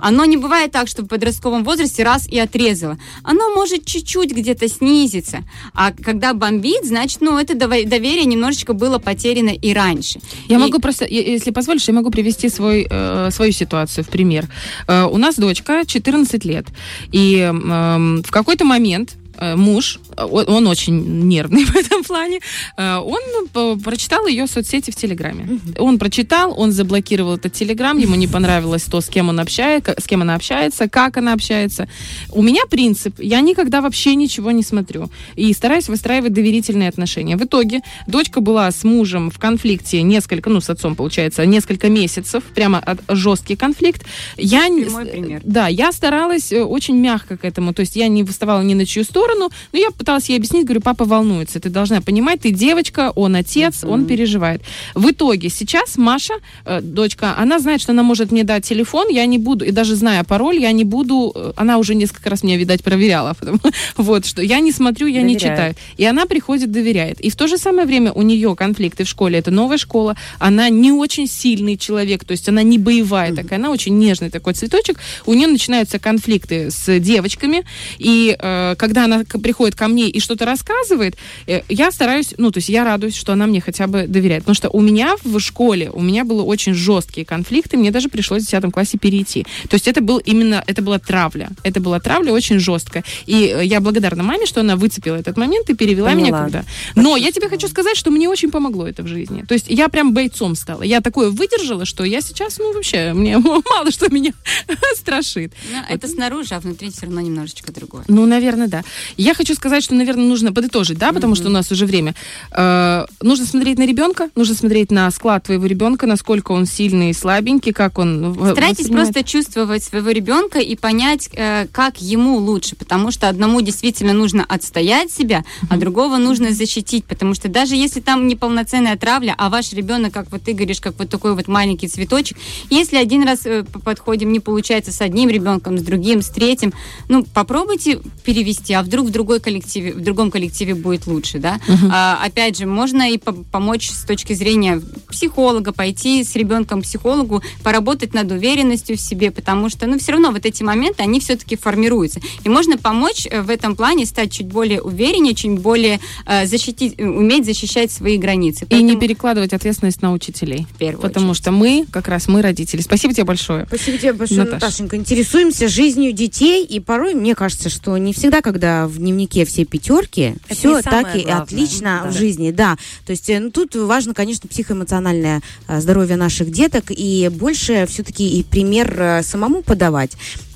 Оно 0.00 0.24
не 0.26 0.36
бывает 0.36 0.70
так, 0.72 0.88
что 0.88 1.02
в 1.02 1.06
подростковом 1.06 1.64
возрасте 1.64 2.02
раз 2.02 2.28
и 2.28 2.38
отрезало. 2.38 2.98
Оно 3.22 3.54
может 3.54 3.84
чуть-чуть 3.86 4.32
где-то 4.32 4.68
снизиться. 4.68 5.38
А 5.74 5.92
когда 5.92 6.34
бомбит, 6.34 6.84
значит, 6.84 7.20
ну, 7.20 7.38
это 7.38 7.54
доверие 7.54 8.24
немножечко 8.26 8.74
было 8.74 8.98
потеряно 8.98 9.50
и 9.50 9.72
раньше. 9.72 10.20
Я 10.48 10.56
И- 10.56 10.58
могу 10.58 10.78
просто, 10.78 11.06
если 11.06 11.50
позволишь, 11.52 11.88
я 11.88 11.94
могу 11.94 12.10
привести 12.10 12.48
свой, 12.48 12.86
э, 12.90 13.30
свою 13.30 13.52
ситуацию 13.52 14.04
в 14.04 14.08
пример. 14.08 14.46
Э, 14.88 15.04
у 15.04 15.16
нас 15.16 15.36
дочка 15.36 15.84
14 15.86 16.44
лет, 16.44 16.66
и 17.10 17.36
эм, 17.38 18.22
в 18.22 18.30
какой-то 18.30 18.64
момент 18.64 19.14
э, 19.38 19.56
муж, 19.56 19.98
э, 20.10 20.11
он 20.16 20.62
он 20.62 20.66
очень 20.68 21.28
нервный 21.28 21.64
в 21.72 21.76
этом 21.76 22.04
плане, 22.04 22.40
э, 22.76 22.96
он 22.96 23.20
э, 23.54 23.76
прочитал 23.82 24.26
ее 24.26 24.46
соцсети 24.46 24.90
в 24.90 24.96
Телеграме. 24.96 25.60
Он 25.78 25.98
прочитал, 25.98 26.54
он 26.58 26.72
заблокировал 26.72 27.36
этот 27.36 27.52
Телеграм, 27.52 27.98
ему 27.98 28.14
не 28.14 28.26
понравилось 28.26 28.82
то, 28.82 29.00
с 29.00 29.08
кем 29.08 29.28
он 29.28 29.40
общается, 29.40 29.94
с 29.98 30.04
кем 30.04 30.22
она 30.22 30.34
общается, 30.34 30.88
как 30.88 31.16
она 31.16 31.32
общается. 31.32 31.88
У 32.30 32.42
меня 32.42 32.62
принцип, 32.70 33.14
я 33.18 33.40
никогда 33.40 33.80
вообще 33.80 34.14
ничего 34.14 34.50
не 34.50 34.62
смотрю 34.62 35.10
и 35.36 35.52
стараюсь 35.52 35.88
выстраивать 35.88 36.32
доверительные 36.32 36.88
отношения. 36.88 37.36
В 37.36 37.44
итоге 37.44 37.80
дочка 38.06 38.40
была 38.40 38.70
с 38.70 38.84
мужем 38.84 39.30
в 39.30 39.38
конфликте 39.38 40.02
несколько, 40.02 40.50
ну, 40.50 40.60
с 40.60 40.70
отцом, 40.70 40.94
получается, 40.94 41.44
несколько 41.46 41.88
месяцев, 41.88 42.42
прямо 42.54 42.78
от, 42.78 43.00
жесткий 43.08 43.56
конфликт. 43.56 44.02
Я, 44.36 44.66
Прямой 44.66 45.06
пример. 45.06 45.40
да, 45.44 45.68
я 45.68 45.92
старалась 45.92 46.52
э, 46.52 46.62
очень 46.62 46.96
мягко 46.96 47.36
к 47.36 47.44
этому, 47.44 47.72
то 47.74 47.80
есть 47.80 47.96
я 47.96 48.08
не 48.08 48.22
выставала 48.22 48.62
ни 48.62 48.74
на 48.74 48.86
чью 48.86 49.04
сторону, 49.04 49.50
но 49.72 49.78
я 49.78 49.90
пыталась 50.02 50.28
ей 50.28 50.36
объяснить, 50.36 50.64
говорю, 50.64 50.80
папа 50.80 51.04
волнуется, 51.04 51.60
ты 51.60 51.70
должна 51.70 52.00
понимать, 52.00 52.40
ты 52.40 52.50
девочка, 52.50 53.12
он 53.14 53.36
отец, 53.36 53.84
он 53.84 54.04
переживает. 54.04 54.60
В 54.96 55.10
итоге 55.12 55.48
сейчас 55.48 55.96
Маша, 55.96 56.34
э, 56.64 56.80
дочка, 56.80 57.36
она 57.38 57.60
знает, 57.60 57.80
что 57.80 57.92
она 57.92 58.02
может 58.02 58.32
мне 58.32 58.42
дать 58.42 58.64
телефон, 58.64 59.06
я 59.10 59.26
не 59.26 59.38
буду, 59.38 59.64
и 59.64 59.70
даже 59.70 59.94
зная 59.94 60.24
пароль, 60.24 60.58
я 60.58 60.72
не 60.72 60.82
буду, 60.82 61.32
э, 61.32 61.52
она 61.54 61.78
уже 61.78 61.94
несколько 61.94 62.30
раз 62.30 62.42
меня, 62.42 62.56
видать, 62.56 62.82
проверяла, 62.82 63.34
потому, 63.38 63.60
вот, 63.96 64.26
что 64.26 64.42
я 64.42 64.58
не 64.58 64.72
смотрю, 64.72 65.06
я 65.06 65.22
не 65.22 65.34
Доверяет. 65.34 65.56
читаю. 65.56 65.74
И 65.98 66.04
она 66.04 66.26
приходит, 66.26 66.72
доверяет. 66.72 67.20
И 67.20 67.30
в 67.30 67.36
то 67.36 67.46
же 67.46 67.58
самое 67.58 67.86
время 67.86 68.10
у 68.10 68.22
нее 68.22 68.56
конфликты 68.56 69.04
в 69.04 69.08
школе, 69.08 69.38
это 69.38 69.52
новая 69.52 69.78
школа, 69.78 70.16
она 70.40 70.68
не 70.68 70.90
очень 70.90 71.28
сильный 71.28 71.76
человек, 71.76 72.24
то 72.24 72.32
есть 72.32 72.48
она 72.48 72.64
не 72.64 72.78
боевая 72.78 73.32
такая, 73.32 73.60
она 73.60 73.70
очень 73.70 73.96
нежный 73.98 74.30
такой 74.30 74.54
цветочек. 74.54 74.98
У 75.26 75.34
нее 75.34 75.46
начинаются 75.46 76.00
конфликты 76.00 76.72
с 76.72 76.98
девочками, 76.98 77.64
и 77.98 78.36
э, 78.36 78.74
когда 78.76 79.04
она 79.04 79.22
приходит 79.24 79.76
ко 79.76 79.86
мне 79.86 79.91
и 80.00 80.20
что-то 80.20 80.44
рассказывает, 80.44 81.16
э, 81.46 81.62
я 81.68 81.90
стараюсь, 81.90 82.34
ну, 82.38 82.50
то 82.50 82.58
есть 82.58 82.68
я 82.68 82.84
радуюсь, 82.84 83.16
что 83.16 83.32
она 83.32 83.46
мне 83.46 83.60
хотя 83.60 83.86
бы 83.86 84.06
доверяет. 84.06 84.42
Потому 84.42 84.54
что 84.54 84.70
у 84.70 84.80
меня 84.80 85.14
в 85.22 85.38
школе, 85.38 85.90
у 85.90 86.00
меня 86.00 86.24
было 86.24 86.42
очень 86.42 86.74
жесткие 86.74 87.26
конфликты, 87.26 87.76
мне 87.76 87.90
даже 87.90 88.08
пришлось 88.08 88.42
в 88.44 88.50
10 88.50 88.72
классе 88.72 88.98
перейти. 88.98 89.44
То 89.68 89.74
есть 89.74 89.88
это 89.88 90.00
был 90.00 90.18
именно, 90.18 90.62
это 90.66 90.82
была 90.82 90.98
травля. 90.98 91.50
Это 91.62 91.80
была 91.80 92.00
травля 92.00 92.32
очень 92.32 92.58
жесткая. 92.58 93.04
И 93.26 93.46
э, 93.46 93.64
я 93.64 93.80
благодарна 93.80 94.22
маме, 94.22 94.46
что 94.46 94.60
она 94.60 94.76
выцепила 94.76 95.16
этот 95.16 95.36
момент 95.36 95.70
и 95.70 95.74
перевела 95.74 96.14
меня 96.14 96.26
Поняла. 96.26 96.42
когда. 96.42 96.64
Но 96.94 97.16
я 97.16 97.30
тебе 97.32 97.48
хочу 97.48 97.68
сказать, 97.68 97.96
что 97.96 98.10
мне 98.10 98.28
очень 98.28 98.50
помогло 98.50 98.86
это 98.86 99.02
в 99.02 99.06
жизни. 99.06 99.44
То 99.46 99.54
есть 99.54 99.66
я 99.68 99.88
прям 99.88 100.12
бойцом 100.14 100.54
стала. 100.54 100.82
Я 100.82 101.00
такое 101.00 101.30
выдержала, 101.30 101.84
что 101.84 102.04
я 102.04 102.20
сейчас, 102.20 102.58
ну, 102.58 102.72
вообще, 102.72 103.12
мне 103.12 103.38
мало 103.70 103.90
что 103.90 104.08
меня 104.08 104.32
страшит. 104.96 105.52
Ну, 105.70 105.78
это 105.88 106.08
снаружи, 106.08 106.54
а 106.54 106.60
внутри 106.60 106.90
все 106.90 107.02
равно 107.06 107.20
немножечко 107.20 107.72
другое. 107.72 108.04
Ну, 108.08 108.26
наверное, 108.26 108.68
да. 108.68 108.82
Я 109.16 109.34
хочу 109.34 109.54
сказать, 109.54 109.81
что, 109.82 109.94
наверное, 109.94 110.24
нужно 110.24 110.52
подытожить, 110.52 110.98
да, 110.98 111.12
потому 111.12 111.34
что 111.34 111.48
у 111.48 111.50
нас 111.50 111.70
уже 111.70 111.86
время. 111.86 112.14
Э, 112.52 113.06
нужно 113.20 113.46
смотреть 113.46 113.78
на 113.78 113.86
ребенка, 113.86 114.30
нужно 114.34 114.54
смотреть 114.54 114.90
на 114.90 115.10
склад 115.10 115.44
твоего 115.44 115.66
ребенка, 115.66 116.06
насколько 116.06 116.52
он 116.52 116.66
сильный 116.66 117.10
и 117.10 117.12
слабенький, 117.12 117.72
как 117.72 117.98
он 117.98 118.34
Старайтесь 118.52 118.88
просто 118.88 119.24
чувствовать 119.24 119.82
своего 119.82 120.10
ребенка 120.10 120.58
и 120.58 120.76
понять, 120.76 121.28
э, 121.32 121.66
как 121.72 122.00
ему 122.00 122.36
лучше, 122.36 122.76
потому 122.76 123.10
что 123.10 123.28
одному 123.28 123.60
действительно 123.60 124.12
нужно 124.12 124.44
отстоять 124.44 125.10
себя, 125.10 125.44
а 125.68 125.76
другого 125.76 126.16
нужно 126.16 126.52
защитить, 126.52 127.04
потому 127.04 127.34
что 127.34 127.48
даже 127.48 127.76
если 127.76 128.00
там 128.00 128.26
неполноценная 128.26 128.96
травля, 128.96 129.34
а 129.38 129.48
ваш 129.48 129.72
ребенок, 129.72 130.12
как 130.12 130.30
вот 130.30 130.42
ты 130.42 130.52
говоришь, 130.52 130.80
как 130.80 130.98
вот 130.98 131.08
такой 131.08 131.34
вот 131.34 131.48
маленький 131.48 131.88
цветочек, 131.88 132.36
если 132.70 132.96
один 132.96 133.24
раз 133.24 133.40
э, 133.44 133.64
подходим, 133.84 134.32
не 134.32 134.40
получается 134.40 134.92
с 134.92 135.00
одним 135.00 135.28
ребенком, 135.28 135.78
с 135.78 135.82
другим, 135.82 136.22
с 136.22 136.28
третьим, 136.28 136.72
ну 137.08 137.24
попробуйте 137.24 138.00
перевести, 138.24 138.74
а 138.74 138.82
вдруг 138.82 139.08
в 139.08 139.10
другой 139.10 139.40
коллективе, 139.72 139.92
в 139.92 140.00
другом 140.04 140.30
коллективе 140.30 140.74
будет 140.74 141.06
лучше, 141.06 141.38
да? 141.38 141.58
А, 141.90 142.18
опять 142.24 142.58
же, 142.58 142.66
можно 142.66 143.10
и 143.10 143.18
по- 143.18 143.32
помочь 143.32 143.90
с 143.90 144.04
точки 144.04 144.32
зрения 144.34 144.80
психолога, 145.08 145.72
пойти 145.72 146.24
с 146.24 146.34
ребенком 146.36 146.80
к 146.80 146.84
психологу, 146.84 147.42
поработать 147.62 148.14
над 148.14 148.30
уверенностью 148.30 148.96
в 148.96 149.00
себе, 149.00 149.30
потому 149.30 149.68
что, 149.68 149.86
ну, 149.86 149.98
все 149.98 150.12
равно 150.12 150.30
вот 150.30 150.44
эти 150.46 150.62
моменты, 150.62 151.02
они 151.02 151.20
все-таки 151.20 151.56
формируются. 151.56 152.20
И 152.44 152.48
можно 152.48 152.76
помочь 152.76 153.26
э, 153.30 153.40
в 153.42 153.50
этом 153.50 153.76
плане 153.76 154.06
стать 154.06 154.32
чуть 154.32 154.46
более 154.46 154.80
увереннее, 154.82 155.34
чуть 155.34 155.58
более 155.58 156.00
э, 156.26 156.46
защитить, 156.46 156.94
э, 156.98 157.04
уметь 157.06 157.44
защищать 157.44 157.90
свои 157.90 158.18
границы. 158.18 158.66
И 158.68 158.74
не 158.76 158.80
Поэтому- 158.82 159.00
перекладывать 159.00 159.52
ответственность 159.52 160.02
на 160.02 160.12
учителей. 160.12 160.66
В 160.74 160.78
первую 160.78 161.02
Потому 161.02 161.30
очередь. 161.30 161.42
что 161.42 161.52
мы, 161.52 161.86
как 161.90 162.08
раз 162.08 162.28
мы 162.28 162.42
родители. 162.42 162.80
Спасибо 162.80 163.14
тебе 163.14 163.24
большое. 163.24 163.66
Спасибо 163.66 163.98
тебе 163.98 164.12
большое, 164.12 164.40
Наташ. 164.44 164.52
Наташенька. 164.62 164.96
Интересуемся 164.96 165.68
жизнью 165.68 166.12
детей, 166.12 166.64
и 166.64 166.80
порой 166.80 167.14
мне 167.14 167.34
кажется, 167.34 167.68
что 167.70 167.96
не 167.96 168.12
всегда, 168.12 168.40
когда 168.42 168.86
в 168.86 168.98
дневнике 168.98 169.44
все 169.44 169.61
пятерки, 169.64 170.34
Это 170.48 170.54
все 170.54 170.82
так 170.82 171.16
и 171.16 171.22
главное. 171.22 171.42
отлично 171.42 172.00
Да. 172.04 172.10
в 172.10 172.12
жизни, 172.16 172.50
да. 172.50 172.76
То 173.06 173.12
есть 173.12 173.28
э, 173.30 173.40
ну, 173.40 173.50
тут 173.50 173.74
важно, 173.74 174.14
конечно, 174.14 174.48
психоэмоциональное 174.48 175.40
э, 175.68 175.80
здоровье 175.80 176.16
наших 176.16 176.50
деток, 176.50 176.84
и 176.90 177.28
больше 177.32 177.86
все-таки 177.88 178.28
и 178.38 178.42
пример 178.42 178.94
э, 179.00 179.22
самому 179.22 179.62
подавать 179.62 180.12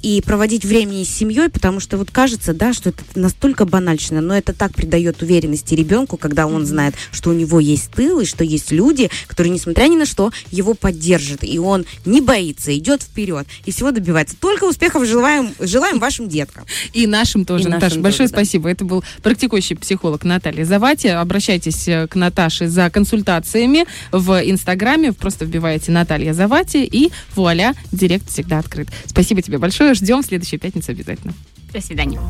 и 0.07 0.21
проводить 0.21 0.65
времени 0.65 1.03
с 1.03 1.11
семьей, 1.11 1.49
потому 1.49 1.81
что 1.81 1.99
вот 1.99 2.13
кажется, 2.13 2.55
да, 2.55 2.73
что 2.73 2.91
это 2.91 3.03
настолько 3.17 3.65
банально, 3.65 4.21
но 4.21 4.37
это 4.37 4.53
так 4.53 4.73
придает 4.73 5.21
уверенности 5.21 5.75
ребенку, 5.75 6.17
когда 6.17 6.47
он 6.47 6.65
знает, 6.65 6.95
что 7.11 7.31
у 7.31 7.33
него 7.33 7.59
есть 7.59 7.91
тыл, 7.91 8.21
и 8.21 8.25
что 8.25 8.45
есть 8.45 8.71
люди, 8.71 9.11
которые, 9.27 9.53
несмотря 9.53 9.89
ни 9.89 9.97
на 9.97 10.07
что, 10.07 10.31
его 10.53 10.75
поддержат, 10.75 11.43
и 11.43 11.59
он 11.59 11.87
не 12.05 12.21
боится, 12.21 12.77
идет 12.77 13.03
вперед, 13.03 13.49
и 13.65 13.73
всего 13.73 13.91
добивается. 13.91 14.37
Только 14.39 14.65
успехов 14.65 15.05
желаем, 15.07 15.53
желаем 15.59 15.99
вашим 15.99 16.29
деткам. 16.29 16.67
И 16.93 17.09
нашим 17.09 17.45
тоже. 17.45 17.65
И 17.65 17.67
нашим 17.67 17.81
Наташа, 17.81 18.01
большое 18.01 18.29
тоже, 18.29 18.33
да. 18.33 18.45
спасибо. 18.45 18.71
Это 18.71 18.85
был 18.85 19.03
практикующий 19.25 19.75
психолог 19.75 20.23
Наталья 20.23 20.65
Завати. 20.65 21.09
Обращайтесь 21.09 21.89
э, 21.89 22.07
к 22.07 22.15
Наташе 22.15 22.69
за 22.69 22.91
консультациями 22.91 23.87
в 24.13 24.41
Инстаграме. 24.49 25.13
Просто 25.13 25.47
вбиваете 25.47 25.91
Наталья 25.91 26.33
Завати 26.33 26.85
и 26.85 27.11
вуаля, 27.35 27.75
директ 27.91 28.31
всегда 28.31 28.61
открыт. 28.61 28.89
Спасибо 29.07 29.43
тебе 29.43 29.59
большое. 29.59 29.96
Ждем 29.97 30.23
в 30.23 30.27
следующую 30.27 30.61
пятницу 30.61 30.93
обязательно. 30.93 31.33
До 31.73 31.81
свидания. 31.81 32.21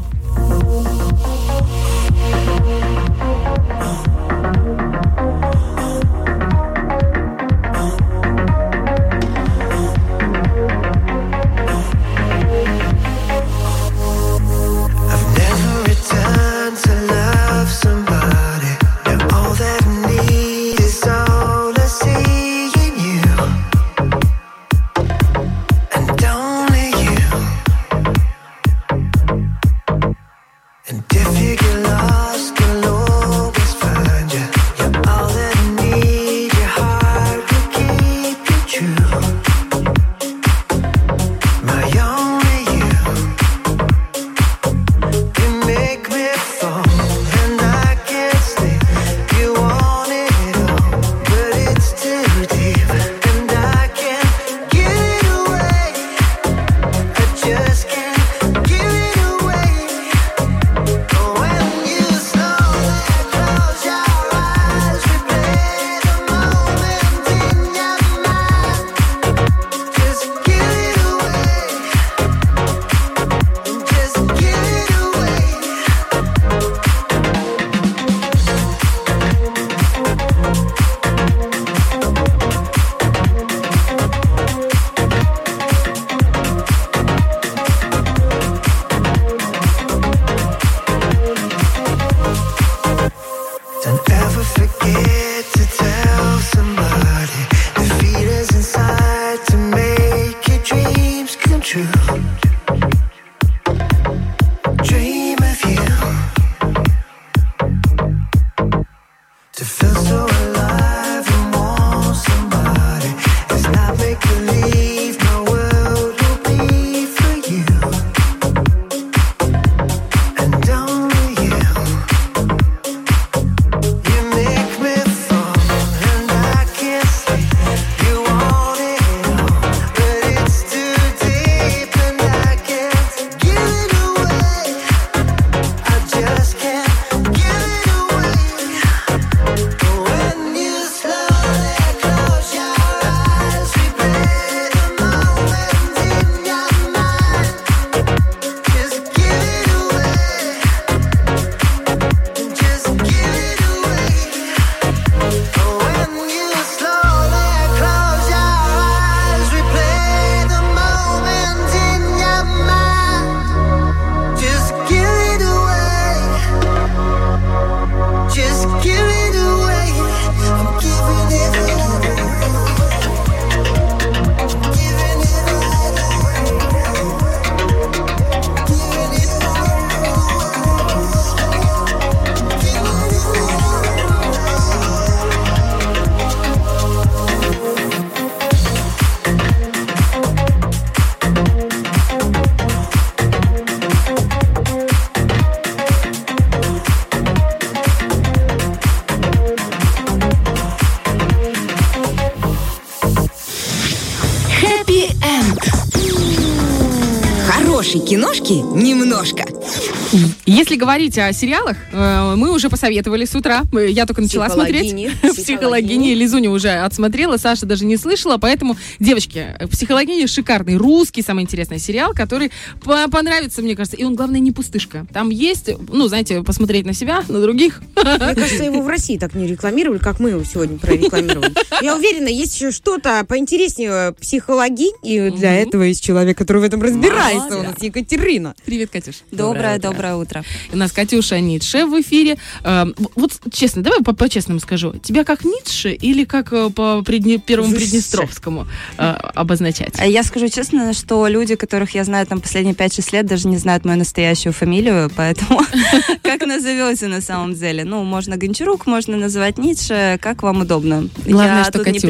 Если 210.77 210.85
говорить 210.85 211.17
о 211.17 211.33
сериалах, 211.33 211.79
э, 211.91 212.35
мы 212.37 212.53
уже 212.53 212.69
посоветовали 212.69 213.25
с 213.25 213.35
утра. 213.35 213.63
Э, 213.73 213.89
Я 213.91 214.05
только 214.05 214.21
начала 214.21 214.51
смотреть. 214.51 214.93
Психологини. 215.23 216.13
Лизуня 216.13 216.51
уже 216.51 216.69
отсмотрела, 216.69 217.39
Саша 217.39 217.65
даже 217.65 217.87
не 217.87 217.97
слышала. 217.97 218.37
Поэтому, 218.37 218.77
девочки, 219.01 219.47
«Психологини» 219.71 220.27
шикарный 220.27 220.77
русский, 220.77 221.23
самый 221.23 221.45
интересный 221.45 221.79
сериал, 221.79 222.13
который 222.15 222.53
по- 222.85 223.09
понравится, 223.09 223.63
мне 223.63 223.75
кажется. 223.75 223.97
И 223.97 224.05
он, 224.05 224.17
главное, 224.17 224.39
не 224.39 224.53
пустышка. 224.53 225.07
Там 225.15 225.31
есть, 225.31 225.71
ну, 225.91 226.09
знаете, 226.09 226.43
посмотреть 226.43 226.85
на 226.85 226.93
себя, 226.93 227.23
на 227.29 227.41
других. 227.41 227.81
Мне 228.07 228.35
кажется, 228.35 228.65
его 228.65 228.81
в 228.83 228.89
России 228.89 229.19
так 229.19 229.35
не 229.35 229.47
рекламировали, 229.47 229.99
как 229.99 230.21
мы 230.21 230.31
его 230.31 230.45
сегодня 230.45 230.79
прорекламировали. 230.79 231.53
Я 231.83 231.97
уверена, 231.97 232.29
есть 232.29 232.55
еще 232.55 232.71
что-то 232.71 233.25
поинтереснее 233.29 234.13
психологии, 234.13 234.91
и 235.03 235.31
для 235.31 235.55
этого 235.55 235.83
есть 235.83 236.03
человек, 236.03 236.39
который 236.39 236.63
в 236.63 236.65
этом 236.65 236.83
разбирается. 236.83 237.59
У 237.59 237.63
нас 237.63 237.75
Екатерина. 237.81 238.55
Привет, 238.65 238.91
Катюш. 238.91 239.17
Доброе, 239.31 239.79
доброе 239.79 240.15
утро. 240.17 240.45
У 240.73 240.77
нас 240.77 240.93
Катюша 240.93 241.41
Ницше 241.41 241.87
в 241.87 242.01
эфире. 242.01 242.37
Эм, 242.65 242.95
Вот 243.15 243.33
честно, 243.53 243.83
давай 243.83 244.03
по- 244.03 244.15
по-честному 244.15 244.61
скажу. 244.61 244.93
Тебя 245.03 245.25
как 245.25 245.45
Ницше 245.45 245.93
или 245.93 246.25
как 246.25 246.53
э, 246.53 246.71
по 246.71 247.03
Первому. 247.47 247.75
Приднестровскому 247.75 248.67
э, 248.99 249.03
обозначать? 249.35 249.95
Я 250.05 250.23
скажу 250.23 250.49
честно, 250.49 250.93
что 250.93 251.27
люди, 251.27 251.55
которых 251.57 251.95
я 251.95 252.05
знаю 252.05 252.27
там 252.27 252.41
последние 252.41 252.75
5-6 252.75 253.09
лет, 253.13 253.27
даже 253.27 253.49
не 253.49 253.57
знают 253.57 253.85
мою 253.85 253.99
настоящую 253.99 254.53
фамилию, 254.53 255.11
поэтому 255.17 255.61
как 256.23 256.47
назовете 256.47 257.07
на 257.09 257.21
самом 257.21 257.55
деле? 257.55 257.85
Ну, 257.85 257.96
можно 258.05 258.37
Гончарук, 258.37 258.87
можно 258.87 259.17
называть 259.17 259.59
Ницше, 259.59 260.19
как 260.21 260.43
вам 260.43 260.63
удобно. 260.63 261.09
Главное, 261.27 261.59
я 261.59 261.65
что 261.65 261.73
тут 261.75 261.85
Катюша. 261.85 262.07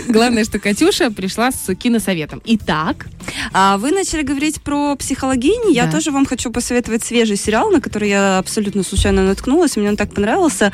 Главное, 0.08 0.44
что 0.44 0.58
Катюша 0.58 1.10
пришла 1.10 1.50
с 1.50 1.74
киносоветом. 1.74 2.42
Итак, 2.44 3.06
А 3.52 3.76
вы 3.78 3.90
начали 3.90 4.22
говорить 4.22 4.60
про 4.62 4.94
психологини. 4.96 5.74
Я 5.74 5.86
Да. 5.86 5.92
тоже 5.92 6.10
вам 6.10 6.26
хочу 6.26 6.50
посоветовать 6.50 7.04
свежий 7.04 7.36
сериал, 7.36 7.70
на 7.70 7.80
который 7.80 8.08
я 8.08 8.38
абсолютно 8.38 8.82
случайно 8.82 9.22
наткнулась. 9.22 9.76
Мне 9.76 9.88
он 9.88 9.96
так 9.96 10.12
понравился. 10.14 10.72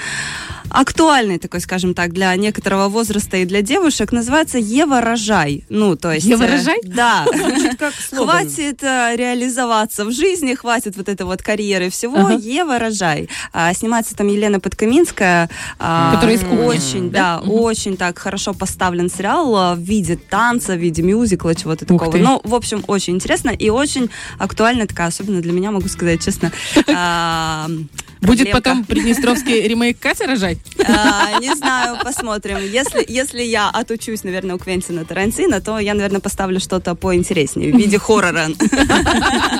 Актуальный 0.72 1.38
такой, 1.38 1.60
скажем 1.60 1.92
так, 1.92 2.12
для 2.12 2.34
некоторого 2.36 2.88
возраста 2.88 3.36
и 3.36 3.44
для 3.44 3.60
девушек. 3.60 4.10
Называется 4.10 4.56
«Ева 4.56 5.02
рожай». 5.02 5.64
Ну, 5.68 5.96
то 5.96 6.10
есть... 6.12 6.26
Ева 6.26 6.44
э, 6.44 6.56
рожай? 6.56 6.80
Да. 6.84 7.26
Хватит 8.10 8.82
э, 8.82 9.14
реализоваться 9.16 10.06
в 10.06 10.12
жизни, 10.12 10.54
хватит 10.54 10.96
вот 10.96 11.10
этой 11.10 11.26
вот 11.26 11.42
карьеры 11.42 11.90
всего. 11.90 12.30
Ева 12.30 12.78
рожай. 12.78 13.28
А, 13.52 13.74
снимается 13.74 14.16
там 14.16 14.28
Елена 14.28 14.60
Подкаминская. 14.60 15.50
а, 15.78 16.14
Которая 16.14 16.36
из 16.36 16.42
Очень, 16.42 17.10
да? 17.10 17.40
очень 17.40 17.98
так 17.98 18.18
хорошо 18.18 18.54
поставлен 18.54 19.10
сериал 19.10 19.54
а, 19.54 19.74
в 19.74 19.80
виде 19.80 20.16
танца, 20.16 20.74
в 20.74 20.78
виде 20.78 21.02
мюзикла, 21.02 21.54
чего-то 21.54 21.84
такого. 21.84 22.16
Ну, 22.16 22.40
в 22.44 22.54
общем, 22.54 22.82
очень 22.86 23.16
интересно 23.16 23.50
и 23.50 23.68
очень 23.68 24.08
актуальна 24.38 24.86
такая, 24.86 25.08
особенно 25.08 25.42
для 25.42 25.52
меня, 25.52 25.70
могу 25.70 25.88
сказать 25.88 26.24
честно. 26.24 26.50
будет 28.22 28.50
потом 28.52 28.84
приднестровский 28.84 29.60
ремейк 29.68 29.98
Катя 29.98 30.26
рожать? 30.26 30.58
А, 30.86 31.39
Не 31.40 31.55
знаю, 31.55 31.98
посмотрим. 32.02 32.59
Если, 32.59 33.05
если 33.06 33.43
я 33.43 33.68
отучусь, 33.70 34.24
наверное, 34.24 34.56
у 34.56 34.59
Квентина 34.59 35.05
Тарантино, 35.05 35.60
то 35.60 35.78
я, 35.78 35.94
наверное, 35.94 36.20
поставлю 36.20 36.60
что-то 36.60 36.94
поинтереснее 36.94 37.72
в 37.72 37.76
виде 37.76 37.98
хоррора. 37.98 38.48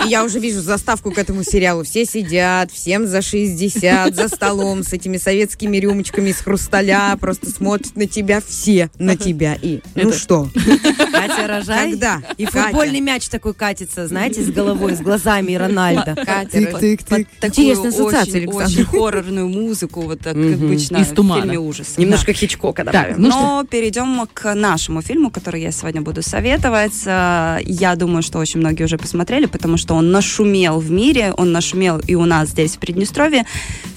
Я 0.07 0.25
уже 0.25 0.39
вижу 0.39 0.61
заставку 0.61 1.11
к 1.13 1.19
этому 1.19 1.43
сериалу. 1.45 1.85
Все 1.85 2.05
сидят, 2.05 2.71
всем 2.73 3.07
за 3.07 3.23
60, 3.23 4.15
за 4.15 4.29
столом 4.29 4.83
с 4.83 4.93
этими 4.93 5.17
советскими 5.17 5.77
рюмочками 5.77 6.31
из 6.31 6.39
хрусталя, 6.39 7.17
просто 7.21 7.51
смотрят 7.51 7.95
на 7.97 8.07
тебя 8.07 8.41
все, 8.47 8.91
на 8.99 9.17
тебя. 9.17 9.57
И, 9.61 9.81
ну 9.95 10.09
Это- 10.11 10.19
что, 10.19 10.49
Катя 11.13 11.47
рожай. 11.47 11.91
когда? 11.93 12.23
И 12.37 12.45
Катя. 12.47 12.65
футбольный 12.67 13.01
мяч 13.01 13.29
такой 13.29 13.55
катится, 13.55 14.07
знаете, 14.09 14.43
с 14.43 14.51
головой, 14.51 14.95
с 14.97 15.01
глазами 15.01 15.55
Рональда. 15.55 16.15
Катя, 16.17 16.69
Под- 16.73 16.81
под 17.05 17.27
такую 17.41 17.67
Интересная 17.67 17.91
ассоциация, 17.91 18.23
очень, 18.23 18.37
Александр. 18.43 18.65
очень 18.65 18.85
хоррорную 18.85 19.49
музыку, 19.49 20.01
вот 20.03 20.21
так 20.21 20.35
Мгм. 20.35 20.69
Обычно 20.91 21.03
Из 21.03 21.13
в 21.13 21.15
тумана. 21.15 21.43
фильме 21.43 21.59
ужасов. 21.59 21.99
Немножко 21.99 22.33
Хичкока 22.33 22.85
Так, 22.85 22.93
добавим. 22.93 23.17
ну 23.23 23.31
что, 23.31 23.41
Но 23.41 23.65
перейдем 23.65 24.27
к 24.33 24.55
нашему 24.55 25.03
фильму, 25.03 25.31
который 25.31 25.63
я 25.63 25.73
сегодня 25.73 26.01
буду 26.03 26.23
советовать. 26.23 27.03
Э, 27.07 27.59
Я 27.65 27.95
думаю, 27.97 28.23
что 28.23 28.39
очень 28.39 28.61
многие 28.61 28.85
уже 28.85 28.99
посмотрели, 28.99 29.47
потому 29.47 29.77
что 29.77 29.95
он 29.95 30.11
нашумел 30.11 30.79
в 30.81 30.91
мире, 30.91 31.33
он 31.37 31.53
нашумел 31.53 31.99
и 31.99 32.15
у 32.15 32.25
нас 32.25 32.51
здесь, 32.51 32.77
в 32.77 32.79
Приднестровье. 32.79 33.45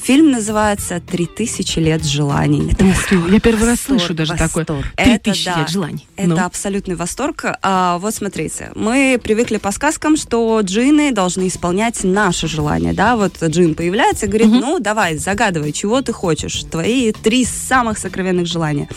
Фильм 0.03 0.32
называется 0.32 0.99
«Три 1.02 1.26
тысячи 1.26 1.80
лет 1.80 2.06
желаний». 2.06 2.72
Ух 2.80 3.07
ты, 3.10 3.16
я 3.32 3.40
первый 3.40 3.62
раз 3.68 3.80
Восторг, 3.80 3.99
слышу 3.99 4.14
даже 4.14 4.34
такое. 4.34 4.64
восторг. 4.68 4.86
Три 4.95 5.14
Это 5.14 5.32
тысячи 5.32 5.45
да. 5.45 5.60
лет 5.60 5.70
желаний. 5.70 6.07
Это 6.16 6.28
Ну. 6.30 6.45
абсолютный 6.45 6.95
восторг. 6.95 7.45
А, 7.64 7.98
вот 7.98 8.14
смотрите, 8.14 8.72
мы 8.76 9.20
привыкли 9.22 9.57
по 9.57 9.72
сказкам, 9.72 10.16
что 10.16 10.60
джинны 10.62 11.12
должны 11.12 11.48
исполнять 11.48 12.03
наши 12.03 12.48
желания, 12.48 12.94
да, 12.94 13.16
вот 13.16 13.41
джин 13.44 13.74
появляется 13.74 14.28
и 14.28 14.30
говорит, 14.30 14.49
ну, 14.52 14.80
давай, 14.80 15.18
загадывай, 15.18 15.72
чего 15.72 16.02
ты 16.02 16.14
хочешь, 16.14 16.64
твои 16.76 17.11
три 17.11 17.45
самых 17.45 17.97
сокровенных 17.97 18.47
желания. 18.47 18.88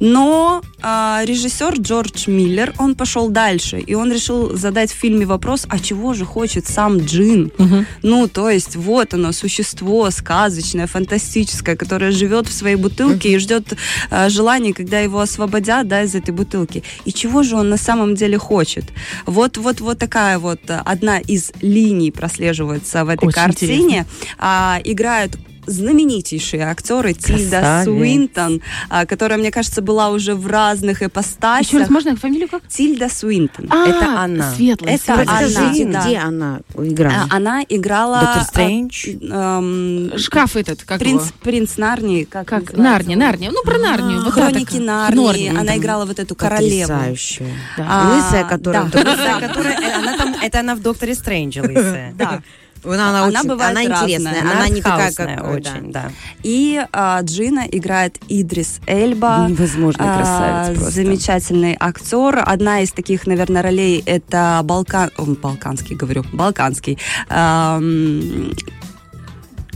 Но 0.00 0.62
а, 0.80 1.22
режиссер 1.26 1.74
Джордж 1.78 2.30
Миллер, 2.30 2.72
он 2.78 2.94
пошел 2.94 3.28
дальше, 3.28 3.78
и 3.78 3.94
он 3.94 4.10
решил 4.10 4.56
задать 4.56 4.90
в 4.90 4.94
фильме 4.94 5.26
вопрос, 5.26 5.66
а 5.68 5.78
чего 5.78 6.14
же 6.14 6.24
хочет 6.24 6.66
сам 6.66 6.98
джин? 6.98 7.52
Мгм. 7.58 7.86
Ну, 8.02 8.26
то 8.26 8.48
есть, 8.48 8.76
вот 8.76 9.12
оно, 9.12 9.32
существо 9.32 10.10
сказочное, 10.10 10.86
фантастическое, 10.86 11.76
которое 11.76 12.12
живет 12.12 12.46
в 12.46 12.52
своей 12.52 12.76
бутылке 12.76 13.32
и 13.32 13.38
ждет 13.38 13.76
э, 14.10 14.30
желания, 14.30 14.72
когда 14.72 15.00
его 15.00 15.20
освободят, 15.20 15.86
да, 15.86 16.02
из 16.02 16.14
этой 16.14 16.32
бутылки. 16.32 16.82
И 17.04 17.12
чего 17.12 17.42
же 17.42 17.56
он 17.56 17.68
на 17.68 17.76
самом 17.76 18.14
деле 18.14 18.38
хочет? 18.38 18.84
Вот, 19.26 19.58
вот, 19.58 19.80
вот 19.80 19.98
такая 19.98 20.38
вот 20.38 20.60
э, 20.68 20.80
одна 20.86 21.18
из 21.18 21.52
линий 21.60 22.10
прослеживается 22.10 23.04
в 23.04 23.10
этой 23.10 23.28
Очень 23.28 23.34
картине. 23.34 24.06
А, 24.38 24.80
играют 24.82 25.36
знаменитейшие 25.70 26.62
актеры 26.64 27.14
Тильда 27.14 27.60
Красавец. 27.60 27.84
Суинтон, 27.84 28.62
а, 28.88 29.06
которая, 29.06 29.38
мне 29.38 29.50
кажется, 29.50 29.82
была 29.82 30.10
уже 30.10 30.34
в 30.34 30.46
разных 30.46 30.98
Еще 31.00 31.06
ипостасях. 31.08 31.80
раз, 31.80 31.90
можно 31.90 32.16
фамилию 32.16 32.48
как? 32.48 32.66
Тильда 32.68 33.08
Суинтон. 33.08 33.66
А, 33.70 33.88
Это 33.88 34.20
она. 34.20 34.52
Светлая, 34.54 34.94
Это 34.94 35.04
светлая. 35.04 35.26
она. 35.28 35.40
Расскажите, 35.40 35.84
да. 35.86 36.04
где 36.04 36.16
она 36.18 36.60
играла? 36.76 37.14
А, 37.30 37.36
Она 37.36 37.62
играла... 37.68 38.20
Доктор 38.20 38.42
а, 38.42 38.44
Стрэндж? 38.44 39.06
эм, 39.08 40.18
Шкаф 40.18 40.56
этот, 40.56 40.82
как 40.84 40.98
принц, 40.98 41.22
его? 41.22 41.32
принц 41.42 41.76
Нарнии, 41.76 42.24
как, 42.24 42.46
Как? 42.46 42.76
Нарния, 42.76 43.16
Нарния. 43.16 43.50
Ну, 43.50 43.62
про 43.64 43.78
Нарнию. 43.78 44.22
вот 44.24 44.32
Хроники. 44.34 44.76
Нарнии. 44.76 45.16
Норни. 45.16 45.48
Она 45.56 45.76
играла 45.76 46.04
вот 46.04 46.18
эту 46.18 46.34
королеву. 46.34 46.88
Потрясающая. 46.92 47.46
А, 47.78 48.14
Лысая, 48.16 48.44
которая... 48.44 48.84
да. 48.84 48.98
Лысая, 49.10 49.48
которая- 49.48 49.80
э, 49.80 49.92
она 49.94 50.16
там, 50.16 50.34
это 50.42 50.60
она 50.60 50.74
в 50.74 50.80
Докторе 50.80 51.14
Стрэнджа 51.14 51.60
лысая. 51.66 52.14
Да. 52.16 52.42
Она, 52.84 53.10
она, 53.10 53.24
Она 53.24 53.40
очень- 53.40 53.48
бывает 53.48 53.70
она 53.70 53.84
интересная, 53.84 54.34
разная. 54.34 54.52
она, 54.56 54.68
не 54.68 54.82
такая, 54.82 55.12
как... 55.12 55.50
очень, 55.50 55.92
да. 55.92 56.10
И 56.42 56.82
а, 56.92 57.20
Джина 57.22 57.66
играет 57.70 58.18
Идрис 58.28 58.80
Эльба. 58.86 59.46
Невозможный 59.48 60.06
А, 60.08 60.16
красавец 60.16 60.78
просто. 60.78 60.94
Замечательный 60.94 61.76
актер. 61.78 62.42
Одна 62.44 62.80
из 62.80 62.92
таких, 62.92 63.26
наверное, 63.26 63.62
ролей 63.62 64.02
это 64.06 64.60
Балкан... 64.64 65.10
о, 65.18 65.24
балканский, 65.24 65.94
говорю, 65.96 66.24
балканский. 66.32 66.98
Ам, 67.28 68.52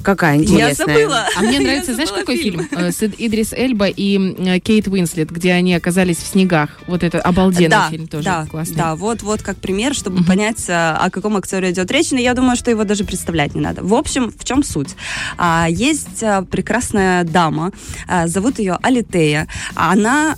Какая 0.05 0.37
Я 0.37 0.43
интересная. 0.43 0.75
забыла. 0.87 1.27
А 1.37 1.41
мне 1.41 1.53
Я 1.59 1.61
нравится, 1.61 1.95
знаешь, 1.95 2.11
забыла 2.11 2.21
какой 2.25 2.37
фильм. 2.37 2.65
фильм? 2.69 2.81
Э, 2.85 2.93
С 2.93 3.03
Ид- 3.03 3.15
Идрис 3.19 3.53
Эльба 3.53 3.87
и 3.89 4.19
э, 4.39 4.59
Кейт 4.61 4.87
Уинслет, 4.87 5.31
где 5.31 5.53
они 5.53 5.75
оказались 5.75 6.19
в 6.19 6.27
снегах. 6.27 6.69
Вот 6.87 7.03
это 7.03 7.21
обалденный 7.21 7.69
да, 7.71 7.89
фильм 7.91 8.07
тоже 8.07 8.25
да, 8.25 8.47
классный. 8.51 8.77
Да, 8.77 8.95
вот, 8.97 9.23
вот 9.23 9.43
как 9.43 9.57
пример, 9.57 9.95
чтобы 9.95 10.23
понять, 10.25 10.65
а, 10.69 10.99
о 11.01 11.11
каком 11.11 11.37
актере 11.37 11.71
идет 11.71 11.91
речь. 11.91 12.11
Но 12.11 12.19
я 12.19 12.35
думаю, 12.35 12.57
что 12.57 12.71
его 12.71 12.85
даже 12.85 13.05
представлять 13.05 13.55
не 13.55 13.61
надо. 13.61 13.83
В 13.83 13.95
общем, 13.95 14.31
в 14.37 14.45
чем 14.45 14.63
суть? 14.63 14.95
А, 15.39 15.67
есть 15.69 16.23
прекрасная 16.51 17.25
дама, 17.25 17.73
зовут 18.27 18.59
ее 18.59 18.79
Алитея. 18.83 19.49
Она 19.75 20.37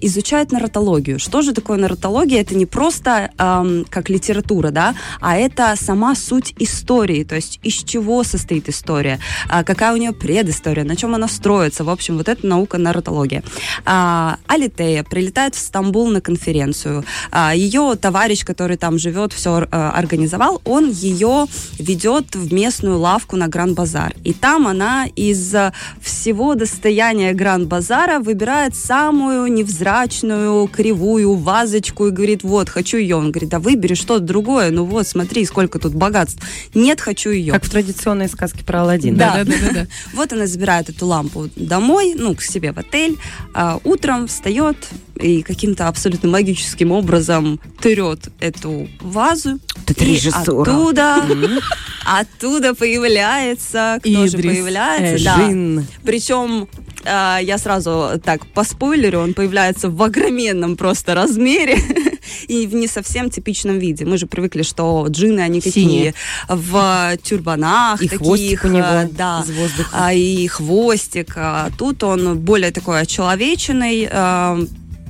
изучает 0.00 0.52
нарратологию. 0.52 1.18
Что 1.18 1.42
же 1.42 1.52
такое 1.52 1.78
нарратология? 1.78 2.40
Это 2.40 2.54
не 2.54 2.66
просто 2.66 3.30
ам, 3.38 3.84
как 3.88 4.08
литература, 4.10 4.70
да, 4.70 4.94
а 5.20 5.36
это 5.36 5.74
сама 5.76 6.14
суть 6.14 6.54
истории, 6.58 7.24
то 7.24 7.34
есть 7.34 7.58
из 7.62 7.74
чего 7.82 8.22
состоит 8.24 8.68
история, 8.68 9.07
а, 9.48 9.64
какая 9.64 9.92
у 9.92 9.96
нее 9.96 10.12
предыстория, 10.12 10.84
на 10.84 10.96
чем 10.96 11.14
она 11.14 11.28
строится. 11.28 11.84
В 11.84 11.90
общем, 11.90 12.16
вот 12.18 12.28
это 12.28 12.46
наука 12.46 12.78
нарратология. 12.78 13.42
А, 13.84 14.36
Алитея 14.46 15.04
прилетает 15.04 15.54
в 15.54 15.58
Стамбул 15.58 16.08
на 16.10 16.20
конференцию. 16.20 17.04
А, 17.30 17.54
ее 17.54 17.96
товарищ, 18.00 18.44
который 18.44 18.76
там 18.76 18.98
живет, 18.98 19.32
все 19.32 19.66
организовал, 19.70 20.60
он 20.64 20.90
ее 20.90 21.46
ведет 21.78 22.34
в 22.34 22.52
местную 22.52 22.98
лавку 22.98 23.36
на 23.36 23.48
Гран-базар. 23.48 24.14
И 24.24 24.32
там 24.32 24.66
она 24.66 25.06
из 25.16 25.54
всего 26.02 26.54
достояния 26.54 27.32
Гран-базара 27.32 28.18
выбирает 28.20 28.74
самую 28.74 29.52
невзрачную, 29.52 30.66
кривую 30.68 31.34
вазочку 31.34 32.08
и 32.08 32.10
говорит, 32.10 32.42
вот, 32.42 32.68
хочу 32.68 32.98
ее. 32.98 33.16
Он 33.16 33.30
говорит, 33.30 33.50
да 33.50 33.58
выбери 33.58 33.94
что-то 33.94 34.24
другое. 34.24 34.70
Ну 34.70 34.84
вот, 34.84 35.06
смотри, 35.06 35.44
сколько 35.44 35.78
тут 35.78 35.94
богатств. 35.94 36.42
Нет, 36.74 37.00
хочу 37.00 37.30
ее. 37.30 37.52
Как 37.52 37.64
в 37.64 37.70
традиционной 37.70 38.28
сказке 38.28 38.64
про 38.64 38.82
Аладдина. 38.82 38.97
Один. 38.98 39.16
Да. 39.16 39.44
Да-да-да-да. 39.44 39.86
Вот 40.12 40.32
она 40.32 40.46
забирает 40.46 40.88
эту 40.88 41.06
лампу 41.06 41.48
домой, 41.56 42.14
ну, 42.16 42.34
к 42.34 42.42
себе 42.42 42.72
в 42.72 42.78
отель. 42.78 43.16
а 43.54 43.80
утром 43.84 44.26
встает 44.26 44.76
и 45.20 45.42
каким-то 45.42 45.88
абсолютно 45.88 46.28
магическим 46.28 46.92
образом 46.92 47.60
трет 47.80 48.28
эту 48.40 48.88
вазу. 49.00 49.58
это 49.86 50.04
и 50.04 50.14
режиссура. 50.14 50.70
оттуда, 50.70 51.24
оттуда 52.04 52.74
появляется, 52.74 53.98
кто 54.00 54.26
же 54.26 54.38
появляется? 54.38 55.24
Да. 55.24 55.40
Эльжин. 55.40 55.86
Причем 56.04 56.68
а, 57.04 57.38
я 57.38 57.58
сразу 57.58 58.20
так 58.24 58.46
по 58.46 58.64
спойлеру, 58.64 59.20
он 59.20 59.34
появляется 59.34 59.88
в 59.88 60.02
огроменном 60.02 60.76
просто 60.76 61.14
размере 61.14 61.78
и 62.46 62.66
в 62.66 62.74
не 62.74 62.86
совсем 62.86 63.30
типичном 63.30 63.78
виде. 63.78 64.04
Мы 64.04 64.18
же 64.18 64.26
привыкли, 64.26 64.62
что 64.62 65.06
джины, 65.08 65.40
они 65.40 65.60
Синие. 65.60 66.12
такие 66.12 66.14
в 66.48 67.16
тюрбанах, 67.22 68.02
И 68.02 68.08
таких, 68.08 68.18
хвостик 68.26 68.64
у 68.64 68.68
него 68.68 68.86
а, 68.86 69.08
да, 69.10 69.42
из 69.44 69.50
воздуха. 69.56 69.90
а, 69.92 70.12
и 70.12 70.46
хвостик. 70.46 71.32
А 71.36 71.70
тут 71.78 72.02
он 72.02 72.38
более 72.38 72.70
такой 72.70 73.00
очеловеченный, 73.02 74.08
а, 74.10 74.58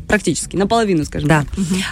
практически, 0.09 0.57
наполовину, 0.57 1.05
скажем 1.05 1.29
Да. 1.29 1.41
так. 1.43 1.49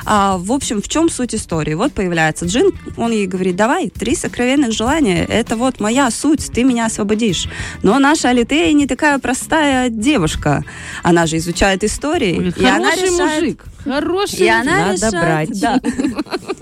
А, 0.07 0.39
в 0.39 0.51
общем, 0.51 0.83
в 0.83 0.89
чем 0.89 1.09
суть 1.11 1.35
истории? 1.35 1.75
Вот 1.75 1.93
появляется 1.93 2.47
Джин, 2.47 2.73
он 2.97 3.13
ей 3.13 3.27
говорит, 3.27 3.55
давай, 3.57 3.91
три 3.91 4.15
сокровенных 4.17 4.73
желания, 4.73 5.25
это 5.25 5.57
вот 5.57 5.79
моя 5.81 6.11
суть, 6.11 6.51
ты 6.53 6.65
меня 6.65 6.87
освободишь. 6.87 7.47
Но 7.83 7.99
наша 7.99 8.31
Алитея 8.31 8.73
не 8.73 8.87
такая 8.87 9.19
простая 9.19 9.91
девушка. 9.91 10.65
Она 11.03 11.27
же 11.27 11.37
изучает 11.37 11.85
истории. 11.85 12.53
и 12.59 12.65
она 12.65 12.95
решает- 12.97 13.41
мужик. 13.43 13.65
Хороший 13.85 14.39
И 14.41 14.49
она 14.49 14.89
Надо 14.89 15.07
решает, 15.07 15.13
брать. 15.51 15.61
да. 15.61 15.81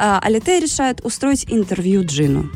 А, 0.00 0.20
Алитея 0.22 0.60
решает 0.60 1.00
устроить 1.04 1.46
интервью 1.48 2.04
Джину. 2.04 2.50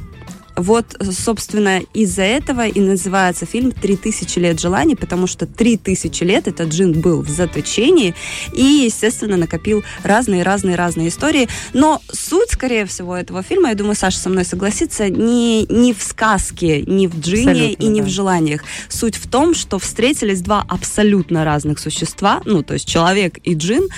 Вот, 0.56 0.96
собственно, 1.10 1.80
из-за 1.94 2.22
этого 2.22 2.66
и 2.66 2.80
называется 2.80 3.46
фильм 3.46 3.72
«Три 3.72 3.96
тысячи 3.96 4.38
лет 4.38 4.60
желаний», 4.60 4.96
потому 4.96 5.26
что 5.26 5.46
три 5.46 5.76
тысячи 5.76 6.24
лет 6.24 6.48
этот 6.48 6.68
джин 6.68 7.00
был 7.00 7.22
в 7.22 7.28
заточении 7.28 8.14
и, 8.52 8.62
естественно, 8.62 9.36
накопил 9.36 9.82
разные-разные-разные 10.02 11.08
истории. 11.08 11.48
Но 11.72 12.00
суть, 12.10 12.50
скорее 12.50 12.86
всего, 12.86 13.16
этого 13.16 13.42
фильма, 13.42 13.70
я 13.70 13.74
думаю, 13.74 13.94
Саша 13.94 14.18
со 14.18 14.28
мной 14.28 14.44
согласится, 14.44 15.08
не, 15.08 15.66
не 15.66 15.92
в 15.92 16.02
сказке, 16.02 16.82
не 16.82 17.08
в 17.08 17.18
джине 17.18 17.50
Абсолютно, 17.50 17.82
и 17.82 17.86
не 17.88 18.00
да. 18.00 18.06
в 18.06 18.10
желаниях. 18.10 18.64
Суть 18.88 19.16
в 19.16 19.28
том, 19.28 19.54
что 19.54 19.78
встретились 19.78 20.40
два 20.40 20.64
абсолютно 20.68 21.44
разных 21.44 21.78
существа, 21.78 22.42
ну, 22.44 22.62
то 22.62 22.74
есть 22.74 22.86
человек 22.86 23.38
и 23.44 23.54
джин, 23.54 23.88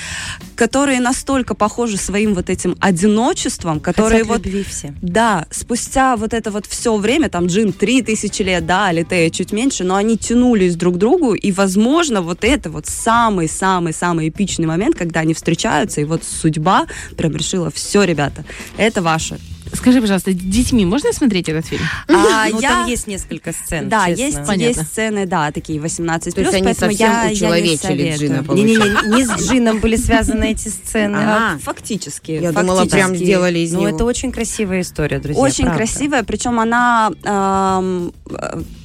которые 0.55 1.01
настолько 1.01 1.55
похожи 1.55 1.97
своим 1.97 2.35
вот 2.35 2.51
этим 2.51 2.77
одиночеством, 2.81 3.81
которые 3.81 4.23
Хотят 4.23 4.29
вот... 4.29 4.47
любви 4.47 4.65
все. 4.65 4.95
Да, 5.03 5.47
спустя 5.51 6.17
вот 6.17 6.33
это 6.35 6.51
вот 6.51 6.67
все 6.67 6.97
время, 6.97 7.29
там 7.29 7.47
Джин 7.47 7.73
три 7.73 8.03
тысячи 8.03 8.43
лет, 8.43 8.67
да, 8.67 8.89
Алитея 8.89 9.31
чуть 9.31 9.53
меньше, 9.53 9.85
но 9.85 9.97
они 9.97 10.17
тянулись 10.17 10.77
друг 10.77 10.97
к 10.97 10.99
другу, 10.99 11.35
и, 11.35 11.53
возможно, 11.53 12.23
вот 12.23 12.45
это 12.45 12.71
вот 12.71 12.87
самый-самый-самый 12.87 14.29
эпичный 14.29 14.67
момент, 14.67 14.97
когда 14.97 15.21
они 15.21 15.35
встречаются, 15.35 16.01
и 16.01 16.05
вот 16.05 16.23
судьба 16.25 16.87
прям 17.17 17.35
решила, 17.35 17.71
все, 17.71 18.05
ребята, 18.05 18.45
это 18.77 19.03
ваше. 19.03 19.39
Скажи, 19.73 20.01
пожалуйста, 20.01 20.31
с 20.33 20.35
детьми 20.35 20.85
можно 20.87 21.13
смотреть 21.13 21.49
этот 21.49 21.67
фильм? 21.67 21.83
А 22.09 22.49
Ну, 22.51 22.61
я- 22.61 22.69
там 22.71 22.87
есть 22.89 23.07
несколько 23.07 23.53
сцен, 23.53 23.89
Да, 23.89 24.07
честно. 24.09 24.23
есть, 24.23 24.37
Понятно. 24.47 24.63
есть 24.81 24.83
сцены, 24.87 25.27
да, 25.27 25.51
такие 25.51 25.81
18 25.81 26.35
То 26.35 26.41
есть 26.41 26.51
плюс, 26.53 26.55
они 26.55 26.65
поэтому 26.65 26.91
совсем 26.93 27.09
я, 27.11 27.23
я 27.23 27.29
не 27.29 27.35
учеловечили 27.35 27.77
советую. 28.17 28.19
Джина, 28.45 28.55
Не-не-не, 28.55 29.17
не 29.17 29.25
с 29.27 29.31
Джином 29.49 29.81
были 29.81 29.97
связаны 29.97 30.45
эти 30.53 30.69
сцены. 30.69 31.17
А, 31.19 31.59
Фактически. 31.63 32.33
Я 32.33 32.53
думала, 32.53 32.81
фактически. 32.81 32.95
прям 32.97 33.17
сделали 33.17 33.59
из 33.61 33.73
Ну, 33.73 33.81
него. 33.81 33.89
это 33.97 34.05
очень 34.05 34.33
красивая 34.33 34.81
история, 34.83 35.19
друзья. 35.19 35.43
Очень 35.43 35.65
правда. 35.65 35.79
красивая, 35.85 36.23
причем 36.25 36.61
она 36.61 37.11
эм, 37.25 38.13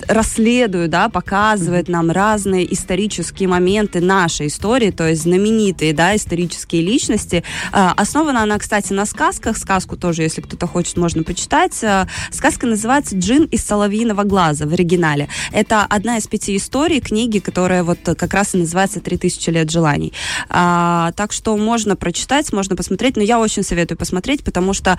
расследует, 0.08 0.90
да, 0.90 1.10
показывает 1.10 1.88
нам 1.88 2.12
разные 2.12 2.72
исторические 2.74 3.48
моменты 3.50 4.02
нашей 4.02 4.48
истории, 4.48 4.92
то 4.92 5.08
есть 5.08 5.24
знаменитые, 5.24 5.94
да, 5.94 6.16
исторические 6.16 6.82
личности. 6.82 7.44
Э, 7.72 7.90
основана 7.96 8.44
она, 8.44 8.58
кстати, 8.58 8.94
на 8.94 9.06
сказках. 9.06 9.58
Сказку 9.58 9.98
тоже, 9.98 10.24
если 10.24 10.42
кто-то 10.42 10.68
хочет, 10.70 10.98
можно 10.98 11.24
почитать. 11.24 11.84
Э, 11.84 12.08
Сказка 12.32 12.68
называется 12.68 13.18
«Джин 13.18 13.46
из 13.46 13.64
соловьиного 13.64 14.24
глаза» 14.24 14.66
в 14.66 14.74
оригинале. 14.74 15.28
Это 15.52 15.86
одна 15.90 16.18
из 16.18 16.28
пяти 16.28 16.56
историй 16.56 17.02
книги, 17.02 17.40
которая 17.40 17.84
вот 17.84 18.00
как 18.04 18.34
раз 18.34 18.56
и 18.56 18.58
называется 18.58 19.02
«Три 19.02 19.18
тысячи 19.18 19.50
лет 19.50 19.70
желаний». 19.70 20.14
А, 20.50 21.12
так 21.16 21.34
что 21.34 21.58
можно 21.58 21.96
прочитать, 21.96 22.54
можно 22.54 22.76
посмотреть, 22.76 23.18
но 23.18 23.24
я 23.24 23.40
очень 23.40 23.64
советую 23.64 23.98
посмотреть, 23.98 24.44
потому 24.44 24.74
что 24.74 24.98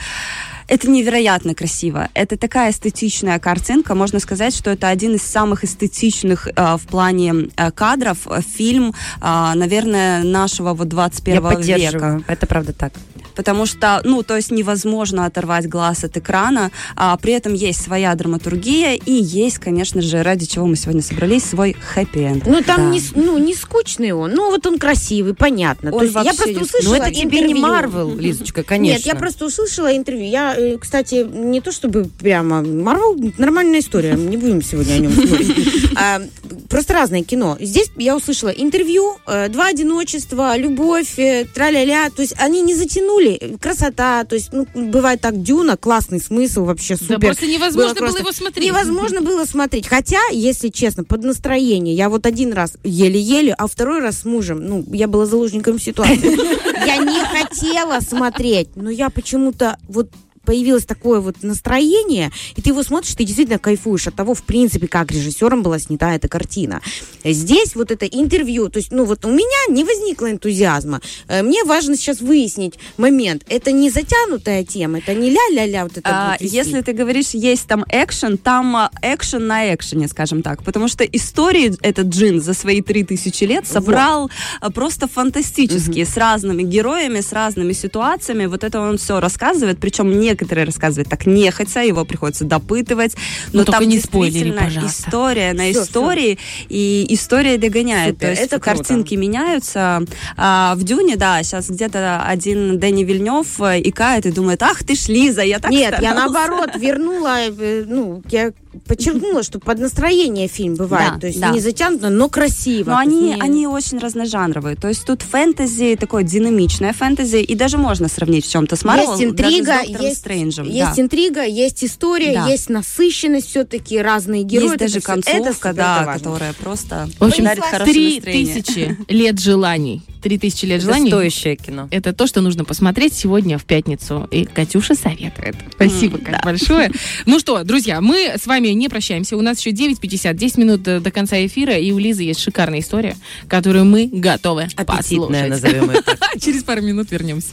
это 0.70 0.88
невероятно 0.88 1.54
красиво. 1.54 2.08
Это 2.14 2.36
такая 2.36 2.70
эстетичная 2.70 3.38
картинка. 3.38 3.94
Можно 3.94 4.20
сказать, 4.20 4.54
что 4.56 4.70
это 4.70 4.88
один 4.88 5.14
из 5.16 5.22
самых 5.22 5.64
эстетичных 5.64 6.46
э, 6.48 6.76
в 6.76 6.86
плане 6.86 7.48
э, 7.56 7.70
кадров 7.72 8.18
э, 8.26 8.40
фильм, 8.40 8.94
э, 9.20 9.52
наверное, 9.54 10.22
нашего 10.24 10.72
вот 10.74 10.88
21 10.88 11.34
Я 11.34 11.40
века. 11.40 11.54
поддерживаю. 11.56 12.24
Это 12.26 12.46
правда 12.46 12.72
так. 12.72 12.92
Потому 13.34 13.64
что, 13.64 14.00
ну, 14.04 14.22
то 14.22 14.36
есть 14.36 14.50
невозможно 14.50 15.24
оторвать 15.24 15.66
глаз 15.68 16.04
от 16.04 16.16
экрана, 16.16 16.70
а 16.96 17.16
при 17.16 17.32
этом 17.32 17.54
есть 17.54 17.80
своя 17.80 18.14
драматургия 18.14 18.94
и 18.96 19.12
есть, 19.12 19.58
конечно 19.58 20.02
же, 20.02 20.22
ради 20.22 20.44
чего 20.46 20.66
мы 20.66 20.76
сегодня 20.76 21.00
собрались, 21.00 21.44
свой 21.44 21.74
хэппи-энд. 21.94 22.44
Ну, 22.46 22.60
там 22.62 22.76
Да. 22.76 22.82
не, 22.90 23.00
с- 23.00 23.12
ну, 23.14 23.38
не 23.38 23.54
скучный 23.54 24.10
он. 24.12 24.32
Ну, 24.32 24.50
вот 24.50 24.66
он 24.66 24.78
красивый, 24.78 25.34
понятно. 25.34 25.90
Он 25.92 26.00
То 26.00 26.04
есть 26.04 26.14
я 26.16 26.22
просто 26.34 26.50
не- 26.50 26.56
услышала 26.58 26.96
Ну, 26.96 27.02
это 27.02 27.14
тебе 27.14 27.40
не. 27.40 27.54
Марвел, 27.54 28.14
Лизочка, 28.14 28.62
конечно. 28.62 28.96
Нет, 28.98 29.06
я 29.06 29.14
просто 29.14 29.46
услышала 29.46 29.96
интервью. 29.96 30.26
Я, 30.28 30.56
кстати, 30.80 31.26
не 31.26 31.60
то 31.60 31.72
чтобы 31.72 32.06
прямо... 32.18 32.62
Марвел 32.62 33.16
нормальная 33.38 33.80
история, 33.80 34.14
не 34.14 34.36
будем 34.36 34.62
сегодня 34.62 34.94
о 34.94 34.98
нем 34.98 35.12
спорить. 35.12 35.90
А, 35.96 36.22
Просто 36.70 36.94
разное 36.94 37.24
кино. 37.24 37.56
Здесь 37.58 37.90
я 37.96 38.16
услышала 38.16 38.50
интервью, 38.50 39.16
э, 39.26 39.48
два 39.48 39.66
одиночества, 39.66 40.56
любовь, 40.56 41.18
э, 41.18 41.44
тра-ля-ля. 41.52 42.10
То 42.10 42.22
есть 42.22 42.34
они 42.38 42.62
не 42.62 42.76
затянули. 42.76 43.56
Красота. 43.60 44.22
То 44.22 44.36
есть, 44.36 44.50
ну, 44.52 44.68
бывает 44.72 45.20
так, 45.20 45.42
Дюна, 45.42 45.76
классный 45.76 46.20
смысл, 46.20 46.64
вообще 46.64 46.96
супер. 46.96 47.18
Да 47.18 47.26
просто 47.26 47.46
невозможно 47.46 47.94
было, 47.94 47.98
просто- 47.98 48.20
его 48.20 48.32
смотреть. 48.32 48.66
Невозможно 48.68 49.20
было 49.20 49.44
смотреть. 49.46 49.88
Хотя, 49.88 50.20
если 50.30 50.68
честно, 50.68 51.02
под 51.02 51.24
настроение. 51.24 51.92
Я 51.96 52.08
вот 52.08 52.24
один 52.24 52.52
раз 52.52 52.74
еле-еле, 52.84 53.52
а 53.52 53.66
второй 53.66 54.00
раз 54.00 54.20
с 54.20 54.24
мужем. 54.24 54.64
Ну, 54.64 54.84
я 54.92 55.08
была 55.08 55.26
заложником 55.26 55.80
ситуации. 55.80 56.38
Я 56.86 56.96
не 56.96 57.20
хотела 57.24 58.00
смотреть, 58.00 58.68
но 58.74 58.88
я 58.88 59.10
почему-то 59.10 59.76
вот 59.86 60.08
появилось 60.44 60.84
такое 60.84 61.20
вот 61.20 61.42
настроение, 61.42 62.30
и 62.56 62.62
ты 62.62 62.70
его 62.70 62.82
смотришь, 62.82 63.14
ты 63.14 63.24
действительно 63.24 63.58
кайфуешь 63.58 64.06
от 64.06 64.14
того, 64.14 64.34
в 64.34 64.42
принципе, 64.42 64.88
как 64.88 65.12
режиссером 65.12 65.62
была 65.62 65.78
снята 65.78 66.14
эта 66.14 66.28
картина. 66.28 66.80
Здесь 67.24 67.74
вот 67.76 67.90
это 67.90 68.06
интервью, 68.06 68.68
то 68.68 68.78
есть, 68.78 68.90
ну 68.92 69.04
вот 69.04 69.24
у 69.24 69.30
меня 69.30 69.58
не 69.68 69.84
возникло 69.84 70.30
энтузиазма. 70.30 71.00
Э, 71.28 71.42
Мне 71.42 71.64
важно 71.64 71.96
сейчас 71.96 72.20
выяснить 72.20 72.74
момент. 72.96 73.42
Это 73.48 73.72
не 73.72 73.90
затянутая 73.90 74.64
тема, 74.64 74.98
это 74.98 75.14
не 75.14 75.30
ля-ля-ля 75.30 75.84
вот 75.84 75.98
это 75.98 76.08
А, 76.10 76.30
будет 76.32 76.40
вести. 76.42 76.56
если 76.56 76.80
ты 76.80 76.92
говоришь, 76.92 77.30
есть 77.30 77.66
там 77.66 77.84
экшен, 77.88 78.38
там 78.38 78.74
а, 78.76 78.90
экшен 79.02 79.46
на 79.46 79.74
экшене, 79.74 80.08
скажем 80.08 80.42
так. 80.42 80.62
Потому 80.64 80.88
что 80.88 81.04
истории 81.04 81.74
этот 81.82 82.08
джин 82.08 82.40
за 82.40 82.54
свои 82.54 82.80
3000 82.82 83.44
лет 83.44 83.66
собрал 83.66 84.30
а, 84.60 84.70
просто 84.70 85.06
фантастические, 85.08 86.06
с 86.06 86.16
разными 86.16 86.62
героями, 86.62 87.20
с 87.20 87.32
разными 87.32 87.72
ситуациями. 87.72 88.46
Вот 88.46 88.64
это 88.64 88.80
он 88.80 88.98
все 88.98 89.20
рассказывает, 89.20 89.78
причем 89.78 90.10
некоторые 90.30 90.64
рассказывают 90.64 91.08
так 91.08 91.26
нехотя, 91.26 91.80
его 91.82 92.04
приходится 92.04 92.44
допытывать. 92.44 93.14
Но 93.52 93.60
Ну, 93.60 93.64
только 93.64 93.80
там 93.80 93.88
не 93.88 93.98
спойлери, 94.00 94.32
действительно 94.32 94.62
пожалуйста. 94.64 95.02
история 95.08 95.52
на 95.52 95.70
Всё, 95.70 95.82
истории, 95.82 96.38
и 96.68 97.06
история 97.10 97.58
догоняет. 97.58 98.14
Супер, 98.14 98.20
То 98.26 98.30
есть 98.30 98.42
это 98.42 98.60
круто. 98.60 98.76
картинки 98.78 99.14
меняются. 99.16 100.04
А, 100.36 100.74
в 100.76 100.82
Дюне, 100.84 101.16
да, 101.16 101.42
сейчас 101.42 101.68
где-то 101.68 102.22
один 102.24 102.78
Дэнни 102.78 103.04
Вильнев 103.04 103.60
э, 103.60 103.80
икает 103.82 104.26
и 104.26 104.30
думает, 104.30 104.62
ах 104.62 104.84
ты 104.84 104.94
ж, 104.94 105.08
Лиза, 105.08 105.42
я 105.42 105.58
так 105.58 105.70
Нет, 105.70 105.94
я 106.00 106.10
старался». 106.12 106.32
наоборот 106.32 106.70
вернула, 106.76 107.36
э, 107.48 107.84
ну, 107.86 108.22
я 108.30 108.52
подчеркнула, 108.86 109.42
что 109.42 109.58
под 109.58 109.78
настроение 109.78 110.48
фильм 110.48 110.74
бывает. 110.74 111.14
Да, 111.14 111.20
то 111.20 111.26
есть 111.26 111.40
да. 111.40 111.50
не 111.50 111.60
затянуто, 111.60 112.08
но 112.10 112.28
красиво. 112.28 112.90
Но 112.90 112.98
они, 112.98 113.20
не- 113.34 113.40
они 113.40 113.66
очень 113.66 113.98
разножанровые. 113.98 114.76
То 114.76 114.88
есть 114.88 115.04
тут 115.04 115.22
фэнтези, 115.22 115.96
такое 115.98 116.22
динамичное 116.22 116.92
фэнтези, 116.92 117.38
и 117.38 117.54
даже 117.54 117.78
можно 117.78 118.08
сравнить 118.08 118.46
в 118.46 118.50
чем-то 118.50 118.76
с 118.76 118.84
Марвел, 118.84 119.12
есть 119.12 119.24
интрига, 119.24 119.66
даже 119.82 119.98
с 119.98 120.00
есть, 120.02 120.16
Стрэнджем. 120.18 120.66
есть 120.66 120.96
да. 120.96 121.02
интрига, 121.02 121.44
есть 121.44 121.84
история, 121.84 122.34
Да. 122.34 122.48
есть 122.48 122.68
насыщенность 122.68 123.48
все-таки, 123.48 123.98
разные 123.98 124.42
герои. 124.42 124.64
Есть 124.64 124.74
это 124.76 124.84
даже 124.86 124.98
это 124.98 125.06
концовка, 125.06 125.52
супер, 125.52 125.74
да, 125.74 126.02
это 126.02 126.12
которая 126.18 126.52
просто 126.54 127.08
В 127.18 127.24
общем, 127.24 127.44
дарит 127.44 127.64
хорошее 127.64 127.92
три 127.92 128.14
настроение. 128.16 128.54
тысячи 128.62 128.96
лет 129.08 129.38
желаний. 129.40 130.02
Три 130.22 130.36
тысячи 130.36 130.66
лет 130.66 130.76
Это 130.82 130.84
желаний. 130.86 131.08
стоящее 131.08 131.56
кино. 131.56 131.88
Это 131.90 132.12
то, 132.12 132.26
что 132.26 132.42
нужно 132.42 132.66
посмотреть 132.66 133.14
сегодня 133.14 133.56
в 133.56 133.64
пятницу. 133.64 134.28
И 134.30 134.44
Катюша 134.44 134.94
советует. 134.94 135.56
Спасибо 135.72 136.18
М, 136.18 136.24
как 136.24 136.32
да. 136.34 136.40
большое. 136.44 136.90
Ну 137.24 137.38
что, 137.38 137.64
друзья, 137.64 138.02
мы 138.02 138.34
с 138.38 138.46
вами 138.46 138.59
вами 138.60 138.68
не 138.74 138.88
прощаемся. 138.88 139.36
У 139.36 139.42
нас 139.42 139.58
еще 139.58 139.70
9.50, 139.70 140.34
10 140.34 140.58
минут 140.58 140.86
э, 140.86 141.00
до, 141.00 141.10
конца 141.10 141.44
эфира, 141.44 141.76
и 141.76 141.90
у 141.92 141.98
Лизы 141.98 142.22
есть 142.22 142.40
шикарная 142.40 142.80
история, 142.80 143.16
которую 143.48 143.84
мы 143.84 144.06
готовы 144.06 144.68
Аппетитная, 144.76 144.86
послушать. 144.86 145.48
назовем 145.48 145.90
это. 145.90 146.16
Через 146.38 146.62
пару 146.62 146.82
минут 146.82 147.10
вернемся. 147.10 147.50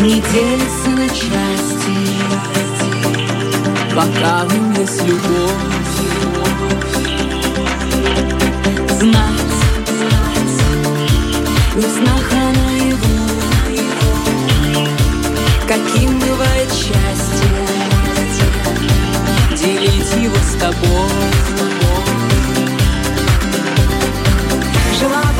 не 0.00 0.20
делится 0.20 0.90
на 0.90 1.08
части 1.08 2.63
пока 3.94 4.44
нем 4.52 4.72
есть 4.72 5.02
любовь. 5.04 5.52
Знать, 8.98 9.54
не 11.76 11.82
в 11.82 12.02
а 12.32 12.52
наяву, 12.58 13.18
каким 15.68 16.18
бывает 16.18 16.70
счастье, 16.72 17.50
делить 19.56 20.16
его 20.22 20.36
с 20.36 20.54
тобой. 20.58 21.10
Жила-была 24.98 25.33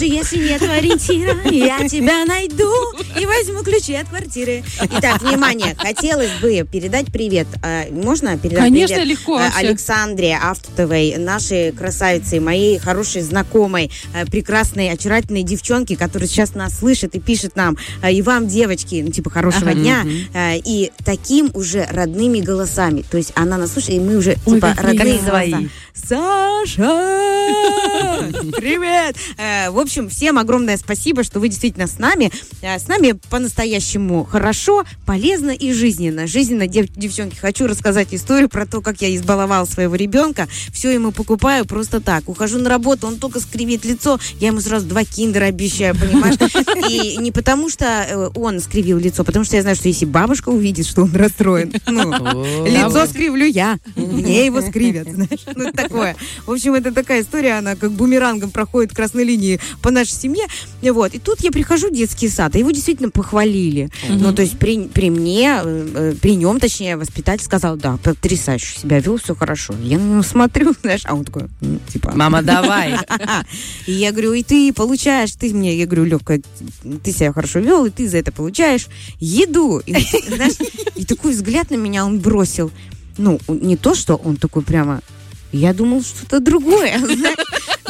даже 0.00 0.12
если 0.14 0.38
нет 0.38 0.62
ориентира, 0.62 1.36
я 1.50 1.86
тебя 1.86 2.24
найду 2.24 2.72
и 3.20 3.26
возьму 3.26 3.62
ключи 3.62 3.94
от 3.94 4.08
квартиры. 4.08 4.64
Итак, 4.80 5.20
внимание, 5.20 5.74
хотелось 5.76 6.30
бы 6.40 6.66
передать 6.70 7.12
привет. 7.12 7.46
А, 7.62 7.84
Можно 7.90 8.38
передать 8.38 8.64
Конечно, 8.64 8.96
привет 8.96 9.10
легко 9.10 9.36
а, 9.36 9.40
вообще. 9.40 9.58
Александре 9.58 10.38
Автутовой, 10.42 11.16
нашей 11.18 11.72
красавице, 11.72 12.40
моей 12.40 12.78
хорошей 12.78 13.20
знакомой, 13.20 13.90
а, 14.14 14.24
прекрасной, 14.24 14.90
очаровательной 14.90 15.42
девчонке, 15.42 15.96
которая 15.96 16.28
сейчас 16.28 16.54
нас 16.54 16.78
слышит 16.78 17.14
и 17.14 17.20
пишет 17.20 17.56
нам, 17.56 17.76
и 18.08 18.22
вам, 18.22 18.48
девочки, 18.48 19.02
ну, 19.04 19.10
типа, 19.10 19.28
хорошего 19.28 19.70
Ага. 19.70 19.80
дня, 19.80 20.06
а, 20.32 20.54
и 20.56 20.92
таким 21.04 21.50
уже 21.52 21.86
родными 21.90 22.40
голосами. 22.40 23.04
То 23.10 23.18
есть 23.18 23.32
она 23.34 23.58
нас 23.58 23.72
слушает, 23.72 24.00
и 24.00 24.00
мы 24.00 24.16
уже, 24.16 24.36
Ой, 24.46 24.54
типа, 24.54 24.74
родные 24.80 25.18
свои. 25.18 25.68
Саша! 25.92 27.19
Привет! 28.56 29.16
Э, 29.36 29.70
В 29.70 29.78
общем, 29.78 30.08
всем 30.08 30.38
огромное 30.38 30.76
спасибо, 30.76 31.22
что 31.24 31.40
вы 31.40 31.48
действительно 31.48 31.86
с 31.86 31.98
нами. 31.98 32.30
Э, 32.62 32.78
С 32.78 32.88
нами 32.88 33.12
по-настоящему 33.30 34.24
хорошо, 34.24 34.84
полезно 35.06 35.50
и 35.50 35.72
жизненно. 35.72 36.26
Жизненно, 36.26 36.66
дев- 36.66 36.90
девчонки, 36.94 37.36
хочу 37.36 37.66
рассказать 37.66 38.08
историю 38.12 38.48
про 38.48 38.66
то, 38.66 38.80
как 38.80 39.00
я 39.00 39.14
избаловала 39.14 39.64
своего 39.64 39.94
ребенка. 39.94 40.48
Все 40.72 40.90
ему 40.90 41.12
покупаю 41.12 41.64
просто 41.64 42.00
так. 42.00 42.28
Ухожу 42.28 42.58
на 42.58 42.68
работу, 42.68 43.06
он 43.06 43.16
только 43.16 43.40
скривит 43.40 43.84
лицо, 43.84 44.18
я 44.40 44.48
ему 44.48 44.60
сразу 44.60 44.86
два 44.86 45.04
киндера 45.04 45.46
обещаю, 45.46 45.94
понимаешь? 45.96 46.36
И 46.90 47.16
не 47.18 47.32
потому, 47.32 47.70
что 47.70 47.84
э, 47.84 48.30
он 48.34 48.60
скривил 48.60 48.98
лицо, 48.98 49.24
потому 49.24 49.44
что 49.44 49.56
я 49.56 49.62
знаю, 49.62 49.76
что 49.76 49.88
если 49.88 50.04
бабушка 50.04 50.50
увидит, 50.50 50.86
что 50.86 51.02
он 51.02 51.14
расстроен, 51.14 51.72
ну, 51.86 52.64
лицо 52.66 53.06
скривлю 53.06 53.46
я, 53.46 53.78
мне 53.96 54.46
его 54.46 54.60
скривят, 54.60 55.08
знаешь, 55.10 55.44
ну 55.54 55.72
такое. 55.72 56.16
В 56.46 56.52
общем, 56.52 56.74
это 56.74 56.92
такая 56.92 57.22
история, 57.22 57.54
она 57.58 57.76
как 57.76 57.92
бумерангом 57.92 58.50
проходит 58.50 58.94
красной 58.94 59.24
линии 59.24 59.60
по 59.82 59.90
нашей 59.90 60.12
семье, 60.12 60.46
вот. 60.82 61.14
И 61.14 61.18
тут 61.18 61.40
я 61.40 61.50
прихожу 61.50 61.88
в 61.88 61.94
детский 61.94 62.28
сад, 62.28 62.49
а 62.54 62.58
его 62.58 62.70
действительно 62.70 63.10
похвалили. 63.10 63.90
Ну, 64.08 64.32
то 64.32 64.42
есть 64.42 64.58
при, 64.58 64.88
при 64.88 65.10
мне, 65.10 65.60
э, 65.62 65.88
э, 65.94 66.14
при 66.20 66.36
нем, 66.36 66.60
точнее, 66.60 66.96
воспитатель 66.96 67.44
сказал, 67.44 67.76
да, 67.76 67.96
потрясающе 68.02 68.78
себя 68.78 69.00
вел, 69.00 69.18
все 69.18 69.34
хорошо. 69.34 69.74
Я 69.82 69.98
на 69.98 70.12
него 70.12 70.22
смотрю, 70.30 70.74
знаешь, 70.82 71.02
а 71.04 71.14
он 71.14 71.24
такой, 71.24 71.44
типа... 71.92 72.12
Мама, 72.14 72.42
давай. 72.42 72.96
И 73.86 73.92
я 73.92 74.12
говорю, 74.12 74.32
и 74.32 74.42
ты 74.42 74.72
получаешь, 74.72 75.32
ты 75.32 75.52
мне, 75.52 75.76
я 75.76 75.86
говорю, 75.86 76.04
Левка, 76.04 76.40
ты 77.02 77.12
себя 77.12 77.32
хорошо 77.32 77.60
вел, 77.60 77.86
и 77.86 77.90
ты 77.90 78.08
за 78.08 78.18
это 78.18 78.32
получаешь 78.32 78.88
еду. 79.18 79.78
И, 79.80 79.92
знаешь, 80.28 80.56
и 80.96 81.04
такой 81.04 81.32
взгляд 81.32 81.70
на 81.70 81.76
меня 81.76 82.04
он 82.04 82.18
бросил. 82.18 82.70
Ну, 83.18 83.38
не 83.48 83.76
то, 83.76 83.94
что 83.94 84.16
он 84.16 84.36
такой 84.36 84.62
прямо, 84.62 85.00
я 85.52 85.74
думал 85.74 86.02
что-то 86.02 86.40
другое. 86.40 87.00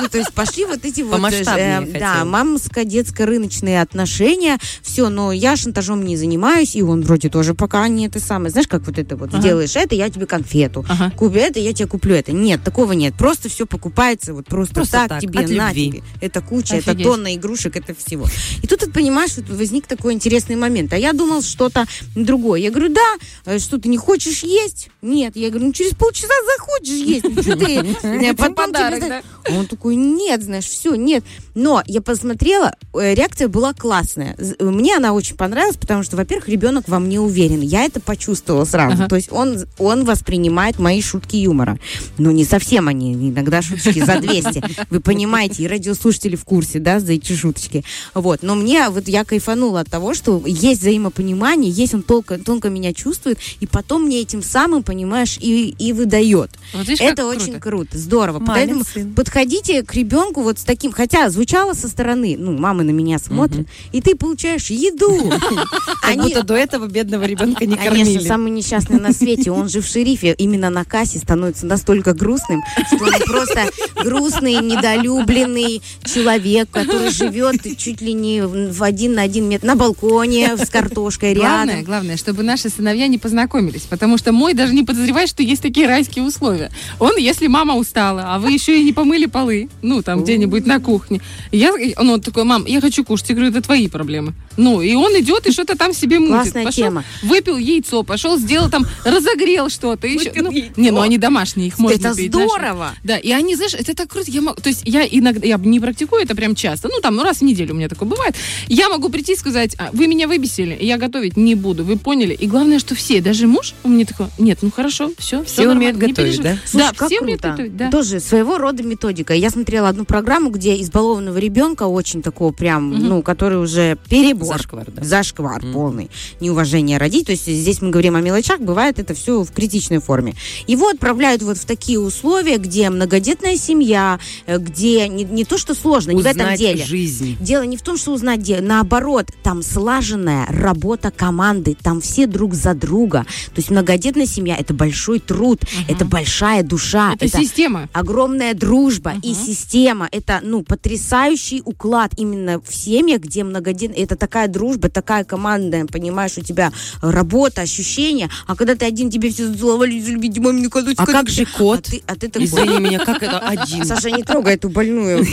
Ну, 0.01 0.09
то 0.09 0.19
есть 0.19 0.33
пошли 0.33 0.65
вот 0.65 0.85
эти 0.85 1.03
вот... 1.03 1.21
Э, 1.33 1.87
Да, 1.99 2.25
мамско-детско-рыночные 2.25 3.81
отношения. 3.83 4.59
Все, 4.83 5.09
но 5.09 5.33
я 5.33 5.57
шантажом 5.57 6.05
не 6.05 6.17
занимаюсь, 6.17 6.77
и 6.77 6.83
он 6.83 7.03
вроде 7.03 7.29
тоже 7.29 7.55
пока 7.55 7.87
не 7.89 8.07
это 8.07 8.21
самое. 8.21 8.51
Знаешь, 8.51 8.69
как 8.69 8.87
вот 8.87 8.99
это 8.99 9.17
вот, 9.17 9.31
Ага. 9.31 9.41
сделаешь 9.41 9.77
это, 9.77 9.95
я 9.95 10.09
тебе 10.11 10.27
конфету. 10.27 10.85
Ага. 10.89 11.13
Купи 11.17 11.39
это, 11.39 11.61
я 11.61 11.73
тебе 11.73 11.87
куплю 11.89 12.15
это. 12.15 12.33
Нет, 12.33 12.63
такого 12.65 12.93
нет. 12.93 13.15
Просто 13.15 13.49
все 13.49 13.67
покупается 13.67 14.35
вот 14.35 14.47
просто, 14.47 14.75
Просто 14.75 14.93
так, 14.93 15.09
так, 15.09 15.21
тебе, 15.21 15.41
на 15.57 15.73
тебе. 15.73 16.03
Это 16.21 16.41
куча, 16.41 16.77
это 16.77 16.93
Офигеть. 16.93 17.07
тонна 17.07 17.35
игрушек, 17.35 17.77
это 17.77 17.95
всего. 17.95 18.27
И 18.63 18.67
тут, 18.67 18.81
ты 18.81 18.91
понимаешь, 18.91 19.33
вот 19.37 19.49
возник 19.49 19.87
такой 19.87 20.15
интересный 20.15 20.57
момент. 20.57 20.93
А 20.93 20.97
я 20.97 21.13
думал 21.13 21.43
что-то 21.43 21.87
другое. 22.15 22.61
Я 22.61 22.71
говорю, 22.71 22.93
да, 22.95 23.17
э, 23.47 23.59
что 23.59 23.79
ты 23.79 23.89
не 23.89 23.99
хочешь 23.99 24.43
есть? 24.43 24.89
Нет. 25.03 25.37
Я 25.37 25.51
говорю, 25.51 25.67
ну 25.67 25.73
через 25.73 25.95
полчаса 25.95 26.35
захочешь 26.57 27.07
есть. 27.07 27.25
Ну, 27.25 27.43
что 27.43 27.57
ты? 27.57 27.97
э, 28.03 28.35
подарок, 28.35 29.03
знаешь, 29.03 29.25
а 29.49 29.53
Он 29.53 29.67
такой, 29.67 29.90
нет, 29.95 30.43
знаешь, 30.43 30.65
все, 30.67 30.95
нет. 30.95 31.25
Но 31.55 31.83
я 31.87 32.01
посмотрела, 32.01 32.75
э, 32.95 33.15
реакция 33.15 33.49
была 33.49 33.73
классная. 33.75 34.35
З- 34.39 34.57
Мне 34.61 34.97
она 34.97 35.13
очень 35.13 35.37
понравилась, 35.37 35.77
потому 35.77 36.03
что, 36.03 36.17
во-первых, 36.17 36.49
ребенок 36.49 36.85
во 36.89 36.99
мне 36.99 37.21
уверен. 37.21 37.61
Я 37.61 37.85
это 37.85 38.01
почувствовала 38.01 38.65
сразу. 38.65 38.95
Ага. 38.95 39.09
То 39.09 39.17
есть 39.17 39.33
он, 39.33 39.59
он 39.79 40.05
воспринимает 40.05 40.79
мои 40.79 41.01
шутки 41.03 41.37
юмора. 41.37 41.79
Ну, 42.19 42.31
не 42.31 42.45
совсем 42.45 42.89
они, 42.89 43.13
иногда 43.15 43.63
шуточки 43.63 44.05
за 44.05 44.19
200. 44.21 44.63
Вы 44.91 45.01
понимаете, 45.01 45.63
и 45.65 45.67
радиослушатели 45.69 46.37
в 46.37 46.45
курсе, 46.45 46.79
да, 46.79 47.01
за 47.01 47.13
эти 47.13 47.33
шуточки. 47.35 47.85
Вот. 48.15 48.43
Но 48.43 48.55
мне, 48.55 48.89
вот 48.89 49.09
я 49.09 49.25
кайфанула 49.25 49.81
от 49.81 49.91
того, 49.91 50.15
что 50.15 50.43
есть 50.47 50.81
взаимопонимание, 50.81 51.71
есть 51.71 51.95
он 51.95 52.03
тонко, 52.03 52.39
тонко 52.39 52.69
меня 52.71 52.93
чувствует, 52.93 53.39
и 53.61 53.67
потом 53.67 54.05
мне 54.05 54.21
этим 54.21 54.43
самым, 54.43 54.83
понимаешь, 54.83 55.37
и, 55.41 55.75
и 55.79 55.93
выдает. 55.93 56.51
Вот 56.73 56.87
видишь, 56.89 57.01
Это 57.01 57.23
круто. 57.23 57.43
очень 57.43 57.61
круто, 57.61 57.99
здорово. 57.99 58.39
Мамин 58.39 58.83
Поэтому 58.85 59.15
подходите 59.15 59.80
к 59.83 59.95
ребенку 59.95 60.43
вот 60.43 60.59
с 60.59 60.65
таким, 60.65 60.93
хотя 60.93 61.29
звучало 61.31 61.75
со 61.75 61.89
стороны, 61.89 62.37
ну, 62.39 62.57
мама 62.57 62.83
на 62.83 62.91
меня 62.91 63.19
смотрит, 63.19 63.67
и 63.93 64.01
ты 64.01 64.15
получаешь 64.15 64.71
еду. 64.71 65.33
Как 66.03 66.17
будто 66.17 66.43
до 66.43 66.55
этого 66.55 66.87
бедного 66.87 67.25
ребенка 67.25 67.67
не 67.67 67.77
Конечно, 67.77 68.05
кормили. 68.05 68.27
самый 68.27 68.51
несчастный 68.51 69.01
на 69.01 69.13
свете. 69.13 69.51
Он 69.51 69.69
же 69.69 69.81
в 69.81 69.87
шерифе 69.87 70.35
именно 70.39 70.71
на 70.71 70.85
кассе 70.85 71.19
становится 71.19 71.67
настолько 71.67 72.13
грустным, 72.15 72.63
что 72.87 73.05
он 73.05 73.13
просто 73.27 73.67
грустный, 74.03 74.55
недолюбленный 74.57 75.83
человек, 76.05 76.69
который 76.71 77.11
живет 77.11 77.57
чуть 77.79 78.01
ли 78.01 78.13
не 78.13 78.43
в 78.43 78.83
один 78.83 79.15
на 79.15 79.23
один 79.23 79.49
метр 79.49 79.67
на 79.67 79.77
балконе 79.77 80.57
с 80.57 80.69
картошкой 80.69 81.35
Главное, 81.35 81.75
рядом. 81.77 81.85
главное, 81.87 82.17
чтобы 82.17 82.43
наши 82.43 82.69
сыновья 82.69 83.07
не 83.07 83.19
познакомились, 83.19 83.83
потому 83.83 84.19
что 84.19 84.33
мой 84.33 84.55
даже 84.55 84.75
не 84.75 84.83
подозревает, 84.85 85.29
что 85.29 85.43
есть 85.43 85.63
такие 85.63 85.87
райские 85.87 86.25
условия. 86.25 86.71
Он, 86.99 87.17
если 87.17 87.47
мама 87.47 87.75
устала, 87.77 88.35
а 88.35 88.39
вы 88.39 88.53
еще 88.53 88.79
и 88.79 88.85
не 88.85 88.93
помыли 88.93 89.27
полы, 89.27 89.69
ну, 89.83 90.03
там 90.03 90.23
где-нибудь 90.23 90.67
на 90.67 90.81
кухне, 90.81 91.21
я, 91.53 91.73
он 91.97 92.21
такой, 92.21 92.45
мам, 92.45 92.65
я 92.67 92.81
хочу 92.81 93.05
кушать. 93.05 93.31
Я 93.31 93.35
говорю, 93.35 93.51
это 93.51 93.63
твои 93.63 93.89
проблемы. 93.89 94.35
Ну, 94.57 94.81
и 94.81 94.95
он 94.95 95.13
идет 95.13 95.47
и 95.47 95.53
что-то 95.53 95.77
там 95.77 95.93
себе 95.93 96.19
мутит. 96.19 96.35
Классная 96.35 96.65
Пошел, 96.65 96.85
тема. 96.85 97.05
Выпил 97.23 97.57
яйцо, 97.57 98.03
пошел, 98.03 98.39
сделал 98.39 98.69
там, 98.69 98.85
разогрел 99.05 99.69
что-то. 99.69 100.07
Еще, 100.07 100.33
ну, 100.37 100.51
не, 100.51 100.91
ну 100.91 101.01
они 101.01 101.19
домашние, 101.19 101.69
их 101.69 101.79
можно 101.79 101.97
Это 101.97 102.15
пить, 102.15 102.33
знаешь. 102.33 102.51
здорово! 102.51 102.91
Да, 103.05 103.17
и 103.17 103.31
они, 103.31 103.57
знаешь, 103.57 103.75
это 103.75 103.95
так 103.95 104.09
круто. 104.09 104.31
Я 104.31 104.43
могу, 104.43 104.61
то 104.61 104.69
есть 104.69 104.83
я 104.85 105.07
иногда, 105.07 105.47
я 105.47 105.57
не 105.57 105.81
практикую 105.81 106.23
это 106.23 106.35
прям 106.35 106.55
часто, 106.55 106.89
ну 106.89 107.01
там, 107.01 107.17
ну 107.17 107.23
раз 107.23 107.39
в 107.39 107.43
неделю 107.43 107.75
у 107.75 107.77
меня 107.77 107.89
такое 107.89 108.09
бывает. 108.09 108.35
Я 108.67 108.89
могу 108.89 109.09
прийти 109.09 109.33
и 109.33 109.37
сказать, 109.37 109.77
«А, 109.79 109.91
вы 109.93 110.07
меня 110.07 110.29
выбесили, 110.29 110.77
я 110.81 110.99
готовить 110.99 111.37
не 111.37 111.55
буду, 111.55 111.85
вы 111.85 111.97
поняли? 111.97 112.35
И 112.35 112.47
главное, 112.47 112.79
что 112.79 112.95
все, 112.95 113.21
даже 113.21 113.47
муж 113.47 113.75
у 113.85 113.89
меня 113.89 114.05
такой, 114.05 114.27
нет, 114.39 114.59
ну 114.63 114.71
хорошо, 114.71 115.13
все, 115.19 115.45
Все 115.45 115.69
умеют 115.69 115.97
готовить, 115.97 116.43
да? 116.43 116.57
Слушай, 116.65 116.85
да, 116.85 116.93
как 116.97 117.09
все 117.09 117.21
умеют 117.21 117.41
готовить, 117.41 117.77
да. 117.77 117.91
Тоже 117.91 118.21
своего 118.21 118.59
рода 118.59 118.83
методика. 118.83 119.35
Я 119.35 119.51
смотрела 119.51 119.89
одну 119.89 120.05
программу, 120.05 120.51
где 120.51 120.81
избалованного 120.81 121.39
ребенка 121.39 121.85
очень 121.85 122.23
такого 122.23 122.53
прям, 122.53 122.91
ну, 122.91 123.23
который 123.23 123.59
уже 123.59 123.97
перебор. 124.41 124.59
Зашквар, 124.59 124.87
да. 124.91 125.05
Зашквар 125.05 125.63
полный. 125.73 126.11
Неуважение 126.41 126.99
родить. 126.99 127.27
То 127.27 127.33
есть 127.33 127.47
здесь 127.47 127.81
мы 127.83 127.91
говорим 127.91 128.17
о 128.17 128.21
мелочах, 128.21 128.61
бывает 128.61 128.99
это 128.99 129.15
все 129.15 129.43
в 129.43 129.53
критичной 129.53 129.99
форме. 130.01 130.35
Его 130.67 130.89
отправляют 130.89 131.43
вот 131.43 131.59
в 131.59 131.65
такие 131.65 131.99
условия, 132.01 132.59
где 132.59 132.91
многодетная 132.91 133.57
семья, 133.57 134.19
э, 134.47 134.59
где 134.59 135.09
не, 135.09 135.25
не 135.25 135.45
то, 135.45 135.59
что 135.59 135.75
сложно, 135.75 136.13
не 136.13 136.23
в 136.23 136.27
этом 136.27 136.43
Узнать 136.43 136.59
деле. 136.59 136.85
жизнь. 136.85 137.37
Дело 137.41 137.63
не 137.63 137.77
в 137.77 137.83
том, 137.83 137.97
что 137.97 138.13
узнать 138.13 138.43
дело, 138.43 138.61
наоборот, 138.63 139.27
там 139.43 139.63
слаженная 139.63 140.47
работа 140.47 141.11
команды, 141.11 141.77
там 141.81 142.01
все 142.01 142.27
друг 142.27 142.55
за 142.55 142.75
друга. 142.75 143.25
То 143.47 143.59
есть 143.59 143.71
многодетная 143.71 144.27
семья 144.27 144.57
это 144.57 144.75
большой 144.75 145.21
труд, 145.21 145.61
это 145.89 146.05
большая 146.05 146.63
душа, 146.63 147.15
Это 147.15 147.29
система. 147.29 147.89
огромная 147.93 148.55
дружба 148.55 149.15
и 149.23 149.35
система. 149.35 150.09
Это 150.11 150.41
ну 150.43 150.63
потрясающий 150.63 151.63
уклад 151.65 152.13
именно 152.17 152.61
в 152.61 152.75
семьях, 152.75 153.21
где 153.23 153.45
многодетная. 153.45 154.03
Это 154.03 154.17
такая 154.31 154.47
дружба, 154.47 154.89
такая 154.89 155.25
командная, 155.25 155.87
понимаешь, 155.87 156.39
у 156.39 156.41
тебя 156.43 156.73
работа, 157.03 157.63
ощущения. 157.63 158.31
А 158.47 158.55
когда 158.55 158.77
ты 158.77 158.85
один, 158.85 159.11
тебе 159.11 159.31
все 159.31 159.47
зацеловали, 159.49 159.91
любить 159.99 160.39
мамину 160.39 160.71
кладочку. 160.71 161.03
А 161.03 161.07
как 161.07 161.29
же 161.29 161.45
кот? 161.47 161.81
А 161.81 161.83
ты, 161.91 162.03
а 162.07 162.15
ты 162.15 162.29
такой- 162.29 162.45
Извини 162.47 162.79
меня, 162.79 163.01
как 163.01 163.23
это 163.25 163.39
один? 163.55 163.85
Саша, 163.85 164.11
не 164.13 164.23
трогай 164.23 164.55
эту 164.55 164.69
больную, 164.69 165.27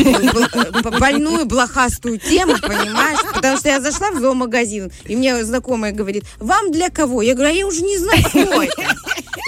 больную, 0.99 1.45
блохастую 1.45 2.17
тему, 2.19 2.53
понимаешь? 2.59 3.19
Потому 3.35 3.57
что 3.57 3.69
я 3.69 3.79
зашла 3.81 4.09
в 4.11 4.19
зоомагазин, 4.19 4.91
и 5.05 5.15
мне 5.15 5.43
знакомая 5.45 5.91
говорит, 5.91 6.23
вам 6.39 6.71
для 6.71 6.89
кого? 6.89 7.21
Я 7.21 7.35
говорю, 7.35 7.51
а 7.51 7.53
я 7.53 7.67
уже 7.67 7.81
не 7.81 7.97
знаю, 7.99 8.23
кто 8.23 8.63
это. 8.63 8.81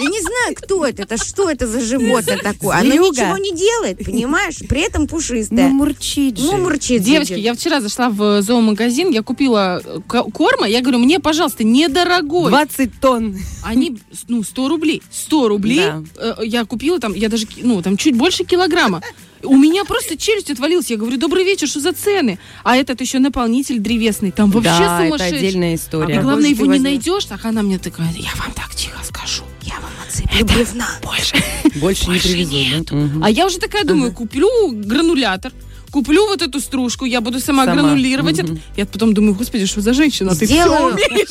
Я 0.02 0.08
не 0.08 0.20
знаю, 0.20 0.54
кто 0.54 0.86
это, 0.86 1.02
это 1.02 1.16
что 1.22 1.50
это 1.50 1.66
за 1.66 1.80
животное 1.80 2.38
такое. 2.38 2.76
Оно 2.76 2.88
Зверюга. 2.90 3.10
ничего 3.10 3.36
не 3.36 3.52
делает, 3.54 3.98
понимаешь? 4.04 4.56
При 4.68 4.80
этом 4.82 5.06
пушистое. 5.06 5.68
Ну, 5.68 5.74
мурчит 5.74 6.38
же. 6.38 6.46
Ну, 6.46 6.56
мурчит. 6.58 7.02
Девочки, 7.02 7.34
я 7.34 7.52
вчера 7.52 7.80
зашла 7.82 8.08
в 8.08 8.40
зоомагазин, 8.40 9.10
я 9.10 9.22
купила 9.22 9.39
э, 9.48 10.00
к- 10.06 10.24
корма, 10.32 10.66
я 10.66 10.80
говорю, 10.80 10.98
мне, 10.98 11.18
пожалуйста, 11.20 11.64
недорогой. 11.64 12.50
20 12.50 13.00
тонн. 13.00 13.36
Они, 13.64 13.98
ну, 14.28 14.42
100 14.42 14.68
рублей. 14.68 15.02
100 15.10 15.48
рублей 15.48 15.86
Да. 15.86 16.02
э, 16.16 16.34
я 16.44 16.64
купила 16.64 16.98
там, 16.98 17.14
я 17.14 17.28
даже, 17.28 17.46
ну, 17.62 17.80
там 17.82 17.96
чуть 17.96 18.16
больше 18.16 18.44
килограмма. 18.44 19.02
У 19.42 19.56
меня 19.56 19.84
просто 19.84 20.18
челюсть 20.18 20.50
отвалилась. 20.50 20.90
Я 20.90 20.96
говорю, 20.98 21.16
добрый 21.16 21.44
вечер, 21.44 21.66
что 21.66 21.80
за 21.80 21.92
цены? 21.92 22.38
А 22.62 22.76
этот 22.76 23.00
еще 23.00 23.18
наполнитель 23.20 23.78
древесный. 23.78 24.30
Там 24.32 24.50
вообще 24.50 24.68
Да, 24.70 24.98
это 25.00 25.04
сумасшедший. 25.16 25.38
отдельная 25.38 25.72
И 25.72 25.76
история. 25.76 26.20
главное, 26.20 26.50
Боже 26.50 26.62
его 26.62 26.64
ты 26.66 26.70
не 26.72 26.78
найдешь. 26.78 27.24
Так 27.24 27.44
она 27.46 27.62
мне 27.62 27.78
такая, 27.78 28.12
я 28.18 28.30
вам 28.38 28.52
так 28.54 28.74
тихо 28.74 28.98
скажу. 29.02 29.44
Я 29.62 29.74
вам 29.76 29.90
отсыплю 30.06 30.44
бревна. 30.44 30.88
Больше. 31.02 31.36
Больше 31.80 32.10
не? 32.44 32.84
Мгм. 32.90 33.22
А 33.24 33.30
я 33.30 33.46
уже 33.46 33.58
такая 33.58 33.84
думаю, 33.84 34.12
куплю 34.12 34.48
гранулятор, 34.72 35.52
куплю 35.90 36.26
вот 36.26 36.42
эту 36.42 36.60
стружку, 36.60 37.04
я 37.04 37.20
буду 37.20 37.40
сама, 37.40 37.64
Сама. 37.64 37.82
гранулировать 37.82 38.38
это. 38.38 38.56
Я 38.76 38.86
потом 38.86 39.14
думаю, 39.14 39.34
господи, 39.34 39.66
что 39.66 39.80
за 39.80 39.92
женщина? 39.92 40.30
Ты 40.30 40.46
все 40.46 40.54
Сделаю. 40.62 40.94
умеешь. 40.94 41.28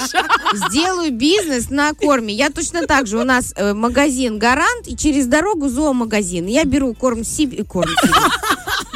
Сделаю 0.70 1.12
бизнес 1.12 1.70
на 1.70 1.94
корме. 1.94 2.34
Я 2.34 2.50
точно 2.50 2.86
так 2.88 3.08
же. 3.08 3.18
У 3.18 3.24
нас 3.24 3.54
э, 3.56 3.74
магазин 3.74 4.40
Гарант 4.40 4.88
и 4.88 4.96
через 4.96 5.28
дорогу 5.28 5.70
зоомагазин. 5.70 6.46
Я 6.48 6.64
беру 6.66 6.94
корм 6.94 7.24
себе. 7.24 7.64
Корм 7.64 7.90
себе. 7.90 8.14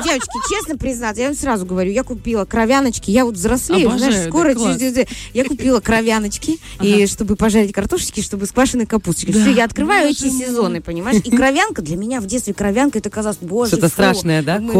Девочки, 0.04 0.32
честно 0.50 0.78
признаться, 0.78 1.22
я 1.22 1.28
вам 1.30 1.38
сразу 1.38 1.66
говорю, 1.66 1.90
я 1.92 2.04
купила 2.04 2.44
кровяночки, 2.44 3.10
я 3.12 3.24
вот 3.24 3.36
взрослею, 3.36 3.88
Обожаю, 3.88 4.12
знаешь, 4.12 4.26
да, 4.26 4.30
скоро 4.32 4.54
класс. 4.54 4.78
через- 4.78 5.08
я 5.34 5.46
купила 5.46 5.80
кровяночки, 5.80 6.60
и 6.82 7.08
чтобы 7.08 7.38
пожарить 7.38 7.72
картошечки, 7.72 8.20
чтобы 8.22 8.46
с 8.46 8.52
квашеной 8.52 8.86
капусточкой. 8.86 9.40
Все, 9.42 9.52
я 9.52 9.64
открываю 9.64 10.10
эти 10.10 10.30
сезоны, 10.30 10.82
понимаешь? 10.82 11.22
И 11.24 11.32
кровянка, 11.32 11.82
для 11.82 11.96
меня 11.96 12.20
в 12.20 12.26
детстве 12.26 12.54
кровянка, 12.54 12.98
это 13.00 13.10
казалось, 13.10 13.38
боже, 13.40 13.70
Что-то 13.78 13.88
страшное, 13.88 14.42
да? 14.44 14.60
мы 14.60 14.74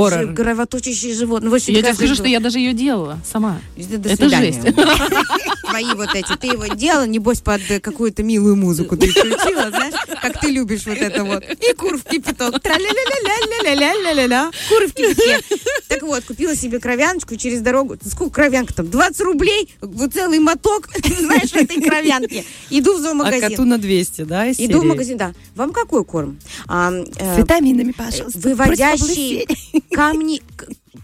Кровоточащие 0.74 1.14
животные. 1.14 1.50
Вот 1.52 1.62
Я 1.62 1.82
тебе 1.82 1.94
скажу, 1.94 2.16
что 2.16 2.26
я 2.28 2.40
даже 2.40 2.58
ее 2.58 2.74
делала 2.74 3.20
сама. 3.32 3.62
До 3.78 4.10
Это 4.10 4.16
свидания. 4.18 4.52
жесть. 4.54 4.76
Твои 5.70 5.94
вот 5.96 6.10
эти. 6.16 6.36
Ты 6.36 6.48
его 6.48 6.66
делала, 6.74 7.06
небось, 7.06 7.42
под 7.42 7.62
какую-то 7.82 8.24
милую 8.24 8.56
музыку 8.56 8.98
ты 8.98 9.08
включила, 9.10 9.70
знаешь, 9.70 9.94
как 10.22 10.40
ты 10.42 10.50
любишь 10.50 10.86
вот 10.86 10.98
это 10.98 11.24
вот. 11.24 11.44
И 11.44 11.74
кур 11.74 11.98
в 11.98 12.04
кипяток. 12.04 12.60
Тра-ля-ля-ля-ля-ля-ля-ля-ля. 12.62 14.52
Куры 14.70 14.88
в 14.88 14.94
кипятке. 14.94 15.40
Так 15.88 16.02
вот, 16.04 16.24
купила 16.24 16.56
себе 16.56 16.80
кровяночку 16.80 17.36
через 17.36 17.62
дорогу. 17.62 17.98
Сколько 18.06 18.34
кровянка 18.36 18.74
там? 18.74 18.90
20 18.90 19.22
рублей? 19.22 19.70
Вот 19.82 20.14
целый 20.14 20.40
моток, 20.40 20.90
знаешь, 21.20 21.54
этой 21.54 21.82
кровянки. 21.82 22.46
Иду 22.72 22.94
в 22.94 22.98
А 22.98 23.02
зоомагазин. 23.02 23.50
коту 23.50 23.66
на 23.66 23.78
200, 23.78 24.24
да? 24.24 24.50
Иду 24.52 24.82
в 24.82 24.86
магазин, 24.86 25.18
да. 25.18 25.34
Вам 25.56 25.72
какой 25.72 26.04
корм? 26.04 26.40
А, 26.68 26.92
э, 26.92 27.36
С 27.36 27.38
витаминами, 27.38 27.92
пожалуйста. 27.92 28.40
выводящий 28.40 29.46
камни, 29.92 30.42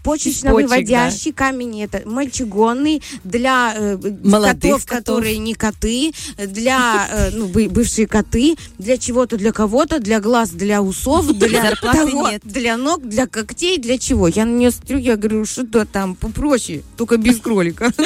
почечно-выводящий 0.02 1.32
камень, 1.32 1.82
это 1.82 2.02
мальчигонный 2.04 3.02
для 3.24 3.74
э, 3.76 3.96
Молодых 4.22 4.62
котов, 4.62 4.86
котов. 4.86 5.04
которые 5.06 5.38
не 5.38 5.54
коты, 5.54 6.12
для 6.38 7.08
э, 7.10 7.30
ну, 7.32 7.46
бы- 7.46 7.68
бывшие 7.68 8.06
коты, 8.06 8.56
для 8.78 8.98
чего-то, 8.98 9.36
для 9.36 9.52
кого-то, 9.52 9.98
для 9.98 10.20
глаз, 10.20 10.50
для 10.50 10.82
усов, 10.82 11.26
для 11.38 11.74
того, 11.74 12.30
нет. 12.30 12.42
для 12.44 12.76
ног, 12.76 13.06
для 13.06 13.26
когтей, 13.26 13.78
для 13.78 13.98
чего? 13.98 14.28
Я 14.28 14.44
на 14.44 14.56
нее 14.56 14.70
смотрю, 14.70 14.98
я 14.98 15.16
говорю, 15.16 15.44
что 15.44 15.64
там 15.84 16.14
попроще, 16.14 16.82
только 16.96 17.16
без 17.16 17.38
кролика. 17.38 17.92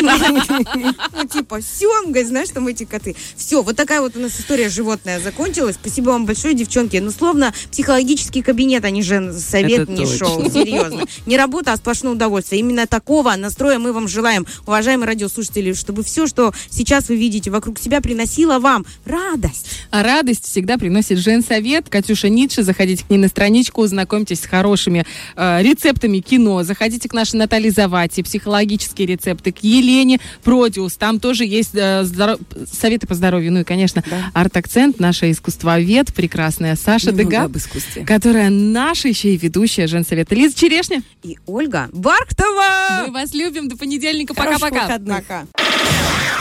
Ну, 1.14 1.26
типа, 1.28 1.60
семга, 1.62 2.24
знаешь, 2.24 2.48
там 2.50 2.66
эти 2.66 2.84
коты. 2.84 3.14
Все, 3.36 3.62
вот 3.62 3.76
такая 3.76 4.00
вот 4.00 4.16
у 4.16 4.20
нас 4.20 4.38
история 4.38 4.68
животная 4.68 5.20
закончилась. 5.20 5.76
Спасибо 5.76 6.10
вам 6.10 6.26
большое, 6.26 6.54
девчонки. 6.54 6.96
Ну, 6.96 7.10
словно 7.10 7.52
психологический 7.70 8.42
кабинет, 8.42 8.84
а 8.84 8.90
не 8.90 9.02
же 9.02 9.32
совет, 9.32 9.88
не 9.88 10.06
шоу. 10.06 10.50
Серьезно. 10.50 11.04
Не 11.26 11.36
работа, 11.36 11.72
а 11.72 11.76
сплошное 11.84 12.12
удовольствие. 12.12 12.60
Именно 12.60 12.86
такого 12.86 13.36
настроя 13.36 13.78
мы 13.78 13.92
вам 13.92 14.08
желаем, 14.08 14.46
уважаемые 14.66 15.06
радиослушатели, 15.06 15.74
чтобы 15.74 16.02
все, 16.02 16.26
что 16.26 16.54
сейчас 16.70 17.10
вы 17.10 17.16
видите 17.16 17.50
вокруг 17.50 17.78
себя, 17.78 18.00
приносило 18.00 18.58
вам 18.58 18.86
радость. 19.04 19.66
А 19.90 20.02
радость 20.02 20.46
всегда 20.46 20.78
приносит 20.78 21.18
женсовет. 21.18 21.90
Катюша 21.90 22.30
Ницше, 22.30 22.62
заходите 22.62 23.04
к 23.04 23.10
ней 23.10 23.18
на 23.18 23.28
страничку, 23.28 23.86
знакомьтесь 23.86 24.40
с 24.40 24.46
хорошими 24.46 25.04
э, 25.36 25.62
рецептами 25.62 26.20
кино. 26.20 26.62
Заходите 26.62 27.06
к 27.06 27.12
нашей 27.12 27.36
Наталье 27.36 27.70
Завати, 27.70 28.22
психологические 28.22 29.06
рецепты, 29.06 29.52
к 29.52 29.58
Елене 29.58 30.20
Продиус. 30.42 30.94
Там 30.94 31.20
тоже 31.20 31.44
есть 31.44 31.74
э, 31.74 32.02
здоро- 32.04 32.40
советы 32.72 33.06
по 33.06 33.14
здоровью. 33.14 33.52
Ну 33.52 33.60
и, 33.60 33.64
конечно, 33.64 34.02
арт-акцент, 34.32 35.00
наша 35.00 35.30
искусствовед, 35.30 36.14
прекрасная 36.14 36.76
Саша 36.76 37.08
Немного 37.08 37.30
Дега, 37.30 37.42
об 37.44 37.56
искусстве. 37.58 38.06
которая 38.06 38.48
наша 38.48 39.08
еще 39.08 39.34
и 39.34 39.36
ведущая 39.36 39.86
женсовета. 39.86 40.34
Лиза 40.34 40.56
Черешня. 40.56 41.02
И 41.22 41.36
Ольга 41.44 41.73
Бархтова. 41.92 43.04
Мы 43.06 43.12
вас 43.12 43.34
любим. 43.34 43.68
До 43.68 43.76
понедельника. 43.76 44.34
Пока-пока. 44.34 44.98
Пока. 44.98 45.46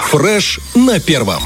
Фреш 0.10 0.60
на 0.76 1.00
первом. 1.00 1.44